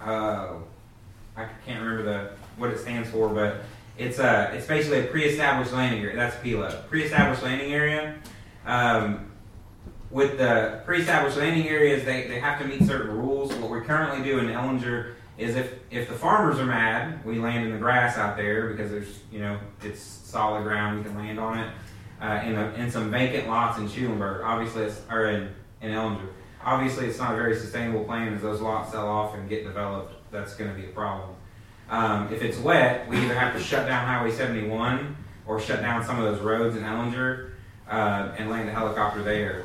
a 0.00 0.04
uh, 0.04 0.54
I 1.36 1.46
can't 1.64 1.82
remember 1.82 2.02
the 2.02 2.30
what 2.56 2.70
it 2.70 2.78
stands 2.78 3.10
for, 3.10 3.28
but 3.28 3.62
it's 3.98 4.18
a 4.18 4.52
it's 4.54 4.66
basically 4.66 5.00
a 5.00 5.04
pre-established 5.04 5.72
landing 5.72 6.02
area. 6.02 6.16
That's 6.16 6.36
PILA, 6.42 6.84
pre-established 6.88 7.42
landing 7.42 7.72
area. 7.72 8.16
Um, 8.64 9.32
with 10.10 10.38
the 10.38 10.80
pre-established 10.84 11.36
landing 11.36 11.68
areas, 11.68 12.04
they, 12.04 12.26
they 12.26 12.38
have 12.38 12.58
to 12.60 12.66
meet 12.66 12.84
certain 12.84 13.10
rules. 13.16 13.52
What 13.54 13.70
we 13.70 13.80
currently 13.80 14.24
do 14.24 14.38
in 14.38 14.46
Ellinger 14.46 15.14
is 15.36 15.56
if 15.56 15.74
if 15.90 16.08
the 16.08 16.14
farmers 16.14 16.58
are 16.58 16.66
mad, 16.66 17.24
we 17.24 17.38
land 17.38 17.64
in 17.66 17.72
the 17.72 17.78
grass 17.78 18.16
out 18.16 18.36
there 18.36 18.68
because 18.70 18.90
there's 18.90 19.18
you 19.30 19.40
know 19.40 19.58
it's 19.82 20.00
solid 20.00 20.62
ground, 20.62 20.98
we 20.98 21.04
can 21.04 21.16
land 21.16 21.38
on 21.38 21.58
it. 21.58 21.70
Uh, 22.20 22.40
in, 22.44 22.54
a, 22.54 22.72
in 22.74 22.90
some 22.90 23.10
vacant 23.10 23.46
lots 23.46 23.78
in 23.78 23.88
Schulenburg, 23.88 24.42
obviously, 24.42 24.84
it's, 24.84 25.00
or 25.10 25.26
in, 25.26 25.50
in 25.82 25.90
Ellinger. 25.90 26.28
Obviously, 26.64 27.06
it's 27.06 27.18
not 27.18 27.34
a 27.34 27.36
very 27.36 27.54
sustainable 27.54 28.04
plan 28.04 28.32
as 28.34 28.42
those 28.42 28.60
lots 28.60 28.90
sell 28.90 29.06
off 29.06 29.34
and 29.34 29.48
get 29.48 29.64
developed. 29.64 30.14
That's 30.32 30.54
going 30.54 30.74
to 30.74 30.80
be 30.80 30.86
a 30.86 30.92
problem. 30.92 31.36
Um, 31.88 32.32
if 32.32 32.42
it's 32.42 32.58
wet, 32.58 33.08
we 33.08 33.18
either 33.18 33.34
have 33.34 33.52
to 33.54 33.60
shut 33.60 33.86
down 33.86 34.06
Highway 34.06 34.32
71 34.32 35.16
or 35.46 35.60
shut 35.60 35.80
down 35.80 36.04
some 36.04 36.18
of 36.18 36.24
those 36.24 36.42
roads 36.42 36.76
in 36.76 36.82
Ellinger 36.82 37.50
uh, 37.88 38.32
and 38.36 38.50
land 38.50 38.68
a 38.68 38.72
helicopter 38.72 39.22
there. 39.22 39.64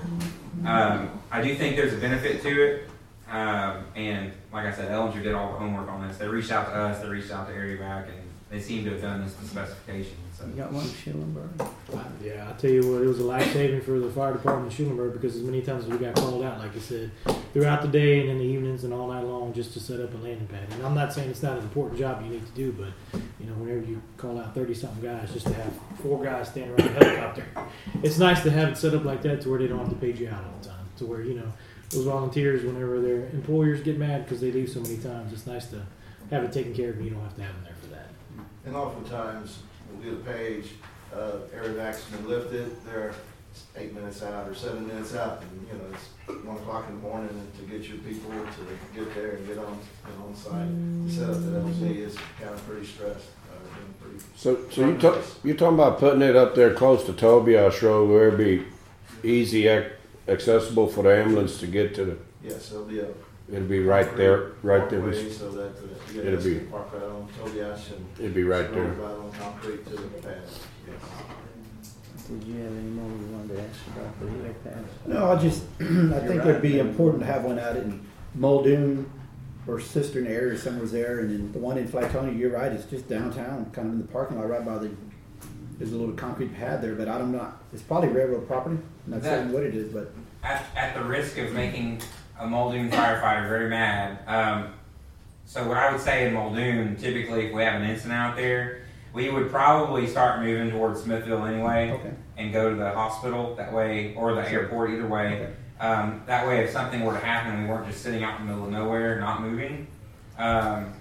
Um, 0.65 1.10
I 1.32 1.41
do 1.41 1.56
think 1.56 1.76
there's 1.76 1.94
a 1.94 1.98
benefit 1.98 2.44
to 2.44 2.64
it. 2.64 2.90
Um, 3.30 3.86
and 3.95 4.34
like 4.52 4.65
I 4.65 4.73
said, 4.73 4.91
Ellinger 4.91 5.23
did 5.23 5.34
all 5.34 5.53
the 5.53 5.57
homework 5.57 5.88
on 5.88 6.07
this. 6.07 6.18
They 6.18 6.28
reached 6.28 6.52
out 6.52 6.68
to 6.68 6.73
us, 6.73 7.02
they 7.02 7.07
reached 7.07 7.32
out 7.32 7.48
to 7.48 7.53
Air 7.53 7.65
Evac, 7.78 8.10
and 8.10 8.22
they 8.49 8.60
seem 8.60 8.84
to 8.84 8.91
have 8.91 9.02
done 9.02 9.23
this 9.23 9.34
to 9.36 9.45
specifications. 9.45 10.31
So. 10.41 10.47
You 10.47 10.53
got 10.53 10.72
one 10.72 10.84
in 10.84 10.93
Schulenburg? 10.93 11.49
Yeah, 12.23 12.47
I'll 12.47 12.55
tell 12.55 12.69
you 12.72 12.81
what, 12.91 13.01
it 13.01 13.07
was 13.07 13.19
a 13.19 13.23
life 13.23 13.51
saving 13.53 13.81
for 13.81 13.99
the 13.99 14.09
fire 14.09 14.34
department 14.34 14.72
in 14.72 14.77
Schulenburg 14.77 15.13
because 15.13 15.35
as 15.35 15.41
many 15.43 15.61
times 15.61 15.85
as 15.85 15.89
we 15.89 15.97
got 15.97 16.15
called 16.15 16.43
out, 16.43 16.59
like 16.59 16.73
you 16.73 16.80
said, 16.81 17.11
throughout 17.53 17.81
the 17.81 17.88
day 17.88 18.22
and 18.22 18.30
in 18.30 18.38
the 18.38 18.43
evenings 18.43 18.84
and 18.84 18.93
all 18.93 19.07
night 19.07 19.23
long 19.23 19.53
just 19.53 19.73
to 19.73 19.80
set 19.80 19.99
up 19.99 20.13
a 20.13 20.18
landing 20.18 20.47
pad. 20.47 20.68
And 20.72 20.84
I'm 20.85 20.95
not 20.95 21.13
saying 21.13 21.30
it's 21.30 21.43
not 21.43 21.57
an 21.57 21.63
important 21.63 21.99
job 21.99 22.23
you 22.23 22.30
need 22.30 22.45
to 22.45 22.51
do, 22.53 22.72
but 22.72 23.22
you 23.39 23.47
know, 23.47 23.53
whenever 23.53 23.85
you 23.85 24.01
call 24.18 24.39
out 24.39 24.55
thirty 24.55 24.73
something 24.73 25.01
guys 25.01 25.31
just 25.34 25.47
to 25.47 25.53
have 25.53 25.73
four 26.01 26.23
guys 26.23 26.49
standing 26.49 26.72
around 26.72 26.89
a 26.89 27.03
helicopter, 27.03 27.45
it's 28.03 28.18
nice 28.18 28.41
to 28.43 28.51
have 28.51 28.69
it 28.69 28.77
set 28.77 28.93
up 28.93 29.03
like 29.03 29.22
that 29.23 29.41
to 29.41 29.49
where 29.49 29.59
they 29.59 29.68
don't 29.68 29.80
have 29.80 29.89
to 29.89 29.95
page 29.95 30.19
you 30.19 30.30
out 30.30 30.43
all 30.43 30.59
the 30.61 30.69
time. 30.69 30.85
To 30.97 31.05
where, 31.05 31.22
you 31.22 31.34
know, 31.35 31.51
those 31.89 32.05
volunteers 32.05 32.63
whenever 32.63 32.99
their 33.01 33.26
employers 33.30 33.81
get 33.81 33.97
mad 33.97 34.26
because 34.26 34.39
they 34.39 34.51
leave 34.51 34.69
so 34.69 34.80
many 34.80 34.97
times, 34.97 35.34
it's 35.34 35.47
nice 35.47 35.68
to 35.68 35.81
have 36.30 36.43
it 36.43 36.53
taken 36.53 36.73
care 36.73 36.91
of 36.91 36.97
and 36.97 37.05
you 37.05 37.11
don't 37.11 37.22
have 37.22 37.35
to 37.35 37.41
have 37.41 37.53
them 37.53 37.63
there 37.63 37.76
for 37.81 37.88
that. 37.88 38.07
And 38.65 38.76
oftentimes, 38.76 39.59
we'll 39.93 40.01
do 40.11 40.18
the 40.18 40.31
page, 40.31 40.69
uh, 41.13 41.39
Air 41.53 41.63
Evac's 41.65 42.03
been 42.05 42.27
lifted, 42.27 42.76
they're 42.85 43.13
eight 43.77 43.93
minutes 43.93 44.23
out 44.23 44.47
or 44.47 44.55
seven 44.55 44.88
minutes 44.88 45.13
out, 45.15 45.41
and, 45.41 45.68
you 45.68 45.73
know, 45.77 45.84
it's 45.93 46.45
one 46.45 46.55
o'clock 46.57 46.85
in 46.89 46.95
the 46.95 47.01
morning, 47.01 47.30
and 47.30 47.53
to 47.57 47.63
get 47.77 47.88
your 47.88 47.97
people 47.99 48.30
to 48.31 48.97
get 48.99 49.13
there 49.13 49.31
and 49.31 49.47
get 49.47 49.57
on, 49.57 49.77
get 50.05 50.26
on 50.26 50.34
site. 50.35 51.07
The 51.07 51.11
setup 51.13 51.35
at 51.35 51.73
LZ 51.73 51.97
is 51.97 52.15
kind 52.39 52.53
of 52.53 52.65
pretty 52.68 52.85
stressed, 52.85 53.27
uh, 53.51 54.01
pretty. 54.01 54.23
So, 54.38 54.69
so 54.69 54.88
you 54.88 54.97
talk, 54.97 55.18
you're 55.43 55.55
talking 55.57 55.76
about 55.76 55.99
putting 55.99 56.22
it 56.22 56.35
up 56.35 56.55
there 56.55 56.73
close 56.73 57.05
to 57.05 57.13
Tobias 57.13 57.81
Road 57.84 58.09
where 58.09 58.27
it'd 58.30 58.38
be 58.39 58.65
easy 59.27 59.68
ac- 59.68 59.91
accessible 60.30 60.88
for 60.88 61.03
the 61.03 61.13
ambulance 61.15 61.59
to 61.59 61.68
get 61.68 61.93
to 61.95 62.05
the, 62.05 62.18
Yes, 62.43 62.69
there'll 62.69 62.85
be 62.85 62.99
a. 62.99 63.07
it'd 63.52 63.69
be 63.69 63.84
right 63.84 64.15
there, 64.18 64.52
right 64.64 64.90
there. 64.90 64.99
Walkway 65.02 65.30
So 65.30 65.52
that, 65.52 65.64
uh, 65.78 66.14
you 66.14 66.22
It'll 66.22 66.36
guys 66.36 66.44
be- 66.45 66.56
can 66.56 66.68
park 66.68 66.94
right 66.94 67.03
on 67.03 67.28
Tobias 67.38 67.90
and. 67.91 68.06
It'd 68.19 68.34
be 68.34 68.44
right 68.44 68.72
there. 68.73 68.84
Right 68.84 69.11
on 69.11 69.32
concrete 69.34 69.86
to 69.88 69.95
the 69.95 70.07
pad, 70.22 70.41
yes. 70.88 70.95
Did 72.28 72.44
you 72.44 72.61
have 72.64 72.72
any 72.72 72.82
more 72.90 73.10
you 73.10 73.26
wanted 73.36 73.56
to 73.57 73.61
ask 73.61 73.88
about 73.88 74.19
the 74.19 74.26
helipad? 74.28 74.84
No, 75.07 75.32
I 75.32 75.36
just, 75.41 75.64
I 75.80 76.28
think 76.28 76.45
it'd 76.45 76.61
be 76.61 76.80
important 76.80 77.22
to 77.22 77.26
have 77.26 77.44
one 77.44 77.60
out 77.60 77.76
in 77.76 78.06
Muldoon 78.36 79.10
or 79.68 79.80
Cistern 79.80 80.28
area, 80.28 80.57
somewhere's 80.57 80.91
there, 80.91 81.19
and 81.19 81.30
then 81.30 81.52
the 81.52 81.60
one 81.60 81.78
in 81.78 81.88
Flatonia, 81.88 82.38
you're 82.38 82.52
right, 82.52 82.72
it's 82.72 82.86
just 82.86 83.07
downtown, 83.10 83.69
kind 83.72 83.88
of 83.88 83.94
in 83.95 84.02
the 84.02 84.07
parking 84.07 84.38
lot, 84.38 84.49
right 84.49 84.65
by 84.65 84.78
the, 84.78 84.90
there's 85.78 85.91
a 85.94 85.95
little 85.98 86.15
concrete 86.15 86.53
pad 86.56 86.82
there, 86.82 86.95
but 86.95 87.07
I 87.10 87.18
don't 87.18 87.32
know, 87.32 87.52
it's 87.73 87.84
probably 87.84 88.10
railroad 88.10 88.48
property, 88.48 88.78
I'm 89.06 89.11
not 89.14 89.23
saying 89.23 89.52
what 89.52 89.64
it 89.64 89.76
is, 89.76 89.91
but. 89.91 90.11
at, 90.44 90.65
at 90.76 90.95
the 90.95 91.03
risk 91.03 91.38
of 91.38 91.52
making 91.53 92.02
a 92.41 92.47
Muldoon 92.47 92.89
firefighter 92.89 93.47
very 93.47 93.69
mad, 93.69 94.19
um, 94.27 94.73
so 95.45 95.68
what 95.68 95.77
I 95.77 95.91
would 95.91 96.01
say 96.01 96.27
in 96.27 96.34
Muldoon, 96.34 96.95
typically 96.95 97.47
if 97.47 97.53
we 97.53 97.61
have 97.61 97.80
an 97.81 97.88
incident 97.88 98.13
out 98.13 98.35
there, 98.35 98.81
we 99.13 99.30
would 99.30 99.49
probably 99.51 100.07
start 100.07 100.41
moving 100.41 100.72
towards 100.72 101.03
Smithville 101.03 101.45
anyway 101.45 101.91
Okay. 101.91 102.11
and 102.38 102.51
go 102.53 102.69
to 102.69 102.76
the 102.76 102.89
hospital 102.91 103.53
that 103.55 103.72
way 103.73 104.15
or 104.15 104.34
the 104.34 104.47
Sure. 104.49 104.61
airport 104.61 104.91
either 104.91 105.05
way. 105.07 105.34
Okay. 105.34 105.49
Um, 105.81 106.22
that 106.26 106.47
way, 106.47 106.63
if 106.63 106.69
something 106.72 107.03
were 107.03 107.13
to 107.13 107.19
happen, 107.19 107.63
we 107.63 107.69
weren't 107.69 107.85
just 107.88 108.01
sitting 108.01 108.23
out 108.23 108.39
in 108.39 108.47
the 108.47 108.53
middle 108.53 108.65
of 108.68 108.72
nowhere, 108.72 109.19
not 109.19 109.41
moving. 109.41 109.88
Um, 110.38 110.93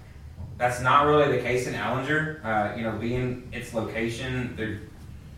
that's 0.58 0.80
not 0.82 1.06
really 1.06 1.36
the 1.36 1.42
case 1.42 1.66
in 1.66 1.74
Ellinger. 1.74 2.44
Uh, 2.44 2.76
you 2.76 2.82
know, 2.82 2.92
being 2.92 3.48
its 3.52 3.72
location, 3.72 4.54
the, 4.56 4.78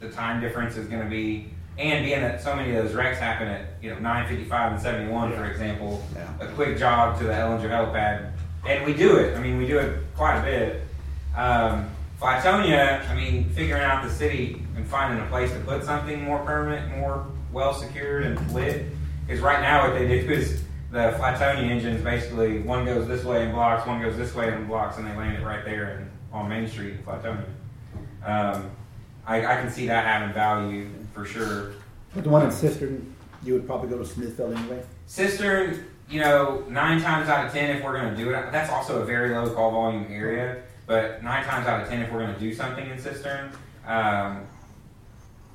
the 0.05 0.13
time 0.13 0.41
difference 0.41 0.77
is 0.77 0.89
going 0.89 1.03
to 1.03 1.09
be, 1.11 1.51
and 1.79 2.05
being 2.05 2.21
that 2.21 2.43
so 2.43 2.55
many 2.55 2.75
of 2.75 2.85
those 2.85 2.95
wrecks 2.95 3.19
happen 3.19 3.49
at 3.49 3.75
you 3.81 3.91
know 3.91 3.97
9:55 3.97 4.73
and 4.73 4.81
71, 4.81 5.33
for 5.35 5.45
example, 5.47 6.05
Yeah. 6.15 6.29
a 6.41 6.47
quick 6.53 6.77
jog 6.79 7.19
to 7.19 7.25
the 7.25 7.33
Ellinger 7.33 7.69
helipad, 7.71 8.31
and 8.69 8.85
we 8.85 8.93
do 8.93 9.17
it. 9.17 9.37
I 9.37 9.41
mean, 9.41 9.59
we 9.59 9.67
do 9.67 9.79
it 9.79 9.99
quite 10.17 10.39
a 10.39 10.43
bit. 10.43 10.83
Um, 11.37 11.89
Flatonia, 12.21 13.09
I 13.11 13.15
mean, 13.15 13.49
figuring 13.51 13.83
out 13.83 14.05
the 14.05 14.11
city 14.11 14.63
and 14.77 14.87
finding 14.87 15.21
a 15.25 15.27
place 15.29 15.51
to 15.53 15.59
put 15.61 15.83
something 15.85 16.23
more 16.23 16.39
permanent, 16.41 16.97
more 16.99 17.27
well 17.53 17.75
secured 17.75 18.25
and 18.25 18.53
lit. 18.53 18.87
Because 19.27 19.43
right 19.43 19.61
now, 19.61 19.89
what 19.89 19.99
they 19.99 20.07
do 20.07 20.31
is 20.31 20.63
the 20.91 21.15
Flatonia 21.19 21.69
engines 21.71 22.03
basically 22.03 22.59
one 22.61 22.85
goes 22.85 23.09
this 23.09 23.25
way 23.25 23.43
and 23.45 23.53
blocks, 23.53 23.87
one 23.87 24.01
goes 24.01 24.17
this 24.17 24.35
way 24.35 24.53
and 24.53 24.69
blocks, 24.69 24.99
and 24.99 25.07
they 25.07 25.17
land 25.17 25.37
it 25.37 25.45
right 25.45 25.65
there 25.65 25.99
in, 25.99 26.11
on 26.33 26.49
Main 26.49 26.69
Street 26.69 26.93
in 26.95 26.99
Flatonia. 26.99 27.45
Um, 28.25 28.71
I, 29.27 29.39
I 29.39 29.61
can 29.61 29.71
see 29.71 29.87
that 29.87 30.05
having 30.05 30.33
value 30.35 30.89
for 31.13 31.25
sure. 31.25 31.73
But 32.15 32.25
the 32.25 32.31
one 32.31 32.45
in 32.45 32.51
Cistern, 32.51 33.15
you 33.45 33.55
would 33.55 33.67
probably 33.67 33.89
go 33.89 33.99
to 33.99 34.05
Smithville 34.05 34.57
anyway. 34.57 34.83
Cistern, 35.07 35.85
you 36.09 36.21
know, 36.21 36.65
nine 36.69 37.01
times 37.01 37.29
out 37.29 37.47
of 37.47 37.53
ten, 37.53 37.77
if 37.77 37.83
we're 37.83 37.99
going 37.99 38.15
to 38.15 38.17
do 38.17 38.31
it, 38.31 38.53
that's 38.53 38.71
also 38.71 39.03
a 39.03 39.05
very 39.05 39.31
low 39.31 39.49
call 39.51 39.71
volume 39.71 40.07
area. 40.11 40.63
But 40.87 41.23
nine 41.23 41.45
times 41.45 41.67
out 41.67 41.83
of 41.83 41.89
ten, 41.89 42.03
if 42.03 42.13
we're 42.13 42.21
going 42.21 42.35
to 42.35 42.41
do 42.41 42.53
something 42.55 42.89
in 42.89 42.99
Cistern, 42.99 43.53
um, 43.87 44.47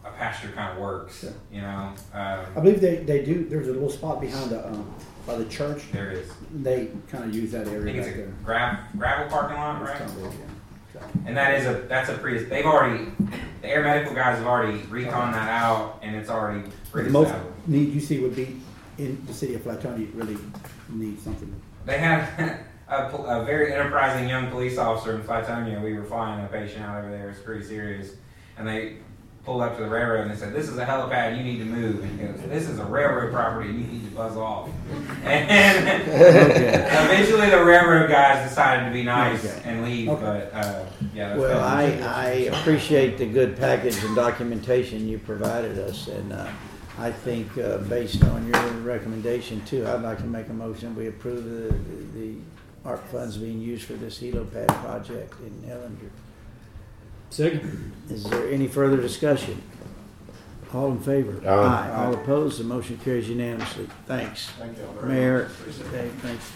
a 0.04 0.12
pasture 0.18 0.50
kind 0.50 0.74
of 0.74 0.78
works. 0.80 1.20
Sure. 1.20 1.34
You 1.52 1.62
know, 1.62 1.94
I 2.14 2.44
um, 2.44 2.54
believe 2.56 2.82
they, 2.82 2.98
they 2.98 3.24
do, 3.24 3.48
there's 3.48 3.68
a 3.68 3.74
little 3.74 3.90
spot 3.90 4.22
behind 4.22 4.50
the, 4.50 4.66
um, 4.68 4.94
by 5.26 5.36
the 5.36 5.46
church, 5.46 5.92
there 5.92 6.12
is. 6.12 6.32
they 6.54 6.90
kind 7.10 7.26
of 7.26 7.36
use 7.36 7.52
that 7.52 7.68
I 7.68 7.72
area 7.72 8.02
think 8.02 8.18
it's 8.18 8.30
a 8.30 8.44
grav, 8.44 8.80
gravel 8.98 9.30
parking 9.30 9.58
lot, 9.58 9.82
right? 9.82 10.02
Kind 11.00 11.12
of, 11.12 11.16
yeah. 11.16 11.22
So- 11.22 11.22
And 11.28 11.38
that 11.38 11.54
is 11.56 11.66
a 11.66 11.74
that's 11.88 12.10
a 12.10 12.14
pre. 12.14 12.38
They've 12.44 12.66
already 12.66 13.06
the 13.62 13.68
air 13.70 13.84
medical 13.84 14.14
guys 14.16 14.38
have 14.38 14.48
already 14.48 14.78
recon 14.90 15.32
that 15.34 15.50
out, 15.50 16.00
and 16.02 16.16
it's 16.16 16.30
already 16.30 16.64
pretty 16.92 17.10
the 17.10 17.14
most 17.14 17.34
need 17.68 17.94
you 17.94 18.00
see 18.00 18.20
would 18.20 18.36
be 18.36 18.62
in 18.98 19.24
the 19.28 19.34
city 19.34 19.56
of 19.56 19.62
Flatonia 19.62 20.08
really 20.14 20.38
needs 20.90 21.24
something. 21.24 21.54
They 21.86 21.98
had 22.00 22.60
a, 22.90 23.08
a 23.16 23.46
very 23.46 23.74
enterprising 23.74 24.28
young 24.30 24.50
police 24.50 24.78
officer 24.78 25.16
in 25.16 25.22
Flatonia. 25.24 25.82
We 25.84 25.94
were 25.94 26.04
flying 26.04 26.44
a 26.44 26.48
patient 26.48 26.84
out 26.84 27.00
over 27.04 27.10
there. 27.12 27.30
It's 27.30 27.40
pretty 27.40 27.64
serious. 27.66 28.16
And 28.58 28.68
they 28.68 28.98
pulled 29.48 29.62
up 29.62 29.78
to 29.78 29.84
the 29.84 29.90
railroad 29.90 30.24
and 30.24 30.32
they 30.32 30.36
said, 30.36 30.54
This 30.54 30.68
is 30.68 30.78
a 30.78 30.86
helipad. 30.86 31.38
You 31.38 31.42
need 31.42 31.60
to 31.60 31.66
move. 31.66 32.04
And 32.04 32.20
he 32.20 32.28
goes, 32.28 32.42
This 32.50 32.68
is 32.68 32.80
a 32.80 32.84
railroad 32.86 33.32
property. 33.32 33.70
You 33.70 33.76
need 33.76 34.04
to 34.04 34.12
buzz 34.14 34.36
off. 34.36 34.70
And 35.24 36.12
eventually 36.12 37.50
the 37.50 37.64
railroad 37.64 38.10
guys 38.10 38.48
decided 38.48 38.86
to 38.88 38.92
be 38.92 39.04
nice 39.04 39.46
Okay. 39.46 39.62
and 39.70 39.86
leave. 39.86 40.10
Okay. 40.10 40.50
But 40.52 40.54
uh, 40.54 40.86
yeah, 41.14 41.38
Well, 41.38 41.64
I, 41.64 41.86
I 42.04 42.28
appreciate 42.60 43.18
the 43.18 43.26
good 43.26 43.56
package 43.58 44.04
and 44.04 44.16
documentation 44.18 45.08
you 45.08 45.18
provided 45.18 45.80
us, 45.80 46.08
and 46.10 46.34
uh, 46.34 46.50
I 47.00 47.12
think 47.12 47.58
uh, 47.58 47.78
based 47.80 48.24
on 48.26 48.48
your 48.48 48.62
recommendation 48.82 49.64
too, 49.66 49.88
I'd 49.88 50.02
like 50.02 50.18
to 50.20 50.26
make 50.26 50.50
a 50.50 50.54
motion, 50.54 50.94
we 50.96 51.08
approve 51.08 51.44
the, 51.46 52.20
the 52.20 52.36
ARP 52.84 53.08
funds 53.10 53.38
being 53.38 53.62
used 53.62 53.86
for 53.86 53.94
this 53.94 54.20
helipad 54.20 54.68
project 54.84 55.34
in 55.42 55.52
Ellinger. 55.70 56.10
Second. 57.30 57.92
Is 58.10 58.24
there 58.24 58.50
any 58.50 58.68
further 58.68 58.98
discussion? 58.98 59.62
All 60.74 60.92
in 60.92 61.00
favor? 61.00 61.48
Aye. 61.48 61.92
All 61.96 62.14
opposed, 62.14 62.60
the 62.60 62.64
motion 62.64 62.98
carries 62.98 63.30
unanimously. 63.30 63.88
Thanks. 64.06 64.48
Thank 64.52 64.78
you 64.78 64.86
all 64.86 64.94
very 64.94 65.14
Mayor, 65.14 65.50
much. 65.66 65.92
Dave, 65.92 66.12
thanks. 66.22 66.52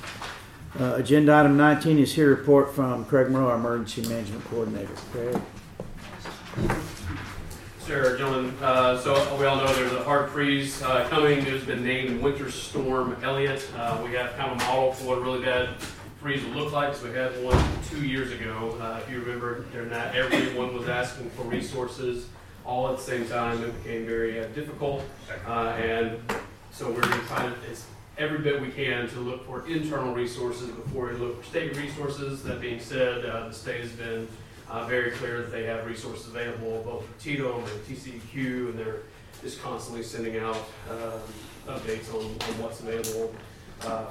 Uh, 0.80 0.96
Agenda 0.98 1.34
item 1.36 1.58
19 1.58 2.00
is 2.00 2.14
here 2.14 2.30
report 2.30 2.74
from 2.74 3.06
Craig 3.06 3.30
Monroe, 3.30 3.50
our 3.50 3.56
Emergency 3.56 4.08
Management 4.08 4.44
Coordinator. 4.46 4.94
Craig? 5.12 5.38
Sure, 7.86 8.18
gentlemen. 8.18 8.54
Uh, 8.62 8.98
so 8.98 9.14
we 9.38 9.46
all 9.46 9.58
know 9.58 9.74
there's 9.74 9.92
a 9.94 10.04
hard 10.04 10.30
freeze 10.30 10.82
uh, 10.84 11.08
coming. 11.10 11.40
It 11.40 11.48
has 11.48 11.64
been 11.64 11.84
named 11.84 12.22
Winter 12.22 12.50
Storm 12.52 13.18
Elliott. 13.24 13.68
Uh, 13.76 14.02
we 14.04 14.14
have 14.14 14.36
kind 14.38 14.52
of 14.52 14.62
a 14.62 14.66
model 14.66 14.94
for 14.94 15.08
what 15.08 15.18
a 15.18 15.22
really 15.22 15.44
bad 15.44 15.70
freeze 16.22 16.46
would 16.46 16.56
look 16.56 16.72
like. 16.72 16.94
So 16.96 17.10
we 17.10 17.16
had 17.16 17.32
one 17.44 17.58
two 17.90 18.06
years 18.06 18.32
ago. 18.32 18.78
Uh, 18.80 19.00
if 19.04 19.12
you 19.12 19.20
remember, 19.20 19.66
during 19.74 19.90
that, 19.90 20.16
everyone 20.16 20.74
was 20.74 20.88
asking 20.88 21.32
for 21.32 21.42
resources 21.44 22.28
all 22.64 22.88
at 22.90 22.98
the 22.98 23.04
same 23.04 23.28
time. 23.28 23.64
It 23.64 23.84
became 23.84 24.06
very 24.06 24.40
uh, 24.40 24.46
difficult, 24.50 25.04
uh, 25.48 25.70
and 25.82 26.20
so 26.72 26.92
we're 26.92 27.02
going 27.02 27.20
to 27.20 27.26
try 27.26 27.52
every 28.20 28.38
bit 28.38 28.62
we 28.62 28.70
can 28.70 29.10
to 29.10 29.20
look 29.20 29.48
for 29.48 29.68
internal 29.68 30.14
resources 30.14 30.70
before 30.70 31.08
we 31.08 31.14
look 31.14 31.42
for 31.42 31.50
state 31.50 31.76
resources. 31.76 32.44
That 32.44 32.62
being 32.62 32.80
said, 32.80 33.26
uh, 33.26 33.48
the 33.48 33.54
state 33.54 33.82
has 33.82 33.92
been 33.92 34.28
uh, 34.70 34.86
very 34.86 35.12
clear 35.12 35.42
that 35.42 35.52
they 35.52 35.64
have 35.64 35.88
resources 35.88 36.28
available 36.28 36.84
both 36.86 37.04
for 37.04 37.28
TDEM 37.28 37.58
and 37.58 37.86
TCEQ, 37.88 38.70
and 38.70 38.80
they're 38.80 39.02
just 39.42 39.60
constantly 39.64 40.04
sending 40.04 40.38
out 40.38 40.70
updates 41.68 42.14
on, 42.14 42.26
on 42.26 42.62
what's 42.62 42.80
available 42.80 43.34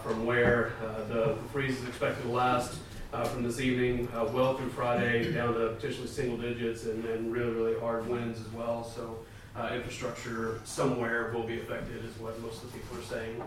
from 0.02 0.26
where. 0.26 0.72
Uh, 0.82 1.04
the, 1.04 1.36
freeze 1.52 1.78
is 1.78 1.88
expected 1.88 2.22
to 2.22 2.28
last 2.28 2.78
uh, 3.12 3.24
from 3.24 3.42
this 3.42 3.60
evening 3.60 4.08
uh, 4.14 4.24
well 4.32 4.56
through 4.56 4.70
Friday, 4.70 5.32
down 5.32 5.54
to 5.54 5.68
potentially 5.70 6.06
single 6.06 6.36
digits, 6.36 6.84
and, 6.84 7.02
then 7.02 7.30
really, 7.30 7.52
really 7.52 7.80
hard 7.80 8.06
winds 8.08 8.40
as 8.40 8.48
well. 8.48 8.84
So 8.84 9.18
uh, 9.56 9.70
infrastructure 9.74 10.60
somewhere 10.64 11.32
will 11.34 11.42
be 11.42 11.60
affected, 11.60 12.04
is 12.04 12.16
what 12.18 12.40
most 12.40 12.62
of 12.62 12.72
the 12.72 12.78
people 12.78 12.98
are 12.98 13.02
saying. 13.02 13.42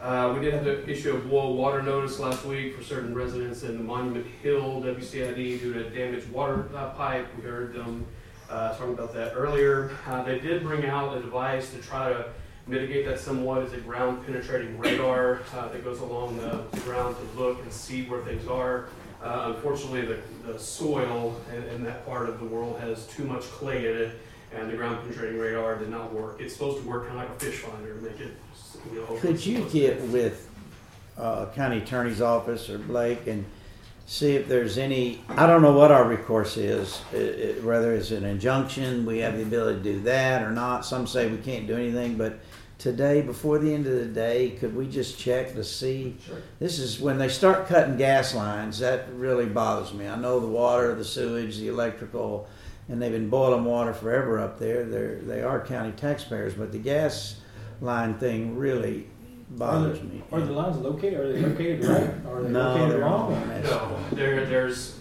Uh, 0.00 0.34
we 0.34 0.44
did 0.44 0.52
have 0.52 0.64
the 0.64 0.88
issue 0.90 1.14
of 1.14 1.28
boil 1.30 1.56
water 1.56 1.82
notice 1.82 2.18
last 2.18 2.44
week 2.44 2.76
for 2.76 2.82
certain 2.82 3.14
residents 3.14 3.62
in 3.62 3.78
the 3.78 3.82
Monument 3.82 4.26
Hill 4.42 4.82
WCID 4.82 5.60
due 5.60 5.72
to 5.72 5.88
damaged 5.90 6.28
water 6.30 6.68
uh, 6.74 6.90
pipe. 6.90 7.26
We 7.36 7.44
heard 7.44 7.72
them 7.72 8.06
uh, 8.50 8.76
talking 8.76 8.92
about 8.92 9.14
that 9.14 9.32
earlier. 9.34 9.96
Uh, 10.06 10.22
they 10.22 10.38
did 10.38 10.62
bring 10.64 10.84
out 10.84 11.16
a 11.16 11.20
device 11.20 11.70
to 11.70 11.78
try 11.78 12.10
to 12.10 12.26
mitigate 12.66 13.06
that 13.06 13.18
somewhat. 13.18 13.62
is 13.62 13.72
a 13.72 13.78
ground 13.78 14.24
penetrating 14.26 14.78
radar 14.78 15.40
uh, 15.54 15.68
that 15.68 15.84
goes 15.84 16.00
along 16.00 16.36
the, 16.38 16.62
the 16.72 16.80
ground 16.80 17.16
to 17.16 17.38
look 17.40 17.60
and 17.62 17.72
see 17.72 18.04
where 18.06 18.22
things 18.22 18.46
are. 18.48 18.88
Uh, 19.22 19.52
unfortunately, 19.54 20.02
the, 20.02 20.18
the 20.52 20.58
soil 20.58 21.40
in, 21.54 21.62
in 21.74 21.84
that 21.84 22.04
part 22.06 22.28
of 22.28 22.38
the 22.38 22.44
world 22.46 22.78
has 22.80 23.06
too 23.06 23.24
much 23.24 23.42
clay 23.42 23.90
in 23.90 23.96
it, 23.96 24.18
and 24.54 24.70
the 24.70 24.76
ground 24.76 24.98
penetrating 25.02 25.38
radar 25.38 25.76
did 25.76 25.88
not 25.90 26.12
work. 26.12 26.40
It's 26.40 26.52
supposed 26.54 26.82
to 26.82 26.88
work 26.88 27.08
kind 27.08 27.20
of 27.20 27.28
like 27.28 27.36
a 27.36 27.44
fish 27.44 27.58
finder, 27.60 27.94
make 27.96 28.20
it 28.20 28.32
you 28.92 29.00
know. 29.00 29.16
Could 29.18 29.44
you 29.44 29.64
get 29.70 30.00
with 30.08 30.48
uh, 31.18 31.46
county 31.54 31.78
attorney's 31.78 32.20
office 32.20 32.68
or 32.68 32.78
Blake 32.78 33.26
and 33.26 33.44
see 34.08 34.36
if 34.36 34.46
there's 34.46 34.78
any, 34.78 35.20
I 35.30 35.46
don't 35.46 35.62
know 35.62 35.72
what 35.72 35.90
our 35.90 36.06
recourse 36.06 36.56
is, 36.56 37.00
i- 37.12 37.16
i- 37.16 37.64
whether 37.64 37.92
it's 37.94 38.12
an 38.12 38.24
injunction, 38.24 39.04
we 39.04 39.18
have 39.18 39.36
the 39.36 39.42
ability 39.42 39.78
to 39.82 39.92
do 39.94 40.00
that 40.02 40.42
or 40.42 40.50
not. 40.52 40.84
Some 40.84 41.06
say 41.08 41.26
we 41.28 41.38
can't 41.38 41.66
do 41.66 41.74
anything, 41.74 42.16
but 42.16 42.38
today, 42.78 43.22
before 43.22 43.58
the 43.58 43.72
end 43.72 43.86
of 43.86 43.94
the 43.94 44.06
day, 44.06 44.50
could 44.50 44.74
we 44.76 44.86
just 44.86 45.18
check 45.18 45.54
to 45.54 45.64
see? 45.64 46.16
sure. 46.26 46.36
This 46.58 46.78
is 46.78 47.00
when 47.00 47.18
they 47.18 47.28
start 47.28 47.66
cutting 47.68 47.96
gas 47.96 48.34
lines, 48.34 48.78
that 48.80 49.06
really 49.14 49.46
bothers 49.46 49.92
me. 49.94 50.06
I 50.08 50.16
know 50.16 50.40
the 50.40 50.46
water, 50.46 50.94
the 50.94 51.04
sewage, 51.04 51.56
the 51.58 51.68
electrical, 51.68 52.48
and 52.88 53.00
they've 53.00 53.12
been 53.12 53.30
boiling 53.30 53.64
water 53.64 53.92
forever 53.92 54.38
up 54.38 54.58
there. 54.58 54.84
They're, 54.84 55.16
they 55.22 55.42
are 55.42 55.64
county 55.64 55.92
taxpayers, 55.92 56.54
but 56.54 56.72
the 56.72 56.78
gas 56.78 57.36
line 57.80 58.14
thing 58.18 58.56
really 58.56 59.06
bothers 59.50 60.02
me. 60.02 60.22
Are 60.32 60.40
the 60.40 60.52
lines 60.52 60.76
located, 60.78 61.20
are 61.20 61.32
they 61.32 61.40
located 61.40 61.84
right, 61.84 62.10
are 62.28 62.42
they 62.42 62.48
No, 62.50 62.74
located 62.74 62.90
they're 62.92 63.00
wrong? 63.00 63.34
all 63.34 63.46
messed 63.46 63.70
No, 63.70 63.98
there, 64.12 64.44
there's, 64.46 64.98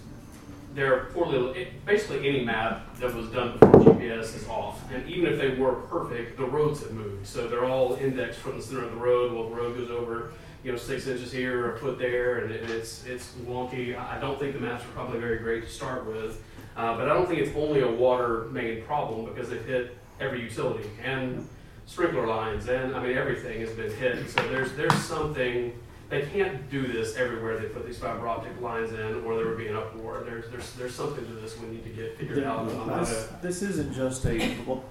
there 0.75 0.93
are 0.95 1.05
poorly, 1.05 1.61
it- 1.61 1.85
basically 1.85 2.27
any 2.27 2.43
map 2.45 2.95
that 2.99 3.13
was 3.13 3.27
done 3.29 3.57
before 3.59 3.94
GPS 4.05 4.35
is 4.35 4.47
off. 4.47 4.81
And 4.91 5.07
even 5.09 5.31
if 5.31 5.39
they 5.39 5.49
were 5.55 5.73
perfect, 5.73 6.37
the 6.37 6.45
roads 6.45 6.81
have 6.81 6.91
moved. 6.91 7.25
So 7.27 7.47
they're 7.47 7.65
all 7.65 7.95
indexed 7.95 8.39
from 8.39 8.57
the 8.57 8.63
center 8.63 8.83
of 8.83 8.91
the 8.91 8.97
road. 8.97 9.33
Well, 9.33 9.49
the 9.49 9.55
road 9.55 9.77
goes 9.77 9.89
over, 9.91 10.31
you 10.63 10.71
know, 10.71 10.77
six 10.77 11.07
inches 11.07 11.31
here 11.31 11.65
or 11.65 11.75
a 11.75 11.79
foot 11.79 11.97
there, 11.99 12.39
and 12.39 12.51
it- 12.51 12.69
it's, 12.69 13.05
it's 13.05 13.33
wonky. 13.45 13.97
I 13.97 14.19
don't 14.19 14.39
think 14.39 14.53
the 14.53 14.59
maps 14.59 14.83
are 14.83 14.87
probably 14.89 15.19
very 15.19 15.39
great 15.39 15.63
to 15.63 15.69
start 15.69 16.05
with. 16.05 16.41
Uh, 16.77 16.95
but 16.97 17.09
I 17.09 17.13
don't 17.13 17.27
think 17.27 17.39
it's 17.39 17.55
only 17.55 17.81
a 17.81 17.91
water 17.91 18.45
main 18.51 18.83
problem 18.83 19.25
because 19.25 19.49
they've 19.49 19.63
hit 19.65 19.97
every 20.19 20.41
utility 20.41 20.89
and 21.03 21.47
sprinkler 21.85 22.25
lines 22.27 22.67
and, 22.67 22.95
I 22.95 23.01
mean, 23.01 23.17
everything 23.17 23.61
has 23.61 23.69
been 23.71 23.91
hit. 23.93 24.29
So 24.29 24.41
there's, 24.49 24.73
there's 24.73 24.93
something, 24.95 25.71
they 26.09 26.21
can't 26.21 26.69
do 26.69 26.85
this 26.87 27.15
everywhere 27.15 27.57
they 27.57 27.67
put 27.67 27.85
these 27.85 27.97
fiber 27.97 28.27
optic 28.27 28.59
lines 28.61 28.91
in 28.91 29.23
or 29.23 29.37
there 29.37 29.47
would 29.47 29.57
be 29.57 29.67
an 29.67 29.75
uproar. 29.75 30.23
There's, 30.25 30.49
there's, 30.49 30.71
there's 30.73 30.95
something 30.95 31.25
to 31.25 31.33
this 31.33 31.59
we 31.59 31.67
need 31.67 31.83
to 31.83 31.89
get 31.89 32.17
figured 32.17 32.43
out 32.43 32.67
This, 32.99 33.27
this 33.41 33.61
isn't 33.61 33.93
just 33.93 34.25
a 34.25 34.55
well, 34.65 34.83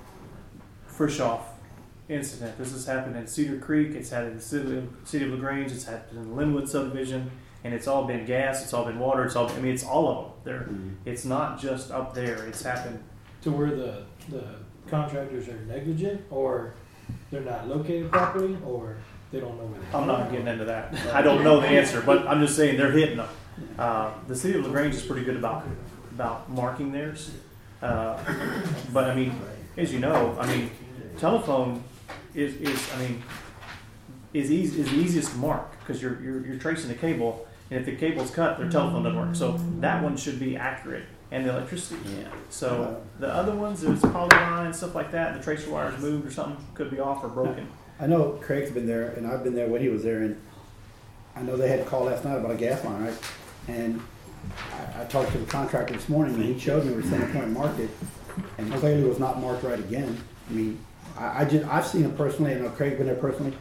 fresh 0.87 1.21
off 1.21 1.55
incident. 2.09 2.59
This 2.59 2.73
has 2.73 2.87
happened 2.87 3.17
in 3.17 3.27
Cedar 3.27 3.59
Creek. 3.59 3.95
It's 3.95 4.11
happened 4.11 4.33
in 4.33 4.37
the 4.39 4.43
city, 4.43 4.89
city 5.05 5.25
of 5.25 5.31
Lagrange. 5.31 5.73
It's 5.73 5.85
happened 5.85 6.19
in 6.19 6.29
the 6.29 6.35
Linwood 6.35 6.69
subdivision, 6.69 7.31
and 7.63 7.73
it's 7.73 7.87
all 7.87 8.05
been 8.05 8.27
gas. 8.27 8.63
It's 8.63 8.73
all 8.73 8.85
been 8.85 8.99
water. 8.99 9.25
It's 9.25 9.37
all. 9.37 9.49
I 9.49 9.59
mean, 9.61 9.73
it's 9.73 9.85
all 9.85 10.09
of 10.09 10.17
them. 10.17 10.33
There. 10.45 10.61
Mm-hmm. 10.61 10.89
It's 11.07 11.25
not 11.25 11.61
just 11.61 11.91
up 11.91 12.15
there. 12.15 12.45
It's 12.47 12.63
happened. 12.63 13.03
To 13.43 13.51
where 13.51 13.71
the, 13.71 14.05
the 14.31 14.43
contractors 14.89 15.49
are 15.49 15.61
negligent, 15.67 16.23
or 16.31 16.75
they're 17.31 17.43
not 17.43 17.69
located 17.69 18.11
properly, 18.11 18.57
or 18.65 18.97
they 19.35 19.41
don't 19.41 19.59
know 19.59 19.65
where 19.65 19.81
they? 19.81 19.99
I'm 19.99 20.07
not 20.07 20.31
getting 20.31 20.47
into 20.47 20.65
that. 20.67 20.95
I 21.13 21.21
don't 21.21 21.43
know 21.43 21.61
the 21.61 21.67
answer, 21.67 22.01
but 22.01 22.27
I'm 22.29 22.41
just 22.41 22.57
saying 22.57 22.77
they're 22.77 22.93
hitting 22.93 23.17
them. 23.17 23.29
Uh, 23.77 24.13
the 24.29 24.37
city 24.37 24.57
of 24.57 24.65
Lagrange 24.65 24.95
is 24.95 25.03
pretty 25.03 25.25
good 25.25 25.37
about 25.37 25.67
about 26.13 26.49
marking 26.49 26.93
theirs. 26.93 27.33
Uh, 27.83 28.17
but 28.93 29.11
I 29.11 29.15
mean, 29.15 29.35
as 29.77 29.93
you 29.93 29.99
know, 29.99 30.37
I 30.41 30.47
mean, 30.47 30.71
telephone 31.19 31.83
is, 32.35 32.55
is 32.57 32.89
I 32.95 32.99
mean, 33.01 33.23
is 34.33 34.53
easy 34.53 34.81
is 34.81 34.91
the 34.91 34.97
easiest 34.97 35.33
to 35.33 35.37
mark 35.39 35.79
because 35.81 36.01
you're, 36.01 36.21
you're 36.23 36.47
you're 36.47 36.59
tracing 36.59 36.89
the 36.89 36.95
cable, 36.95 37.47
and 37.71 37.81
if 37.81 37.87
the 37.87 37.97
cable's 37.97 38.31
cut, 38.31 38.59
their 38.59 38.71
telephone 38.71 39.03
doesn't 39.03 39.19
work. 39.19 39.35
So 39.35 39.59
that 39.81 40.03
one 40.03 40.17
should 40.17 40.39
be 40.39 40.57
accurate, 40.57 41.07
and 41.33 41.45
the 41.45 41.51
electricity. 41.51 42.01
Yeah. 42.19 42.29
So 42.51 43.03
the 43.19 43.29
other 43.29 43.55
ones, 43.55 43.81
there's 43.83 44.01
poly 44.01 44.29
lines, 44.37 44.77
stuff 44.77 44.95
like 44.95 45.11
that. 45.11 45.37
The 45.37 45.43
tracer 45.43 45.71
wires 45.71 46.01
moved 46.01 46.25
or 46.25 46.31
something 46.31 46.65
could 46.75 46.91
be 46.91 47.01
off 47.01 47.25
or 47.25 47.29
broken. 47.29 47.67
I 48.01 48.07
know 48.07 48.39
Craig's 48.43 48.71
been 48.71 48.87
there, 48.87 49.11
and 49.11 49.27
I've 49.27 49.45
been 49.45 49.55
there 49.55 49.69
when 49.69 49.81
he 49.81 49.89
was 49.89 50.03
there, 50.03 50.19
and 50.19 50.41
I 51.37 51.43
know 51.43 51.57
they 51.57 51.69
had 51.69 51.81
a 51.81 51.85
call 51.85 52.05
last 52.05 52.25
night 52.25 52.37
about 52.37 52.51
a 52.51 52.57
gas 52.57 52.85
line, 52.85 53.05
right? 53.05 53.19
And 53.69 54.01
I, 54.73 55.03
I 55.03 55.05
talked 55.05 55.33
to 55.33 55.39
the 55.39 55.47
contractor 55.47 55.95
this 55.95 56.09
morning, 56.09 56.35
and 56.35 56.45
he 56.45 56.59
showed 56.59 56.85
me 56.85 56.93
where 56.93 57.03
CenterPoint 57.03 57.53
marked 57.53 57.79
it, 57.79 57.91
and 58.59 58.73
clearly 58.75 59.05
was 59.05 59.21
not 59.21 59.41
marked 59.41 59.63
right 59.63 59.79
again. 59.79 60.21
I 60.51 60.53
mean, 60.53 60.85
I, 61.17 61.43
I 61.43 61.45
just, 61.45 61.67
I've 61.67 61.87
seen 61.87 62.05
it 62.05 62.17
personally, 62.17 62.55
I 62.55 62.59
know 62.59 62.69
Craig's 62.71 62.97
been 62.97 63.07
there 63.07 63.17
personally, 63.17 63.57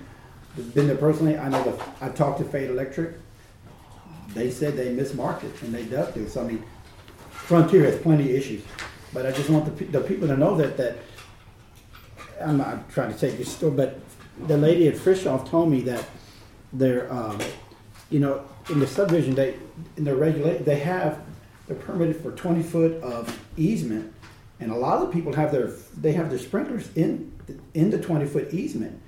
been 0.74 0.88
there 0.88 0.98
personally, 0.98 1.38
I 1.38 1.50
know 1.50 1.64
that, 1.64 1.90
I 2.02 2.10
talked 2.10 2.40
to 2.40 2.46
Fayette 2.46 2.72
Electric, 2.72 3.16
they 4.34 4.50
said 4.50 4.76
they 4.76 4.96
mismarked 4.96 5.44
it, 5.44 5.62
and 5.62 5.74
they 5.74 5.84
dubbed 5.86 6.18
it, 6.18 6.30
so 6.30 6.42
I 6.42 6.48
mean, 6.48 6.64
Frontier 7.30 7.84
has 7.84 8.00
plenty 8.00 8.32
of 8.32 8.36
issues, 8.36 8.64
but 9.14 9.28
I 9.28 9.32
just 9.32 9.50
want 9.50 9.78
the, 9.78 9.86
the 9.86 10.02
people 10.02 10.28
to 10.28 10.36
know 10.36 10.58
that, 10.58 10.76
that, 10.78 10.98
I'm 12.42 12.58
not 12.58 12.90
trying 12.90 13.14
to 13.14 13.20
take 13.20 13.36
your 13.36 13.46
story, 13.46 13.74
but 13.74 14.00
the 14.48 14.58
lady 14.58 14.88
at 14.88 14.98
Frisch 14.98 15.26
Auf 15.26 15.50
told 15.50 15.70
me 15.70 15.82
that 15.82 16.06
they're, 16.72 17.12
um, 17.12 17.40
you 18.10 18.20
know, 18.20 18.44
in 18.70 18.80
the 18.80 18.88
subdivision, 18.88 19.36
they, 19.36 19.56
in 19.98 20.04
the 20.06 20.16
regulate, 20.16 20.66
they 20.66 20.80
have, 20.80 21.20
they're 21.68 21.78
permitted 21.78 22.18
for 22.18 22.32
twenty 22.32 22.64
foot 22.64 23.02
of 23.02 23.40
easement, 23.58 24.14
and 24.60 24.72
a 24.72 24.76
lot 24.76 25.02
of 25.02 25.08
the 25.08 25.14
people 25.14 25.34
have 25.34 25.52
their 25.52 25.68
they 25.98 26.14
have 26.14 26.30
their 26.30 26.40
sprinklers 26.40 26.90
in 26.96 27.32
in 27.74 27.90
the 27.90 28.00
twenty 28.00 28.26
foot 28.26 28.54
easement, 28.54 29.02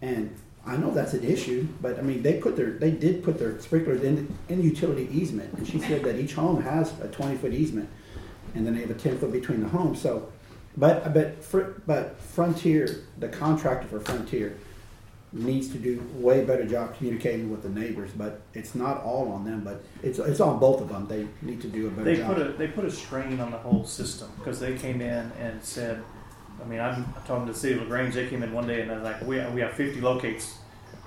and 0.00 0.34
I 0.64 0.76
know 0.76 0.90
that's 0.92 1.14
an 1.14 1.24
issue, 1.24 1.66
but 1.80 1.98
I 1.98 2.02
mean 2.02 2.22
they 2.22 2.34
put 2.34 2.56
their 2.56 2.70
they 2.70 2.90
did 2.90 3.22
put 3.22 3.38
their 3.38 3.58
sprinklers 3.60 4.02
in 4.02 4.34
in 4.48 4.62
utility 4.62 5.08
easement, 5.12 5.52
and 5.54 5.66
she 5.66 5.78
said 5.78 6.04
that 6.04 6.18
each 6.18 6.34
home 6.34 6.62
has 6.62 6.98
a 7.00 7.08
twenty 7.08 7.36
foot 7.36 7.52
easement, 7.52 7.88
and 8.54 8.66
then 8.66 8.74
they 8.74 8.80
have 8.80 8.90
a 8.90 8.94
ten 8.94 9.18
foot 9.18 9.32
between 9.32 9.60
the 9.62 9.68
homes. 9.68 10.00
So, 10.00 10.30
but 10.76 11.12
but 11.12 11.42
fr- 11.42 11.72
but 11.86 12.20
Frontier, 12.20 13.04
the 13.18 13.28
contractor 13.28 13.88
for 13.88 14.00
Frontier, 14.00 14.56
needs 15.32 15.68
to 15.68 15.78
do 15.78 16.02
way 16.14 16.44
better 16.44 16.64
job 16.64 16.96
communicating 16.96 17.50
with 17.50 17.62
the 17.62 17.68
neighbors. 17.68 18.10
But 18.16 18.40
it's 18.54 18.74
not 18.74 19.02
all 19.02 19.30
on 19.32 19.44
them, 19.44 19.62
but 19.62 19.82
it's 20.02 20.18
it's 20.18 20.40
on 20.40 20.58
both 20.58 20.80
of 20.80 20.88
them. 20.88 21.06
They 21.06 21.26
need 21.42 21.60
to 21.62 21.68
do 21.68 21.86
a 21.86 21.90
better 21.90 22.04
They 22.04 22.16
job. 22.16 22.34
put 22.34 22.46
a, 22.46 22.52
they 22.52 22.68
put 22.68 22.84
a 22.84 22.90
strain 22.90 23.40
on 23.40 23.50
the 23.50 23.58
whole 23.58 23.84
system, 23.84 24.30
because 24.38 24.58
they 24.60 24.76
came 24.76 25.00
in 25.00 25.30
and 25.40 25.62
said, 25.62 26.02
I 26.62 26.66
mean, 26.66 26.80
I'm 26.80 27.04
talking 27.26 27.46
to 27.46 27.52
the 27.52 27.58
city 27.58 27.74
of 27.74 27.82
LaGrange, 27.82 28.14
they 28.14 28.28
came 28.28 28.42
in 28.42 28.52
one 28.52 28.66
day 28.66 28.80
and 28.82 28.90
they're 28.90 28.98
like, 29.00 29.20
we, 29.22 29.40
we 29.50 29.60
have 29.60 29.72
fifty 29.72 30.00
locates 30.00 30.58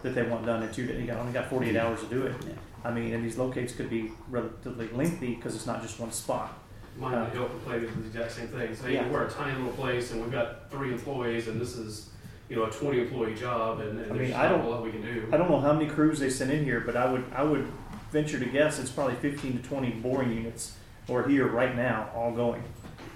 that 0.02 0.16
they 0.16 0.24
want 0.24 0.46
done 0.46 0.64
in 0.64 0.72
two 0.74 0.86
days, 0.86 1.00
you 1.00 1.08
got, 1.08 1.18
only 1.18 1.32
got 1.32 1.50
forty-eight 1.50 1.78
hours 1.78 2.02
to 2.02 2.08
do 2.08 2.24
it. 2.24 2.36
I 2.84 2.92
mean, 2.92 3.14
and 3.14 3.24
these 3.24 3.38
locates 3.38 3.74
could 3.74 3.90
be 3.90 4.12
relatively 4.30 4.90
lengthy, 4.90 5.36
because 5.36 5.56
it's 5.56 5.66
not 5.66 5.82
just 5.82 6.00
one 6.00 6.12
spot. 6.12 6.60
Mine 6.98 7.20
would 7.22 7.34
help 7.34 7.64
play 7.66 7.80
with 7.80 7.94
the 7.96 8.08
exact 8.20 8.32
same 8.34 8.48
thing. 8.48 8.76
So, 8.76 8.86
hey, 8.88 8.94
Yeah. 8.96 9.10
we're 9.10 9.26
a 9.26 9.30
tiny 9.30 9.58
little 9.58 9.74
place 9.74 10.12
and 10.12 10.22
we've 10.22 10.32
got 10.32 10.70
three 10.70 10.92
employees 10.92 11.48
and 11.48 11.60
this 11.60 11.76
is, 11.76 12.10
you 12.50 12.56
know, 12.56 12.64
a 12.66 12.72
twenty 12.72 13.00
employee 13.02 13.36
job 13.36 13.80
and, 13.80 14.00
and 14.00 14.00
I 14.02 14.04
there's 14.04 14.20
mean, 14.20 14.28
just 14.30 14.40
I 14.40 14.44
not 14.50 14.56
a 14.56 14.58
don't, 14.60 14.70
lot 14.72 14.84
we 14.84 14.92
can 14.92 15.02
do. 15.02 15.28
I 15.32 15.38
don't 15.38 15.50
know 15.50 15.60
how 15.60 15.74
many 15.74 15.88
crews 15.90 16.20
they 16.20 16.30
sent 16.30 16.52
in 16.52 16.64
here, 16.64 16.82
but 16.82 16.96
I 16.96 17.12
would, 17.12 17.26
I 17.36 17.44
would 17.44 17.68
venture 18.12 18.38
to 18.40 18.46
guess 18.46 18.78
it's 18.80 18.92
probably 18.92 19.16
fifteen 19.16 19.58
to 19.60 19.64
twenty 19.68 19.90
boring 19.90 20.32
units 20.32 20.76
are 21.10 21.28
here 21.28 21.48
right 21.48 21.76
now, 21.76 22.10
all 22.16 22.32
going. 22.32 22.64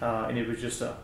Uh, 0.02 0.26
and 0.28 0.38
it 0.38 0.48
was 0.48 0.60
just 0.60 0.82
a, 0.82 0.98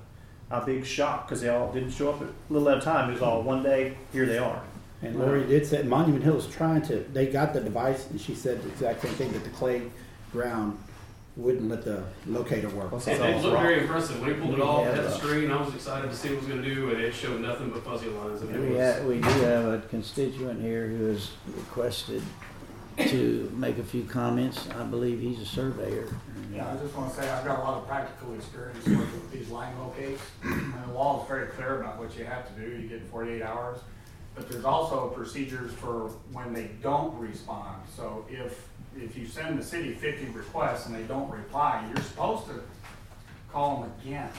a 0.51 0.65
big 0.65 0.85
shock, 0.85 1.27
because 1.27 1.41
they 1.41 1.49
all 1.49 1.71
didn't 1.71 1.91
show 1.91 2.09
up 2.09 2.21
at 2.21 2.27
a 2.27 2.33
little 2.53 2.69
at 2.69 2.79
a 2.79 2.81
time, 2.81 3.09
it 3.09 3.13
was 3.13 3.21
all 3.21 3.41
one 3.41 3.63
day, 3.63 3.95
here 4.11 4.25
they 4.25 4.37
are. 4.37 4.61
And 5.01 5.17
Lori 5.19 5.45
did 5.45 5.65
say 5.65 5.83
Monument 5.83 6.23
Hill 6.23 6.37
is 6.37 6.47
trying 6.47 6.81
to. 6.83 6.95
They 7.13 7.27
got 7.27 7.53
the 7.53 7.59
device, 7.61 8.09
and 8.09 8.19
she 8.19 8.33
said 8.35 8.63
the 8.63 8.69
exact 8.69 9.01
same 9.01 9.11
thing 9.13 9.31
that 9.33 9.43
the 9.43 9.49
clay 9.51 9.83
ground 10.31 10.77
wouldn't 11.35 11.67
let 11.69 11.83
the 11.83 12.03
locator 12.27 12.69
work. 12.69 12.93
It, 12.93 13.07
it 13.19 13.41
looked 13.41 13.59
very 13.61 13.79
impressive. 13.81 14.19
When 14.21 14.33
he 14.35 14.39
pulled 14.39 14.53
it 14.53 14.61
off, 14.61 14.85
have 14.85 14.95
had 14.95 15.05
the 15.05 15.11
screen, 15.11 15.49
I 15.51 15.61
was 15.61 15.73
excited 15.73 16.09
to 16.09 16.15
see 16.15 16.29
what 16.29 16.33
it 16.35 16.39
was 16.41 16.47
going 16.47 16.61
to 16.63 16.75
do, 16.75 16.89
and 16.91 17.01
it 17.01 17.13
showed 17.13 17.41
nothing 17.41 17.69
but 17.71 17.83
fuzzy 17.83 18.07
lines. 18.09 18.41
And 18.41 18.55
it 18.55 18.59
We, 18.59 18.75
was, 18.75 18.95
ha- 18.97 19.03
we 19.07 19.15
do 19.15 19.45
have 19.45 19.65
a 19.65 19.81
constituent 19.89 20.61
here 20.61 20.87
who 20.87 21.05
has 21.05 21.31
requested 21.47 22.21
to 23.07 23.51
make 23.55 23.79
a 23.79 23.83
few 23.83 24.03
comments. 24.03 24.67
I 24.79 24.83
believe 24.83 25.19
he's 25.19 25.39
a 25.39 25.45
surveyor. 25.45 26.15
Yeah, 26.53 26.71
I 26.71 26.75
just 26.77 26.95
want 26.95 27.11
to 27.11 27.19
say 27.19 27.27
I've 27.27 27.43
got 27.43 27.57
a 27.57 27.63
lot 27.63 27.77
of 27.81 27.87
practical 27.87 28.35
experience 28.35 28.85
working 28.85 28.99
with 28.99 29.31
these 29.31 29.49
line 29.49 29.73
locates. 29.79 30.21
And 30.43 30.71
the 30.87 30.93
law 30.93 31.23
is 31.23 31.27
very 31.27 31.47
clear 31.47 31.81
about 31.81 31.97
what 31.97 32.15
you 32.15 32.25
have 32.25 32.47
to 32.53 32.61
do. 32.61 32.69
You 32.79 32.87
get 32.87 33.01
48 33.09 33.41
hours. 33.41 33.79
But 34.35 34.49
there's 34.49 34.65
also 34.65 35.09
procedures 35.09 35.71
for 35.73 36.09
when 36.31 36.53
they 36.53 36.69
don't 36.81 37.17
respond. 37.19 37.83
So 37.95 38.25
if, 38.29 38.67
if 38.97 39.15
you 39.17 39.27
send 39.27 39.59
the 39.59 39.63
city 39.63 39.93
50 39.93 40.25
requests 40.27 40.87
and 40.87 40.95
they 40.95 41.03
don't 41.03 41.29
reply, 41.29 41.85
you're 41.87 42.03
supposed 42.03 42.47
to 42.47 42.61
call 43.51 43.81
them 43.81 43.91
again. 44.01 44.29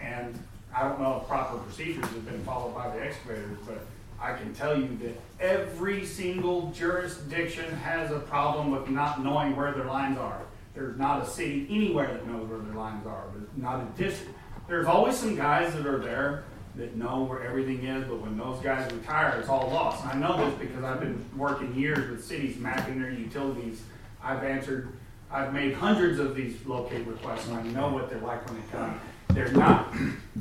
And 0.00 0.38
I 0.74 0.82
don't 0.82 1.00
know 1.00 1.20
if 1.20 1.28
proper 1.28 1.58
procedures 1.58 2.04
have 2.04 2.24
been 2.26 2.42
followed 2.44 2.74
by 2.74 2.94
the 2.94 3.02
excavators, 3.02 3.58
but 3.66 3.80
I 4.20 4.34
can 4.34 4.54
tell 4.54 4.78
you 4.78 4.96
that 5.02 5.20
every 5.40 6.06
single 6.06 6.70
jurisdiction 6.70 7.70
has 7.76 8.10
a 8.12 8.20
problem 8.20 8.70
with 8.70 8.88
not 8.88 9.22
knowing 9.22 9.56
where 9.56 9.72
their 9.72 9.84
lines 9.86 10.18
are. 10.18 10.42
There's 10.74 10.98
not 10.98 11.22
a 11.22 11.26
city 11.26 11.66
anywhere 11.70 12.12
that 12.12 12.26
knows 12.26 12.48
where 12.48 12.58
their 12.58 12.74
lines 12.74 13.06
are, 13.06 13.24
There's 13.34 13.48
not 13.56 13.80
a 13.80 14.02
district. 14.02 14.32
There's 14.68 14.86
always 14.86 15.16
some 15.16 15.36
guys 15.36 15.72
that 15.74 15.86
are 15.86 15.98
there 15.98 16.44
that 16.76 16.96
know 16.96 17.24
where 17.24 17.42
everything 17.42 17.84
is, 17.84 18.04
but 18.04 18.20
when 18.20 18.36
those 18.36 18.60
guys 18.60 18.90
retire, 18.92 19.38
it's 19.40 19.48
all 19.48 19.68
lost. 19.70 20.04
I 20.06 20.14
know 20.14 20.36
this 20.36 20.58
because 20.58 20.84
I've 20.84 21.00
been 21.00 21.24
working 21.36 21.74
years 21.74 22.10
with 22.10 22.24
cities 22.24 22.58
mapping 22.58 23.00
their 23.00 23.10
utilities. 23.10 23.82
I've 24.22 24.44
answered, 24.44 24.92
I've 25.30 25.52
made 25.52 25.74
hundreds 25.74 26.18
of 26.18 26.34
these 26.34 26.54
locate 26.66 27.06
requests, 27.06 27.48
and 27.48 27.56
I 27.56 27.62
know 27.62 27.88
what 27.88 28.10
they're 28.10 28.20
like 28.20 28.46
when 28.46 28.60
they 28.60 28.66
come. 28.70 29.00
They're 29.28 29.52
not, 29.52 29.92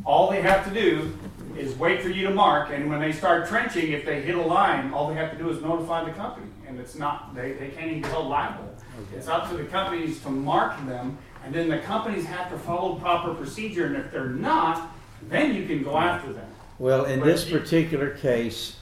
all 0.04 0.30
they 0.30 0.42
have 0.42 0.66
to 0.68 0.74
do 0.74 1.18
is 1.58 1.76
wait 1.76 2.02
for 2.02 2.10
you 2.10 2.28
to 2.28 2.34
mark, 2.34 2.70
and 2.72 2.90
when 2.90 3.00
they 3.00 3.12
start 3.12 3.48
trenching, 3.48 3.94
if 3.94 4.06
they 4.06 4.22
hit 4.22 4.36
a 4.36 4.42
line, 4.42 4.94
all 4.94 5.08
they 5.08 5.16
have 5.16 5.32
to 5.32 5.38
do 5.38 5.50
is 5.50 5.62
notify 5.62 6.04
the 6.04 6.12
company. 6.12 6.48
And 6.68 6.80
it's 6.80 6.96
not, 6.96 7.34
they, 7.34 7.54
they 7.54 7.70
can't 7.70 7.88
even 7.88 8.02
be 8.02 8.08
held 8.10 8.28
liable. 8.28 8.70
It's 9.16 9.28
up 9.28 9.50
to 9.50 9.58
the 9.58 9.66
companies 9.66 10.22
to 10.22 10.30
mark 10.30 10.78
them, 10.86 11.18
and 11.44 11.54
then 11.54 11.70
the 11.70 11.80
companies 11.80 12.26
have 12.26 12.50
to 12.52 12.58
follow 12.58 12.96
proper 12.96 13.34
procedure, 13.34 13.86
and 13.86 13.96
if 13.96 14.12
they're 14.12 14.30
not, 14.30 14.95
then 15.30 15.54
you 15.56 15.66
can 15.66 15.84
go 15.84 15.98
after 15.98 16.34
them. 16.34 16.48
Well, 16.80 17.06
in 17.06 17.20
But 17.20 17.26
this 17.26 17.50
particular 17.50 18.12
case, 18.12 18.78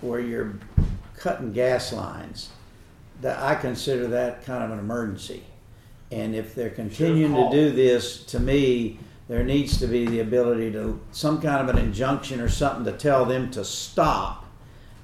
where 0.00 0.20
you're 0.20 0.54
cutting 1.16 1.52
gas 1.52 1.92
lines, 1.92 2.50
that 3.20 3.38
I 3.38 3.54
consider 3.54 4.06
that 4.08 4.44
kind 4.44 4.64
of 4.64 4.70
an 4.70 4.78
emergency. 4.78 5.42
And 6.10 6.34
if 6.34 6.54
they're 6.54 6.70
continuing 6.70 7.34
to 7.34 7.50
do 7.50 7.70
this, 7.70 8.24
to 8.26 8.40
me, 8.40 8.98
there 9.28 9.44
needs 9.44 9.78
to 9.80 9.86
be 9.86 10.06
the 10.06 10.20
ability 10.20 10.72
to 10.72 10.98
some 11.12 11.40
kind 11.40 11.68
of 11.68 11.74
an 11.74 11.82
injunction 11.82 12.40
or 12.40 12.48
something 12.48 12.84
to 12.90 12.98
tell 12.98 13.26
them 13.26 13.50
to 13.50 13.64
stop 13.64 14.46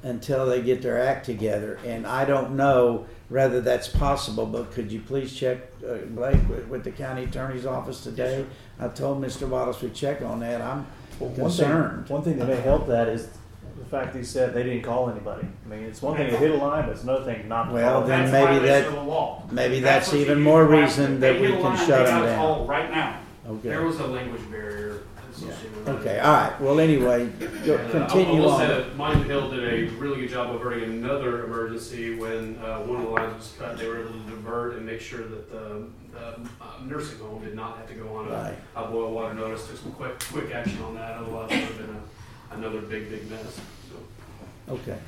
until 0.02 0.46
they 0.46 0.62
get 0.62 0.80
their 0.80 1.02
act 1.02 1.26
together. 1.26 1.78
And 1.84 2.06
I 2.06 2.24
don't 2.24 2.56
know 2.56 3.06
whether 3.34 3.60
that's 3.60 3.88
possible, 3.88 4.46
but 4.46 4.70
could 4.70 4.92
you 4.92 5.00
please 5.00 5.34
check, 5.34 5.58
uh, 5.84 5.96
Blake, 6.10 6.38
with, 6.48 6.68
with 6.68 6.84
the 6.84 6.92
county 6.92 7.24
attorney's 7.24 7.66
office 7.66 8.00
today? 8.04 8.46
I 8.78 8.86
told 8.86 9.20
Mr. 9.20 9.48
Wallace 9.48 9.82
we 9.82 9.90
check 9.90 10.22
on 10.22 10.38
that. 10.38 10.60
I'm 10.62 10.86
One 11.18 11.32
thing, 11.32 11.44
concerned. 11.44 12.08
one 12.08 12.22
thing 12.22 12.38
that 12.38 12.46
may 12.46 12.54
help 12.60 12.86
that 12.86 13.08
is 13.08 13.28
the 13.76 13.84
fact 13.86 14.14
he 14.14 14.22
said 14.22 14.54
they 14.54 14.62
didn't 14.62 14.82
call 14.84 15.10
anybody. 15.10 15.48
I 15.64 15.68
mean, 15.68 15.82
it's 15.82 16.00
one 16.00 16.16
thing 16.16 16.30
to 16.30 16.36
hit 16.36 16.52
a 16.52 16.54
line, 16.58 16.84
but 16.84 16.92
it's 16.92 17.02
another 17.02 17.24
thing 17.24 17.48
not 17.48 17.64
to 17.64 17.72
Well, 17.72 17.98
call. 18.02 18.08
then 18.08 18.20
That's 18.20 18.32
maybe 18.32 18.46
violation 18.60 18.92
that- 18.92 18.98
the 19.00 19.02
law. 19.02 19.42
maybe 19.50 19.80
That's 19.80 20.12
what 20.12 20.20
even 20.20 20.40
more 20.40 20.64
reason 20.64 21.18
that 21.18 21.32
they 21.32 21.40
we 21.40 21.46
hit 21.48 21.54
a 21.54 21.56
can 21.56 21.62
line, 21.64 21.76
shut 21.78 21.88
they 22.06 22.12
them 22.12 22.22
down. 22.26 22.36
call 22.38 22.66
Right 22.68 22.88
now. 22.92 23.18
Okay. 23.48 23.68
There 23.68 23.82
was 23.82 23.98
a 23.98 24.06
language 24.06 24.48
barrier 24.48 25.00
associated 25.36 25.76
with 25.76 25.84
that. 25.86 25.94
Okay, 25.96 26.18
all 26.20 26.32
right. 26.32 26.60
Well, 26.60 26.80
anyway, 26.80 27.26
go, 27.64 27.76
And, 27.76 27.94
uh, 27.94 28.06
continue 28.06 28.36
I 28.36 28.40
will 28.40 28.50
on. 28.50 28.68
that 28.68 28.96
Monument 28.96 29.30
Hill 29.30 29.50
did 29.50 29.64
a 29.64 29.92
really 29.96 30.20
good 30.22 30.30
job 30.30 30.50
of 30.50 30.56
averting 30.60 30.84
another 30.84 31.44
emergency 31.44 32.14
when 32.16 32.58
uh, 32.58 32.78
one 32.80 33.00
of 33.00 33.06
the 33.06 33.12
lines 33.12 33.34
was 33.36 33.54
cut. 33.58 33.78
They 33.78 33.86
were 33.88 34.00
able 34.02 34.12
to 34.12 34.18
divert 34.30 34.76
and 34.76 34.86
make 34.86 35.00
sure 35.00 35.26
that 35.26 35.50
the, 35.50 35.86
the 36.12 36.28
uh, 36.60 36.80
nursing 36.84 37.18
home 37.18 37.42
did 37.44 37.54
not 37.54 37.76
have 37.78 37.88
to 37.88 37.94
go 37.94 38.16
on 38.16 38.28
a, 38.28 38.30
Right. 38.30 38.56
a 38.76 38.84
boil 38.88 39.12
water 39.12 39.34
notice. 39.34 39.66
Took 39.68 39.76
some 39.78 39.92
quick 39.92 40.18
quick 40.32 40.52
action 40.54 40.80
on 40.82 40.94
that. 40.94 41.16
Otherwise, 41.18 41.50
it 41.50 41.56
would 41.60 41.62
have 41.68 41.86
been 41.86 41.96
a, 41.96 42.54
another 42.54 42.80
big 42.80 43.10
big 43.10 43.28
mess. 43.30 43.60
So. 43.90 44.74
Okay. 44.74 44.98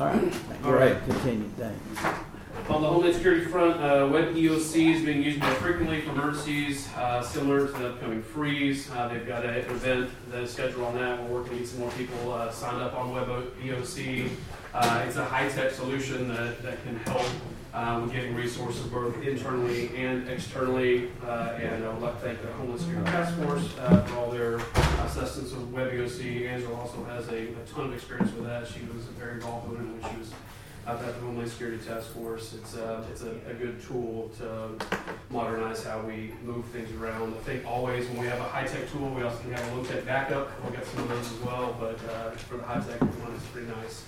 All 0.00 0.06
right, 0.06 0.34
all 0.64 0.72
right. 0.72 0.96
Continue. 1.06 1.48
Thanks. 1.56 2.24
On 2.66 2.82
the 2.82 2.88
Homeland 2.88 3.14
Security 3.14 3.46
front, 3.46 3.80
uh, 3.80 4.06
Web 4.12 4.34
EOC 4.34 4.94
is 4.94 5.02
being 5.02 5.22
used 5.22 5.40
more 5.40 5.50
frequently 5.52 6.02
for 6.02 6.10
emergencies, 6.10 6.86
uh, 6.96 7.22
similar 7.22 7.66
to 7.66 7.72
the 7.72 7.88
upcoming 7.88 8.22
freeze. 8.22 8.90
Uh, 8.90 9.08
they've 9.08 9.26
got 9.26 9.42
an 9.42 9.54
event 9.54 10.10
that 10.30 10.42
is 10.42 10.52
scheduled 10.52 10.84
on 10.84 10.94
that. 10.96 11.22
We're 11.22 11.40
working 11.40 11.52
to 11.52 11.58
get 11.60 11.68
some 11.68 11.80
more 11.80 11.90
people 11.92 12.32
uh, 12.32 12.50
signed 12.50 12.82
up 12.82 12.94
on 12.94 13.12
Web 13.12 13.26
EOC. 13.62 14.28
Uh, 14.74 15.04
it's 15.06 15.16
a 15.16 15.24
high-tech 15.24 15.70
solution 15.70 16.28
that, 16.28 16.62
that 16.62 16.82
can 16.84 16.96
help 17.06 17.26
uh, 17.72 18.00
with 18.02 18.12
getting 18.12 18.34
resources 18.34 18.84
both 18.88 19.16
internally 19.22 19.88
and 19.96 20.28
externally. 20.28 21.08
And 21.22 21.84
I 21.84 21.88
would 21.88 22.02
like 22.02 22.20
to 22.20 22.26
thank 22.26 22.42
the 22.42 22.48
Homeland 22.52 22.80
Security 22.80 23.10
Task 23.10 23.34
Force 23.38 23.66
for 23.72 24.16
all 24.18 24.30
their 24.30 24.56
assistance 25.06 25.52
with 25.52 25.68
Web 25.68 25.90
EOC. 25.90 26.46
Angela 26.46 26.74
also 26.74 27.02
has 27.04 27.28
a, 27.28 27.48
a 27.48 27.64
ton 27.72 27.86
of 27.86 27.94
experience 27.94 28.30
with 28.34 28.44
that. 28.44 28.66
She 28.68 28.80
was 28.94 29.04
very 29.18 29.34
involved 29.36 29.70
with 29.70 29.80
it 29.80 29.84
when 29.84 30.12
she 30.12 30.18
was 30.18 30.32
I've 30.88 30.98
got 31.02 31.14
the 31.16 31.20
Homeland 31.20 31.50
Security 31.50 31.84
Task 31.84 32.14
Force. 32.14 32.54
It's 32.54 32.74
a, 32.74 33.04
it's 33.10 33.20
a, 33.20 33.32
a 33.46 33.52
good 33.52 33.78
tool 33.82 34.30
to 34.38 34.70
modernize 35.28 35.84
how 35.84 36.00
we 36.00 36.32
move 36.42 36.64
things 36.66 36.90
around. 36.98 37.34
I 37.34 37.40
think 37.40 37.66
always 37.66 38.08
when 38.08 38.20
we 38.22 38.26
have 38.28 38.40
a 38.40 38.44
high-tech 38.44 38.90
tool, 38.90 39.10
we 39.10 39.22
also 39.22 39.38
can 39.40 39.52
have 39.52 39.70
a 39.70 39.76
low-tech 39.76 40.06
backup. 40.06 40.50
We've 40.64 40.72
got 40.72 40.86
some 40.86 41.02
of 41.02 41.10
those 41.10 41.30
as 41.30 41.38
well, 41.40 41.76
but 41.78 42.00
uh, 42.08 42.30
for 42.30 42.56
the 42.56 42.62
high-tech 42.62 43.02
one, 43.02 43.34
it's 43.34 43.44
pretty 43.48 43.66
nice. 43.66 44.02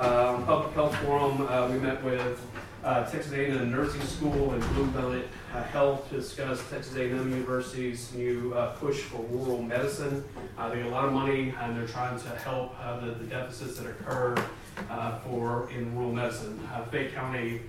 On 0.00 0.44
Public 0.46 0.72
Health 0.74 0.96
Forum, 0.98 1.46
uh, 1.46 1.68
we 1.70 1.78
met 1.78 2.02
with 2.02 2.40
uh, 2.82 3.04
Texas 3.10 3.32
A&M 3.32 3.70
Nursing 3.70 4.00
School 4.02 4.52
and 4.52 4.62
Bluebelly 4.74 5.24
uh, 5.52 5.62
Health 5.64 6.08
to 6.08 6.16
discuss 6.16 6.58
Texas 6.70 6.96
A&M 6.96 7.30
University's 7.30 8.10
new 8.14 8.54
uh, 8.54 8.72
push 8.76 9.00
for 9.00 9.20
rural 9.24 9.62
medicine. 9.62 10.24
Uh, 10.56 10.70
they 10.70 10.76
get 10.76 10.86
a 10.86 10.88
lot 10.88 11.04
of 11.04 11.12
money, 11.12 11.54
and 11.60 11.76
they're 11.76 11.86
trying 11.86 12.18
to 12.18 12.28
help 12.38 12.74
uh, 12.80 12.98
the, 13.00 13.12
the 13.12 13.24
deficits 13.26 13.78
that 13.78 13.90
occur 13.90 14.34
for 15.24 15.70
in 15.70 15.94
rural 15.94 16.12
medicine. 16.12 16.58
Fayette 16.90 17.14
County 17.14 17.60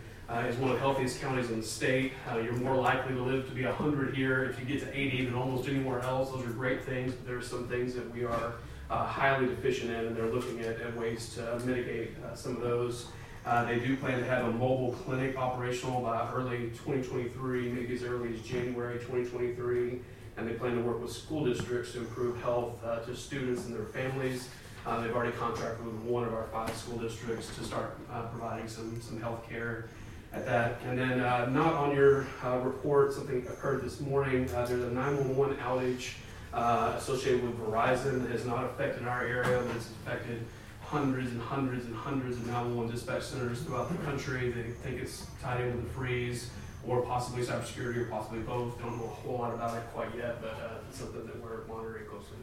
is 0.47 0.55
one 0.55 0.71
of 0.71 0.77
the 0.77 0.81
healthiest 0.81 1.19
counties 1.19 1.49
in 1.49 1.59
the 1.59 1.67
state. 1.67 2.13
You're 2.33 2.53
more 2.53 2.77
likely 2.77 3.13
to 3.15 3.21
live 3.21 3.49
to 3.49 3.53
be 3.53 3.65
100 3.65 4.15
here 4.15 4.45
if 4.45 4.57
you 4.57 4.65
get 4.65 4.79
to 4.88 4.97
80 4.97 5.25
than 5.25 5.35
almost 5.35 5.67
anywhere 5.67 5.99
else. 5.99 6.31
Those 6.31 6.45
are 6.45 6.51
great 6.51 6.85
things, 6.85 7.13
but 7.13 7.27
there 7.27 7.38
are 7.38 7.41
some 7.41 7.67
things 7.67 7.93
that 7.95 8.09
we 8.13 8.23
are 8.23 8.53
uh, 8.91 9.05
highly 9.05 9.47
deficient 9.47 9.89
in, 9.89 10.07
and 10.07 10.15
they're 10.15 10.27
looking 10.27 10.59
at, 10.59 10.80
at 10.81 10.95
ways 10.97 11.34
to 11.35 11.65
mitigate 11.65 12.11
uh, 12.26 12.35
some 12.35 12.57
of 12.57 12.61
those. 12.61 13.07
Uh, 13.45 13.63
they 13.65 13.80
do 13.80 13.95
plan 13.97 14.19
to 14.19 14.26
have 14.26 14.45
a 14.45 14.51
mobile 14.51 14.91
clinic 15.03 15.35
operational 15.38 16.01
by 16.01 16.30
early 16.34 16.69
2023, 16.76 17.69
maybe 17.69 17.95
as 17.95 18.03
early 18.03 18.34
as 18.34 18.41
January 18.41 18.99
2023. 18.99 19.99
and 20.38 20.47
they 20.47 20.53
plan 20.53 20.76
to 20.76 20.81
work 20.81 21.01
with 21.01 21.11
school 21.11 21.45
districts 21.45 21.93
to 21.93 21.99
improve 21.99 22.39
health 22.41 22.73
uh, 22.85 22.99
to 22.99 23.15
students 23.15 23.65
and 23.65 23.76
their 23.76 23.85
families. 23.85 24.49
Uh, 24.85 24.99
they've 25.01 25.15
already 25.15 25.35
contracted 25.38 25.85
with 25.85 25.95
one 25.95 26.23
of 26.23 26.34
our 26.34 26.45
five 26.51 26.76
school 26.76 26.97
districts 26.97 27.55
to 27.55 27.63
start 27.63 27.97
uh, 28.11 28.23
providing 28.23 28.68
some, 28.68 28.99
some 29.01 29.19
health 29.22 29.47
care 29.49 29.88
at 30.34 30.45
that. 30.45 30.80
And 30.88 30.97
then, 30.97 31.19
not 31.19 31.73
on 31.73 31.95
your 31.95 32.26
report, 32.43 33.13
something 33.13 33.45
occurred 33.47 33.84
this 33.84 33.99
morning. 33.99 34.47
There's 34.47 34.72
a 34.72 34.91
911 34.91 35.57
outage 35.57 36.13
uh, 36.53 36.93
associated 36.97 37.43
with 37.43 37.57
Verizon 37.59 38.23
that 38.23 38.31
has 38.31 38.45
not 38.45 38.65
affected 38.65 39.07
our 39.07 39.21
area, 39.25 39.61
but 39.65 39.75
it's 39.75 39.89
affected 40.05 40.45
hundreds 40.81 41.31
and 41.31 41.41
hundreds 41.41 41.85
and 41.85 41.95
hundreds 41.95 42.37
of 42.37 42.45
911 42.47 42.91
dispatch 42.93 43.23
centers 43.23 43.61
throughout 43.61 43.89
the 43.89 43.97
country. 44.03 44.49
They 44.51 44.71
think 44.83 45.01
it's 45.01 45.25
tied 45.41 45.61
in 45.61 45.75
with 45.75 45.87
the 45.87 45.93
freeze 45.93 46.49
or 46.85 47.01
possibly 47.03 47.43
cybersecurity 47.43 47.97
or 47.97 48.05
possibly 48.05 48.39
both. 48.39 48.77
Don't 48.79 48.97
know 48.97 49.05
a 49.05 49.07
whole 49.07 49.37
lot 49.37 49.53
about 49.53 49.77
it 49.77 49.83
quite 49.93 50.13
yet, 50.15 50.41
but 50.41 50.51
uh, 50.51 50.79
it's 50.89 50.99
something 50.99 51.25
that 51.25 51.41
we're 51.41 51.65
monitoring 51.67 52.05
closely. 52.05 52.37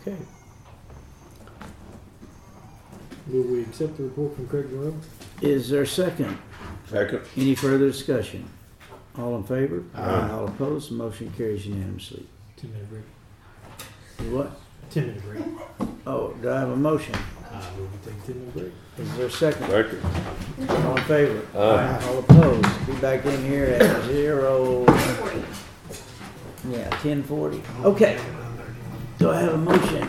Okay. 0.00 0.16
Will 3.26 3.42
we 3.42 3.62
accept 3.62 3.96
the 3.96 4.04
report 4.04 4.36
from 4.36 4.48
Craig 4.48 4.66
Rowe? 4.70 4.94
Is 5.42 5.68
there 5.68 5.82
a 5.82 5.86
second? 5.86 6.38
Second. 6.88 7.20
Any 7.36 7.54
further 7.54 7.88
discussion? 7.90 8.48
All 9.18 9.36
in 9.36 9.44
favor? 9.44 9.82
Aye. 9.94 10.30
All 10.30 10.46
opposed? 10.48 10.90
The 10.90 10.94
motion 10.94 11.32
carries 11.36 11.66
unanimously. 11.66 12.26
Ten 12.64 12.72
minute 12.72 12.88
break. 12.90 14.32
What? 14.32 14.50
Ten 14.90 15.06
minute 15.08 15.22
break. 15.22 15.88
Oh, 16.06 16.32
do 16.40 16.50
I 16.50 16.60
have 16.60 16.70
a 16.70 16.76
motion? 16.76 17.14
Uh, 17.14 17.62
we'll 17.76 17.86
be 17.88 17.98
taking 18.04 18.22
ten 18.22 18.38
minute 18.38 18.54
break. 18.96 19.06
Is 19.06 19.16
there 19.16 19.26
a 19.26 19.30
second? 19.30 19.66
Second. 19.66 20.70
All 20.70 20.96
in 20.96 21.04
favor? 21.04 21.58
Aye. 21.58 22.04
All 22.06 22.18
opposed? 22.20 22.86
Be 22.86 22.92
back 22.94 23.26
in 23.26 23.44
here 23.44 23.66
at 23.66 24.04
zero. 24.04 24.84
Yeah, 26.70 26.88
ten 27.02 27.22
forty. 27.22 27.62
Okay. 27.82 28.18
Do 29.18 29.30
I 29.30 29.40
have 29.40 29.52
a 29.54 29.58
motion? 29.58 30.08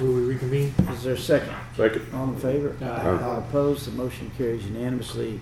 Will 0.00 0.12
we 0.12 0.22
reconvene? 0.24 0.74
Is 0.90 1.04
there 1.04 1.14
a 1.14 1.18
second? 1.18 1.54
Second. 1.76 2.06
All 2.14 2.28
in 2.28 2.36
favor? 2.36 2.76
Aye. 2.82 3.22
All 3.24 3.38
opposed? 3.38 3.86
The 3.86 3.92
motion 3.92 4.30
carries 4.36 4.66
unanimously. 4.66 5.40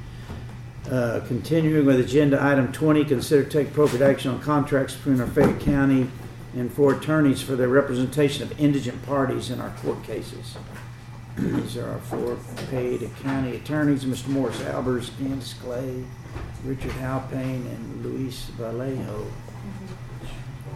Uh, 0.90 1.20
Continuing 1.28 1.86
with 1.86 2.00
agenda 2.00 2.42
item 2.42 2.70
20, 2.72 3.04
consider 3.04 3.48
take 3.48 3.68
appropriate 3.68 4.04
action 4.04 4.32
on 4.32 4.40
contracts 4.40 4.94
between 4.94 5.20
our 5.20 5.26
Fayette 5.28 5.60
County 5.60 6.08
and 6.54 6.72
four 6.72 6.94
attorneys 6.94 7.40
for 7.40 7.56
their 7.56 7.68
representation 7.68 8.42
of 8.42 8.58
indigent 8.60 9.04
parties 9.06 9.50
in 9.50 9.60
our 9.60 9.70
court 9.82 10.02
cases. 10.04 10.56
These 11.36 11.78
are 11.78 11.88
our 11.88 11.98
four 11.98 12.38
paid 12.70 13.08
county 13.22 13.56
attorneys, 13.56 14.04
Mr. 14.04 14.28
Morris 14.28 14.58
Albers, 14.60 15.10
Candace 15.18 15.54
Clay, 15.54 16.04
Richard 16.64 16.90
Halpane, 16.92 17.66
and 17.66 18.04
Luis 18.04 18.50
Vallejo. 18.58 19.26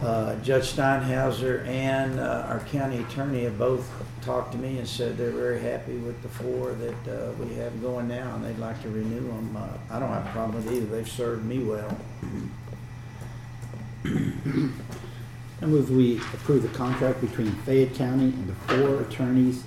Uh, 0.01 0.35
Judge 0.41 0.73
Steinhauser 0.73 1.65
and 1.65 2.19
uh, 2.19 2.45
our 2.47 2.59
county 2.71 2.99
attorney 2.99 3.43
have 3.43 3.57
both 3.57 3.89
talked 4.21 4.51
to 4.51 4.57
me 4.57 4.77
and 4.77 4.87
said 4.87 5.17
they're 5.17 5.31
very 5.31 5.59
happy 5.59 5.97
with 5.97 6.21
the 6.21 6.29
four 6.29 6.73
that 6.73 7.07
uh, 7.07 7.31
we 7.33 7.55
have 7.55 7.81
going 7.81 8.07
now, 8.07 8.35
and 8.35 8.45
they'd 8.45 8.59
like 8.59 8.79
to 8.83 8.89
renew 8.89 9.25
them. 9.27 9.57
Uh, 9.57 9.67
I 9.89 9.99
don't 9.99 10.09
have 10.09 10.25
a 10.25 10.29
problem 10.29 10.63
with 10.63 10.71
either. 10.71 10.85
They've 10.85 11.09
served 11.09 11.45
me 11.45 11.59
well. 11.59 11.97
I 15.61 15.65
move 15.65 15.89
we 15.89 16.17
approve 16.17 16.61
the 16.63 16.69
contract 16.69 17.19
between 17.21 17.51
Fayette 17.65 17.95
County 17.95 18.25
and 18.25 18.47
the 18.47 18.53
four 18.53 19.01
attorneys 19.01 19.63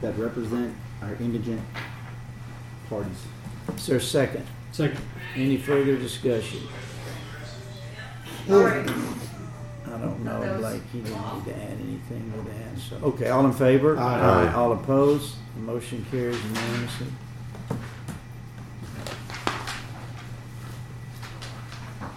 that 0.00 0.16
represent 0.18 0.74
our 1.02 1.14
indigent 1.20 1.60
parties. 2.88 3.24
Is 3.76 3.86
there 3.86 3.96
a 3.98 4.00
second? 4.00 4.46
Second. 4.72 5.00
Any 5.34 5.58
further 5.58 5.96
discussion? 5.96 6.60
I 8.48 10.00
don't 10.00 10.24
know, 10.24 10.40
Those- 10.40 10.60
Blake, 10.60 10.82
you 10.94 11.00
didn't 11.02 11.34
need 11.34 11.44
to 11.44 11.54
add 11.62 11.72
anything 11.82 12.32
to 12.32 12.50
that, 12.50 12.80
so, 12.80 12.96
okay, 13.08 13.28
all 13.28 13.44
in 13.44 13.52
favor? 13.52 13.98
Aye. 13.98 14.46
Aye. 14.48 14.52
All 14.54 14.72
opposed? 14.72 15.34
The 15.56 15.60
motion 15.62 16.06
carries 16.10 16.42
unanimously. 16.44 17.06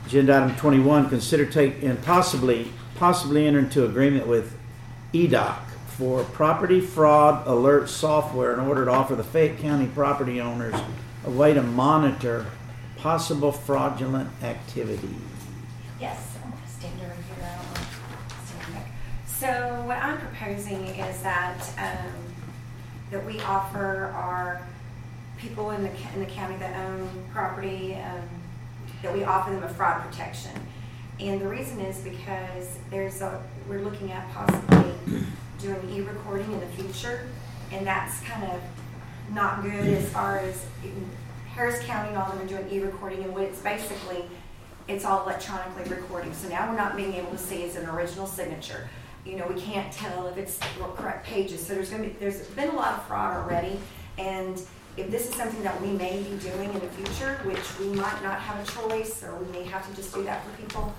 Agenda 0.05 0.35
item 0.37 0.55
twenty-one, 0.57 1.09
consider 1.09 1.45
take 1.45 1.81
and 1.83 2.01
possibly, 2.03 2.71
possibly 3.01 3.47
enter 3.47 3.57
into 3.57 3.83
agreement 3.83 4.27
with 4.27 4.55
EDOC 5.11 5.57
for 5.87 6.23
property 6.23 6.79
fraud 6.79 7.47
alert 7.47 7.89
software 7.89 8.53
in 8.53 8.59
order 8.59 8.85
to 8.85 8.91
offer 8.91 9.15
the 9.15 9.23
Fayette 9.23 9.57
County 9.57 9.87
property 9.87 10.39
owners 10.39 10.75
a 11.25 11.31
way 11.31 11.51
to 11.51 11.63
monitor 11.63 12.45
possible 12.97 13.51
fraudulent 13.51 14.29
activity. 14.43 15.09
Yes, 15.99 16.37
I'm 16.43 16.51
gonna 16.51 16.61
stand 16.67 17.01
over 17.01 17.15
here. 17.15 17.59
So 19.25 19.83
what 19.87 19.97
I'm 19.97 20.19
proposing 20.19 20.85
is 20.85 21.23
that, 21.23 21.57
um, 21.79 22.13
that 23.09 23.25
we 23.25 23.41
offer 23.41 24.13
our 24.15 24.61
people 25.39 25.71
in 25.71 25.81
the, 25.81 25.89
in 26.13 26.19
the 26.19 26.27
county 26.27 26.55
that 26.57 26.75
own 26.85 27.09
property, 27.33 27.95
um, 27.95 28.29
that 29.01 29.11
we 29.11 29.23
offer 29.23 29.49
them 29.49 29.63
a 29.63 29.69
fraud 29.69 30.03
protection. 30.03 30.51
And 31.21 31.39
the 31.39 31.47
reason 31.47 31.79
is 31.81 31.99
because 31.99 32.79
there's 32.89 33.21
a, 33.21 33.43
we're 33.69 33.81
looking 33.81 34.11
at 34.11 34.27
possibly 34.33 34.91
doing 35.59 35.89
e-recording 35.91 36.51
in 36.51 36.59
the 36.59 36.65
future, 36.65 37.27
and 37.71 37.85
that's 37.85 38.21
kind 38.21 38.51
of 38.51 38.59
not 39.31 39.61
good 39.61 39.71
as 39.71 40.09
far 40.09 40.39
as 40.39 40.65
Harris 41.53 41.79
County 41.83 42.09
and 42.09 42.17
all 42.17 42.31
of 42.31 42.39
them 42.39 42.47
are 42.47 42.49
doing 42.49 42.67
e-recording, 42.71 43.23
and 43.23 43.33
what 43.33 43.43
it's 43.43 43.59
basically, 43.59 44.25
it's 44.87 45.05
all 45.05 45.21
electronically 45.21 45.83
recording. 45.95 46.33
So 46.33 46.49
now 46.49 46.67
we're 46.67 46.77
not 46.77 46.97
being 46.97 47.13
able 47.13 47.29
to 47.29 47.37
see 47.37 47.65
as 47.65 47.75
an 47.75 47.87
original 47.87 48.25
signature. 48.25 48.89
You 49.23 49.35
know, 49.35 49.45
we 49.45 49.61
can't 49.61 49.93
tell 49.93 50.25
if 50.27 50.37
it's 50.37 50.57
correct 50.95 51.27
pages. 51.27 51.63
So 51.63 51.75
there's 51.75 51.91
to 51.91 51.99
be, 51.99 52.15
there's 52.19 52.47
been 52.47 52.69
a 52.69 52.75
lot 52.75 52.93
of 52.93 53.05
fraud 53.05 53.37
already, 53.37 53.79
and 54.17 54.59
if 54.97 55.11
this 55.11 55.29
is 55.29 55.35
something 55.35 55.61
that 55.61 55.79
we 55.81 55.89
may 55.89 56.23
be 56.23 56.35
doing 56.37 56.73
in 56.73 56.79
the 56.79 56.87
future, 56.87 57.39
which 57.45 57.79
we 57.79 57.95
might 57.95 58.23
not 58.23 58.39
have 58.39 58.67
a 58.67 58.71
choice, 58.71 59.23
or 59.23 59.35
we 59.35 59.51
may 59.51 59.63
have 59.63 59.87
to 59.87 59.95
just 59.95 60.15
do 60.15 60.23
that 60.23 60.43
for 60.43 60.57
people, 60.59 60.91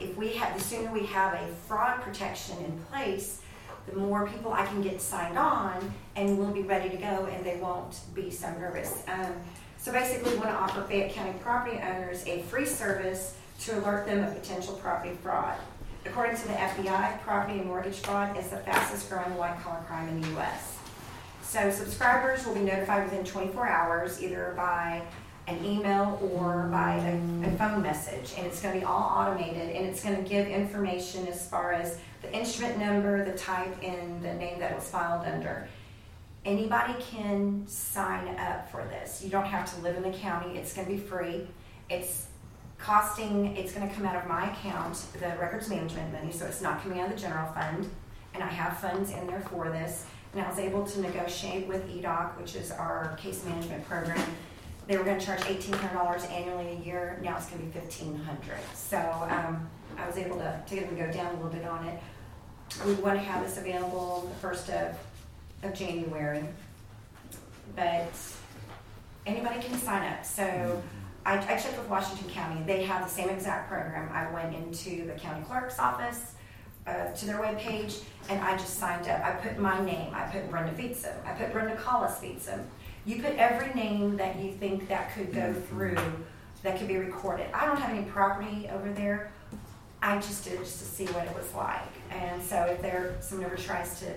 if 0.00 0.16
we 0.16 0.28
have, 0.34 0.56
the 0.56 0.62
sooner 0.62 0.92
we 0.92 1.06
have 1.06 1.34
a 1.34 1.46
fraud 1.66 2.02
protection 2.02 2.58
in 2.64 2.78
place, 2.90 3.40
the 3.86 3.96
more 3.96 4.26
people 4.26 4.52
I 4.52 4.66
can 4.66 4.82
get 4.82 5.00
signed 5.00 5.38
on, 5.38 5.92
and 6.16 6.38
we'll 6.38 6.52
be 6.52 6.62
ready 6.62 6.90
to 6.90 6.96
go, 6.96 7.26
and 7.26 7.44
they 7.44 7.56
won't 7.56 8.00
be 8.14 8.30
so 8.30 8.50
nervous. 8.52 9.02
Um, 9.08 9.32
so 9.78 9.92
basically, 9.92 10.32
we 10.32 10.38
want 10.38 10.50
to 10.50 10.56
offer 10.56 10.82
Fayette 10.82 11.12
County 11.12 11.34
property 11.40 11.78
owners 11.78 12.26
a 12.26 12.42
free 12.42 12.66
service 12.66 13.36
to 13.60 13.78
alert 13.78 14.06
them 14.06 14.24
of 14.24 14.34
potential 14.34 14.74
property 14.74 15.16
fraud. 15.22 15.56
According 16.04 16.36
to 16.36 16.48
the 16.48 16.54
FBI, 16.54 17.20
property 17.22 17.58
and 17.58 17.66
mortgage 17.66 17.96
fraud 18.00 18.36
is 18.36 18.48
the 18.48 18.58
fastest 18.58 19.08
growing 19.08 19.36
white 19.36 19.58
collar 19.60 19.82
crime 19.86 20.08
in 20.08 20.20
the 20.20 20.28
U.S. 20.30 20.78
So 21.42 21.70
subscribers 21.70 22.44
will 22.44 22.54
be 22.54 22.60
notified 22.60 23.04
within 23.04 23.24
24 23.24 23.66
hours, 23.66 24.22
either 24.22 24.52
by 24.56 25.02
an 25.46 25.64
email 25.64 26.18
or 26.32 26.68
by 26.72 26.96
a, 26.96 27.48
a 27.48 27.50
phone 27.56 27.82
message, 27.82 28.34
and 28.36 28.46
it's 28.46 28.60
going 28.60 28.74
to 28.74 28.80
be 28.80 28.84
all 28.84 29.12
automated, 29.16 29.74
and 29.76 29.86
it's 29.86 30.02
going 30.02 30.16
to 30.16 30.28
give 30.28 30.48
information 30.48 31.26
as 31.28 31.48
far 31.48 31.72
as 31.72 31.98
the 32.22 32.32
instrument 32.32 32.78
number, 32.78 33.24
the 33.24 33.36
type, 33.38 33.74
and 33.82 34.22
the 34.22 34.34
name 34.34 34.58
that 34.58 34.72
it 34.72 34.74
was 34.74 34.88
filed 34.88 35.24
under. 35.24 35.68
Anybody 36.44 36.94
can 37.00 37.64
sign 37.66 38.28
up 38.38 38.70
for 38.70 38.82
this. 38.84 39.22
You 39.22 39.30
don't 39.30 39.46
have 39.46 39.72
to 39.74 39.80
live 39.82 39.96
in 39.96 40.02
the 40.02 40.16
county. 40.16 40.58
It's 40.58 40.74
going 40.74 40.86
to 40.86 40.92
be 40.92 40.98
free. 40.98 41.46
It's 41.88 42.26
costing. 42.78 43.56
It's 43.56 43.72
going 43.72 43.88
to 43.88 43.94
come 43.94 44.04
out 44.06 44.16
of 44.16 44.28
my 44.28 44.50
account, 44.52 45.04
the 45.12 45.28
records 45.40 45.68
management 45.68 46.12
money, 46.12 46.32
so 46.32 46.46
it's 46.46 46.60
not 46.60 46.82
coming 46.82 47.00
out 47.00 47.10
of 47.10 47.16
the 47.16 47.20
general 47.20 47.52
fund, 47.52 47.88
and 48.34 48.42
I 48.42 48.48
have 48.48 48.78
funds 48.78 49.12
in 49.12 49.26
there 49.26 49.40
for 49.40 49.68
this. 49.68 50.06
And 50.32 50.44
I 50.44 50.50
was 50.50 50.58
able 50.58 50.84
to 50.84 51.00
negotiate 51.00 51.66
with 51.66 51.88
EDOC, 51.88 52.38
which 52.38 52.56
is 52.56 52.70
our 52.70 53.16
case 53.16 53.44
management 53.44 53.88
program. 53.88 54.20
They 54.86 54.96
were 54.96 55.04
going 55.04 55.18
to 55.18 55.24
charge 55.26 55.44
eighteen 55.46 55.74
hundred 55.74 55.94
dollars 55.98 56.24
annually 56.26 56.68
a 56.80 56.84
year. 56.84 57.18
Now 57.22 57.36
it's 57.36 57.46
going 57.48 57.60
to 57.60 57.66
be 57.66 57.72
fifteen 57.72 58.16
hundred. 58.16 58.58
So 58.74 58.98
um, 59.28 59.68
I 59.98 60.06
was 60.06 60.16
able 60.16 60.36
to 60.38 60.62
to 60.66 60.74
get 60.74 60.88
them 60.88 60.96
to 60.96 61.06
go 61.06 61.12
down 61.12 61.26
a 61.26 61.36
little 61.36 61.50
bit 61.50 61.64
on 61.66 61.86
it. 61.86 61.98
We 62.84 62.94
want 62.94 63.18
to 63.18 63.24
have 63.24 63.44
this 63.44 63.58
available 63.58 64.30
the 64.32 64.40
first 64.40 64.68
of 64.70 64.96
of 65.62 65.74
January, 65.74 66.44
but 67.74 68.12
anybody 69.26 69.60
can 69.60 69.76
sign 69.78 70.12
up. 70.12 70.24
So 70.24 70.82
I, 71.24 71.38
I 71.38 71.56
checked 71.56 71.78
with 71.78 71.88
Washington 71.88 72.28
County. 72.30 72.62
They 72.64 72.84
have 72.84 73.02
the 73.02 73.10
same 73.10 73.28
exact 73.30 73.68
program. 73.68 74.08
I 74.12 74.30
went 74.32 74.54
into 74.54 75.06
the 75.06 75.14
county 75.14 75.44
clerk's 75.44 75.80
office, 75.80 76.34
uh, 76.86 77.10
to 77.10 77.26
their 77.26 77.38
webpage, 77.38 78.04
and 78.28 78.40
I 78.40 78.52
just 78.56 78.78
signed 78.78 79.08
up. 79.08 79.24
I 79.24 79.32
put 79.32 79.58
my 79.58 79.84
name. 79.84 80.14
I 80.14 80.22
put 80.24 80.48
Brenda 80.48 80.72
Fietsam. 80.74 81.16
I 81.24 81.32
put 81.32 81.52
Brenda 81.52 81.74
Collis 81.74 82.18
Fietsam. 82.18 82.60
You 83.06 83.22
put 83.22 83.36
every 83.36 83.72
name 83.74 84.16
that 84.16 84.38
you 84.40 84.52
think 84.52 84.88
that 84.88 85.14
could 85.14 85.32
go 85.32 85.52
through, 85.54 85.96
that 86.62 86.78
could 86.78 86.88
be 86.88 86.96
recorded. 86.96 87.46
I 87.54 87.64
don't 87.64 87.78
have 87.78 87.90
any 87.90 88.04
property 88.06 88.68
over 88.72 88.92
there. 88.92 89.30
I 90.02 90.16
just 90.16 90.44
did 90.44 90.54
it 90.54 90.58
just 90.64 90.78
to 90.80 90.84
see 90.84 91.06
what 91.06 91.24
it 91.24 91.34
was 91.34 91.52
like. 91.54 91.80
And 92.10 92.42
so 92.42 92.64
if 92.64 92.82
there, 92.82 93.16
someone 93.20 93.46
ever 93.46 93.56
tries 93.56 94.00
to 94.00 94.12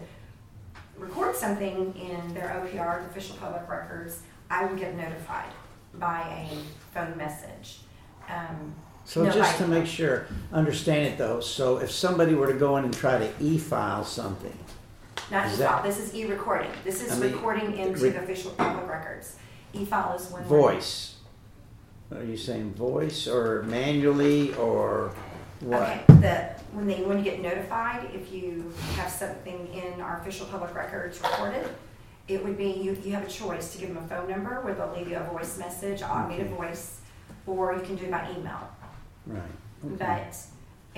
record 0.98 1.36
something 1.36 1.94
in 1.96 2.34
their 2.34 2.50
OPR, 2.50 3.04
the 3.04 3.10
official 3.10 3.38
public 3.38 3.70
records, 3.70 4.24
I 4.50 4.66
will 4.66 4.76
get 4.76 4.96
notified 4.96 5.50
by 5.96 6.48
a 6.52 6.94
phone 6.94 7.16
message. 7.18 7.80
Um, 8.28 8.74
So 9.06 9.24
No, 9.24 9.32
just 9.32 9.58
to 9.58 9.64
like- 9.66 9.80
make 9.84 9.88
sure, 9.88 10.28
understand 10.54 11.08
it 11.08 11.18
though, 11.18 11.40
so 11.40 11.78
if 11.78 11.90
somebody 11.90 12.36
were 12.36 12.46
to 12.52 12.54
go 12.60 12.78
in 12.78 12.84
and 12.86 12.94
try 12.94 13.18
to 13.18 13.32
e-file 13.40 14.04
something, 14.06 14.56
Not 15.32 15.48
Is 15.48 15.60
e-file, 15.60 15.70
that- 15.70 15.84
this 15.84 16.00
is 16.00 16.14
e-recording. 16.16 16.72
This 16.84 17.04
is 17.04 17.12
I 17.12 17.20
mean, 17.20 17.34
recording 17.34 17.78
into 17.78 18.00
re- 18.02 18.10
the 18.10 18.24
official 18.24 18.52
public 18.52 18.88
records. 18.88 19.36
E-file 19.74 20.16
is 20.16 20.30
when. 20.32 20.44
voice, 20.44 21.16
are 22.16 22.24
you 22.24 22.36
saying 22.38 22.74
voice 22.74 23.28
or 23.28 23.62
manually 23.64 24.54
or 24.56 25.12
what? 25.60 25.82
Okay, 25.82 26.04
the, 26.08 26.36
when 26.74 26.88
they, 26.88 27.04
when 27.04 27.20
you 27.20 27.24
get 27.24 27.42
notified, 27.42 28.10
if 28.14 28.32
you 28.32 28.74
have 28.96 29.12
something 29.12 29.68
in 29.74 30.02
our 30.02 30.20
official 30.22 30.48
public 30.48 30.74
records 30.74 31.22
recorded, 31.22 31.68
it 32.28 32.44
would 32.44 32.58
be, 32.58 32.72
you, 32.72 32.98
you 33.04 33.12
have 33.14 33.26
a 33.26 33.30
choice 33.30 33.72
to 33.74 33.78
give 33.80 33.90
them 33.94 34.04
a 34.04 34.08
phone 34.08 34.30
number 34.30 34.62
where 34.62 34.74
they'll 34.74 34.94
leave 34.96 35.10
you 35.10 35.18
a 35.18 35.24
voice 35.32 35.58
message, 35.60 36.02
automated 36.02 36.50
voice, 36.50 37.02
or 37.46 37.74
you 37.74 37.82
can 37.82 37.96
do 37.96 38.06
it 38.06 38.12
by 38.12 38.28
email. 38.38 38.70
Right. 39.28 39.42
okay. 39.86 39.96
But 39.98 40.36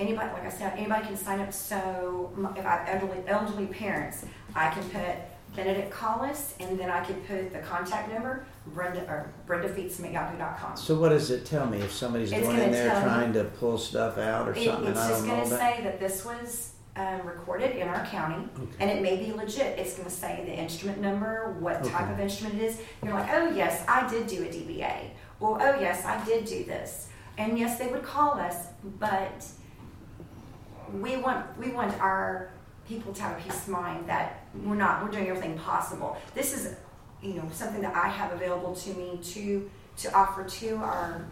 anybody, 0.02 0.30
like 0.32 0.44
I 0.44 0.48
said, 0.50 0.72
anybody 0.76 1.06
can 1.06 1.16
sign 1.16 1.40
up, 1.40 1.52
so 1.52 2.32
if 2.56 2.66
I 2.66 2.70
have 2.84 3.02
elderly, 3.02 3.22
elderly 3.26 3.66
parents, 3.66 4.24
I 4.54 4.70
can 4.70 4.82
put 4.90 5.16
Benedict 5.56 5.90
Collis, 5.90 6.54
and 6.60 6.78
then 6.78 6.90
I 6.90 7.04
can 7.04 7.16
put 7.22 7.52
the 7.52 7.58
contact 7.60 8.10
number, 8.12 8.44
Brenda, 8.68 9.02
or 9.02 9.30
Brenda 9.46 9.68
Feetsman 9.68 10.14
at 10.14 10.34
yahoo.com. 10.38 10.76
So 10.76 10.98
what 10.98 11.10
does 11.10 11.30
it 11.30 11.44
tell 11.44 11.66
me 11.66 11.78
if 11.78 11.92
somebody's 11.92 12.32
It's 12.32 12.42
going 12.42 12.56
in 12.56 12.62
gonna 12.64 12.72
there 12.72 12.90
tell 12.90 13.02
trying 13.02 13.32
to 13.34 13.44
pull 13.44 13.78
stuff 13.78 14.18
out 14.18 14.48
or 14.48 14.52
It- 14.54 14.64
something 14.64 14.86
and 14.86 14.96
It's 14.96 15.00
I 15.00 15.08
just 15.08 15.20
don't 15.20 15.28
know 15.28 15.42
gonna 15.44 15.54
about? 15.54 15.58
say 15.76 15.82
that 15.84 16.00
this 16.00 16.24
was 16.24 16.68
um, 16.94 17.22
recorded 17.26 17.70
in 17.76 17.88
our 17.88 18.04
county, 18.06 18.46
and 18.78 18.90
it 18.90 19.00
may 19.00 19.16
be 19.16 19.32
legit. 19.32 19.78
It's 19.78 19.96
gonna 19.96 20.10
say 20.10 20.42
the 20.44 20.52
instrument 20.52 21.00
number, 21.00 21.56
what 21.58 21.82
type 21.84 22.02
Okay. 22.02 22.12
of 22.12 22.20
instrument 22.20 22.60
it 22.60 22.64
is. 22.66 22.80
You're 23.02 23.14
like, 23.14 23.30
oh 23.32 23.48
yes, 23.50 23.82
I 23.88 24.06
did 24.10 24.26
do 24.26 24.42
a 24.42 24.46
DBA, 24.46 25.10
or 25.40 25.56
oh 25.62 25.80
yes, 25.80 26.04
I 26.04 26.22
did 26.26 26.44
do 26.44 26.64
this. 26.64 27.08
And 27.38 27.58
yes, 27.58 27.78
they 27.78 27.86
would 27.86 28.02
call 28.02 28.32
us, 28.38 28.56
but 28.98 29.42
we 31.00 31.16
want 31.16 31.58
we 31.58 31.70
want 31.70 31.98
our 32.00 32.50
people 32.88 33.12
to 33.12 33.22
have 33.22 33.38
a 33.38 33.42
peace 33.42 33.62
of 33.62 33.68
mind 33.68 34.08
that 34.08 34.44
we're 34.64 34.74
not 34.74 35.02
we're 35.02 35.10
doing 35.10 35.28
everything 35.28 35.58
possible. 35.58 36.16
This 36.34 36.54
is 36.56 36.74
you 37.22 37.34
know 37.34 37.48
something 37.52 37.80
that 37.82 37.94
I 37.94 38.08
have 38.08 38.32
available 38.32 38.74
to 38.74 38.90
me 38.94 39.18
to 39.22 39.70
to 39.98 40.14
offer 40.14 40.44
to 40.44 40.76
our 40.76 41.24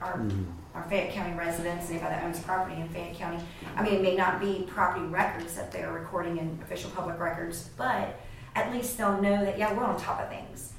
our 0.00 0.14
Mhm. 0.18 0.46
our 0.74 0.82
Fayette 0.84 1.12
County 1.12 1.36
residents, 1.36 1.90
anybody 1.90 2.14
that 2.14 2.24
owns 2.24 2.40
property 2.40 2.80
in 2.80 2.88
Fayette 2.88 3.14
County. 3.16 3.38
I 3.76 3.82
mean, 3.82 3.94
it 3.94 4.02
may 4.02 4.16
not 4.16 4.40
be 4.40 4.66
property 4.70 5.04
records 5.06 5.54
that 5.54 5.70
they're 5.72 5.92
recording 5.92 6.38
in 6.38 6.58
official 6.62 6.90
public 6.90 7.18
records, 7.18 7.68
but 7.76 8.18
at 8.54 8.72
least 8.72 8.96
they'll 8.96 9.20
know 9.20 9.44
that, 9.44 9.58
yeah, 9.58 9.72
we're 9.74 9.84
on 9.84 9.98
top 10.00 10.20
of 10.20 10.28
things. 10.28 10.72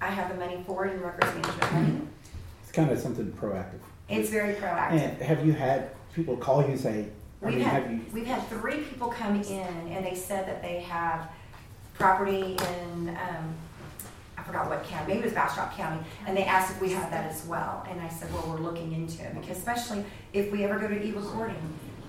I 0.00 0.06
have 0.08 0.28
the 0.30 0.34
money 0.36 0.62
for 0.66 0.86
it 0.86 0.94
in 0.94 1.00
records 1.02 1.34
management 1.34 1.72
money. 1.72 2.00
It's 2.62 2.72
kind 2.72 2.90
of 2.90 2.98
something 2.98 3.30
proactive. 3.32 3.80
It's 4.08 4.30
very 4.30 4.54
proactive. 4.54 4.92
And 4.92 5.22
have 5.22 5.44
you 5.46 5.52
had 5.52 5.90
people 6.16 6.36
call 6.38 6.62
you 6.62 6.68
and 6.68 6.80
say, 6.80 7.06
I 7.42 7.46
We've 7.46 7.54
mean, 7.56 7.64
have 7.64 7.82
had, 7.84 7.92
you, 7.92 8.00
we've 8.12 8.26
had 8.26 8.48
three 8.48 8.78
people 8.78 9.08
come 9.08 9.36
in 9.42 9.88
and 9.92 10.04
they 10.04 10.14
said 10.14 10.48
that 10.48 10.62
they 10.62 10.80
have 10.80 11.30
property 11.94 12.56
in, 12.56 13.10
um, 13.10 13.54
I 14.38 14.42
forgot 14.42 14.68
what 14.70 14.82
county, 14.84 15.08
maybe 15.08 15.20
it 15.20 15.24
was 15.26 15.34
Bastrop 15.34 15.76
County, 15.76 16.02
and 16.26 16.34
they 16.36 16.44
asked 16.44 16.72
if 16.74 16.80
we 16.80 16.90
had 16.90 17.12
that 17.12 17.30
as 17.30 17.44
well. 17.46 17.86
And 17.90 18.00
I 18.00 18.08
said, 18.08 18.32
well, 18.32 18.44
we're 18.48 18.60
looking 18.60 18.92
into 18.92 19.22
it, 19.22 19.38
because 19.38 19.58
especially 19.58 20.04
if 20.32 20.50
we 20.50 20.64
ever 20.64 20.78
go 20.78 20.88
to 20.88 21.06
e-recording, 21.06 21.56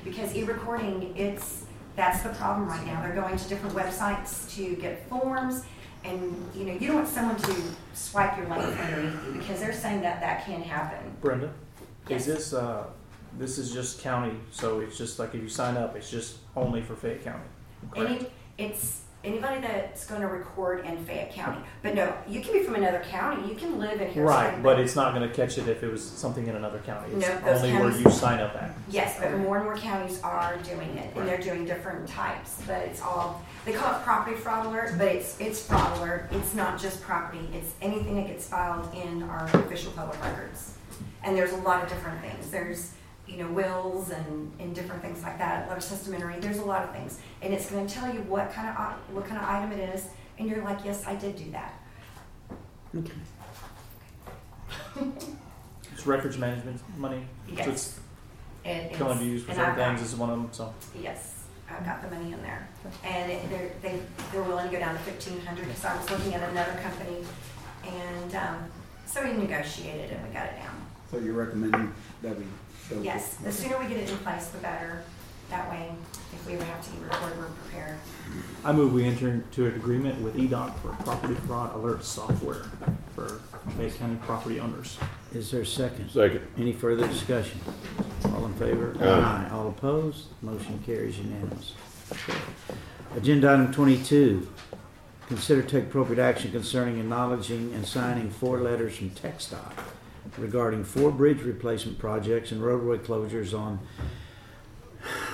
because 0.06 0.34
e-recording, 0.36 1.14
it's, 1.18 1.66
that's 1.98 2.22
the 2.24 2.30
problem 2.30 2.68
right 2.70 2.86
now. 2.86 3.02
They're 3.02 3.16
going 3.16 3.38
to 3.38 3.50
different 3.50 3.76
websites 3.76 4.54
to 4.56 4.76
get 4.76 5.08
forms, 5.10 5.66
and, 6.06 6.22
you 6.56 6.64
know, 6.66 6.74
you 6.74 6.88
don't 6.88 6.98
want 6.98 7.08
someone 7.10 7.38
to 7.38 7.56
swipe 7.94 8.38
your 8.38 8.48
link 8.48 8.64
underneath 8.80 9.26
you, 9.26 9.34
because 9.40 9.60
they're 9.60 9.74
saying 9.74 10.02
that 10.02 10.22
that 10.22 10.46
can 10.46 10.62
happen. 10.62 11.00
Brenda, 11.22 11.52
Yes. 12.08 12.22
is 12.22 12.36
this, 12.36 12.54
uh, 12.54 12.86
this 13.38 13.58
is 13.58 13.74
just 13.74 14.02
county, 14.02 14.36
so 14.52 14.80
it's 14.80 14.98
just 14.98 15.20
like 15.20 15.36
if 15.36 15.42
you 15.42 15.50
sign 15.50 15.78
up, 15.78 15.96
it's 15.96 16.10
just 16.10 16.38
only 16.56 16.82
for 16.82 16.96
Fayette 16.96 17.24
County? 17.24 17.44
correct? 17.92 18.10
Any, 18.12 18.28
it's 18.58 19.02
anybody 19.24 19.60
that's 19.62 20.06
going 20.08 20.22
to 20.22 20.28
record 20.28 20.86
in 20.86 20.98
Fayette 21.06 21.34
County. 21.34 21.60
But 21.84 21.96
no, 21.96 22.14
you 22.28 22.42
can 22.42 22.54
be 22.54 22.64
from 22.64 22.76
another 22.76 23.04
county. 23.10 23.48
You 23.50 23.56
can 23.56 23.78
live 23.80 24.00
in 24.00 24.10
here. 24.12 24.24
Right, 24.24 24.62
but 24.64 24.80
it's 24.80 24.96
not 24.96 25.14
gonna 25.14 25.30
catch 25.30 25.58
it 25.58 25.68
if 25.68 25.84
it 25.84 25.92
was 25.92 26.04
something 26.04 26.48
in 26.48 26.56
another 26.56 26.80
county. 26.80 27.14
It's 27.14 27.28
No, 27.28 27.52
only 27.52 27.74
where 27.74 27.92
you 27.92 28.10
sign 28.10 28.40
up 28.40 28.56
at. 28.56 28.72
Yes, 28.90 29.18
but 29.20 29.36
more 29.38 29.58
and 29.58 29.66
more 29.66 29.76
counties 29.78 30.22
are 30.22 30.58
doing 30.64 30.90
it, 30.98 31.16
and 31.16 31.28
they're 31.28 31.42
doing 31.42 31.66
different 31.66 32.08
types. 32.08 32.62
But 32.66 32.84
it's 32.84 33.02
all 33.02 33.44
they 33.66 33.74
call 33.74 33.94
it 34.00 34.04
property 34.04 34.36
fraud 34.38 34.66
alert, 34.68 34.94
but 34.98 35.08
it's 35.08 35.40
it's 35.42 35.66
fraud 35.66 35.98
alert. 35.98 36.30
It's 36.32 36.54
not 36.56 36.80
just 36.80 37.02
property. 37.02 37.50
It's 37.54 37.74
anything 37.82 38.16
that 38.16 38.28
gets 38.28 38.48
filed 38.48 38.94
in 38.96 39.24
our 39.24 39.46
official 39.54 39.92
public 39.92 40.22
records. 40.24 40.76
And 41.24 41.36
there's 41.36 41.52
a 41.52 41.58
lot 41.58 41.84
of 41.84 41.90
different 41.90 42.22
things. 42.22 42.50
There's 42.50 42.94
you 43.28 43.38
know 43.38 43.50
wills 43.52 44.10
and, 44.10 44.52
and 44.60 44.74
different 44.76 45.02
things 45.02 45.22
like 45.24 45.38
that. 45.38 45.68
Letters 45.68 45.90
testamentary. 45.90 46.40
There's 46.40 46.60
a 46.60 46.66
lot 46.66 46.84
of 46.84 46.92
things, 46.92 47.20
and 47.42 47.54
it's 47.54 47.70
going 47.70 47.86
to 47.88 47.94
tell 47.94 48.14
you 48.14 48.22
what 48.22 48.52
kind 48.54 48.70
of 48.70 48.76
what 49.14 49.26
kind 49.26 49.38
of 49.42 49.48
item 49.48 49.72
it 49.74 49.94
is, 49.96 50.08
and 50.40 50.50
you're 50.50 50.64
like, 50.64 50.80
yes, 50.86 51.04
I 51.06 51.16
did 51.16 51.36
do 51.36 51.52
that. 51.52 51.74
Okay. 52.96 53.12
It's 55.94 56.06
records 56.06 56.38
management 56.38 56.80
money. 56.98 57.24
Yes. 57.52 57.66
So 57.66 57.72
it's 57.72 58.00
It 58.66 58.92
is. 58.92 58.98
going 59.00 59.18
to 59.18 59.24
be 59.24 59.30
used 59.32 59.46
for 59.46 59.52
And 59.52 59.58
certain 59.58 59.72
I've 59.72 59.78
got- 59.78 59.98
things 59.98 60.08
is 60.14 60.16
one 60.16 60.30
of 60.30 60.38
them, 60.38 60.50
so. 60.52 60.72
Yes, 61.02 61.44
I've 61.70 61.84
got 61.86 62.04
the 62.08 62.16
money 62.16 62.34
in 62.34 62.42
there. 62.44 62.68
And 63.04 63.32
it- 63.32 63.50
they're, 63.50 63.72
they, 63.82 64.00
they're 64.32 64.44
willing 64.44 64.68
to 64.68 64.72
go 64.72 64.78
down 64.80 64.94
to 64.94 65.00
fifteen 65.02 65.40
hundred, 65.44 65.66
because 65.68 65.86
I 65.86 65.98
was 65.98 66.08
looking 66.12 66.36
at 66.36 66.48
another 66.52 66.80
company. 66.84 67.26
And, 67.88 68.36
um, 68.36 68.58
so 69.08 69.24
we 69.24 69.34
negotiated 69.34 70.12
and 70.12 70.28
we 70.28 70.34
got 70.34 70.46
it 70.48 70.58
down. 70.58 70.76
so 71.10 71.18
you're 71.18 71.34
recommending 71.34 71.92
that 72.22 72.38
we? 72.38 72.46
Go- 72.90 73.02
Yes, 73.02 73.36
the 73.36 73.52
sooner 73.52 73.78
we 73.80 73.88
get 73.88 73.98
it 73.98 74.10
in 74.10 74.18
place, 74.18 74.48
the 74.48 74.60
better. 74.60 75.04
That 75.50 75.70
way, 75.70 75.90
if 76.34 76.46
we 76.46 76.54
ever 76.56 76.66
have 76.66 76.86
to 76.86 77.04
record, 77.04 77.38
we're 77.38 77.46
prepared. 77.46 77.98
I 78.66 78.74
move 78.74 78.94
we 78.94 79.06
enter 79.06 79.30
into 79.30 79.66
an 79.68 79.76
agreement 79.76 80.22
with 80.22 80.36
EDOC 80.36 80.78
for 80.80 80.90
property 81.04 81.36
fraud 81.48 81.74
alert 81.74 82.04
software 82.04 82.66
for 83.16 83.40
Bay 83.78 83.90
County 83.92 84.18
property 84.24 84.60
owners. 84.60 84.98
Is 85.34 85.50
there 85.52 85.62
a 85.62 85.66
second? 85.66 86.10
Second. 86.12 86.42
Any 86.58 86.74
further 86.74 87.08
discussion? 87.08 87.60
All 88.26 88.46
in 88.46 88.54
favor? 88.56 88.96
Aye. 89.02 89.50
All 89.54 89.70
opposed? 89.70 90.26
Motion 90.42 90.80
carries 90.86 91.18
unanimous. 91.18 91.74
Agenda 93.16 93.50
item 93.54 93.72
twenty-two, 93.74 94.48
consider 95.28 95.62
take 95.62 95.86
appropriate 95.86 96.22
action 96.22 96.52
concerning 96.52 97.00
acknowledging 97.00 97.74
and 97.74 97.86
signing 97.86 98.30
four 98.30 98.60
letters 98.60 98.98
from 98.98 99.12
TxDOT 99.12 99.72
regarding 100.38 100.84
four 100.84 101.12
bridge 101.12 101.42
replacement 101.42 102.00
projects 102.00 102.52
and 102.52 102.64
roadway 102.64 102.98
closures 102.98 103.58
on 103.58 103.80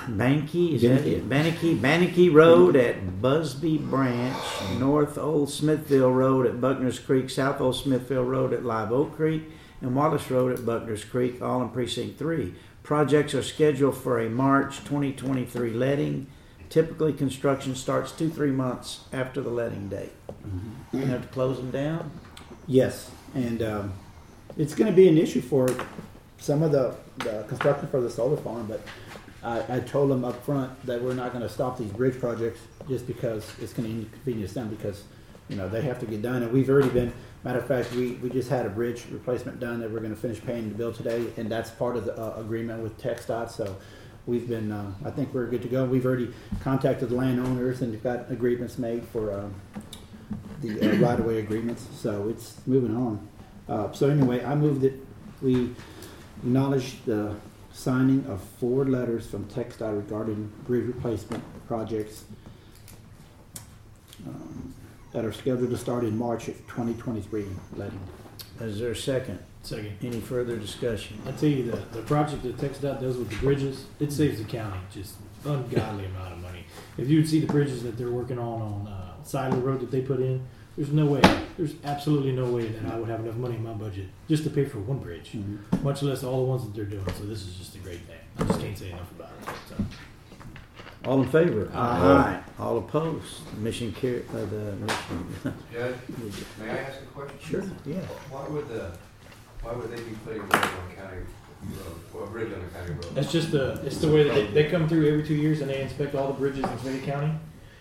Banky, 0.06 0.74
is 0.74 0.82
that 0.82 1.06
it? 1.06 1.28
Banky, 1.28 1.78
Banky 1.78 2.32
Road 2.32 2.76
at 2.76 3.20
Busby 3.22 3.78
Branch, 3.78 4.36
North 4.78 5.16
Old 5.16 5.50
Smithville 5.50 6.12
Road 6.12 6.46
at 6.46 6.60
Buckner's 6.60 6.98
Creek, 6.98 7.30
South 7.30 7.60
Old 7.60 7.76
Smithville 7.76 8.24
Road 8.24 8.52
at 8.52 8.64
Live 8.64 8.92
Oak 8.92 9.16
Creek, 9.16 9.44
and 9.80 9.96
Wallace 9.96 10.30
Road 10.30 10.58
at 10.58 10.66
Buckner's 10.66 11.04
Creek, 11.04 11.40
all 11.42 11.62
in 11.62 11.70
precinct 11.70 12.18
three. 12.18 12.54
Projects 12.82 13.34
are 13.34 13.42
scheduled 13.42 13.96
for 13.96 14.20
a 14.20 14.28
March 14.28 14.78
2023 14.80 15.70
letting. 15.72 16.26
Typically, 16.68 17.12
construction 17.12 17.74
starts 17.74 18.12
two, 18.12 18.28
three 18.28 18.50
months 18.50 19.04
after 19.12 19.40
the 19.40 19.50
letting 19.50 19.88
date. 19.88 20.12
You 20.92 21.06
have 21.06 21.22
to 21.22 21.28
close 21.28 21.56
them 21.56 21.70
down? 21.70 22.10
Yes, 22.66 23.10
and 23.34 23.62
um, 23.62 23.92
it's 24.56 24.74
going 24.74 24.90
to 24.90 24.96
be 24.96 25.08
an 25.08 25.18
issue 25.18 25.40
for 25.40 25.68
some 26.38 26.62
of 26.62 26.72
the, 26.72 26.94
the 27.18 27.44
construction 27.48 27.88
for 27.88 28.00
the 28.00 28.10
solar 28.10 28.36
farm, 28.36 28.66
but 28.66 28.80
I, 29.42 29.76
I 29.76 29.80
told 29.80 30.10
them 30.10 30.24
up 30.24 30.44
front 30.44 30.84
that 30.86 31.02
we're 31.02 31.14
not 31.14 31.32
going 31.32 31.42
to 31.42 31.48
stop 31.48 31.78
these 31.78 31.90
bridge 31.90 32.18
projects 32.18 32.60
just 32.88 33.06
because 33.06 33.50
it's 33.60 33.72
going 33.72 33.88
to 33.88 33.94
inconvenience 34.02 34.52
them 34.52 34.68
because, 34.68 35.04
you 35.48 35.56
know, 35.56 35.68
they 35.68 35.82
have 35.82 35.98
to 36.00 36.06
get 36.06 36.22
done. 36.22 36.42
And 36.42 36.52
we've 36.52 36.68
already 36.70 36.90
been, 36.90 37.12
matter 37.44 37.58
of 37.58 37.66
fact, 37.66 37.92
we, 37.92 38.12
we 38.14 38.30
just 38.30 38.48
had 38.48 38.64
a 38.64 38.70
bridge 38.70 39.04
replacement 39.10 39.60
done 39.60 39.80
that 39.80 39.90
we're 39.90 40.00
going 40.00 40.14
to 40.14 40.20
finish 40.20 40.40
paying 40.42 40.68
the 40.68 40.74
bill 40.74 40.92
today, 40.92 41.26
and 41.36 41.50
that's 41.50 41.70
part 41.70 41.96
of 41.96 42.04
the 42.04 42.16
uh, 42.16 42.40
agreement 42.40 42.82
with 42.82 42.98
TxDOT. 43.00 43.50
So 43.50 43.76
we've 44.26 44.48
been, 44.48 44.70
uh, 44.70 44.92
I 45.04 45.10
think 45.10 45.34
we're 45.34 45.46
good 45.46 45.62
to 45.62 45.68
go. 45.68 45.84
We've 45.84 46.06
already 46.06 46.32
contacted 46.60 47.10
the 47.10 47.16
landowners 47.16 47.82
and 47.82 48.00
got 48.02 48.30
agreements 48.30 48.78
made 48.78 49.04
for 49.08 49.32
um, 49.32 49.54
the 50.62 50.80
uh, 50.80 50.96
right-of-way 51.00 51.38
agreements. 51.38 51.86
So 51.94 52.28
it's 52.28 52.60
moving 52.66 52.96
on. 52.96 53.28
Uh, 53.68 53.90
so 53.92 54.08
anyway, 54.08 54.44
I 54.44 54.54
move 54.54 54.80
that 54.82 54.94
we 55.40 55.70
acknowledge 56.42 57.02
the 57.04 57.34
signing 57.72 58.24
of 58.28 58.40
four 58.60 58.84
letters 58.84 59.26
from 59.26 59.44
TxDOT 59.46 59.96
regarding 59.96 60.52
bridge 60.66 60.86
replacement 60.86 61.42
projects 61.66 62.24
um, 64.26 64.74
that 65.12 65.24
are 65.24 65.32
scheduled 65.32 65.70
to 65.70 65.76
start 65.76 66.04
in 66.04 66.16
March 66.16 66.48
of 66.48 66.56
2023 66.66 67.46
letting. 67.76 68.00
Is 68.60 68.78
there 68.78 68.92
a 68.92 68.96
second? 68.96 69.40
Second. 69.62 69.96
Any 70.02 70.20
further 70.20 70.56
discussion? 70.56 71.20
I 71.26 71.32
tell 71.32 71.48
you, 71.48 71.70
the, 71.70 71.76
the 71.96 72.02
project 72.02 72.42
that 72.42 72.56
TxDOT 72.58 73.00
does 73.00 73.16
with 73.16 73.30
the 73.30 73.36
bridges, 73.36 73.86
it 73.98 74.12
saves 74.12 74.38
the 74.38 74.44
county 74.44 74.78
just 74.92 75.14
ungodly 75.44 76.04
amount 76.06 76.34
of 76.34 76.38
money. 76.38 76.64
If 76.96 77.08
you 77.08 77.18
would 77.18 77.28
see 77.28 77.40
the 77.40 77.46
bridges 77.46 77.82
that 77.82 77.96
they're 77.96 78.10
working 78.10 78.38
on 78.38 78.62
on 78.62 78.86
uh, 78.86 79.50
the 79.50 79.56
Road 79.56 79.80
that 79.80 79.90
they 79.90 80.02
put 80.02 80.20
in, 80.20 80.46
There's 80.76 80.90
no 80.90 81.06
way. 81.06 81.20
There's 81.56 81.74
absolutely 81.84 82.32
no 82.32 82.46
way 82.46 82.66
that 82.66 82.92
I 82.92 82.98
would 82.98 83.08
have 83.08 83.20
enough 83.20 83.36
money 83.36 83.54
in 83.54 83.62
my 83.62 83.72
budget 83.72 84.06
just 84.28 84.42
to 84.44 84.50
pay 84.50 84.64
for 84.64 84.78
one 84.80 84.98
bridge, 84.98 85.30
Mm-hmm. 85.32 85.84
much 85.84 86.02
less 86.02 86.24
all 86.24 86.38
the 86.44 86.48
ones 86.50 86.64
that 86.64 86.74
they're 86.74 86.84
doing. 86.84 87.06
So 87.16 87.24
this 87.24 87.42
is 87.46 87.54
just 87.54 87.76
a 87.76 87.78
great 87.78 88.00
thing. 88.00 88.18
I 88.38 88.44
just 88.44 88.60
can't 88.60 88.76
say 88.76 88.90
enough 88.90 89.10
about 89.12 89.30
it. 89.42 89.54
So. 89.68 89.76
All 91.08 91.22
in 91.22 91.28
favor? 91.28 91.70
Aye. 91.74 92.40
All 92.58 92.78
opposed? 92.78 93.56
Mission 93.58 93.92
carry, 93.92 94.24
uh, 94.30 94.44
the 94.46 94.72
mission. 94.76 95.54
Judge, 95.72 95.94
may 96.58 96.70
I 96.70 96.76
ask 96.78 97.02
a 97.02 97.06
question? 97.06 97.38
Sure, 97.40 97.62
yeah. 97.84 98.00
Why 98.30 98.48
would 98.48 98.68
the, 98.68 98.96
why 99.62 99.74
would 99.74 99.90
they 99.90 100.02
be 100.02 100.16
putting 100.24 100.40
a 100.40 100.44
road 100.44 100.54
on 100.54 100.96
county 100.96 101.16
road, 101.62 101.96
or 102.14 102.24
a 102.24 102.26
bridge 102.28 102.52
on 102.52 102.60
a 102.64 102.68
county 102.68 102.92
road? 102.94 103.14
That's 103.14 103.30
just 103.30 103.52
the 103.52 103.80
it's 103.84 103.98
the 103.98 104.08
way 104.08 104.24
that 104.24 104.34
they, 104.34 104.46
they 104.48 104.70
come 104.70 104.88
through 104.88 105.06
every 105.08 105.24
two 105.26 105.34
years 105.34 105.60
and 105.60 105.70
they 105.70 105.82
inspect 105.82 106.14
all 106.14 106.28
the 106.28 106.32
bridges 106.38 106.64
in 106.64 106.78
Fayette 106.78 107.04
County, 107.04 107.32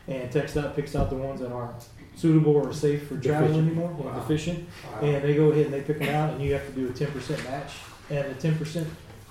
and 0.07 0.29
TxDOT 0.31 0.75
picks 0.75 0.93
out 0.95 1.09
the 1.09 1.15
ones 1.15 1.39
that 1.39 1.51
aren't 1.51 1.87
suitable 2.15 2.55
or 2.55 2.71
safe 2.73 3.07
for 3.07 3.17
travel 3.17 3.47
Deficient. 3.47 3.67
anymore, 3.67 3.89
Wow. 3.99 4.13
deficient, 4.19 4.67
Wow. 4.93 5.07
and 5.07 5.23
they 5.23 5.35
go 5.35 5.51
ahead 5.51 5.65
and 5.65 5.73
they 5.73 5.81
pick 5.81 5.99
them 5.99 6.09
out, 6.15 6.31
and 6.33 6.41
you 6.41 6.53
have 6.53 6.65
to 6.67 6.71
do 6.73 6.87
a 6.87 6.91
ten 6.91 7.07
percent 7.11 7.43
match, 7.45 7.73
and 8.09 8.29
the 8.29 8.39
ten 8.39 8.55
percent. 8.57 8.87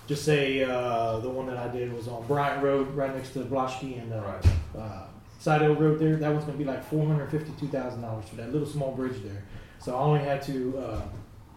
Just 0.08 0.24
say 0.24 0.64
uh, 0.64 1.18
the 1.20 1.30
one 1.30 1.46
that 1.46 1.56
I 1.56 1.68
did 1.68 1.92
was 1.92 2.08
on 2.08 2.26
Bryant 2.26 2.62
Road, 2.62 2.92
right 2.94 3.14
next 3.14 3.30
to 3.30 3.40
Bloschke 3.40 4.02
and 4.02 4.12
uh, 4.12 4.78
uh, 4.78 5.04
Side 5.38 5.62
Hill 5.62 5.76
Road 5.76 5.98
there. 6.00 6.16
That 6.16 6.32
one's 6.32 6.44
going 6.44 6.58
to 6.58 6.64
be 6.64 6.68
like 6.68 6.84
four 6.84 7.06
hundred 7.06 7.30
fifty-two 7.30 7.68
thousand 7.68 8.02
dollars 8.02 8.28
for 8.28 8.36
that 8.36 8.52
little 8.52 8.66
small 8.68 8.92
bridge 8.92 9.22
there. 9.22 9.44
So 9.78 9.94
I 9.96 10.00
only 10.00 10.20
had 10.20 10.42
to 10.42 10.76
uh, 10.78 11.00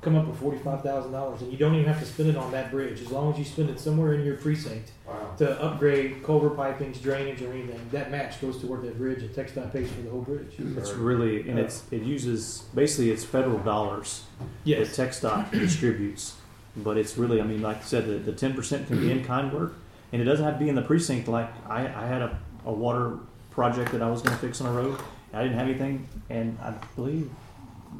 come 0.06 0.16
up 0.16 0.28
with 0.28 0.38
forty-five 0.40 0.84
thousand 0.84 1.12
dollars, 1.12 1.42
and 1.42 1.52
you 1.52 1.58
don't 1.58 1.74
even 1.74 1.88
have 1.92 2.00
to 2.00 2.06
spend 2.06 2.30
it 2.30 2.38
on 2.38 2.52
that 2.52 2.70
bridge 2.72 3.02
as 3.02 3.12
long 3.12 3.34
as 3.34 3.40
you 3.40 3.44
spend 3.44 3.70
it 3.72 3.80
somewhere 3.80 4.14
in 4.14 4.24
your 4.24 4.36
precinct 4.38 4.92
Wow. 5.08 5.34
to 5.38 5.62
upgrade 5.62 6.24
culvert 6.24 6.56
pipings, 6.56 7.00
drainage, 7.02 7.42
or 7.42 7.52
anything. 7.52 7.80
That 7.92 8.10
match 8.12 8.40
goes 8.42 8.60
toward 8.62 8.84
that 8.84 8.98
bridge, 8.98 9.22
and 9.22 9.30
TxDOT 9.32 9.72
pays 9.74 9.92
for 9.92 10.02
the 10.02 10.10
whole 10.10 10.22
bridge. 10.22 10.54
It's 10.60 10.92
really, 10.94 11.48
and 11.50 11.60
it's 11.60 11.84
it 11.92 12.04
uses 12.04 12.64
basically 12.74 13.12
it's 13.12 13.24
federal 13.26 13.58
dollars 13.60 14.24
Yes. 14.64 14.96
that 14.96 15.10
TxDOT 15.10 15.52
distributes, 15.66 16.36
but 16.78 16.98
it's 16.98 17.18
really, 17.18 17.42
I 17.42 17.44
mean, 17.44 17.62
like 17.62 17.78
I 17.78 17.82
said, 17.82 18.06
the, 18.08 18.14
the 18.14 18.32
ten 18.34 18.54
percent 18.54 18.88
can 18.88 19.00
be 19.02 19.12
in 19.12 19.24
kind 19.26 19.52
work, 19.52 19.74
and 20.14 20.22
it 20.22 20.26
doesn't 20.26 20.46
have 20.46 20.56
to 20.56 20.64
be 20.64 20.70
in 20.70 20.76
the 20.76 20.82
precinct. 20.84 21.28
Like 21.28 21.50
I, 21.68 21.82
I 21.88 22.06
had 22.06 22.22
a, 22.22 22.38
a 22.66 22.72
water 22.72 23.18
project 23.52 23.92
that 23.94 24.02
I 24.04 24.10
was 24.10 24.22
going 24.22 24.36
to 24.36 24.42
fix 24.42 24.62
on 24.62 24.68
a 24.68 24.72
road, 24.72 25.00
I 25.34 25.42
didn't 25.44 25.58
have 25.58 25.68
anything, 25.68 26.08
and 26.30 26.58
I 26.62 26.72
believe 26.96 27.30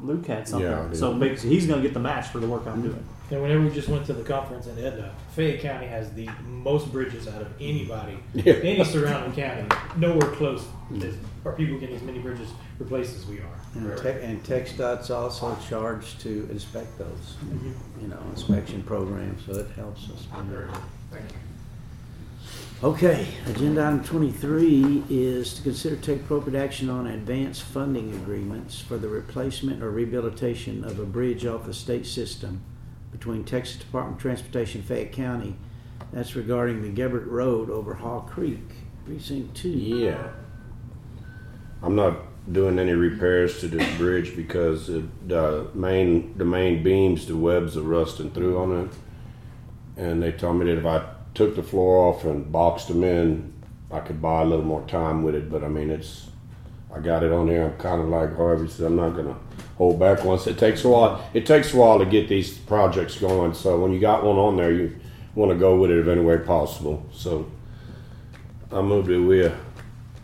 Luke 0.02 0.26
had 0.26 0.46
something, 0.48 0.70
Yeah, 0.70 0.92
so 0.92 1.14
basically 1.14 1.50
he's 1.50 1.66
going 1.66 1.80
to 1.82 1.86
get 1.86 1.94
the 1.94 2.00
match 2.00 2.28
for 2.28 2.38
the 2.38 2.46
work 2.46 2.66
I'm 2.66 2.82
doing. 2.82 3.04
And 3.30 3.42
whenever 3.42 3.62
we 3.62 3.70
just 3.70 3.88
went 3.88 4.06
to 4.06 4.12
the 4.12 4.22
conference 4.22 4.68
in 4.68 4.78
Edna, 4.78 5.12
Fayette 5.34 5.60
County 5.60 5.86
has 5.86 6.12
the 6.12 6.28
most 6.46 6.92
bridges 6.92 7.26
out 7.26 7.42
of 7.42 7.48
anybody, 7.60 8.18
Yeah. 8.34 8.54
any 8.54 8.84
surrounding 8.84 9.32
county. 9.32 9.66
Nowhere 9.96 10.30
close 10.32 10.64
as, 11.02 11.16
are 11.44 11.52
people 11.52 11.78
getting 11.78 11.96
as 11.96 12.02
many 12.02 12.20
bridges 12.20 12.48
replaced 12.78 13.16
as 13.16 13.26
we 13.26 13.40
are. 13.40 13.60
And 13.74 13.98
Tech, 13.98 14.22
and 14.22 14.42
TxDOT's 14.44 15.10
also 15.10 15.56
charged 15.68 16.20
to 16.20 16.48
inspect 16.50 16.98
those, 16.98 17.36
mm-hmm. 17.44 17.72
you 18.00 18.08
know, 18.08 18.20
inspection 18.30 18.82
programs, 18.84 19.44
so 19.44 19.52
it 19.52 19.70
helps 19.72 20.08
us. 20.10 20.26
Thank 21.10 21.32
you. 21.32 21.38
Okay, 22.84 23.26
agenda 23.46 23.86
item 23.86 24.04
twenty-three 24.04 25.04
is 25.08 25.54
to 25.54 25.62
consider 25.62 25.96
take 25.96 26.20
appropriate 26.20 26.62
action 26.62 26.90
on 26.90 27.06
advance 27.06 27.58
funding 27.58 28.12
agreements 28.16 28.78
for 28.78 28.98
the 28.98 29.08
replacement 29.08 29.82
or 29.82 29.90
rehabilitation 29.90 30.84
of 30.84 30.98
a 30.98 31.06
bridge 31.06 31.46
off 31.46 31.64
the 31.64 31.72
state 31.72 32.04
system 32.04 32.60
between 33.12 33.44
Texas 33.44 33.76
Department 33.76 34.18
of 34.18 34.22
Transportation 34.22 34.82
Fayette 34.82 35.10
County. 35.10 35.56
That's 36.12 36.36
regarding 36.36 36.82
the 36.82 36.90
Gebbert 36.90 37.26
Road 37.26 37.70
over 37.70 37.94
Hall 37.94 38.20
Creek, 38.20 38.60
precinct 39.06 39.56
two. 39.56 39.70
Yeah. 39.70 40.32
I'm 41.82 41.96
not 41.96 42.18
doing 42.52 42.78
any 42.78 42.92
repairs 42.92 43.58
to 43.60 43.68
this 43.68 43.96
bridge 43.96 44.36
because 44.36 44.90
it, 44.90 45.28
the 45.28 45.70
main 45.72 46.36
the 46.36 46.44
main 46.44 46.82
beams, 46.82 47.26
the 47.26 47.38
webs 47.38 47.78
are 47.78 47.82
rusting 47.82 48.32
through 48.32 48.58
on 48.58 48.84
it. 48.84 48.90
And 49.96 50.22
they 50.22 50.32
told 50.32 50.58
me 50.58 50.66
that 50.66 50.76
if 50.76 50.84
I 50.84 51.15
took 51.36 51.54
the 51.54 51.62
floor 51.62 52.08
off 52.08 52.24
and 52.24 52.50
boxed 52.50 52.88
them 52.88 53.04
in, 53.04 53.52
I 53.90 54.00
could 54.00 54.20
buy 54.20 54.42
a 54.42 54.44
little 54.44 54.64
more 54.64 54.84
time 54.88 55.22
with 55.22 55.34
it. 55.34 55.50
But 55.50 55.62
I 55.62 55.68
mean, 55.68 55.90
it's 55.90 56.30
I 56.94 56.98
got 57.00 57.22
it 57.22 57.30
on 57.30 57.46
there. 57.46 57.66
I'm 57.66 57.76
kind 57.78 58.00
of 58.00 58.08
like 58.08 58.34
Harvey 58.36 58.68
said, 58.68 58.86
I'm 58.86 58.96
not 58.96 59.10
gonna 59.10 59.36
hold 59.76 60.00
back 60.00 60.24
once. 60.24 60.46
It 60.46 60.58
takes 60.58 60.84
a 60.84 60.88
while. 60.88 61.28
It 61.34 61.46
takes 61.46 61.74
a 61.74 61.76
while 61.76 61.98
to 61.98 62.06
get 62.06 62.28
these 62.28 62.56
projects 62.56 63.18
going. 63.18 63.54
So 63.54 63.78
when 63.78 63.92
you 63.92 64.00
got 64.00 64.24
one 64.24 64.36
on 64.36 64.56
there, 64.56 64.72
you 64.72 64.98
want 65.34 65.52
to 65.52 65.58
go 65.58 65.76
with 65.76 65.90
it 65.90 65.98
in 65.98 66.08
any 66.08 66.22
way 66.22 66.38
possible. 66.38 67.06
So 67.12 67.50
I 68.72 68.80
moved 68.80 69.08
that 69.08 69.20
we 69.20 69.44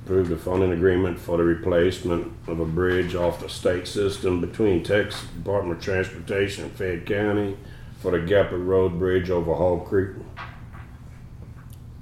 approved 0.04 0.32
a 0.32 0.36
funding 0.36 0.72
agreement 0.72 1.18
for 1.18 1.36
the 1.36 1.44
replacement 1.44 2.32
of 2.48 2.58
a 2.58 2.64
bridge 2.64 3.14
off 3.14 3.40
the 3.40 3.48
state 3.48 3.86
system 3.86 4.40
between 4.40 4.82
Texas 4.82 5.22
Department 5.36 5.78
of 5.78 5.84
Transportation 5.84 6.64
and 6.64 6.72
Fayette 6.72 7.06
County 7.06 7.56
for 8.00 8.10
the 8.12 8.20
Gapper 8.20 8.58
Road 8.58 8.98
Bridge 8.98 9.30
over 9.30 9.54
Hall 9.54 9.80
Creek. 9.80 10.16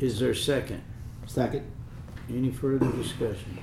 Is 0.01 0.19
there 0.19 0.31
a 0.31 0.37
second? 0.37 0.83
Second. 1.27 1.71
Any 2.29 2.51
further 2.51 2.91
discussion? 2.93 3.59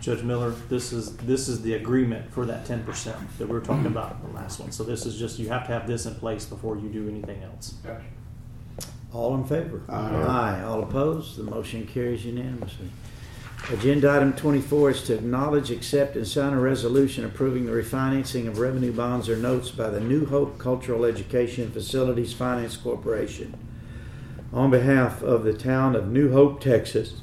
Judge 0.00 0.22
Miller, 0.22 0.50
this 0.68 0.92
is 0.92 1.16
this 1.18 1.48
is 1.48 1.62
the 1.62 1.74
agreement 1.74 2.32
for 2.32 2.46
that 2.46 2.64
ten 2.64 2.84
percent 2.84 3.18
that 3.38 3.46
we 3.46 3.52
were 3.52 3.60
talking 3.60 3.86
about 3.86 4.16
in 4.16 4.28
the 4.28 4.34
last 4.34 4.60
one. 4.60 4.72
So 4.72 4.84
this 4.84 5.04
is 5.04 5.18
just 5.18 5.38
you 5.38 5.48
have 5.48 5.66
to 5.66 5.72
have 5.72 5.86
this 5.86 6.06
in 6.06 6.14
place 6.14 6.44
before 6.46 6.76
you 6.76 6.88
do 6.88 7.08
anything 7.08 7.42
else. 7.42 7.74
All 9.12 9.34
in 9.34 9.44
favor? 9.44 9.82
Aye. 9.88 10.62
All 10.64 10.82
opposed? 10.82 11.36
The 11.36 11.42
motion 11.42 11.86
carries 11.86 12.24
unanimously. 12.24 12.88
Agenda 13.70 14.10
item 14.10 14.32
twenty-four 14.32 14.90
is 14.90 15.02
to 15.04 15.14
acknowledge, 15.14 15.70
accept, 15.70 16.16
and 16.16 16.26
sign 16.26 16.52
a 16.54 16.60
resolution 16.60 17.24
approving 17.24 17.66
the 17.66 17.72
refinancing 17.72 18.46
of 18.46 18.58
revenue 18.58 18.92
bonds 18.92 19.28
or 19.28 19.36
notes 19.36 19.70
by 19.70 19.90
the 19.90 20.00
New 20.00 20.24
Hope 20.24 20.58
Cultural 20.58 21.04
Education 21.04 21.70
Facilities 21.70 22.32
Finance 22.32 22.76
Corporation 22.76 23.54
on 24.52 24.70
behalf 24.70 25.22
of 25.22 25.44
the 25.44 25.52
town 25.52 25.94
of 25.94 26.08
New 26.08 26.32
Hope, 26.32 26.60
Texas, 26.60 27.20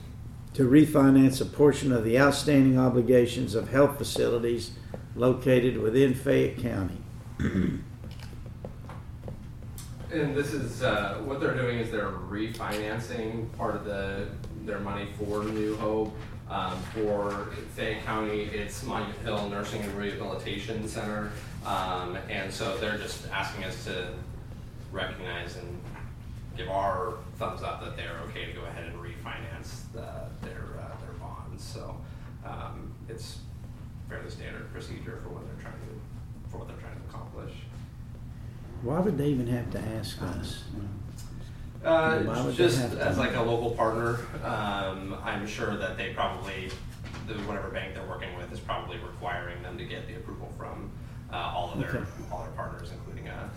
to 0.53 0.67
refinance 0.67 1.41
a 1.41 1.45
portion 1.45 1.91
of 1.91 2.03
the 2.03 2.19
outstanding 2.19 2.79
obligations 2.79 3.53
of 3.53 3.69
health 3.69 3.97
facilities 3.97 4.71
located 5.15 5.77
within 5.77 6.13
Fayette 6.13 6.57
County. 6.57 6.97
And 10.09 10.35
this 10.35 10.53
is, 10.53 10.81
uh, 10.83 11.21
what 11.25 11.41
they're 11.41 11.53
doing 11.53 11.79
is 11.79 11.91
they're 11.91 12.11
refinancing 12.11 13.51
part 13.57 13.75
of 13.75 13.83
the, 13.83 14.27
their 14.65 14.79
money 14.79 15.09
for 15.19 15.43
New 15.43 15.75
Hope. 15.77 16.15
Um, 16.49 16.81
for 16.93 17.49
Fayette 17.75 18.05
County, 18.05 18.43
it's 18.43 18.81
Monument 18.83 19.19
Hill 19.19 19.49
Nursing 19.49 19.81
and 19.81 19.93
Rehabilitation 19.97 20.87
Center. 20.87 21.29
Um, 21.65 22.17
and 22.29 22.53
so 22.53 22.77
they're 22.77 22.97
just 22.97 23.29
asking 23.31 23.65
us 23.65 23.83
to 23.83 24.13
recognize 24.93 25.57
and 25.57 25.76
give 26.57 26.69
our 26.69 27.13
thumbs 27.37 27.61
up 27.61 27.81
that 27.83 27.95
they're 27.95 28.19
okay 28.29 28.45
to 28.45 28.53
go 28.53 28.65
ahead 28.65 28.85
and 28.85 28.95
refinance 28.97 29.83
the, 29.93 30.01
their, 30.45 30.65
uh, 30.79 30.97
their 31.05 31.13
bonds. 31.19 31.63
So, 31.63 31.95
um, 32.45 32.93
it's 33.07 33.39
fairly 34.09 34.29
standard 34.29 34.71
procedure 34.73 35.19
for 35.23 35.29
what 35.29 35.45
they're 35.45 35.61
trying 35.61 35.79
to, 35.81 36.49
for 36.51 36.57
what 36.57 36.67
they're 36.67 36.77
trying 36.77 36.95
to 36.99 37.09
accomplish. 37.09 37.53
Why 38.81 38.99
would 38.99 39.17
they 39.17 39.27
even 39.27 39.47
have 39.47 39.69
to 39.71 39.79
ask 39.79 40.21
us? 40.21 40.63
Uh, 41.83 42.19
Why 42.21 42.41
would 42.41 42.53
they 42.53 42.57
just 42.57 42.81
as 42.95 43.17
like 43.17 43.35
a 43.35 43.41
local 43.41 43.71
partner, 43.71 44.19
um, 44.43 45.15
I'm 45.23 45.45
sure 45.47 45.77
that 45.77 45.97
they 45.97 46.13
probably, 46.13 46.69
the, 47.27 47.33
whatever 47.43 47.69
bank 47.69 47.93
they're 47.93 48.07
working 48.07 48.35
with 48.37 48.51
is 48.51 48.59
probably 48.59 48.97
requiring 48.97 49.61
them 49.61 49.77
to 49.77 49.85
get 49.85 50.07
the 50.07 50.15
approval 50.15 50.51
from, 50.57 50.89
uh, 51.31 51.35
all 51.35 51.71
of 51.73 51.79
their, 51.79 51.89
Okay. 51.89 52.05
all 52.31 52.43
their 52.43 52.51
partners, 52.53 52.91
including 52.91 53.27
us. 53.29 53.51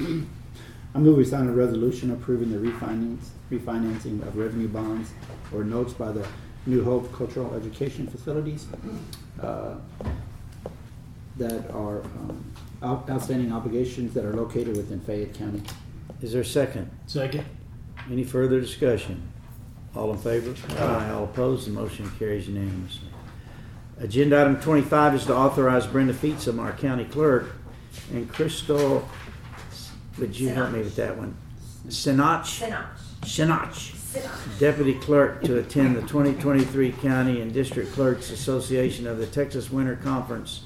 I 0.00 0.98
move 0.98 1.16
we 1.16 1.24
sign 1.24 1.48
a 1.48 1.52
resolution 1.52 2.10
approving 2.12 2.50
the 2.52 2.58
refinance, 2.70 3.26
refinancing 3.50 4.22
of 4.22 4.36
revenue 4.36 4.68
bonds 4.68 5.10
or 5.52 5.64
notes 5.64 5.92
by 5.92 6.12
the 6.12 6.26
New 6.66 6.82
Hope 6.84 7.12
Cultural 7.12 7.54
Education 7.54 8.06
Facilities 8.06 8.66
uh, 9.42 9.74
that 11.36 11.68
are 11.70 12.00
um, 12.02 12.44
out- 12.82 13.08
outstanding 13.10 13.52
obligations 13.52 14.14
that 14.14 14.24
are 14.24 14.32
located 14.34 14.76
within 14.76 15.00
Fayette 15.00 15.34
County. 15.34 15.62
Is 16.22 16.32
there 16.32 16.42
a 16.42 16.44
second? 16.44 16.90
Second. 17.06 17.44
Any 18.10 18.24
further 18.24 18.60
discussion? 18.60 19.20
All 19.94 20.12
in 20.12 20.18
favor? 20.18 20.54
Aye. 20.78 21.10
All 21.10 21.24
opposed? 21.24 21.66
The 21.66 21.70
motion 21.72 22.10
carries 22.18 22.48
unanimously. 22.48 23.08
Agenda 23.98 24.40
item 24.40 24.60
twenty-five 24.60 25.14
is 25.14 25.24
to 25.26 25.34
authorize 25.36 25.86
Brenda 25.86 26.12
Fietsam, 26.14 26.58
our 26.58 26.72
county 26.72 27.04
clerk, 27.04 27.52
and 28.12 28.28
Crystal, 28.28 29.08
would 30.18 30.38
you 30.38 30.48
help 30.48 30.72
me 30.72 30.78
with 30.78 30.96
that 30.96 31.16
one? 31.16 31.36
Sinach? 31.88 32.42
Sinach. 32.42 32.86
Sinach. 33.22 33.72
Sinach. 33.72 34.58
Deputy 34.58 34.94
Clerk 34.94 35.42
to 35.42 35.58
attend 35.58 35.96
the 35.96 36.02
2023 36.02 36.92
County 36.92 37.40
and 37.40 37.52
District 37.52 37.92
Clerks 37.92 38.30
Association 38.30 39.06
of 39.06 39.18
the 39.18 39.26
Texas 39.26 39.70
Winter 39.70 39.96
Conference 39.96 40.64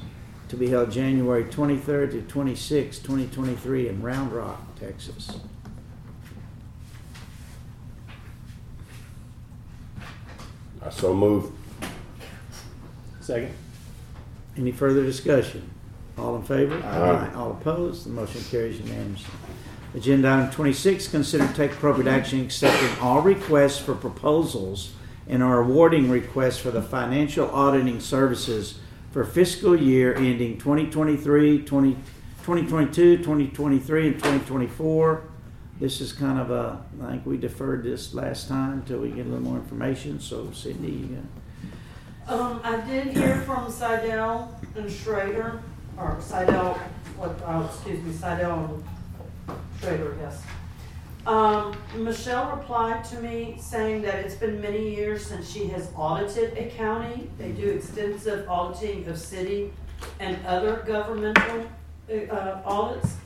to 0.48 0.56
be 0.56 0.68
held 0.68 0.90
January 0.90 1.44
23rd 1.44 2.10
to 2.12 2.22
26, 2.22 2.98
2023 2.98 3.88
in 3.88 4.02
Round 4.02 4.32
Rock, 4.32 4.60
Texas. 4.78 5.40
I 10.80 10.90
so 10.90 11.12
move. 11.12 11.52
Second. 13.20 13.54
Any 14.56 14.72
further 14.72 15.04
discussion? 15.04 15.68
All 16.18 16.36
in 16.36 16.42
favor? 16.42 16.76
Aye. 16.84 17.32
All 17.34 17.52
opposed? 17.52 18.06
The 18.06 18.10
motion 18.10 18.42
carries 18.50 18.80
unanimously. 18.80 19.30
Agenda 19.94 20.28
item 20.30 20.50
twenty-six, 20.50 21.08
consider 21.08 21.46
to 21.46 21.54
take 21.54 21.72
appropriate 21.72 22.08
action 22.10 22.40
accepting 22.44 22.90
all 23.00 23.22
requests 23.22 23.78
for 23.78 23.94
proposals 23.94 24.92
and 25.26 25.42
are 25.42 25.60
awarding 25.60 26.10
requests 26.10 26.58
for 26.58 26.70
the 26.70 26.82
financial 26.82 27.50
auditing 27.50 28.00
services 28.00 28.78
for 29.12 29.24
fiscal 29.24 29.74
year 29.80 30.14
ending 30.14 30.58
2023, 30.58 31.62
20 31.64 31.94
2022, 32.42 33.18
2023, 33.18 34.08
and 34.08 34.18
twenty 34.22 34.38
twenty-four. 34.44 35.22
This 35.80 36.00
is 36.00 36.12
kind 36.12 36.38
of 36.40 36.50
a, 36.50 36.82
I 37.02 37.12
think 37.12 37.24
we 37.26 37.36
deferred 37.36 37.84
this 37.84 38.12
last 38.12 38.48
time 38.48 38.72
until 38.74 38.98
we 38.98 39.10
get 39.10 39.26
a 39.26 39.28
little 39.28 39.44
more 39.44 39.56
information, 39.58 40.18
so 40.20 40.50
Cindy, 40.52 40.90
you 40.90 41.22
got 42.26 42.38
Um, 42.40 42.60
I 42.64 42.80
did 42.80 43.08
hear 43.16 43.36
from 43.42 43.70
Seidel 43.70 44.58
and 44.76 44.90
Schrader, 44.90 45.62
or 45.98 46.16
Seidel, 46.20 46.74
what, 47.16 47.40
oh, 47.46 47.64
excuse 47.64 48.02
me, 48.02 48.12
Seidel 48.12 48.82
and 49.48 49.58
Schrader, 49.80 50.16
yes. 50.20 50.42
Um, 51.26 51.76
Michelle 51.96 52.56
replied 52.56 53.04
to 53.06 53.20
me 53.20 53.58
saying 53.60 54.02
that 54.02 54.14
it's 54.14 54.36
been 54.36 54.60
many 54.60 54.94
years 54.94 55.26
since 55.26 55.50
she 55.50 55.66
has 55.66 55.90
audited 55.94 56.56
a 56.56 56.70
county. 56.70 57.28
They 57.36 57.52
do 57.52 57.68
extensive 57.68 58.48
auditing 58.48 59.06
of 59.08 59.18
city 59.18 59.72
and 60.20 60.38
other 60.46 60.82
governmental, 60.86 61.66
uh, 62.10 62.60
audits. 62.64 63.16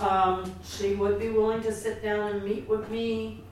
Um, 0.00 0.54
she 0.64 0.94
would 0.94 1.18
be 1.18 1.30
willing 1.30 1.60
to 1.62 1.72
sit 1.72 2.02
down 2.02 2.32
and 2.32 2.44
meet 2.44 2.68
with 2.68 2.88
me 2.88 3.42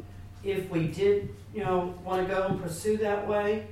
if 0.45 0.71
we 0.71 0.87
did, 0.87 1.35
you 1.53 1.65
know, 1.65 1.93
wanna 2.05 2.25
go 2.25 2.45
and 2.45 2.63
pursue 2.63 2.97
that 2.99 3.27
way. 3.27 3.67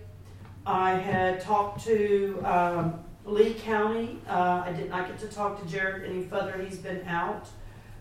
I 0.66 0.94
had 0.96 1.40
talked 1.40 1.84
to 1.84 2.42
um, 2.44 3.03
Lee 3.24 3.54
County. 3.54 4.20
Uh, 4.28 4.62
I 4.66 4.72
did 4.72 4.90
not 4.90 5.08
get 5.08 5.18
to 5.20 5.28
talk 5.28 5.62
to 5.62 5.68
Jared 5.68 6.08
any 6.08 6.24
further. 6.24 6.62
He's 6.62 6.78
been 6.78 7.06
out. 7.06 7.48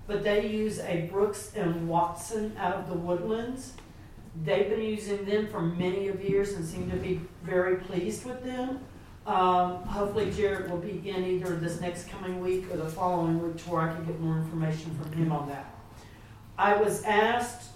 But 0.06 0.24
they 0.24 0.48
use 0.48 0.80
a 0.80 1.08
Brooks 1.12 1.54
and 1.56 1.88
Watson 1.88 2.56
out 2.58 2.76
of 2.76 2.90
the 2.90 2.96
Woodlands. 2.96 3.74
They've 4.44 4.70
been 4.70 4.82
using 4.82 5.24
them 5.26 5.48
for 5.48 5.62
many 5.62 6.10
of 6.10 6.22
years 6.22 6.54
and 6.54 6.66
seem 6.66 6.90
to 6.92 6.98
be 6.98 7.22
very 7.44 7.78
pleased 7.78 8.26
with 8.26 8.44
them. 8.44 8.82
Um, 9.26 9.84
hopefully 9.84 10.32
Jared 10.32 10.70
will 10.70 10.80
be 10.80 11.10
in 11.10 11.24
either 11.24 11.56
this 11.56 11.80
next 11.80 12.10
coming 12.10 12.42
week 12.42 12.70
or 12.70 12.76
the 12.76 12.90
following 12.90 13.42
week 13.42 13.64
to 13.64 13.70
where 13.70 13.90
I 13.90 13.96
can 13.96 14.04
get 14.06 14.20
more 14.20 14.38
information 14.38 14.94
from 15.02 15.14
him 15.14 15.32
on 15.32 15.48
that. 15.48 15.74
I 16.58 16.76
was 16.76 17.04
asked, 17.04 17.70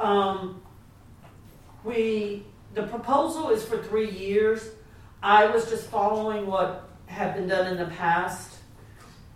um, 0.00 0.60
we, 1.84 2.44
the 2.74 2.82
proposal 2.84 3.50
is 3.50 3.64
for 3.64 3.80
three 3.80 4.10
years. 4.10 4.70
I 5.22 5.46
was 5.46 5.70
just 5.70 5.88
following 5.88 6.46
what 6.46 6.87
had 7.08 7.34
been 7.34 7.48
done 7.48 7.66
in 7.66 7.76
the 7.76 7.92
past. 7.96 8.58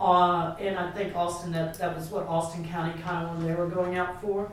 Uh, 0.01 0.55
and 0.59 0.79
I 0.79 0.91
think 0.93 1.15
Austin, 1.15 1.53
that, 1.53 1.75
that 1.79 1.97
was 1.97 2.09
what 2.09 2.27
Austin 2.27 2.65
County 2.69 3.01
kind 3.03 3.27
of 3.27 3.37
when 3.37 3.47
they 3.47 3.55
were 3.55 3.69
going 3.69 3.97
out 3.97 4.21
for. 4.21 4.51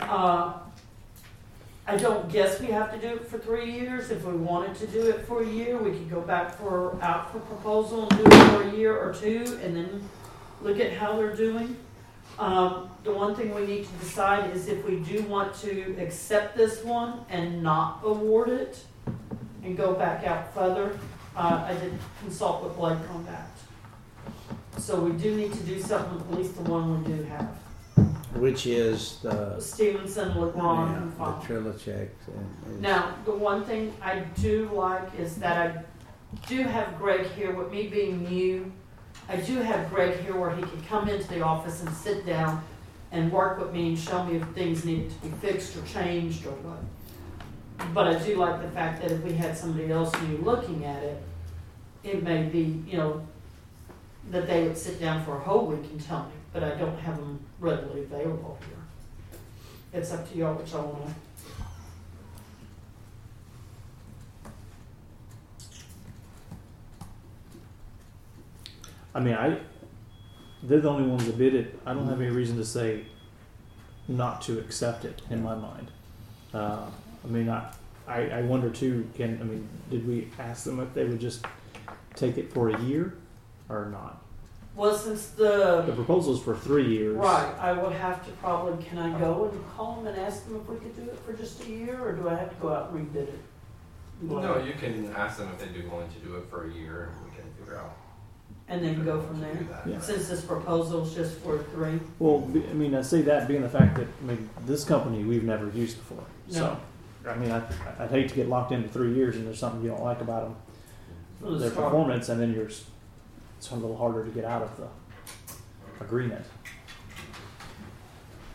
Uh, 0.00 0.54
I 1.86 1.96
don't 1.96 2.30
guess 2.30 2.60
we 2.60 2.68
have 2.68 2.92
to 2.92 2.98
do 2.98 3.16
it 3.16 3.26
for 3.26 3.38
three 3.38 3.70
years. 3.72 4.10
If 4.10 4.24
we 4.24 4.34
wanted 4.34 4.76
to 4.76 4.86
do 4.86 5.08
it 5.08 5.26
for 5.26 5.42
a 5.42 5.46
year, 5.46 5.76
we 5.76 5.90
could 5.90 6.08
go 6.08 6.20
back 6.20 6.56
for, 6.56 7.02
out 7.02 7.32
for 7.32 7.40
proposal 7.40 8.08
and 8.08 8.10
do 8.10 8.24
it 8.24 8.50
for 8.50 8.62
a 8.62 8.76
year 8.76 8.96
or 8.96 9.12
two 9.12 9.58
and 9.64 9.76
then 9.76 10.08
look 10.62 10.78
at 10.78 10.92
how 10.92 11.16
they're 11.16 11.34
doing. 11.34 11.76
Um, 12.38 12.90
the 13.02 13.12
one 13.12 13.34
thing 13.34 13.54
we 13.54 13.66
need 13.66 13.86
to 13.86 13.92
decide 13.94 14.54
is 14.54 14.68
if 14.68 14.84
we 14.86 15.00
do 15.00 15.22
want 15.24 15.54
to 15.62 15.96
accept 15.98 16.56
this 16.56 16.84
one 16.84 17.24
and 17.28 17.62
not 17.62 18.00
award 18.04 18.50
it 18.50 18.84
and 19.64 19.76
go 19.76 19.94
back 19.94 20.24
out 20.24 20.54
further. 20.54 20.98
Uh, 21.36 21.64
I 21.68 21.74
did 21.74 21.92
consult 22.20 22.64
with 22.64 22.76
Blake 22.76 22.98
on 23.14 23.24
that. 23.26 23.48
So 24.78 24.98
we 25.00 25.12
do 25.12 25.36
need 25.36 25.52
to 25.52 25.62
do 25.62 25.80
something 25.80 26.14
with 26.14 26.32
at 26.32 26.38
least 26.38 26.56
the 26.56 26.70
one 26.70 27.02
we 27.04 27.12
do 27.12 27.22
have. 27.24 27.56
which 28.34 28.66
is 28.66 29.18
the. 29.22 29.58
Stevenson, 29.60 30.32
LeBron, 30.32 30.96
and 30.96 31.10
Yeah, 31.12 31.18
Font. 31.18 31.42
the 31.42 31.46
and- 32.66 32.80
Now, 32.80 33.14
the 33.24 33.32
one 33.32 33.64
thing 33.64 33.92
I 34.02 34.20
do 34.40 34.70
like 34.72 35.08
is 35.18 35.36
that 35.36 35.56
I 35.76 35.84
do 36.48 36.62
have 36.62 36.96
Greg 36.98 37.26
here, 37.32 37.52
with 37.52 37.70
me 37.72 37.88
being 37.88 38.22
new, 38.24 38.70
I 39.28 39.36
do 39.36 39.56
have 39.58 39.90
Greg 39.90 40.20
here 40.20 40.36
where 40.36 40.54
he 40.54 40.62
can 40.62 40.82
come 40.88 41.08
into 41.08 41.26
the 41.28 41.42
office 41.42 41.82
and 41.82 41.90
sit 41.92 42.24
down 42.24 42.62
and 43.12 43.32
work 43.32 43.58
with 43.58 43.72
me 43.72 43.88
and 43.88 43.98
show 43.98 44.24
me 44.24 44.36
if 44.36 44.46
things 44.50 44.84
needed 44.84 45.10
to 45.10 45.28
be 45.28 45.34
fixed 45.46 45.76
or 45.76 45.82
changed 45.82 46.46
or 46.46 46.52
what. 46.52 46.78
But 47.94 48.06
I 48.06 48.18
do 48.24 48.36
like 48.36 48.62
the 48.62 48.68
fact 48.68 49.02
that 49.02 49.10
if 49.10 49.22
we 49.22 49.32
had 49.32 49.56
somebody 49.56 49.90
else 49.90 50.12
new 50.22 50.38
looking 50.38 50.84
at 50.84 51.02
it, 51.02 51.22
it 52.04 52.22
may 52.22 52.44
be, 52.44 52.82
you 52.86 52.96
know, 52.96 53.26
that 54.30 54.46
they 54.46 54.62
would 54.62 54.78
sit 54.78 55.00
down 55.00 55.24
for 55.24 55.36
a 55.36 55.40
whole 55.40 55.66
week 55.66 55.90
and 55.90 56.00
tell 56.00 56.24
me, 56.24 56.32
but 56.52 56.62
I 56.62 56.70
don't 56.76 56.98
have 57.00 57.16
them 57.16 57.40
readily 57.58 58.02
available 58.02 58.58
here. 58.60 59.40
It's 59.92 60.12
up 60.12 60.30
to 60.30 60.38
y'all 60.38 60.54
what 60.54 60.70
y'all 60.70 60.86
wanna. 60.86 61.14
I 69.12 69.18
mean, 69.18 69.34
I, 69.34 69.58
they're 70.62 70.80
the 70.80 70.88
only 70.88 71.08
ones 71.08 71.26
that 71.26 71.36
bid 71.36 71.54
it. 71.54 71.80
I 71.84 71.94
don't 71.94 72.06
have 72.06 72.20
any 72.20 72.30
reason 72.30 72.56
to 72.58 72.64
say 72.64 73.06
not 74.06 74.42
to 74.42 74.58
accept 74.60 75.04
it 75.04 75.22
in 75.30 75.42
my 75.42 75.56
mind. 75.56 75.90
Uh, 76.54 76.86
I 77.24 77.28
mean, 77.28 77.48
I, 77.48 77.72
I, 78.06 78.28
I 78.30 78.42
wonder 78.42 78.70
too, 78.70 79.08
can, 79.14 79.38
I 79.40 79.44
mean, 79.44 79.68
did 79.90 80.06
we 80.06 80.28
ask 80.38 80.64
them 80.64 80.80
if 80.80 80.92
they 80.94 81.04
would 81.04 81.20
just 81.20 81.44
take 82.14 82.38
it 82.38 82.52
for 82.52 82.70
a 82.70 82.80
year 82.82 83.14
or 83.68 83.86
not? 83.90 84.22
Well, 84.76 84.96
since 84.96 85.28
the 85.30 85.82
The 85.86 85.92
proposal's 85.92 86.42
for 86.42 86.56
three 86.56 86.86
years. 86.86 87.16
Right, 87.16 87.52
I 87.58 87.72
would 87.72 87.92
have 87.92 88.24
to 88.26 88.32
probably, 88.32 88.82
can 88.84 88.98
I 88.98 89.18
go 89.18 89.44
uh-huh. 89.44 89.56
and 89.56 89.70
call 89.76 89.96
them 89.96 90.06
and 90.06 90.18
ask 90.18 90.46
them 90.46 90.56
if 90.56 90.68
we 90.68 90.76
could 90.76 90.96
do 90.96 91.02
it 91.10 91.18
for 91.26 91.32
just 91.32 91.62
a 91.64 91.70
year, 91.70 92.00
or 92.00 92.12
do 92.12 92.28
I 92.28 92.34
have 92.34 92.50
to 92.50 92.56
go 92.56 92.72
out 92.72 92.90
and 92.90 93.06
rebid 93.06 93.28
it? 93.28 93.38
No, 94.22 94.58
you 94.58 94.74
can 94.74 95.12
ask 95.16 95.38
them 95.38 95.48
if 95.52 95.58
they'd 95.58 95.74
be 95.74 95.86
willing 95.88 96.10
to 96.10 96.18
do 96.20 96.36
it 96.36 96.44
for 96.50 96.66
a 96.66 96.72
year, 96.72 97.10
and 97.10 97.24
we 97.24 97.36
can 97.36 97.50
figure 97.58 97.78
out. 97.78 97.96
And 98.68 98.84
then 98.84 99.04
go 99.04 99.20
from 99.20 99.40
there, 99.40 99.58
Yeah. 99.86 100.00
since 100.00 100.28
this 100.28 100.44
proposal's 100.44 101.14
just 101.14 101.38
for 101.38 101.58
three? 101.74 101.98
Well, 102.18 102.40
be- 102.40 102.68
I 102.68 102.72
mean, 102.72 102.94
I 102.94 103.02
say 103.02 103.22
that 103.22 103.48
being 103.48 103.62
the 103.62 103.68
fact 103.68 103.96
that, 103.96 104.06
I 104.22 104.26
mean, 104.26 104.48
this 104.66 104.84
company 104.84 105.24
we've 105.24 105.42
never 105.42 105.68
used 105.70 105.96
before. 105.98 106.24
So, 106.48 106.76
I 107.28 107.34
mean, 107.36 107.50
I, 107.50 107.62
I'd 107.98 108.10
hate 108.10 108.28
to 108.30 108.34
get 108.34 108.48
locked 108.48 108.72
into 108.72 108.88
three 108.88 109.12
years 109.14 109.36
and 109.36 109.46
there's 109.46 109.58
something 109.58 109.82
you 109.82 109.88
don't 109.90 110.02
like 110.02 110.20
about 110.20 110.44
them, 110.44 110.56
Well, 111.40 111.58
their 111.58 111.68
it's 111.68 111.76
hard. 111.76 111.90
performance, 111.90 112.28
and 112.30 112.40
then 112.40 112.54
you're, 112.54 112.66
s- 112.68 112.84
it's 113.58 113.70
a 113.70 113.74
little 113.74 113.96
harder 113.96 114.24
to 114.24 114.30
get 114.30 114.44
out 114.44 114.62
of 114.62 114.76
the 114.78 114.88
agreement. 116.02 116.44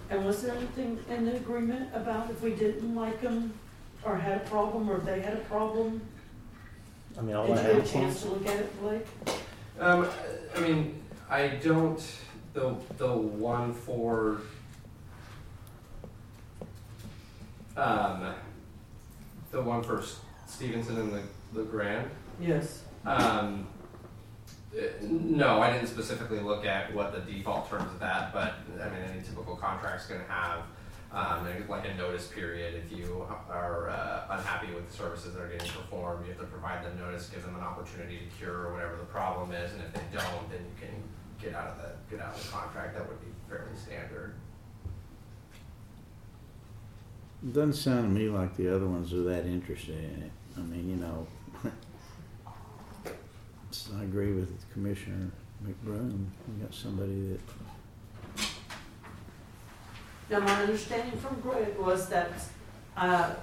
And 0.09 0.25
was 0.25 0.41
there 0.43 0.55
anything 0.55 0.99
in 1.09 1.25
the 1.25 1.35
agreement 1.35 1.89
about 1.93 2.29
if 2.29 2.41
we 2.41 2.51
didn't 2.55 2.95
like 2.95 3.21
them, 3.21 3.53
or 4.03 4.15
had 4.17 4.37
a 4.37 4.49
problem, 4.49 4.89
or 4.89 4.97
if 4.97 5.05
they 5.05 5.19
had 5.21 5.33
a 5.33 5.41
problem? 5.41 6.01
I 7.17 7.21
mean, 7.21 7.35
all 7.35 7.47
Did 7.47 7.57
I 7.57 7.61
you 7.61 7.67
get 7.67 7.75
a 7.77 7.81
have. 7.81 7.91
chance 7.91 8.21
to 8.23 8.29
look 8.29 8.45
at 8.47 8.55
it, 8.57 8.81
Blake? 8.81 9.05
Um, 9.79 10.07
I 10.55 10.59
mean, 10.59 11.01
I 11.29 11.47
don't, 11.47 12.03
the, 12.53 12.75
the 12.97 13.15
one 13.15 13.73
for, 13.73 14.41
um, 17.77 18.33
the 19.55 19.61
one 19.61 19.81
for 19.81 19.99
S- 19.99 20.19
Stevenson 20.47 20.97
and 20.99 21.11
the, 21.13 21.21
the 21.53 21.63
Grand, 21.63 22.09
Yes. 22.39 22.83
um, 23.05 23.65
uh, 24.77 24.81
no, 25.01 25.61
I 25.61 25.71
didn't 25.71 25.87
specifically 25.87 26.39
look 26.41 26.65
at 26.65 26.93
what 26.93 27.13
the 27.13 27.21
default 27.31 27.69
terms 27.69 27.85
of 27.93 27.99
that, 28.01 28.33
but, 28.33 28.55
I 28.81 28.89
mean, 28.89 29.01
any 29.09 29.21
typical 29.21 29.55
contract's 29.55 30.07
gonna 30.07 30.25
have, 30.27 30.59
um, 31.13 31.47
like 31.69 31.87
a 31.87 31.93
notice 31.95 32.27
period, 32.27 32.75
if 32.85 32.91
you 32.97 33.25
are, 33.49 33.89
uh, 33.89 34.25
unhappy 34.37 34.73
with 34.73 34.91
the 34.91 34.97
services 34.97 35.33
that 35.33 35.41
are 35.41 35.47
getting 35.47 35.71
performed, 35.71 36.25
you 36.25 36.33
have 36.33 36.41
to 36.41 36.47
provide 36.47 36.83
them 36.83 36.97
notice, 36.99 37.29
give 37.29 37.41
them 37.45 37.55
an 37.55 37.61
opportunity 37.61 38.19
to 38.19 38.25
cure 38.37 38.73
whatever 38.73 38.97
the 38.97 39.05
problem 39.05 39.53
is, 39.53 39.71
and 39.71 39.81
if 39.83 39.93
they 39.93 40.01
don't, 40.11 40.49
then 40.51 40.59
you 40.59 40.75
can 40.87 40.91
get 41.41 41.55
out 41.55 41.67
of 41.67 41.77
the, 41.77 41.91
get 42.13 42.19
out 42.25 42.35
of 42.35 42.43
the 42.45 42.51
contract, 42.51 42.93
that 42.97 43.07
would 43.07 43.21
be 43.21 43.31
fairly 43.47 43.71
standard. 43.81 44.33
Doesn't 47.43 47.73
sound 47.73 48.15
to 48.15 48.21
me 48.21 48.29
like 48.29 48.55
the 48.57 48.73
other 48.73 48.87
ones 48.87 49.13
are 49.13 49.23
that 49.23 49.45
interested 49.45 49.95
in 49.95 50.23
it. 50.23 50.31
I 50.57 50.61
mean, 50.61 50.89
you 50.89 50.95
know, 50.95 51.27
I 53.97 54.03
agree 54.03 54.33
with 54.33 54.49
Commissioner 54.71 55.29
McBroom. 55.63 56.25
You 56.47 56.63
got 56.63 56.73
somebody 56.73 57.29
that 57.29 57.39
Now, 60.29 60.39
my 60.39 60.63
understanding 60.63 61.17
from 61.19 61.39
Greg 61.41 61.77
was 61.77 62.09
that, 62.09 62.31
uh, 62.97 63.35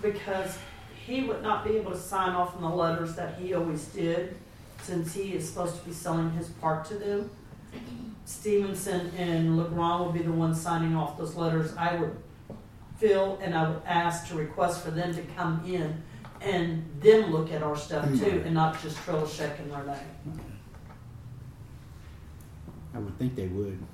because 0.00 0.56
he 1.04 1.24
would 1.24 1.42
not 1.42 1.64
be 1.64 1.76
able 1.76 1.90
to 1.90 1.98
sign 1.98 2.30
off 2.30 2.56
on 2.56 2.62
the 2.62 2.68
letters 2.68 3.14
that 3.16 3.38
he 3.38 3.52
always 3.52 3.84
did, 3.86 4.36
since 4.80 5.12
he 5.12 5.34
is 5.34 5.46
supposed 5.46 5.78
to 5.80 5.84
be 5.84 5.92
selling 5.92 6.30
his 6.30 6.48
part 6.48 6.86
to 6.86 6.94
them. 6.94 7.30
Stevenson 8.24 9.10
and 9.18 9.58
LeGrand 9.58 10.06
would 10.06 10.14
be 10.14 10.22
the 10.22 10.32
ones 10.32 10.58
signing 10.58 10.96
off 10.96 11.18
those 11.18 11.34
letters. 11.34 11.76
I 11.76 11.96
would 11.96 12.16
fill 12.98 13.38
and 13.42 13.54
I 13.54 13.68
would 13.68 13.82
ask 13.86 14.28
to 14.28 14.36
request 14.36 14.84
for 14.84 14.90
them 14.90 15.14
to 15.14 15.22
come 15.36 15.62
in 15.66 16.02
and 16.40 16.84
them 17.00 17.32
look 17.32 17.52
at 17.52 17.62
our 17.62 17.76
stuff 17.76 18.04
too, 18.06 18.16
mm-hmm. 18.16 18.46
and 18.46 18.54
not 18.54 18.80
just 18.82 18.96
Trillishek 18.98 19.58
and 19.58 19.72
Renee. 19.72 19.98
I 22.94 22.98
would 22.98 23.18
think 23.18 23.34
they 23.34 23.48
would. 23.48 23.78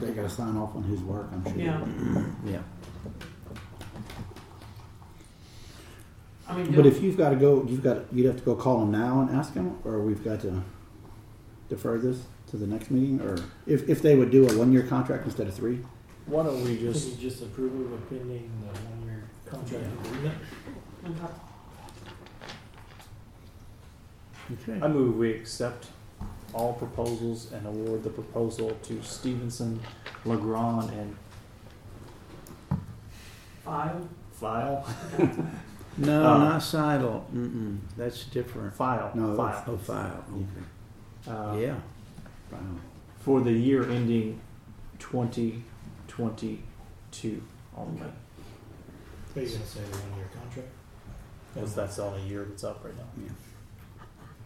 They 0.00 0.10
gotta 0.10 0.28
sign 0.28 0.56
off 0.56 0.74
on 0.74 0.82
his 0.82 1.00
work, 1.00 1.28
I'm 1.32 1.44
sure. 1.44 1.56
Yeah. 1.56 1.84
Yeah. 2.44 2.62
I 6.48 6.56
mean, 6.56 6.74
But 6.74 6.86
if 6.86 7.02
you've 7.02 7.16
gotta 7.16 7.36
go, 7.36 7.64
you've 7.68 7.82
got, 7.82 8.12
you'd 8.12 8.26
have 8.26 8.36
to 8.36 8.42
go 8.42 8.54
call 8.54 8.82
him 8.82 8.90
now 8.90 9.20
and 9.20 9.30
ask 9.30 9.54
him, 9.54 9.78
or 9.84 10.00
we've 10.00 10.24
got 10.24 10.40
to 10.40 10.62
defer 11.68 11.98
this 11.98 12.24
to 12.50 12.56
the 12.56 12.66
next 12.66 12.90
meeting, 12.90 13.20
or 13.20 13.36
if, 13.66 13.88
if 13.88 14.02
they 14.02 14.14
would 14.14 14.30
do 14.30 14.48
a 14.48 14.56
one-year 14.56 14.84
contract 14.84 15.24
instead 15.24 15.48
of 15.48 15.54
three? 15.54 15.80
Why 16.26 16.42
don't 16.42 16.62
we 16.64 16.76
Can 16.76 16.92
just, 16.92 17.08
you 17.20 17.30
just 17.30 17.42
approve 17.42 17.72
of 17.72 17.90
with 17.92 18.08
pending 18.10 18.50
the 18.60 18.80
one-year 18.80 19.24
contract 19.46 19.84
agreement? 20.06 20.34
Okay. 21.04 21.32
Okay. 24.72 24.84
I 24.84 24.88
move 24.88 25.16
we 25.16 25.30
accept 25.32 25.86
all 26.52 26.72
proposals 26.74 27.52
and 27.52 27.66
award 27.66 28.02
the 28.04 28.10
proposal 28.10 28.70
to 28.84 29.02
Stevenson, 29.02 29.80
Legrand, 30.24 30.90
and 30.90 31.16
File. 33.64 34.08
File. 34.32 34.86
No, 35.98 36.24
Uh, 36.26 36.38
not 36.38 36.62
Seidel. 36.62 37.26
Mm-mm. 37.34 37.78
That's 37.96 38.24
different. 38.24 38.74
File. 38.74 39.10
No, 39.14 39.34
File. 39.36 39.64
Oh, 39.66 39.76
file. 39.78 40.24
Okay. 40.32 41.30
Uh, 41.32 41.56
Yeah. 41.56 41.74
Wow. 42.52 42.58
For 43.20 43.40
the 43.40 43.52
year 43.52 43.88
ending 43.90 44.38
twenty 44.98 45.64
twenty-two 46.16 47.42
only. 47.76 48.00
Are 48.02 49.40
you 49.42 49.48
gonna 49.48 49.66
say 49.66 49.80
the 49.80 49.96
one-year 49.98 50.28
contract? 50.32 50.68
Because 51.52 51.74
that's 51.74 51.96
the 51.96 52.04
only 52.04 52.22
year 52.22 52.44
that's 52.48 52.64
up 52.64 52.82
right 52.84 52.96
now. 52.96 53.04
Yeah. 53.22 53.30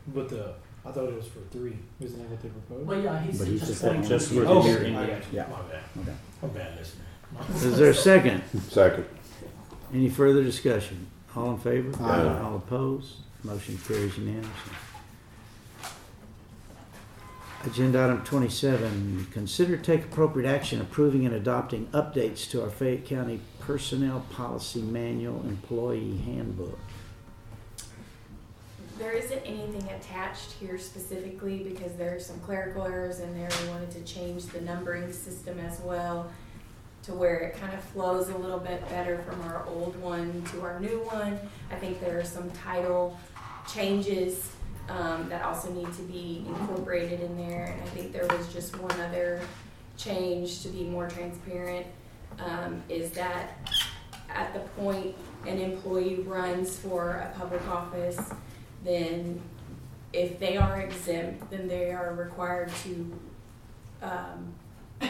But 0.09 0.29
the, 0.29 0.55
I 0.85 0.91
thought 0.91 1.09
it 1.09 1.15
was 1.15 1.27
for 1.27 1.41
three. 1.51 1.77
Isn't 2.01 2.19
that 2.19 2.29
what 2.31 2.43
they 2.43 2.49
proposed? 2.49 2.87
Well, 2.87 3.01
yeah, 3.01 3.21
he 3.21 3.29
But 3.29 3.37
said 3.39 3.47
he's 3.49 3.61
just 3.61 3.71
just 3.73 3.81
saying 3.83 4.01
one. 4.01 4.09
Just 4.09 4.29
for 4.29 4.35
the 4.41 4.47
Oh, 4.49 4.65
year 4.67 4.79
I 4.87 5.07
got 5.07 5.09
you. 5.09 5.17
Yeah. 5.33 5.47
My 5.49 5.63
bad. 5.63 5.83
Okay. 6.01 6.17
I'm 6.43 6.51
a 6.51 6.53
bad 6.53 6.79
listener. 6.79 7.05
Is 7.55 7.79
there 7.79 7.91
a 7.91 7.95
second? 7.95 8.43
Second. 8.69 9.07
Any 9.95 10.09
further 10.09 10.43
discussion? 10.43 11.07
All 11.37 11.53
in 11.53 11.59
favor? 11.59 12.03
Aye. 12.03 12.41
All 12.43 12.57
opposed? 12.57 13.15
Motion 13.45 13.79
carries 13.87 14.17
unanimously. 14.19 14.51
Agenda 17.63 18.03
item 18.03 18.25
twenty-seven, 18.25 19.27
consider 19.33 19.77
take 19.77 20.05
appropriate 20.05 20.49
action 20.49 20.81
approving 20.81 21.27
and 21.27 21.35
adopting 21.35 21.87
updates 21.89 22.49
to 22.51 22.63
our 22.63 22.71
Fayette 22.71 23.05
County 23.05 23.39
Personnel 23.59 24.25
Policy 24.31 24.81
Manual 24.81 25.43
Employee 25.43 26.17
Handbook. 26.25 26.79
There 28.99 29.13
isn't 29.13 29.43
anything 29.45 29.87
attached 29.91 30.53
here 30.53 30.79
specifically 30.79 31.59
because 31.59 31.95
there 31.97 32.17
are 32.17 32.21
some 32.21 32.41
clerical 32.41 32.85
errors 32.85 33.21
in 33.21 33.35
there. 33.35 33.51
We 33.63 33.69
wanted 33.69 33.91
to 33.91 34.01
change 34.05 34.47
the 34.47 34.63
numbering 34.63 35.13
system 35.13 35.61
as 35.61 35.81
well 35.81 36.31
to 37.03 37.13
where 37.13 37.41
it 37.41 37.61
kind 37.61 37.75
of 37.75 37.85
flows 37.85 38.31
a 38.31 38.39
little 38.39 38.59
bit 38.59 38.89
better 38.89 39.19
from 39.19 39.39
our 39.43 39.67
old 39.67 40.01
one 40.01 40.43
to 40.53 40.63
our 40.63 40.81
new 40.81 41.01
one. 41.01 41.39
I 41.71 41.75
think 41.75 42.01
there 42.01 42.19
are 42.19 42.25
some 42.25 42.51
title 42.53 43.19
changes 43.71 44.51
um, 44.91 45.29
that 45.29 45.45
also 45.45 45.73
need 45.73 45.93
to 45.95 46.03
be 46.03 46.45
incorporated 46.47 47.21
in 47.21 47.37
there. 47.37 47.65
And 47.65 47.83
I 47.83 47.87
think 47.87 48.13
there 48.13 48.27
was 48.27 48.53
just 48.53 48.77
one 48.79 49.01
other 49.01 49.41
change 49.97 50.63
to 50.63 50.69
be 50.69 50.85
more 50.85 51.09
transparent, 51.09 51.87
um, 52.39 52.83
is 52.89 53.11
that 53.13 53.57
at 54.29 54.53
the 54.53 54.61
point 54.81 55.15
an 55.47 55.59
employee 55.59 56.17
runs 56.27 56.77
for 56.77 57.13
a 57.13 57.39
public 57.39 57.67
office, 57.69 58.19
then 58.85 59.41
if 60.13 60.39
they 60.41 60.57
are 60.57 60.81
exempt, 60.81 61.49
then 61.51 61.69
they 61.69 61.93
are 61.93 62.15
required 62.15 62.71
to 62.83 63.19
um, 64.03 64.53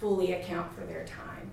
fully 0.00 0.32
account 0.32 0.74
for 0.74 0.84
their 0.86 1.04
time 1.04 1.50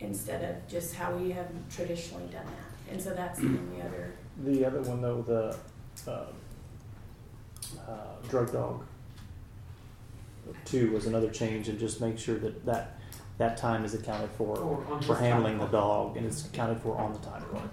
instead 0.00 0.44
of 0.44 0.68
just 0.68 0.94
how 0.94 1.12
we 1.12 1.30
have 1.30 1.48
traditionally 1.70 2.26
done 2.26 2.44
that. 2.44 2.92
And 2.92 3.00
so 3.00 3.14
that's 3.14 3.38
the 3.38 3.46
only 3.46 3.80
other, 3.80 4.12
The 4.44 4.64
other 4.64 4.82
one 4.82 5.00
though, 5.00 5.22
the, 5.22 6.10
uh, 6.10 6.26
uh, 7.90 8.28
drug 8.28 8.52
dog. 8.52 8.84
Two 10.64 10.92
was 10.92 11.06
another 11.06 11.30
change 11.30 11.68
and 11.68 11.78
just 11.78 12.00
make 12.00 12.18
sure 12.18 12.38
that 12.38 12.64
that, 12.66 12.98
that 13.38 13.56
time 13.56 13.84
is 13.84 13.94
accounted 13.94 14.30
Or 14.38 14.56
for, 14.56 14.92
on 14.92 15.02
for 15.02 15.14
his 15.14 15.18
handling 15.26 15.58
the 15.58 15.66
dog 15.66 16.16
and 16.16 16.26
it's 16.26 16.46
accounted 16.46 16.80
for 16.82 16.96
on 16.96 17.12
the 17.12 17.18
time 17.20 17.44
card. 17.52 17.70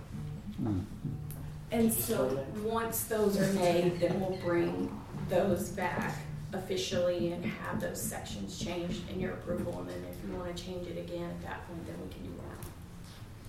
And 1.72 1.92
so 1.92 2.46
once 2.64 3.06
those 3.06 3.40
are 3.40 3.52
made, 3.54 4.00
then 4.00 4.20
we'll 4.20 4.38
bring 4.38 4.90
those 5.30 5.70
back 5.70 6.16
officially 6.54 7.34
and 7.34 7.46
have 7.46 7.82
those 7.82 8.02
sections 8.02 8.58
changed 8.58 9.10
in 9.10 9.20
your 9.20 9.34
approval. 9.34 9.80
And 9.80 9.90
then 9.90 10.06
if 10.10 10.30
you 10.30 10.38
want 10.38 10.56
to 10.56 10.64
change 10.64 10.88
it 10.88 10.98
again 10.98 11.30
at 11.30 11.42
that 11.42 11.68
point, 11.68 11.86
then 11.86 11.96
we 12.02 12.14
can 12.14 12.24
do 12.24 12.34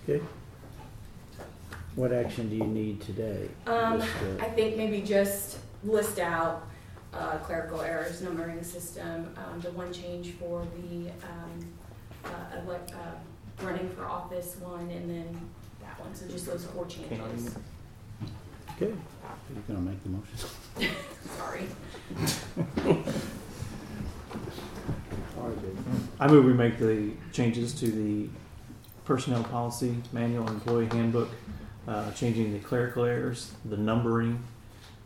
that. 0.07 0.17
Okay. 0.17 0.25
What 1.95 2.11
action 2.13 2.49
do 2.49 2.55
you 2.55 2.65
need 2.65 3.01
today? 3.01 3.49
Um, 3.67 3.99
Just, 3.99 4.11
uh, 4.17 4.43
I 4.43 4.49
think 4.49 4.77
maybe 4.77 5.01
just 5.01 5.57
list 5.83 6.19
out 6.19 6.67
uh, 7.13 7.37
clerical 7.37 7.81
errors, 7.81 8.21
numbering 8.21 8.63
system, 8.63 9.35
um, 9.37 9.59
the 9.61 9.71
one 9.71 9.91
change 9.91 10.31
for 10.33 10.65
the 10.75 11.09
um, 11.09 11.67
uh, 12.25 12.61
elect, 12.63 12.93
uh, 12.93 13.65
running 13.65 13.89
for 13.89 14.05
office 14.05 14.57
one, 14.59 14.89
and 14.91 15.09
then 15.09 15.49
that 15.81 15.99
one. 15.99 16.13
So 16.13 16.27
just 16.27 16.45
those 16.45 16.65
four 16.65 16.85
changes. 16.85 17.55
Okay. 18.75 18.93
You're 19.53 19.63
gonna 19.67 19.81
make 19.81 20.01
the 20.03 20.09
motion? 20.09 20.37
Sorry. 21.37 21.65
I 26.19 26.27
move 26.27 26.45
we 26.45 26.53
make 26.53 26.77
the 26.79 27.11
changes 27.31 27.73
to 27.79 27.89
the 27.89 28.29
personnel 29.05 29.43
policy 29.43 29.95
manual 30.11 30.47
employee 30.47 30.87
handbook, 30.87 31.29
uh, 31.87 32.11
changing 32.11 32.53
the 32.53 32.59
clerical 32.59 33.05
errors, 33.05 33.53
the 33.65 33.77
numbering, 33.77 34.43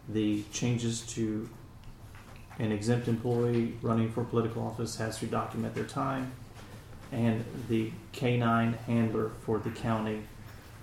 the 0.09 0.43
changes 0.51 1.01
to 1.01 1.49
an 2.59 2.71
exempt 2.71 3.07
employee 3.07 3.73
running 3.81 4.11
for 4.11 4.23
political 4.23 4.65
office 4.65 4.95
has 4.97 5.17
to 5.19 5.25
document 5.25 5.73
their 5.73 5.85
time, 5.85 6.31
and 7.11 7.43
the 7.69 7.91
K-9 8.11 8.77
handler 8.79 9.31
for 9.41 9.59
the 9.59 9.71
county 9.71 10.21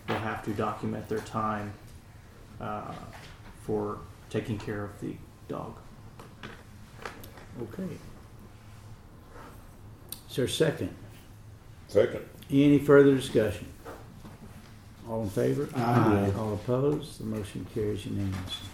will 0.08 0.16
have 0.16 0.44
to 0.44 0.52
document 0.52 1.08
their 1.08 1.20
time 1.20 1.72
uh, 2.60 2.92
for 3.62 3.98
taking 4.30 4.58
care 4.58 4.84
of 4.84 5.00
the 5.00 5.14
dog. 5.48 5.76
Okay. 7.62 7.88
Is 10.28 10.36
there 10.36 10.44
a 10.44 10.48
second? 10.48 10.94
Second. 11.88 12.24
Any 12.50 12.78
further 12.78 13.14
discussion? 13.14 13.66
All 15.08 15.22
in 15.22 15.30
favor? 15.30 15.68
Aye. 15.74 16.32
All 16.38 16.54
opposed? 16.54 17.18
The 17.18 17.24
motion 17.24 17.66
carries 17.74 18.06
unanimously. 18.06 18.69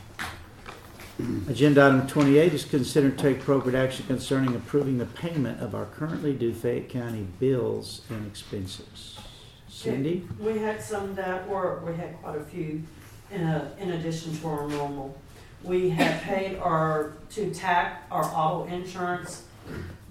Agenda 1.49 1.87
item 1.87 2.07
twenty-eight 2.07 2.53
is 2.53 2.67
considered 2.67 3.17
to 3.17 3.25
take 3.25 3.41
appropriate 3.41 3.75
action 3.75 4.05
concerning 4.07 4.55
approving 4.55 4.99
the 4.99 5.07
payment 5.07 5.63
of 5.63 5.75
our 5.75 5.87
currently 5.87 6.35
due 6.35 6.53
Fayette 6.53 6.91
County 6.91 7.27
bills 7.41 8.03
and 8.11 8.27
expenses. 8.27 9.19
Cindy? 9.67 10.29
We 10.39 10.59
had 10.59 10.83
some 10.83 11.15
that 11.15 11.49
were, 11.49 11.83
we 11.87 11.95
had 11.95 12.21
quite 12.21 12.37
a 12.37 12.45
few 12.45 12.83
in, 13.31 13.41
a, 13.43 13.73
in 13.79 13.93
addition 13.93 14.37
to 14.37 14.47
our 14.47 14.69
normal. 14.69 15.19
We 15.63 15.89
had 15.89 16.21
paid 16.23 16.59
our, 16.59 17.15
to 17.31 17.51
TAC, 17.53 18.03
our 18.11 18.25
auto 18.25 18.67
insurance, 18.71 19.45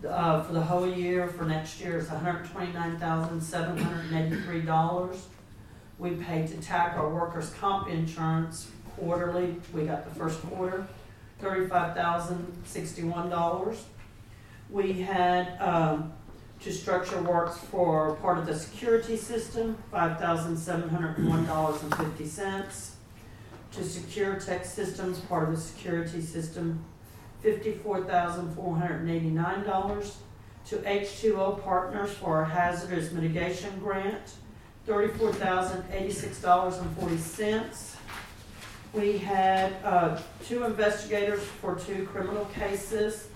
uh, 0.07 0.41
for 0.41 0.53
the 0.53 0.61
whole 0.61 0.87
year, 0.87 1.27
for 1.27 1.45
next 1.45 1.79
year, 1.81 1.99
it's 1.99 2.09
hundred 2.09 2.49
twenty-nine 2.51 2.97
thousand, 2.97 3.41
seven 3.41 3.77
hundred 3.77 4.11
and 4.11 4.33
eighty-three 4.33 4.61
dollars. 4.61 5.27
We 5.99 6.11
paid 6.11 6.47
to 6.47 6.57
TAC 6.57 6.97
our 6.97 7.09
workers' 7.09 7.51
comp 7.51 7.89
insurance 7.89 8.69
quarterly, 8.97 9.55
we 9.73 9.85
got 9.85 10.03
the 10.07 10.19
first 10.19 10.41
quarter, 10.43 10.87
thirty-five 11.39 11.95
thousand, 11.95 12.53
sixty-one 12.65 13.29
dollars. 13.29 13.83
We 14.69 14.93
had, 14.93 15.57
um, 15.61 16.13
to 16.61 16.71
Structure 16.71 17.21
Works 17.21 17.57
for 17.57 18.15
part 18.15 18.37
of 18.37 18.45
the 18.45 18.57
security 18.57 19.17
system, 19.17 19.77
five 19.91 20.19
thousand 20.19 20.57
seven 20.57 20.89
hundred 20.89 21.17
and 21.17 21.29
one 21.29 21.45
dollars 21.45 21.81
and 21.83 21.93
fifty 21.95 22.25
cents. 22.25 22.95
To 23.73 23.83
Secure 23.83 24.39
Tech 24.39 24.63
Systems, 24.63 25.19
part 25.19 25.49
of 25.49 25.55
the 25.55 25.61
security 25.61 26.21
system, 26.21 26.83
fifty-four 27.41 28.05
thousand 28.05 28.55
four 28.55 28.75
hundred 28.77 29.01
and 29.01 29.09
eighty-nine 29.11 29.63
dollars. 29.65 30.17
To 30.69 30.81
H 30.89 31.19
two 31.19 31.39
O 31.39 31.51
Partners 31.51 32.11
for 32.11 32.37
our 32.37 32.45
hazardous 32.45 33.11
mitigation 33.11 33.77
grant, 33.79 34.31
thirty-four 34.87 35.33
thousand 35.33 35.83
eighty-six 35.91 36.41
dollars 36.41 36.77
and 36.77 36.89
forty 36.97 37.17
cents. 37.17 37.94
We 38.95 39.17
had, 39.17 39.73
uh, 39.83 40.17
two 40.45 40.63
investigators 40.63 41.43
for 41.43 41.75
two 41.75 42.05
criminal 42.05 42.45
cases, 42.45 43.27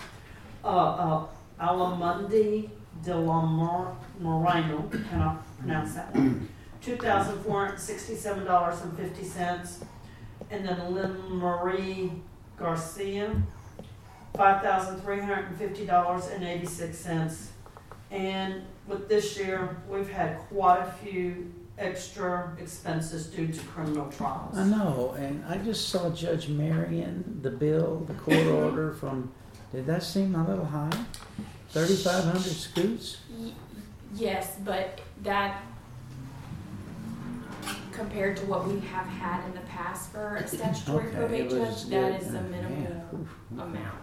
uh, 0.64 0.68
uh, 0.68 1.26
Alamundi 1.60 2.70
de 3.04 3.14
la 3.14 3.42
Mor- 3.42 3.94
Moreno, 4.18 4.88
cannot 5.10 5.42
pronounce 5.58 5.94
that 5.94 6.14
one. 6.14 6.48
two 6.80 6.96
thousand 6.96 7.42
four 7.42 7.66
hundred 7.66 7.78
sixty-seven 7.78 8.46
dollars 8.46 8.80
and 10.50 10.66
then 10.66 10.94
Lynn 10.94 11.16
Marie 11.28 12.12
Garcia, 12.58 13.30
five 14.34 14.62
thousand 14.62 15.00
three 15.02 15.20
hundred 15.20 15.44
and 15.46 15.56
fifty 15.58 15.84
dollars 15.84 16.28
and 16.28 16.42
eighty-six 16.42 16.96
cents. 16.96 17.50
And 18.10 18.62
with 18.88 19.08
this 19.10 19.38
year, 19.38 19.76
we've 19.88 20.08
had 20.10 20.38
quite 20.48 20.80
a 20.80 20.90
few 21.04 21.52
extra 21.80 22.52
expenses 22.60 23.26
due 23.26 23.48
to 23.48 23.60
criminal 23.64 24.06
trials. 24.12 24.56
I 24.56 24.64
know, 24.64 25.16
and 25.18 25.44
I 25.46 25.56
just 25.58 25.88
saw 25.88 26.10
Judge 26.10 26.48
Marion, 26.48 27.40
the 27.42 27.50
bill, 27.50 28.00
the 28.06 28.14
court 28.14 28.46
order 28.46 28.92
from, 28.92 29.32
did 29.72 29.86
that 29.86 30.02
seem 30.02 30.34
a 30.34 30.46
little 30.48 30.64
high? 30.66 30.90
Thirty-five 31.70 32.24
hundred 32.24 32.42
scoots? 32.42 33.18
Y- 33.36 33.52
Yes, 34.16 34.56
but 34.64 35.00
that, 35.22 35.62
compared 37.92 38.36
to 38.38 38.46
what 38.46 38.66
we 38.66 38.80
have 38.80 39.06
had 39.06 39.44
in 39.46 39.54
the 39.54 39.60
past 39.60 40.10
for 40.10 40.36
a 40.36 40.46
statutory 40.56 41.06
Okay, 41.06 41.16
probate 41.16 41.40
it 41.46 41.50
judge, 41.50 41.58
was 41.60 41.88
that 41.90 42.12
good. 42.20 42.26
is 42.28 42.34
a 42.34 42.38
Uh, 42.38 42.42
minimal 42.42 42.82
yeah. 42.82 43.18
Oof. 43.18 43.28
amount. 43.52 43.98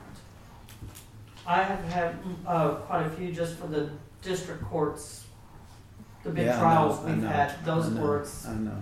I 1.45 1.61
have 1.63 1.83
had 1.85 2.15
uh, 2.45 2.75
quite 2.75 3.05
a 3.05 3.09
few 3.09 3.31
just 3.33 3.55
for 3.55 3.67
the 3.67 3.89
district 4.21 4.63
courts, 4.63 5.25
the 6.27 6.33
big 6.33 6.45
Yeah, 6.45 6.51
I 6.51 6.55
know, 6.55 6.61
trials 6.61 6.99
I 6.99 7.05
we've 7.05 7.17
know, 7.23 7.27
had, 7.29 7.65
those 7.65 7.87
I 7.87 7.89
know, 7.91 8.01
words. 8.01 8.45
I 8.47 8.53
know. 8.55 8.77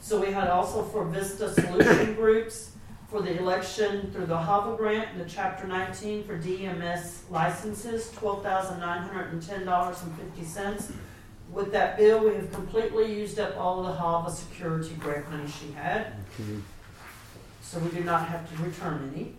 So 0.00 0.20
we 0.20 0.32
had 0.32 0.48
also 0.48 0.82
for 0.82 1.04
Vista 1.04 1.52
Solution 1.52 2.14
Groups 2.16 2.72
for 3.08 3.22
the 3.22 3.38
election 3.38 4.10
through 4.12 4.26
the 4.26 4.36
HAVA 4.36 4.76
grant 4.76 5.08
and 5.12 5.20
the 5.20 5.24
Chapter 5.28 5.66
19 5.66 6.24
for 6.24 6.36
DMS 6.38 7.20
licenses, 7.30 8.10
$12,910.50. 8.16 10.92
With 11.50 11.72
that 11.72 11.96
bill, 11.96 12.24
we 12.24 12.34
have 12.34 12.52
completely 12.52 13.10
used 13.14 13.38
up 13.38 13.56
all 13.56 13.82
the 13.82 13.92
HAVA 13.94 14.30
security 14.30 14.94
grant 15.00 15.30
money 15.30 15.48
she 15.48 15.72
had, 15.72 16.12
Okay. 16.38 16.58
so 17.62 17.78
we 17.78 17.88
do 17.90 18.04
not 18.04 18.28
have 18.28 18.46
to 18.54 18.62
return 18.62 19.10
any. 19.14 19.34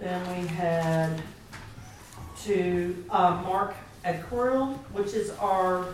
Then 0.00 0.42
we 0.42 0.48
had 0.48 1.22
to 2.42 3.04
uh, 3.10 3.40
Mark 3.44 3.76
Equerell, 4.04 4.76
which 4.90 5.14
is 5.14 5.30
our 5.38 5.86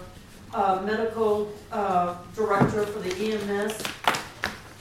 uh, 0.55 0.80
medical 0.86 1.52
uh, 1.70 2.16
director 2.35 2.86
for 2.86 3.01
the 3.01 3.14
EMS. 3.14 3.82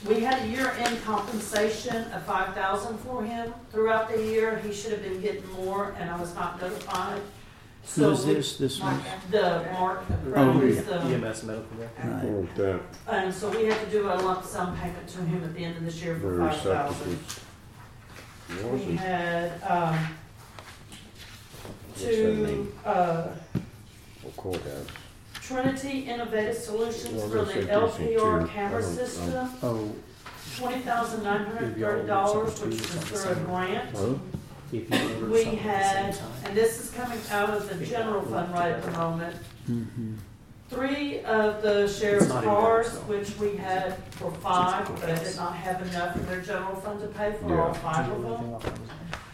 We 0.08 0.22
had 0.22 0.44
a 0.44 0.48
year-end 0.48 1.04
compensation 1.04 2.10
of 2.14 2.24
five 2.24 2.54
thousand 2.54 2.98
for 3.00 3.26
him. 3.26 3.54
Throughout 3.74 4.10
the 4.10 4.24
year, 4.24 4.58
he 4.60 4.72
should 4.72 4.94
have 4.94 5.04
been 5.04 5.20
getting 5.20 5.46
more, 5.52 5.94
and 6.00 6.10
I 6.10 6.18
was 6.18 6.34
not 6.34 6.62
notified. 6.62 7.22
Who 7.96 8.02
So 8.02 8.12
is 8.12 8.26
this, 8.26 8.58
this 8.58 8.80
one? 8.82 9.02
The 9.32 9.66
Mark 9.74 10.04
Oh, 10.10 10.14
Equerell 10.30 10.64
is 10.64 10.76
yeah. 10.78 10.82
the. 10.84 11.00
EMS 11.28 11.44
medical 11.44 11.78
director. 11.78 12.08
Right. 12.08 12.32
Like 12.42 12.56
that. 12.56 12.82
And 13.08 13.34
so 13.34 13.50
we 13.50 13.66
had 13.66 13.80
to 13.80 13.90
do 13.90 14.08
a 14.08 14.16
lump 14.16 14.44
sum 14.46 14.78
payment 14.78 15.08
to 15.08 15.22
him 15.22 15.44
at 15.44 15.54
the 15.56 15.64
end 15.64 15.78
of 15.78 15.86
this 15.86 16.02
year 16.04 16.16
for 16.16 16.36
Very 16.36 16.50
five 16.50 16.62
thousand. 16.62 17.14
acceptable. 17.14 18.70
We 18.72 18.78
Wasn't- 18.80 19.00
had, 19.00 19.52
um, 19.64 20.08
What's 21.88 22.02
that 22.04 22.12
to, 22.12 22.34
mean? 22.36 22.72
uh, 22.86 23.28
Well, 24.24 24.34
courthouse. 24.38 24.88
Trinity 25.42 26.00
Innovative 26.02 26.56
Solutions 26.56 27.14
Well, 27.16 27.30
for 27.30 27.38
they 27.46 27.62
the 27.62 27.68
said 27.68 27.80
precinct 27.80 28.20
LPR 28.20 28.48
camera 28.50 28.78
I 28.80 28.82
don't- 28.82 28.96
system, 28.96 29.50
Oh, 29.64 29.92
twenty 30.58 30.82
thousand 30.82 31.24
nine 31.24 31.46
hundred 31.46 31.78
thirty 31.80 32.08
dollars, 32.08 32.60
which 32.62 32.80
was 32.82 33.22
through 33.22 33.32
a 33.32 33.36
grant. 33.36 33.96
Huh? 33.96 34.14
If 34.72 34.90
you 34.92 35.14
order 35.16 35.26
We 35.28 35.44
something 35.44 35.60
at 35.60 35.64
the 35.64 35.70
had, 35.70 36.14
same 36.16 36.24
time. 36.24 36.32
and 36.46 36.58
this 36.58 36.80
is 36.84 36.92
coming 36.92 37.20
out 37.32 37.50
of 37.52 37.70
the 37.70 37.86
general 37.86 38.22
fund 38.22 38.54
right 38.54 38.72
at 38.74 38.84
the 38.84 38.92
moment, 38.92 39.36
mhm. 39.70 40.18
three 40.70 41.22
of 41.22 41.62
the 41.62 41.88
sheriff's 41.88 42.28
not 42.28 42.44
in 42.44 42.50
cars, 42.50 42.92
there, 42.92 43.00
so. 43.02 43.08
which 43.08 43.38
we 43.40 43.56
had 43.58 43.96
for 44.16 44.32
five, 44.32 44.88
but 45.00 45.10
I 45.10 45.16
did 45.24 45.36
not 45.38 45.56
have 45.56 45.82
enough 45.88 46.16
in 46.18 46.26
their 46.26 46.42
general 46.42 46.76
fund 46.76 47.00
to 47.02 47.08
pay 47.08 47.34
for 47.40 47.62
all 47.62 47.74
five 47.74 48.12
of 48.12 48.22
them. 48.24 48.74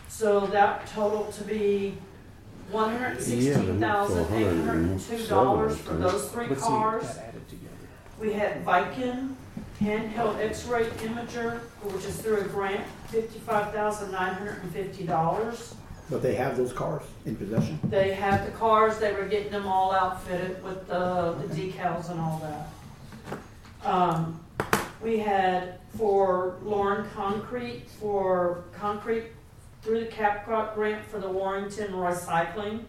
So 0.08 0.42
that 0.48 0.86
totaled 0.88 1.34
to 1.34 1.44
be 1.44 1.98
one 2.72 2.92
hundred 2.96 3.22
sixteen 3.22 3.80
thousand 3.80 4.32
eight 4.36 4.46
hundred 4.46 4.76
and 4.86 5.00
two 5.00 5.26
dollars 5.26 5.78
for 5.80 5.96
those 5.96 6.30
three 6.30 6.48
Let's 6.48 6.62
see 6.62 6.68
cars. 6.68 7.16
that 7.16 7.30
added 7.30 7.50
together. 7.50 7.74
We 8.20 8.34
had 8.34 8.64
Viking 8.64 9.36
handheld 9.84 10.40
X-ray 10.40 10.86
imager, 10.86 11.60
which 11.84 12.06
is 12.06 12.16
through 12.22 12.38
a 12.38 12.44
grant, 12.44 12.86
fifty-five 13.08 13.74
thousand 13.74 14.12
nine 14.12 14.34
hundred 14.34 14.64
and 14.64 14.72
fifty 14.72 15.04
dollars. 15.06 15.76
But 16.10 16.22
they 16.22 16.36
have 16.36 16.58
those 16.58 16.74
cars 16.74 17.04
in 17.26 17.36
possession. 17.36 17.80
They 17.86 18.14
have 18.14 18.46
the 18.46 18.52
cars, 18.52 18.98
they 19.00 19.14
were 19.14 19.26
getting 19.26 19.52
them 19.52 19.68
all 19.68 19.92
outfitted 19.94 20.64
with 20.64 20.88
the, 20.88 21.36
the 21.42 21.56
decals 21.56 22.10
and 22.10 22.20
all 22.20 22.42
that. 22.44 23.90
Um, 23.90 24.40
we 25.02 25.20
had 25.20 25.80
for 25.98 26.58
Lauren 26.64 27.10
Concrete, 27.12 27.90
for 28.00 28.64
concrete 28.74 29.26
through 29.82 30.02
the 30.02 30.08
CAPCOG 30.08 30.76
grant 30.76 31.06
for 31.06 31.20
the 31.20 31.30
Warrington 31.30 31.92
Recycling, 31.94 32.84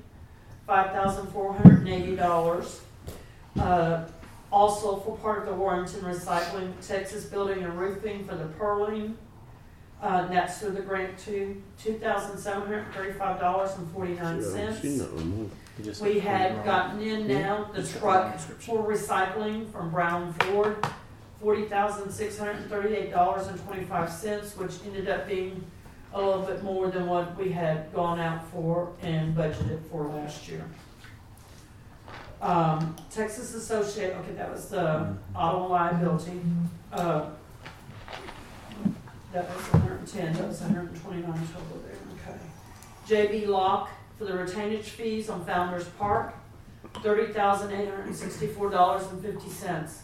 five 0.67 0.93
thousand 0.93 1.27
four 1.29 1.53
hundred 1.55 1.81
and 1.81 1.89
eighty 1.89 2.17
dollars. 2.17 2.81
Uh, 3.59 4.05
also 4.55 4.97
for 5.01 5.17
part 5.19 5.41
of 5.41 5.47
the 5.47 5.53
Warrington 5.53 6.01
Recycling, 6.03 6.73
Texas 6.87 7.25
Building 7.25 7.65
and 7.65 7.77
Roofing 7.79 8.25
for 8.25 8.37
the 8.37 8.45
purling. 8.45 9.19
Uh, 10.01 10.25
and 10.27 10.33
that's 10.37 10.59
through 10.59 10.71
the 10.73 10.83
grant 10.83 11.17
to 11.19 11.61
two 11.83 11.95
thousand 11.95 12.39
seven 12.39 12.63
hundred 12.63 12.85
and 12.85 12.95
thirty-five 12.95 13.41
dollars 13.41 13.71
and 13.77 13.91
forty-nine 13.91 14.19
Yeah, 14.41 14.47
I 14.49 14.57
haven't 14.59 14.73
cents. 14.75 14.81
seen 14.83 14.99
that 14.99 15.13
one, 15.15 15.51
You 15.79 15.85
just 15.85 16.03
We 16.03 16.19
had 16.21 16.63
gotten 16.65 17.01
in 17.01 17.27
now 17.27 17.71
the 17.75 17.83
truck 17.83 18.39
for 18.39 18.87
recycling 18.87 19.71
from 19.73 19.91
Brown 19.91 20.33
Ford, 20.35 20.77
forty 21.41 21.65
thousand 21.65 22.11
six 22.11 22.39
hundred 22.39 22.57
and 22.57 22.71
thirty-eight 22.71 23.13
dollars 23.13 23.47
and 23.47 23.59
twenty-five 23.67 24.11
cents, 24.13 24.57
which 24.57 24.73
ended 24.85 25.09
up 25.09 25.27
being 25.27 25.65
a 26.13 26.21
little 26.21 26.43
bit 26.43 26.63
more 26.63 26.89
than 26.91 27.07
what 27.07 27.37
we 27.39 27.51
had 27.51 27.93
gone 27.95 28.21
out 28.21 28.47
for 28.51 28.93
and 29.03 29.35
budgeted 29.35 29.81
for 29.91 30.07
last 30.09 30.49
year. 30.49 30.65
Um, 32.45 32.95
Texas 33.11 33.55
Associate, 33.55 34.15
okay, 34.17 34.33
that 34.33 34.53
was 34.53 34.69
the 34.69 35.17
auto 35.35 35.67
liability, 35.67 36.43
uh, 36.93 37.25
that 39.33 39.49
was 39.49 39.67
hundred 39.69 40.01
and 40.01 40.07
ten, 40.07 40.33
that 40.35 40.49
was 40.49 40.61
hundred 40.61 40.91
and 40.91 41.01
twenty-nine 41.01 41.49
total 41.49 41.83
there, 41.87 41.97
okay. 42.35 43.39
JB 43.39 43.47
Lock 43.49 43.89
for 44.19 44.27
the 44.27 44.33
retainage 44.33 44.85
fees 44.85 45.31
on 45.31 45.43
Founder's 45.47 45.89
Park, 45.99 46.35
thirty 47.03 47.33
thousand 47.33 47.73
eight 47.73 47.89
hundred 47.89 48.09
and 48.09 48.17
sixty-four 48.17 48.69
dollars 48.69 49.07
and 49.11 49.23
fifty 49.23 49.49
cents. 49.49 50.03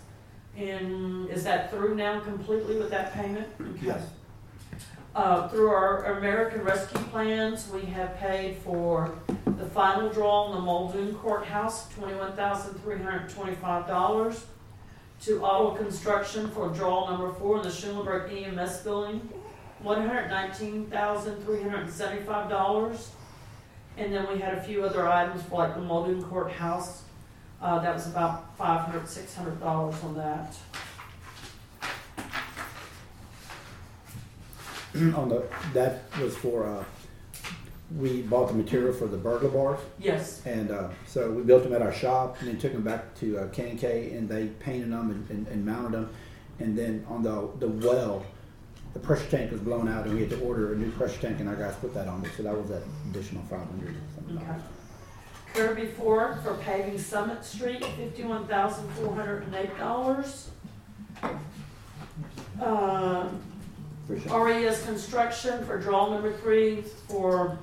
And 0.57 1.29
is 1.29 1.45
that 1.45 1.71
through 1.71 1.95
now 1.95 2.21
completely 2.21 2.77
with 2.77 2.91
that 2.91 3.13
payment? 3.13 3.49
Okay. 3.61 3.71
Yes. 3.83 4.03
Uh, 5.15 5.47
through 5.49 5.69
our 5.69 6.19
American 6.19 6.63
Rescue 6.65 7.01
Plans, 7.11 7.69
we 7.71 7.83
have 7.83 8.17
paid 8.17 8.57
for 8.65 9.13
the 9.61 9.67
final 9.67 10.09
draw 10.09 10.45
on 10.45 10.55
the 10.55 10.61
Muldoon 10.61 11.15
Courthouse, 11.17 11.93
twenty-one 11.95 12.33
thousand 12.33 12.75
three 12.81 12.97
hundred 12.97 13.23
and 13.23 13.31
twenty-five 13.31 13.87
dollars. 13.87 14.47
To 15.25 15.45
Auto 15.45 15.77
Construction 15.77 16.51
for 16.51 16.71
draw 16.71 17.11
number 17.11 17.31
four 17.35 17.59
in 17.59 17.63
the 17.63 17.71
Schulenburg 17.71 18.33
EMS 18.33 18.79
building, 18.79 19.29
one 19.81 20.07
hundred 20.07 20.29
nineteen 20.29 20.87
thousand 20.87 21.45
three 21.45 21.61
hundred 21.61 21.91
and 23.99 24.13
then 24.13 24.27
we 24.33 24.39
had 24.39 24.57
a 24.57 24.63
few 24.63 24.83
other 24.83 25.07
items 25.07 25.43
for 25.43 25.59
like 25.59 25.75
the 25.75 25.83
Muldoon 25.83 26.23
Courthouse, 26.23 27.03
uh, 27.61 27.79
that 27.81 27.93
was 27.93 28.07
about 28.07 28.57
five 28.57 28.87
hundred, 28.87 29.07
six 29.07 29.35
hundred 29.35 29.61
dollars 29.61 30.03
on 30.03 30.15
that. 30.15 30.57
on 35.15 35.29
the, 35.29 35.47
that 35.75 36.03
was 36.19 36.35
for, 36.37 36.67
uh, 36.67 36.83
we 37.97 38.23
bought 38.23 38.49
the 38.49 38.55
material 38.55 38.93
for 38.93 39.07
the 39.07 39.17
burglar 39.17 39.51
bars. 39.51 39.81
Yes, 39.99 40.43
And 40.47 40.71
uh, 40.71 40.89
so 41.07 41.31
we 41.31 41.43
built 41.43 41.65
them 41.65 41.73
at 41.73 41.83
our 41.83 41.93
shop 41.93 42.37
and 42.41 42.49
then 42.49 42.59
took 42.59 42.73
them 42.73 42.83
back 42.83 43.15
to 43.17 43.39
uh, 43.39 43.49
K 43.49 44.13
and 44.13 44.29
they 44.29 44.47
painted 44.47 44.93
them 44.93 45.11
and, 45.11 45.31
and, 45.31 45.49
and 45.49 45.67
mounted 45.67 45.93
them. 45.93 46.11
And 46.61 46.77
then 46.77 47.05
on 47.09 47.23
the 47.23 47.49
the 47.59 47.69
well, 47.69 48.25
the 48.93 49.01
pressure 49.01 49.29
tank 49.31 49.51
was 49.51 49.61
blown 49.61 49.89
out 49.89 50.05
and 50.05 50.15
we 50.15 50.21
had 50.21 50.31
to 50.31 50.41
order 50.41 50.73
a 50.73 50.77
new 50.77 50.91
pressure 50.93 51.21
tank 51.21 51.41
and 51.41 51.49
our 51.49 51.57
guys 51.57 51.75
put 51.77 51.95
that 51.95 52.07
on 52.07 52.25
it. 52.25 52.31
So 52.37 52.43
that 52.45 52.57
was 52.57 52.69
that 52.71 52.83
additional 53.09 53.43
five 53.45 53.67
hundred 53.67 53.97
something 54.15 54.37
Okay. 54.39 54.61
Kirby 55.55 55.87
Ford 55.87 56.39
for 56.45 56.55
paving 56.59 56.99
Summit 56.99 57.45
Street, 57.45 57.85
fifty-one 57.85 58.47
thousand 58.47 58.89
four 58.91 59.15
hundred 59.15 59.43
and 59.45 59.55
eight 59.57 59.77
dollars. 59.79 60.51
It. 64.09 64.31
RES 64.31 64.85
Construction 64.85 65.65
for 65.65 65.79
draw 65.79 66.11
number 66.11 66.33
three 66.39 66.83
for 67.09 67.59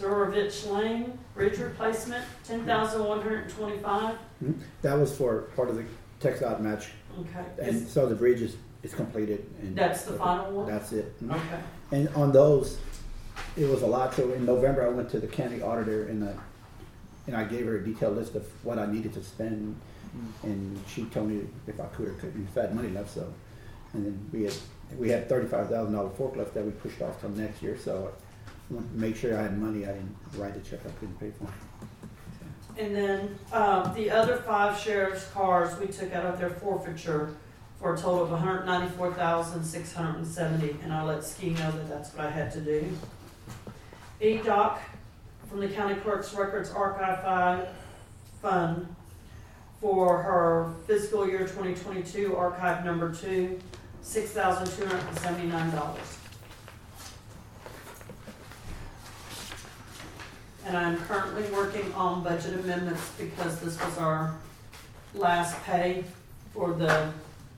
Zurovich 0.00 0.70
Lane, 0.70 1.18
bridge 1.34 1.58
replacement, 1.58 2.24
ten 2.44 2.64
thousand 2.64 3.04
one 3.04 3.20
hundred 3.20 3.44
and 3.44 3.50
twenty-five. 3.52 4.16
Mhm. 4.44 4.54
That 4.82 4.98
was 4.98 5.16
for 5.16 5.42
part 5.56 5.70
of 5.70 5.76
the 5.76 5.84
TxDOT 6.20 6.60
match. 6.60 6.88
Okay. 7.20 7.44
And 7.70 7.88
so 7.88 8.06
the 8.06 8.14
bridge 8.14 8.42
is, 8.42 8.56
it's 8.82 8.94
completed. 8.94 9.44
And 9.62 9.74
That's 9.76 10.04
the 10.04 10.12
final 10.14 10.50
one? 10.52 10.66
That's 10.66 10.92
it. 10.92 11.18
Mhm. 11.24 11.30
Okay. 11.34 11.60
And 11.92 12.08
on 12.10 12.32
those, 12.32 12.78
it 13.56 13.68
was 13.68 13.82
a 13.82 13.86
lot. 13.86 14.14
So 14.14 14.30
in 14.32 14.44
November, 14.44 14.84
I 14.86 14.90
went 14.90 15.08
to 15.10 15.18
the 15.20 15.26
county 15.26 15.62
auditor 15.62 16.04
and 16.08 16.24
I, 16.24 16.34
and 17.26 17.36
I 17.36 17.44
gave 17.44 17.64
her 17.66 17.76
a 17.76 17.84
detailed 17.84 18.16
list 18.16 18.34
of 18.34 18.46
what 18.64 18.78
I 18.78 18.86
needed 18.86 19.12
to 19.14 19.22
spend, 19.22 19.76
and 20.42 20.78
she 20.88 21.04
told 21.06 21.28
me 21.28 21.46
if 21.66 21.80
I 21.80 21.84
could 21.86 22.08
or 22.08 22.12
couldn't, 22.12 22.46
if 22.50 22.56
I 22.58 22.62
had 22.62 22.74
money 22.74 22.88
left. 22.90 23.10
So, 23.14 23.26
and 23.94 24.04
then 24.06 24.30
we 24.32 24.44
had 24.44 24.54
we 24.98 25.08
had 25.08 25.28
thirty 25.28 25.46
five 25.48 25.68
thousand 25.70 25.94
dollar 25.94 26.10
forklift 26.10 26.52
that 26.52 26.64
we 26.64 26.70
pushed 26.72 27.00
off 27.02 27.20
till 27.20 27.30
next 27.30 27.62
year. 27.62 27.76
So, 27.76 27.92
I 27.92 28.00
wanted 28.00 28.12
to 28.12 28.25
make 28.92 29.16
sure 29.16 29.38
I 29.38 29.42
had 29.42 29.58
money. 29.58 29.84
I 29.84 29.92
didn't 29.92 30.16
write 30.36 30.56
a 30.56 30.60
check 30.60 30.80
I 30.86 30.90
couldn't 30.98 31.20
pay 31.20 31.30
for. 31.30 31.46
And 32.78 32.94
then 32.94 33.38
uh, 33.52 33.92
the 33.94 34.10
other 34.10 34.36
five 34.36 34.78
sheriff's 34.78 35.26
cars 35.30 35.74
we 35.78 35.86
took 35.86 36.12
out 36.12 36.26
of 36.26 36.38
their 36.38 36.50
forfeiture 36.50 37.34
for 37.80 37.94
a 37.94 37.96
total 37.96 38.24
of 38.24 38.30
194,670. 38.30 40.76
And 40.82 40.92
I 40.92 41.02
let 41.02 41.24
Ski 41.24 41.48
know 41.50 41.70
that 41.70 41.88
that's 41.88 42.12
what 42.14 42.26
I 42.26 42.30
had 42.30 42.52
to 42.52 42.60
do. 42.60 42.86
E. 44.20 44.36
Doc 44.38 44.80
from 45.48 45.60
the 45.60 45.68
county 45.68 45.94
clerk's 45.96 46.32
records 46.34 46.70
archive 46.70 47.68
fund 48.42 48.94
for 49.80 50.22
her 50.22 50.74
fiscal 50.86 51.26
year 51.28 51.40
2022 51.40 52.36
archive 52.36 52.84
number 52.84 53.14
two, 53.14 53.58
$6,279. 54.02 56.25
And 60.66 60.74
seventy-nine 60.74 60.74
dollars. 60.74 60.74
And 60.74 60.76
I'm 60.76 60.98
currently 61.06 61.50
working 61.52 61.92
on 61.94 62.22
budget 62.22 62.54
amendments 62.60 63.10
because 63.18 63.60
this 63.60 63.82
was 63.82 63.98
our 63.98 64.34
last 65.14 65.62
pay 65.64 66.04
for 66.52 66.72
the 66.74 67.12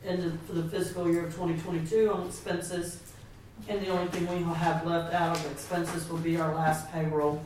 end 0.05 0.25
of, 0.25 0.41
for 0.43 0.53
the 0.55 0.65
fiscal 0.69 1.11
year 1.11 1.27
of 1.27 1.35
twenty 1.35 1.59
twenty-two 1.61 2.13
on 2.13 2.27
expenses. 2.27 3.01
And 3.69 3.81
the 3.85 3.89
only 3.89 4.07
thing 4.13 4.27
we 4.29 4.45
will 4.45 4.55
have 4.55 4.87
left 4.87 5.13
out 5.13 5.37
of 5.37 5.51
expenses 5.53 6.09
will 6.09 6.19
be 6.19 6.37
our 6.39 6.55
last 6.55 6.91
payroll 6.93 7.43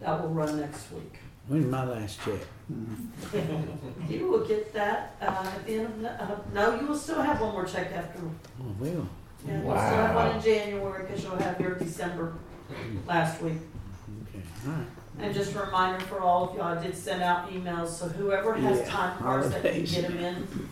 that 0.00 0.20
will 0.22 0.30
run 0.30 0.58
next 0.58 0.90
week. 0.90 1.18
When's 1.48 1.66
my 1.66 1.84
last 1.84 2.18
check? 2.24 2.40
You 4.08 4.26
will 4.26 4.46
get 4.46 4.72
that, 4.72 5.14
uh, 5.20 5.24
at 5.54 5.66
the 5.66 5.74
end 5.74 5.86
of, 5.86 6.00
the- 6.02 6.22
uh, 6.22 6.38
no, 6.54 6.80
you 6.80 6.86
will 6.86 6.96
still 6.96 7.20
have 7.20 7.40
one 7.40 7.52
more 7.52 7.64
check 7.66 7.92
after. 7.92 8.18
Oh, 8.24 8.74
well. 8.78 9.08
Yeah, 9.46 9.60
you'll 9.62 9.70
still 9.76 9.76
have 9.76 10.14
one 10.14 10.36
in 10.36 10.42
January, 10.42 11.06
cause 11.06 11.22
you'll 11.22 11.36
have 11.36 11.60
your 11.60 11.74
December 11.74 12.32
last 13.06 13.40
week. 13.42 13.54
Okay, 14.28 14.42
all 14.66 14.72
right. 14.72 14.86
And 15.22 15.34
just 15.34 15.54
a 15.54 15.60
reminder 15.60 16.00
for 16.06 16.20
all 16.20 16.48
of 16.50 16.56
y'all, 16.56 16.78
I 16.78 16.82
did 16.82 16.96
send 16.96 17.22
out 17.22 17.50
emails, 17.50 17.88
so 17.88 18.08
whoever 18.08 18.54
has 18.54 18.78
Yeah, 18.78 18.84
time 18.90 19.18
cards 19.18 19.50
that 19.50 19.62
can 19.62 19.70
holidays. 19.72 19.92
get 19.94 20.02
them 20.08 20.18
in 20.18 20.68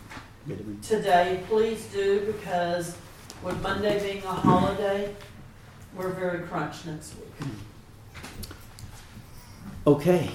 Get 0.47 0.57
them 0.57 0.69
in. 0.71 0.81
today, 0.81 1.43
please 1.47 1.85
do, 1.93 2.21
because 2.33 2.95
with 3.43 3.61
Monday 3.61 3.99
being 4.01 4.23
a 4.23 4.27
holiday, 4.27 5.13
we're 5.95 6.09
very 6.09 6.39
crunched 6.47 6.87
next 6.87 7.13
week. 7.15 7.49
Okay, 9.87 10.29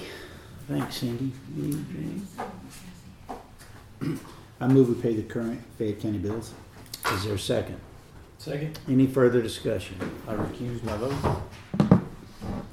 thanks, 0.67 0.95
Cindy. 0.97 1.31
Anything? 1.57 2.27
I 4.61 4.67
move 4.67 4.87
we 4.89 4.95
pay 5.01 5.15
the 5.15 5.23
current 5.23 5.61
Fayette 5.77 5.99
County 6.01 6.17
bills. 6.19 6.53
Is 7.13 7.25
there 7.25 7.35
a 7.35 7.39
second? 7.39 7.79
Second. 8.37 8.79
Any 8.87 9.07
further 9.07 9.41
discussion? 9.41 9.97
I 10.27 10.33
recuse 10.33 10.81
my 10.83 10.95
vote. 10.97 11.41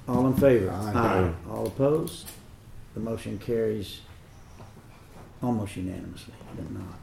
All 0.09 0.27
in 0.27 0.35
favor? 0.35 0.71
Aye. 0.71 1.33
All 1.51 1.67
opposed? 1.67 2.29
The 2.95 3.01
motion 3.01 3.39
carries 3.39 4.01
almost 5.43 5.77
unanimously, 5.77 6.35
but 6.57 6.71
not. 6.73 6.99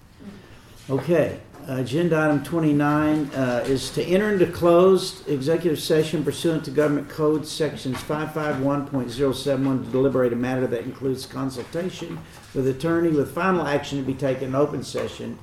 Okay, 0.89 1.39
agenda 1.67 2.19
item 2.19 2.43
twenty-nine, 2.43 3.30
uh, 3.35 3.63
is 3.67 3.91
to 3.91 4.03
enter 4.03 4.31
into 4.34 4.47
closed 4.47 5.27
executive 5.30 5.80
session 5.80 6.23
pursuant 6.23 6.65
to 6.65 6.71
government 6.71 7.07
code 7.09 7.45
sections 7.45 7.99
five-five-one 8.01 8.88
point 8.88 9.09
zero-seven-one 9.11 9.85
to 9.85 9.91
deliberate 9.91 10.34
a 10.34 10.35
matter 10.35 10.65
that 10.67 10.84
includes 10.84 11.26
consultation 11.27 12.17
with 12.55 12.67
attorney 12.67 13.09
with 13.09 13.34
final 13.34 13.67
action 13.67 13.99
to 13.99 14.03
be 14.03 14.15
taken 14.15 14.45
in 14.49 14.55
open 14.55 14.84
session. 14.84 15.38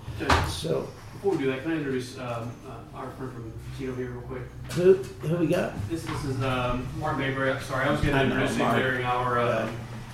So, 0.49 0.89
Before 1.27 1.39
we 1.41 1.45
do 1.45 1.51
that, 1.51 1.63
can 1.65 1.73
I 1.73 1.77
introduce 1.79 2.17
um, 2.19 2.53
uh, 2.69 2.97
our 2.97 3.11
friend 3.11 3.33
from 3.33 3.53
TDEM 3.77 3.97
here 3.97 4.11
real 4.11 4.21
quick? 4.29 4.43
who, 4.75 4.95
who 4.95 5.37
we 5.39 5.49
got? 5.49 5.73
This, 5.91 6.05
this 6.05 6.25
is 6.25 6.41
um, 6.41 6.87
Mark 7.01 7.19
Mayberry. 7.19 7.61
Sorry, 7.63 7.85
I 7.85 7.91
was 7.91 8.01
going 8.01 8.15
to 8.15 8.23
introduce 8.23 8.53
him 8.53 8.59
Mark. 8.61 8.79
during 8.79 9.05
our 9.05 9.41
uh, 9.41 9.69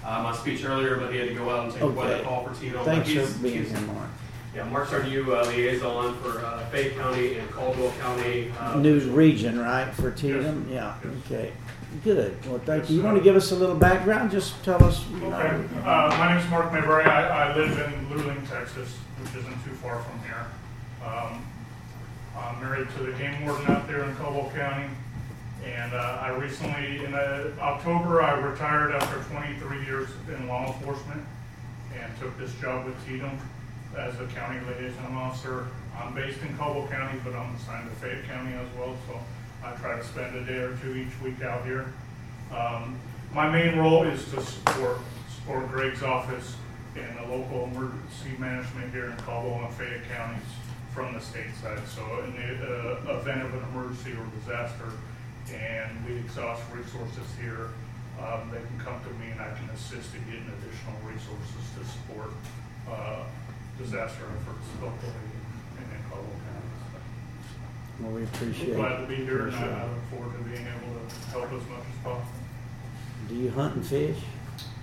uh, 0.07 0.23
my 0.23 0.35
speech 0.35 0.65
earlier, 0.65 0.97
but 0.97 1.13
he 1.13 1.19
had 1.19 1.29
to 1.29 1.35
go 1.35 1.51
out 1.51 1.65
and 1.65 1.73
take 1.75 1.83
a 1.83 1.87
weather 1.87 2.23
call 2.23 2.45
for 2.45 2.55
TDEM. 2.55 2.83
Thanks 2.87 3.01
But 3.01 3.07
he's- 3.09 3.31
for 3.35 3.43
being 3.43 3.63
here, 3.67 3.81
Mark. 3.81 4.09
Yeah, 4.57 4.65
Mark's 4.65 4.95
our 4.95 5.03
new 5.03 5.35
uh, 5.35 5.45
liaison 5.49 6.15
for 6.23 6.39
uh, 6.43 6.65
Fayette 6.71 6.97
County 6.97 7.37
and 7.37 7.51
Caldwell 7.51 7.93
County. 8.01 8.51
Uh, 8.59 8.79
News 8.79 9.05
region, 9.05 9.59
right, 9.61 9.93
for 9.93 10.13
TDEM? 10.13 10.71
Yeah, 10.73 10.97
okay. 11.27 11.53
Good. 12.05 12.39
Well, 12.47 12.59
thank 12.61 12.89
you. 12.89 12.97
You 12.97 13.03
want 13.03 13.19
to 13.19 13.23
give 13.23 13.37
us 13.37 13.51
a 13.53 13.55
little 13.55 13.77
background? 13.77 14.31
Just 14.31 14.65
tell 14.65 14.83
us, 14.83 15.05
you 15.11 15.19
know. 15.19 15.35
Okay, 15.37 15.79
uh, 15.85 16.17
my 16.19 16.29
name 16.31 16.39
is 16.43 16.51
Mark 16.51 16.73
Mayberry. 16.73 17.05
I, 17.05 17.51
I 17.53 17.55
live 17.55 17.79
in 17.79 18.07
Luling, 18.07 18.49
Texas, 18.49 18.97
which 19.21 19.29
isn't 19.35 19.63
too 19.63 19.75
far 19.75 20.01
from 20.01 20.19
here. 20.21 20.47
Um, 21.05 21.45
I'm 22.37 22.61
married 22.61 22.89
to 22.97 23.03
the 23.03 23.13
game 23.13 23.45
warden 23.45 23.67
out 23.71 23.87
there 23.87 24.05
in 24.05 24.15
Caldwell 24.17 24.51
County. 24.55 24.89
And, 25.65 25.93
uh, 25.93 26.19
I 26.21 26.31
recently, 26.31 27.05
in 27.05 27.15
uh, 27.15 27.51
October, 27.61 28.23
I 28.23 28.33
retired 28.41 28.93
after 28.93 29.23
twenty-three 29.31 29.85
years 29.85 30.09
in 30.29 30.49
law 30.49 30.67
enforcement 30.67 31.25
and 31.95 32.19
took 32.19 32.37
this 32.39 32.53
job 32.55 32.85
with 32.85 32.97
TDEM 33.07 33.39
as 33.97 34.19
a 34.19 34.27
county 34.29 34.59
liaison 34.67 35.15
officer. 35.15 35.69
I'm 35.97 36.15
based 36.15 36.41
in 36.43 36.57
Caldwell 36.57 36.89
County, 36.89 37.21
but 37.23 37.35
I'm 37.35 37.55
assigned 37.55 37.89
to 37.91 37.95
Fayette 37.97 38.25
County 38.27 38.55
as 38.55 38.67
well, 38.77 38.97
so 39.07 39.21
I 39.63 39.73
try 39.77 39.97
to 39.97 40.05
spend 40.05 40.35
a 40.35 40.45
day 40.45 40.57
or 40.57 40.75
two 40.79 40.97
each 40.97 41.21
week 41.23 41.43
out 41.43 41.65
here. 41.65 41.93
Um, 42.51 42.99
my 43.33 43.49
main 43.49 43.79
role 43.79 44.03
is 44.05 44.25
to 44.31 44.41
support, 44.41 44.99
support 45.33 45.69
Greg's 45.71 46.03
office 46.03 46.57
in 46.97 47.15
the 47.17 47.23
local 47.37 47.65
emergency 47.65 48.37
management 48.39 48.93
here 48.93 49.07
in 49.07 49.17
Caldwell 49.19 49.67
and 49.67 49.75
Fayette 49.75 50.09
counties 50.11 50.43
from 50.95 51.15
the 51.15 51.21
state 51.21 51.55
side. 51.63 51.81
So 51.89 52.03
in 52.25 52.37
the 52.37 52.51
uh, 52.61 53.19
event 53.19 53.43
of 53.43 53.55
an 53.55 53.65
emergency 53.73 54.13
or 54.13 54.27
disaster, 54.41 54.93
and 55.53 55.91
we 56.07 56.17
exhaust 56.17 56.63
resources 56.73 57.27
here, 57.41 57.71
um, 58.21 58.51
they 58.53 58.61
can 58.61 58.79
come 58.79 59.01
to 59.03 59.11
me 59.19 59.33
and 59.33 59.41
I 59.41 59.53
can 59.57 59.69
assist 59.71 60.15
in 60.15 60.23
getting 60.25 60.47
additional 60.61 60.97
resources 61.05 61.65
to 61.77 61.83
support 61.85 62.31
uh, 62.89 63.25
disaster 63.79 64.23
efforts 64.37 64.67
locally 64.81 65.33
and 65.81 65.87
in 65.91 66.03
Caldwell 66.11 66.39
County. 66.45 66.71
Well, 68.01 68.13
we 68.13 68.23
appreciate. 68.25 68.77
Glad 68.77 69.01
to 69.01 69.07
be 69.07 69.17
here 69.17 69.49
and 69.49 69.57
I 69.57 69.59
appreciate 69.59 69.73
I 69.73 69.85
it. 69.85 69.89
look 69.89 70.05
forward 70.11 70.39
to 70.39 70.45
being 70.45 70.67
able 70.69 70.93
to 71.01 71.31
help 71.31 71.47
as 71.47 71.69
much 71.69 71.87
as 71.89 71.99
possible. 72.05 72.27
Do 73.29 73.35
you 73.35 73.51
hunt 73.51 73.77
and 73.77 73.87
fish? 73.87 74.19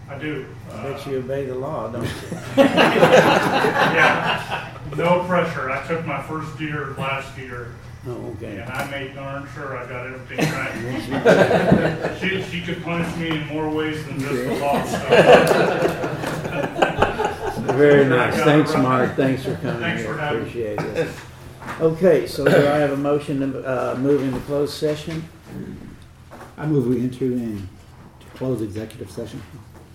I 0.09 0.17
do. 0.17 0.47
I 0.71 0.83
bet 0.83 1.05
you 1.05 1.17
obey 1.19 1.45
the 1.45 1.55
law, 1.55 1.89
don't 1.91 2.03
you? 2.03 2.09
yeah, 2.57 4.71
no 4.97 5.23
pressure. 5.25 5.69
I 5.69 5.85
took 5.85 6.03
my 6.05 6.21
first 6.23 6.57
deer 6.57 6.95
last 6.97 7.37
year. 7.37 7.73
Oh, 8.07 8.33
okay. 8.35 8.59
And 8.59 8.71
I 8.71 8.89
made 8.89 9.13
darn 9.13 9.47
sure 9.53 9.77
I 9.77 9.85
got 9.87 10.07
everything 10.07 10.39
right. 10.51 12.17
she, 12.19 12.41
she 12.43 12.61
could 12.61 12.81
punish 12.83 13.13
me 13.17 13.29
in 13.29 13.45
more 13.47 13.69
ways 13.69 14.03
than 14.05 14.19
just 14.19 14.33
the 14.33 14.55
law. 14.55 14.83
So. 14.85 14.97
Very 17.73 18.05
nice. 18.05 18.35
Thanks, 18.35 18.73
right. 18.73 18.81
Mark. 18.81 19.15
Thanks 19.15 19.43
for 19.43 19.55
coming 19.55 19.81
Thanks 19.81 20.01
here. 20.01 20.13
for 20.13 20.19
having 20.19 20.43
me. 20.43 20.49
Appreciate 20.49 20.79
it. 20.79 21.09
Okay, 21.81 22.25
so 22.25 22.45
do 22.45 22.55
I 22.55 22.77
have 22.77 22.91
a 22.91 22.97
motion 22.97 23.51
to, 23.51 23.63
uh, 23.63 23.95
move 23.97 24.23
into 24.23 24.39
closed 24.41 24.73
session? 24.73 25.27
I 26.57 26.65
move 26.65 26.87
we 26.87 27.01
enter 27.01 27.25
in 27.25 27.67
to 28.19 28.25
close 28.37 28.61
executive 28.61 29.11
session. 29.11 29.41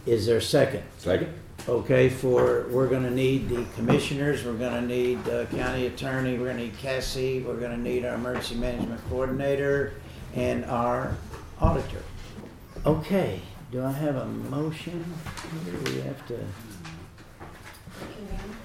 Is 0.07 0.27
there 0.27 0.37
a 0.37 0.43
second? 0.43 0.83
Second? 0.99 1.33
Okay, 1.67 2.11
for, 2.11 2.67
we're 2.69 2.89
gonna 2.89 3.11
need 3.11 3.49
the 3.49 3.65
commissioners, 3.75 4.45
we're 4.45 4.53
gonna 4.53 4.83
need 4.83 5.27
uh 5.29 5.47
county 5.47 5.87
attorney, 5.87 6.37
we're 6.37 6.49
gonna 6.49 6.65
need 6.65 6.77
Cassie, 6.77 7.41
we're 7.41 7.57
gonna 7.57 7.79
need 7.79 8.05
our 8.05 8.17
emergency 8.17 8.57
management 8.57 9.01
coordinator, 9.09 9.95
and 10.35 10.67
our 10.67 11.17
auditor. 11.61 12.03
Okay, 12.85 13.41
do 13.73 13.83
I 13.83 13.93
have 13.93 14.17
a 14.17 14.27
motion? 14.27 15.05
We 15.87 16.01
have 16.03 16.27
to 16.29 16.39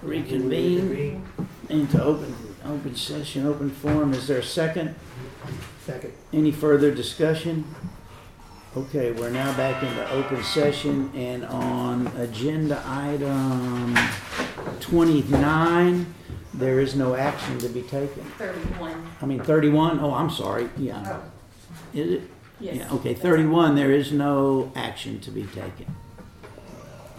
reconvene 0.02 1.24
into 1.70 2.04
open, 2.04 2.36
open 2.66 2.96
session, 2.96 3.46
open 3.46 3.70
forum. 3.70 4.14
Is 4.14 4.28
there 4.28 4.40
a 4.40 4.44
second? 4.44 4.94
Second. 5.86 6.12
Any 6.34 6.52
further 6.52 6.94
discussion? 6.94 7.64
Okay, 8.78 9.12
we're 9.12 9.32
now 9.32 9.52
back 9.58 9.82
into 9.82 10.12
open 10.12 10.44
session 10.44 11.12
and 11.16 11.44
on 11.46 12.06
agenda 12.18 12.82
item 12.86 13.98
twenty-nine, 14.80 16.14
there 16.54 16.80
is 16.80 16.96
no 16.96 17.16
action 17.16 17.58
to 17.60 17.70
be 17.70 17.82
taken. 17.82 18.24
Thirty-one. 18.38 19.10
I 19.22 19.26
mean, 19.26 19.40
31, 19.42 20.00
oh, 20.02 20.14
I'm 20.14 20.30
sorry, 20.30 20.70
yeah. 20.78 21.20
Oh. 21.20 21.98
Is 21.98 22.12
it? 22.12 22.22
Yes. 22.60 22.76
Yeah, 22.76 22.94
okay, 22.94 23.16
thirty-one, 23.16 23.76
there 23.76 23.92
is 23.92 24.12
no 24.12 24.72
action 24.76 25.20
to 25.22 25.32
be 25.32 25.44
taken. 25.48 25.88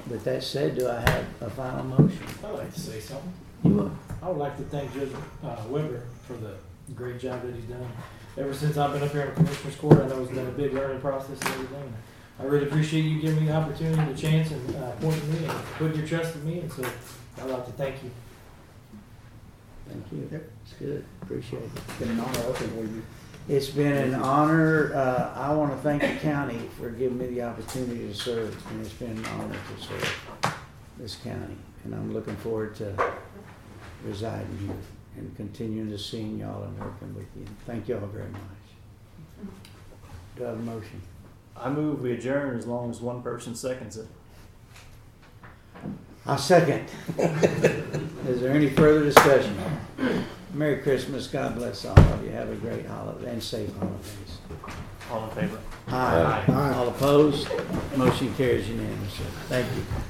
With 0.08 0.22
that 0.24 0.44
said, 0.44 0.78
do 0.78 0.88
I 0.88 1.00
have 1.00 1.24
a 1.40 1.50
final 1.50 1.84
motion? 1.84 2.18
I'd 2.44 2.50
like 2.52 2.72
to 2.72 2.80
say 2.80 3.00
something. 3.00 3.32
You 3.64 3.70
will. 3.74 3.92
I 4.22 4.28
would 4.28 4.38
like 4.38 4.56
to 4.58 4.62
thank 4.64 4.92
Judge 4.94 5.10
uh, 5.42 5.56
Weber 5.68 6.04
for 6.28 6.34
the 6.34 6.54
great 6.94 7.18
job 7.18 7.42
that 7.42 7.54
he's 7.54 7.64
done. 7.64 7.88
Ever 8.38 8.54
since 8.54 8.76
I've 8.76 8.92
been 8.92 9.02
up 9.02 9.10
here 9.10 9.22
in 9.22 9.28
the 9.28 9.34
Commissioner's 9.34 9.76
Court, 9.76 10.00
I 10.00 10.06
know 10.06 10.22
it's 10.22 10.30
been 10.30 10.46
a 10.46 10.50
big 10.52 10.72
learning 10.72 11.00
process 11.00 11.38
and 11.40 11.48
everything. 11.48 11.94
I 12.38 12.44
really 12.44 12.66
appreciate 12.66 13.02
you 13.02 13.20
giving 13.20 13.40
me 13.40 13.46
the 13.48 13.56
opportunity, 13.56 14.12
the 14.12 14.18
chance, 14.18 14.52
and 14.52 14.76
uh, 14.76 14.92
appointing 14.96 15.32
me 15.32 15.46
and 15.46 15.64
putting 15.76 15.98
your 15.98 16.06
trust 16.06 16.36
in 16.36 16.46
me. 16.46 16.60
And 16.60 16.72
so 16.72 16.84
I'd 17.38 17.50
like 17.50 17.66
to 17.66 17.72
thank 17.72 18.02
you. 18.04 18.10
Thank 19.88 20.04
you. 20.12 20.40
It's 20.64 20.72
good. 20.74 21.04
Appreciate 21.22 21.62
it. 21.62 21.70
It's 21.74 21.98
been 21.98 22.10
an 22.10 22.20
honor 22.20 22.46
working 22.46 22.76
with 22.76 22.94
you. 22.94 23.02
It's 23.48 23.68
been 23.68 23.92
an 23.92 24.14
honor. 24.14 24.94
Uh, 24.94 25.34
I 25.34 25.52
want 25.52 25.72
to 25.72 25.78
thank 25.78 26.02
the 26.02 26.16
county 26.20 26.70
for 26.78 26.90
giving 26.90 27.18
me 27.18 27.26
the 27.26 27.42
opportunity 27.42 28.06
to 28.06 28.14
serve, 28.14 28.56
and 28.70 28.80
it's 28.80 28.94
been 28.94 29.10
an 29.10 29.24
honor 29.24 29.56
to 29.56 29.82
serve 29.84 30.56
this 30.98 31.16
county. 31.16 31.56
And 31.84 31.94
I'm 31.94 32.14
looking 32.14 32.36
forward 32.36 32.76
to 32.76 32.94
residing 34.04 34.56
here 34.58 34.76
and 35.16 35.36
continuing 35.36 35.90
to 35.90 35.98
seeing 35.98 36.38
y'all 36.38 36.62
and 36.62 36.78
working 36.78 37.14
with 37.14 37.26
you. 37.36 37.44
Thank 37.66 37.88
y'all 37.88 38.06
very 38.06 38.30
much. 38.30 38.40
Do 40.36 40.44
I 40.44 40.48
have 40.48 40.58
a 40.58 40.62
motion? 40.62 41.00
I 41.56 41.68
move 41.68 42.00
we 42.00 42.12
adjourn 42.12 42.56
as 42.56 42.66
long 42.66 42.90
as 42.90 43.00
one 43.00 43.22
person 43.22 43.54
seconds 43.54 43.96
it. 43.96 44.06
I'll 46.26 46.38
second. 46.38 46.88
Is 48.28 48.40
there 48.40 48.52
any 48.52 48.70
further 48.70 49.04
discussion? 49.04 49.56
Merry 50.52 50.82
Christmas. 50.82 51.26
God 51.26 51.54
bless 51.54 51.84
all 51.84 51.98
of 51.98 52.24
you. 52.24 52.30
Have 52.30 52.50
a 52.50 52.56
great 52.56 52.86
holiday 52.86 53.32
and 53.32 53.42
safe 53.42 53.74
holidays. 53.76 54.38
All 55.10 55.24
in 55.24 55.30
favor? 55.30 55.58
Aye. 55.88 56.44
Aye. 56.48 56.74
All 56.74 56.88
opposed? 56.88 57.48
Motion 57.96 58.32
carries 58.34 58.68
unanimously. 58.68 59.26
Thank 59.48 59.66
you. 59.76 59.82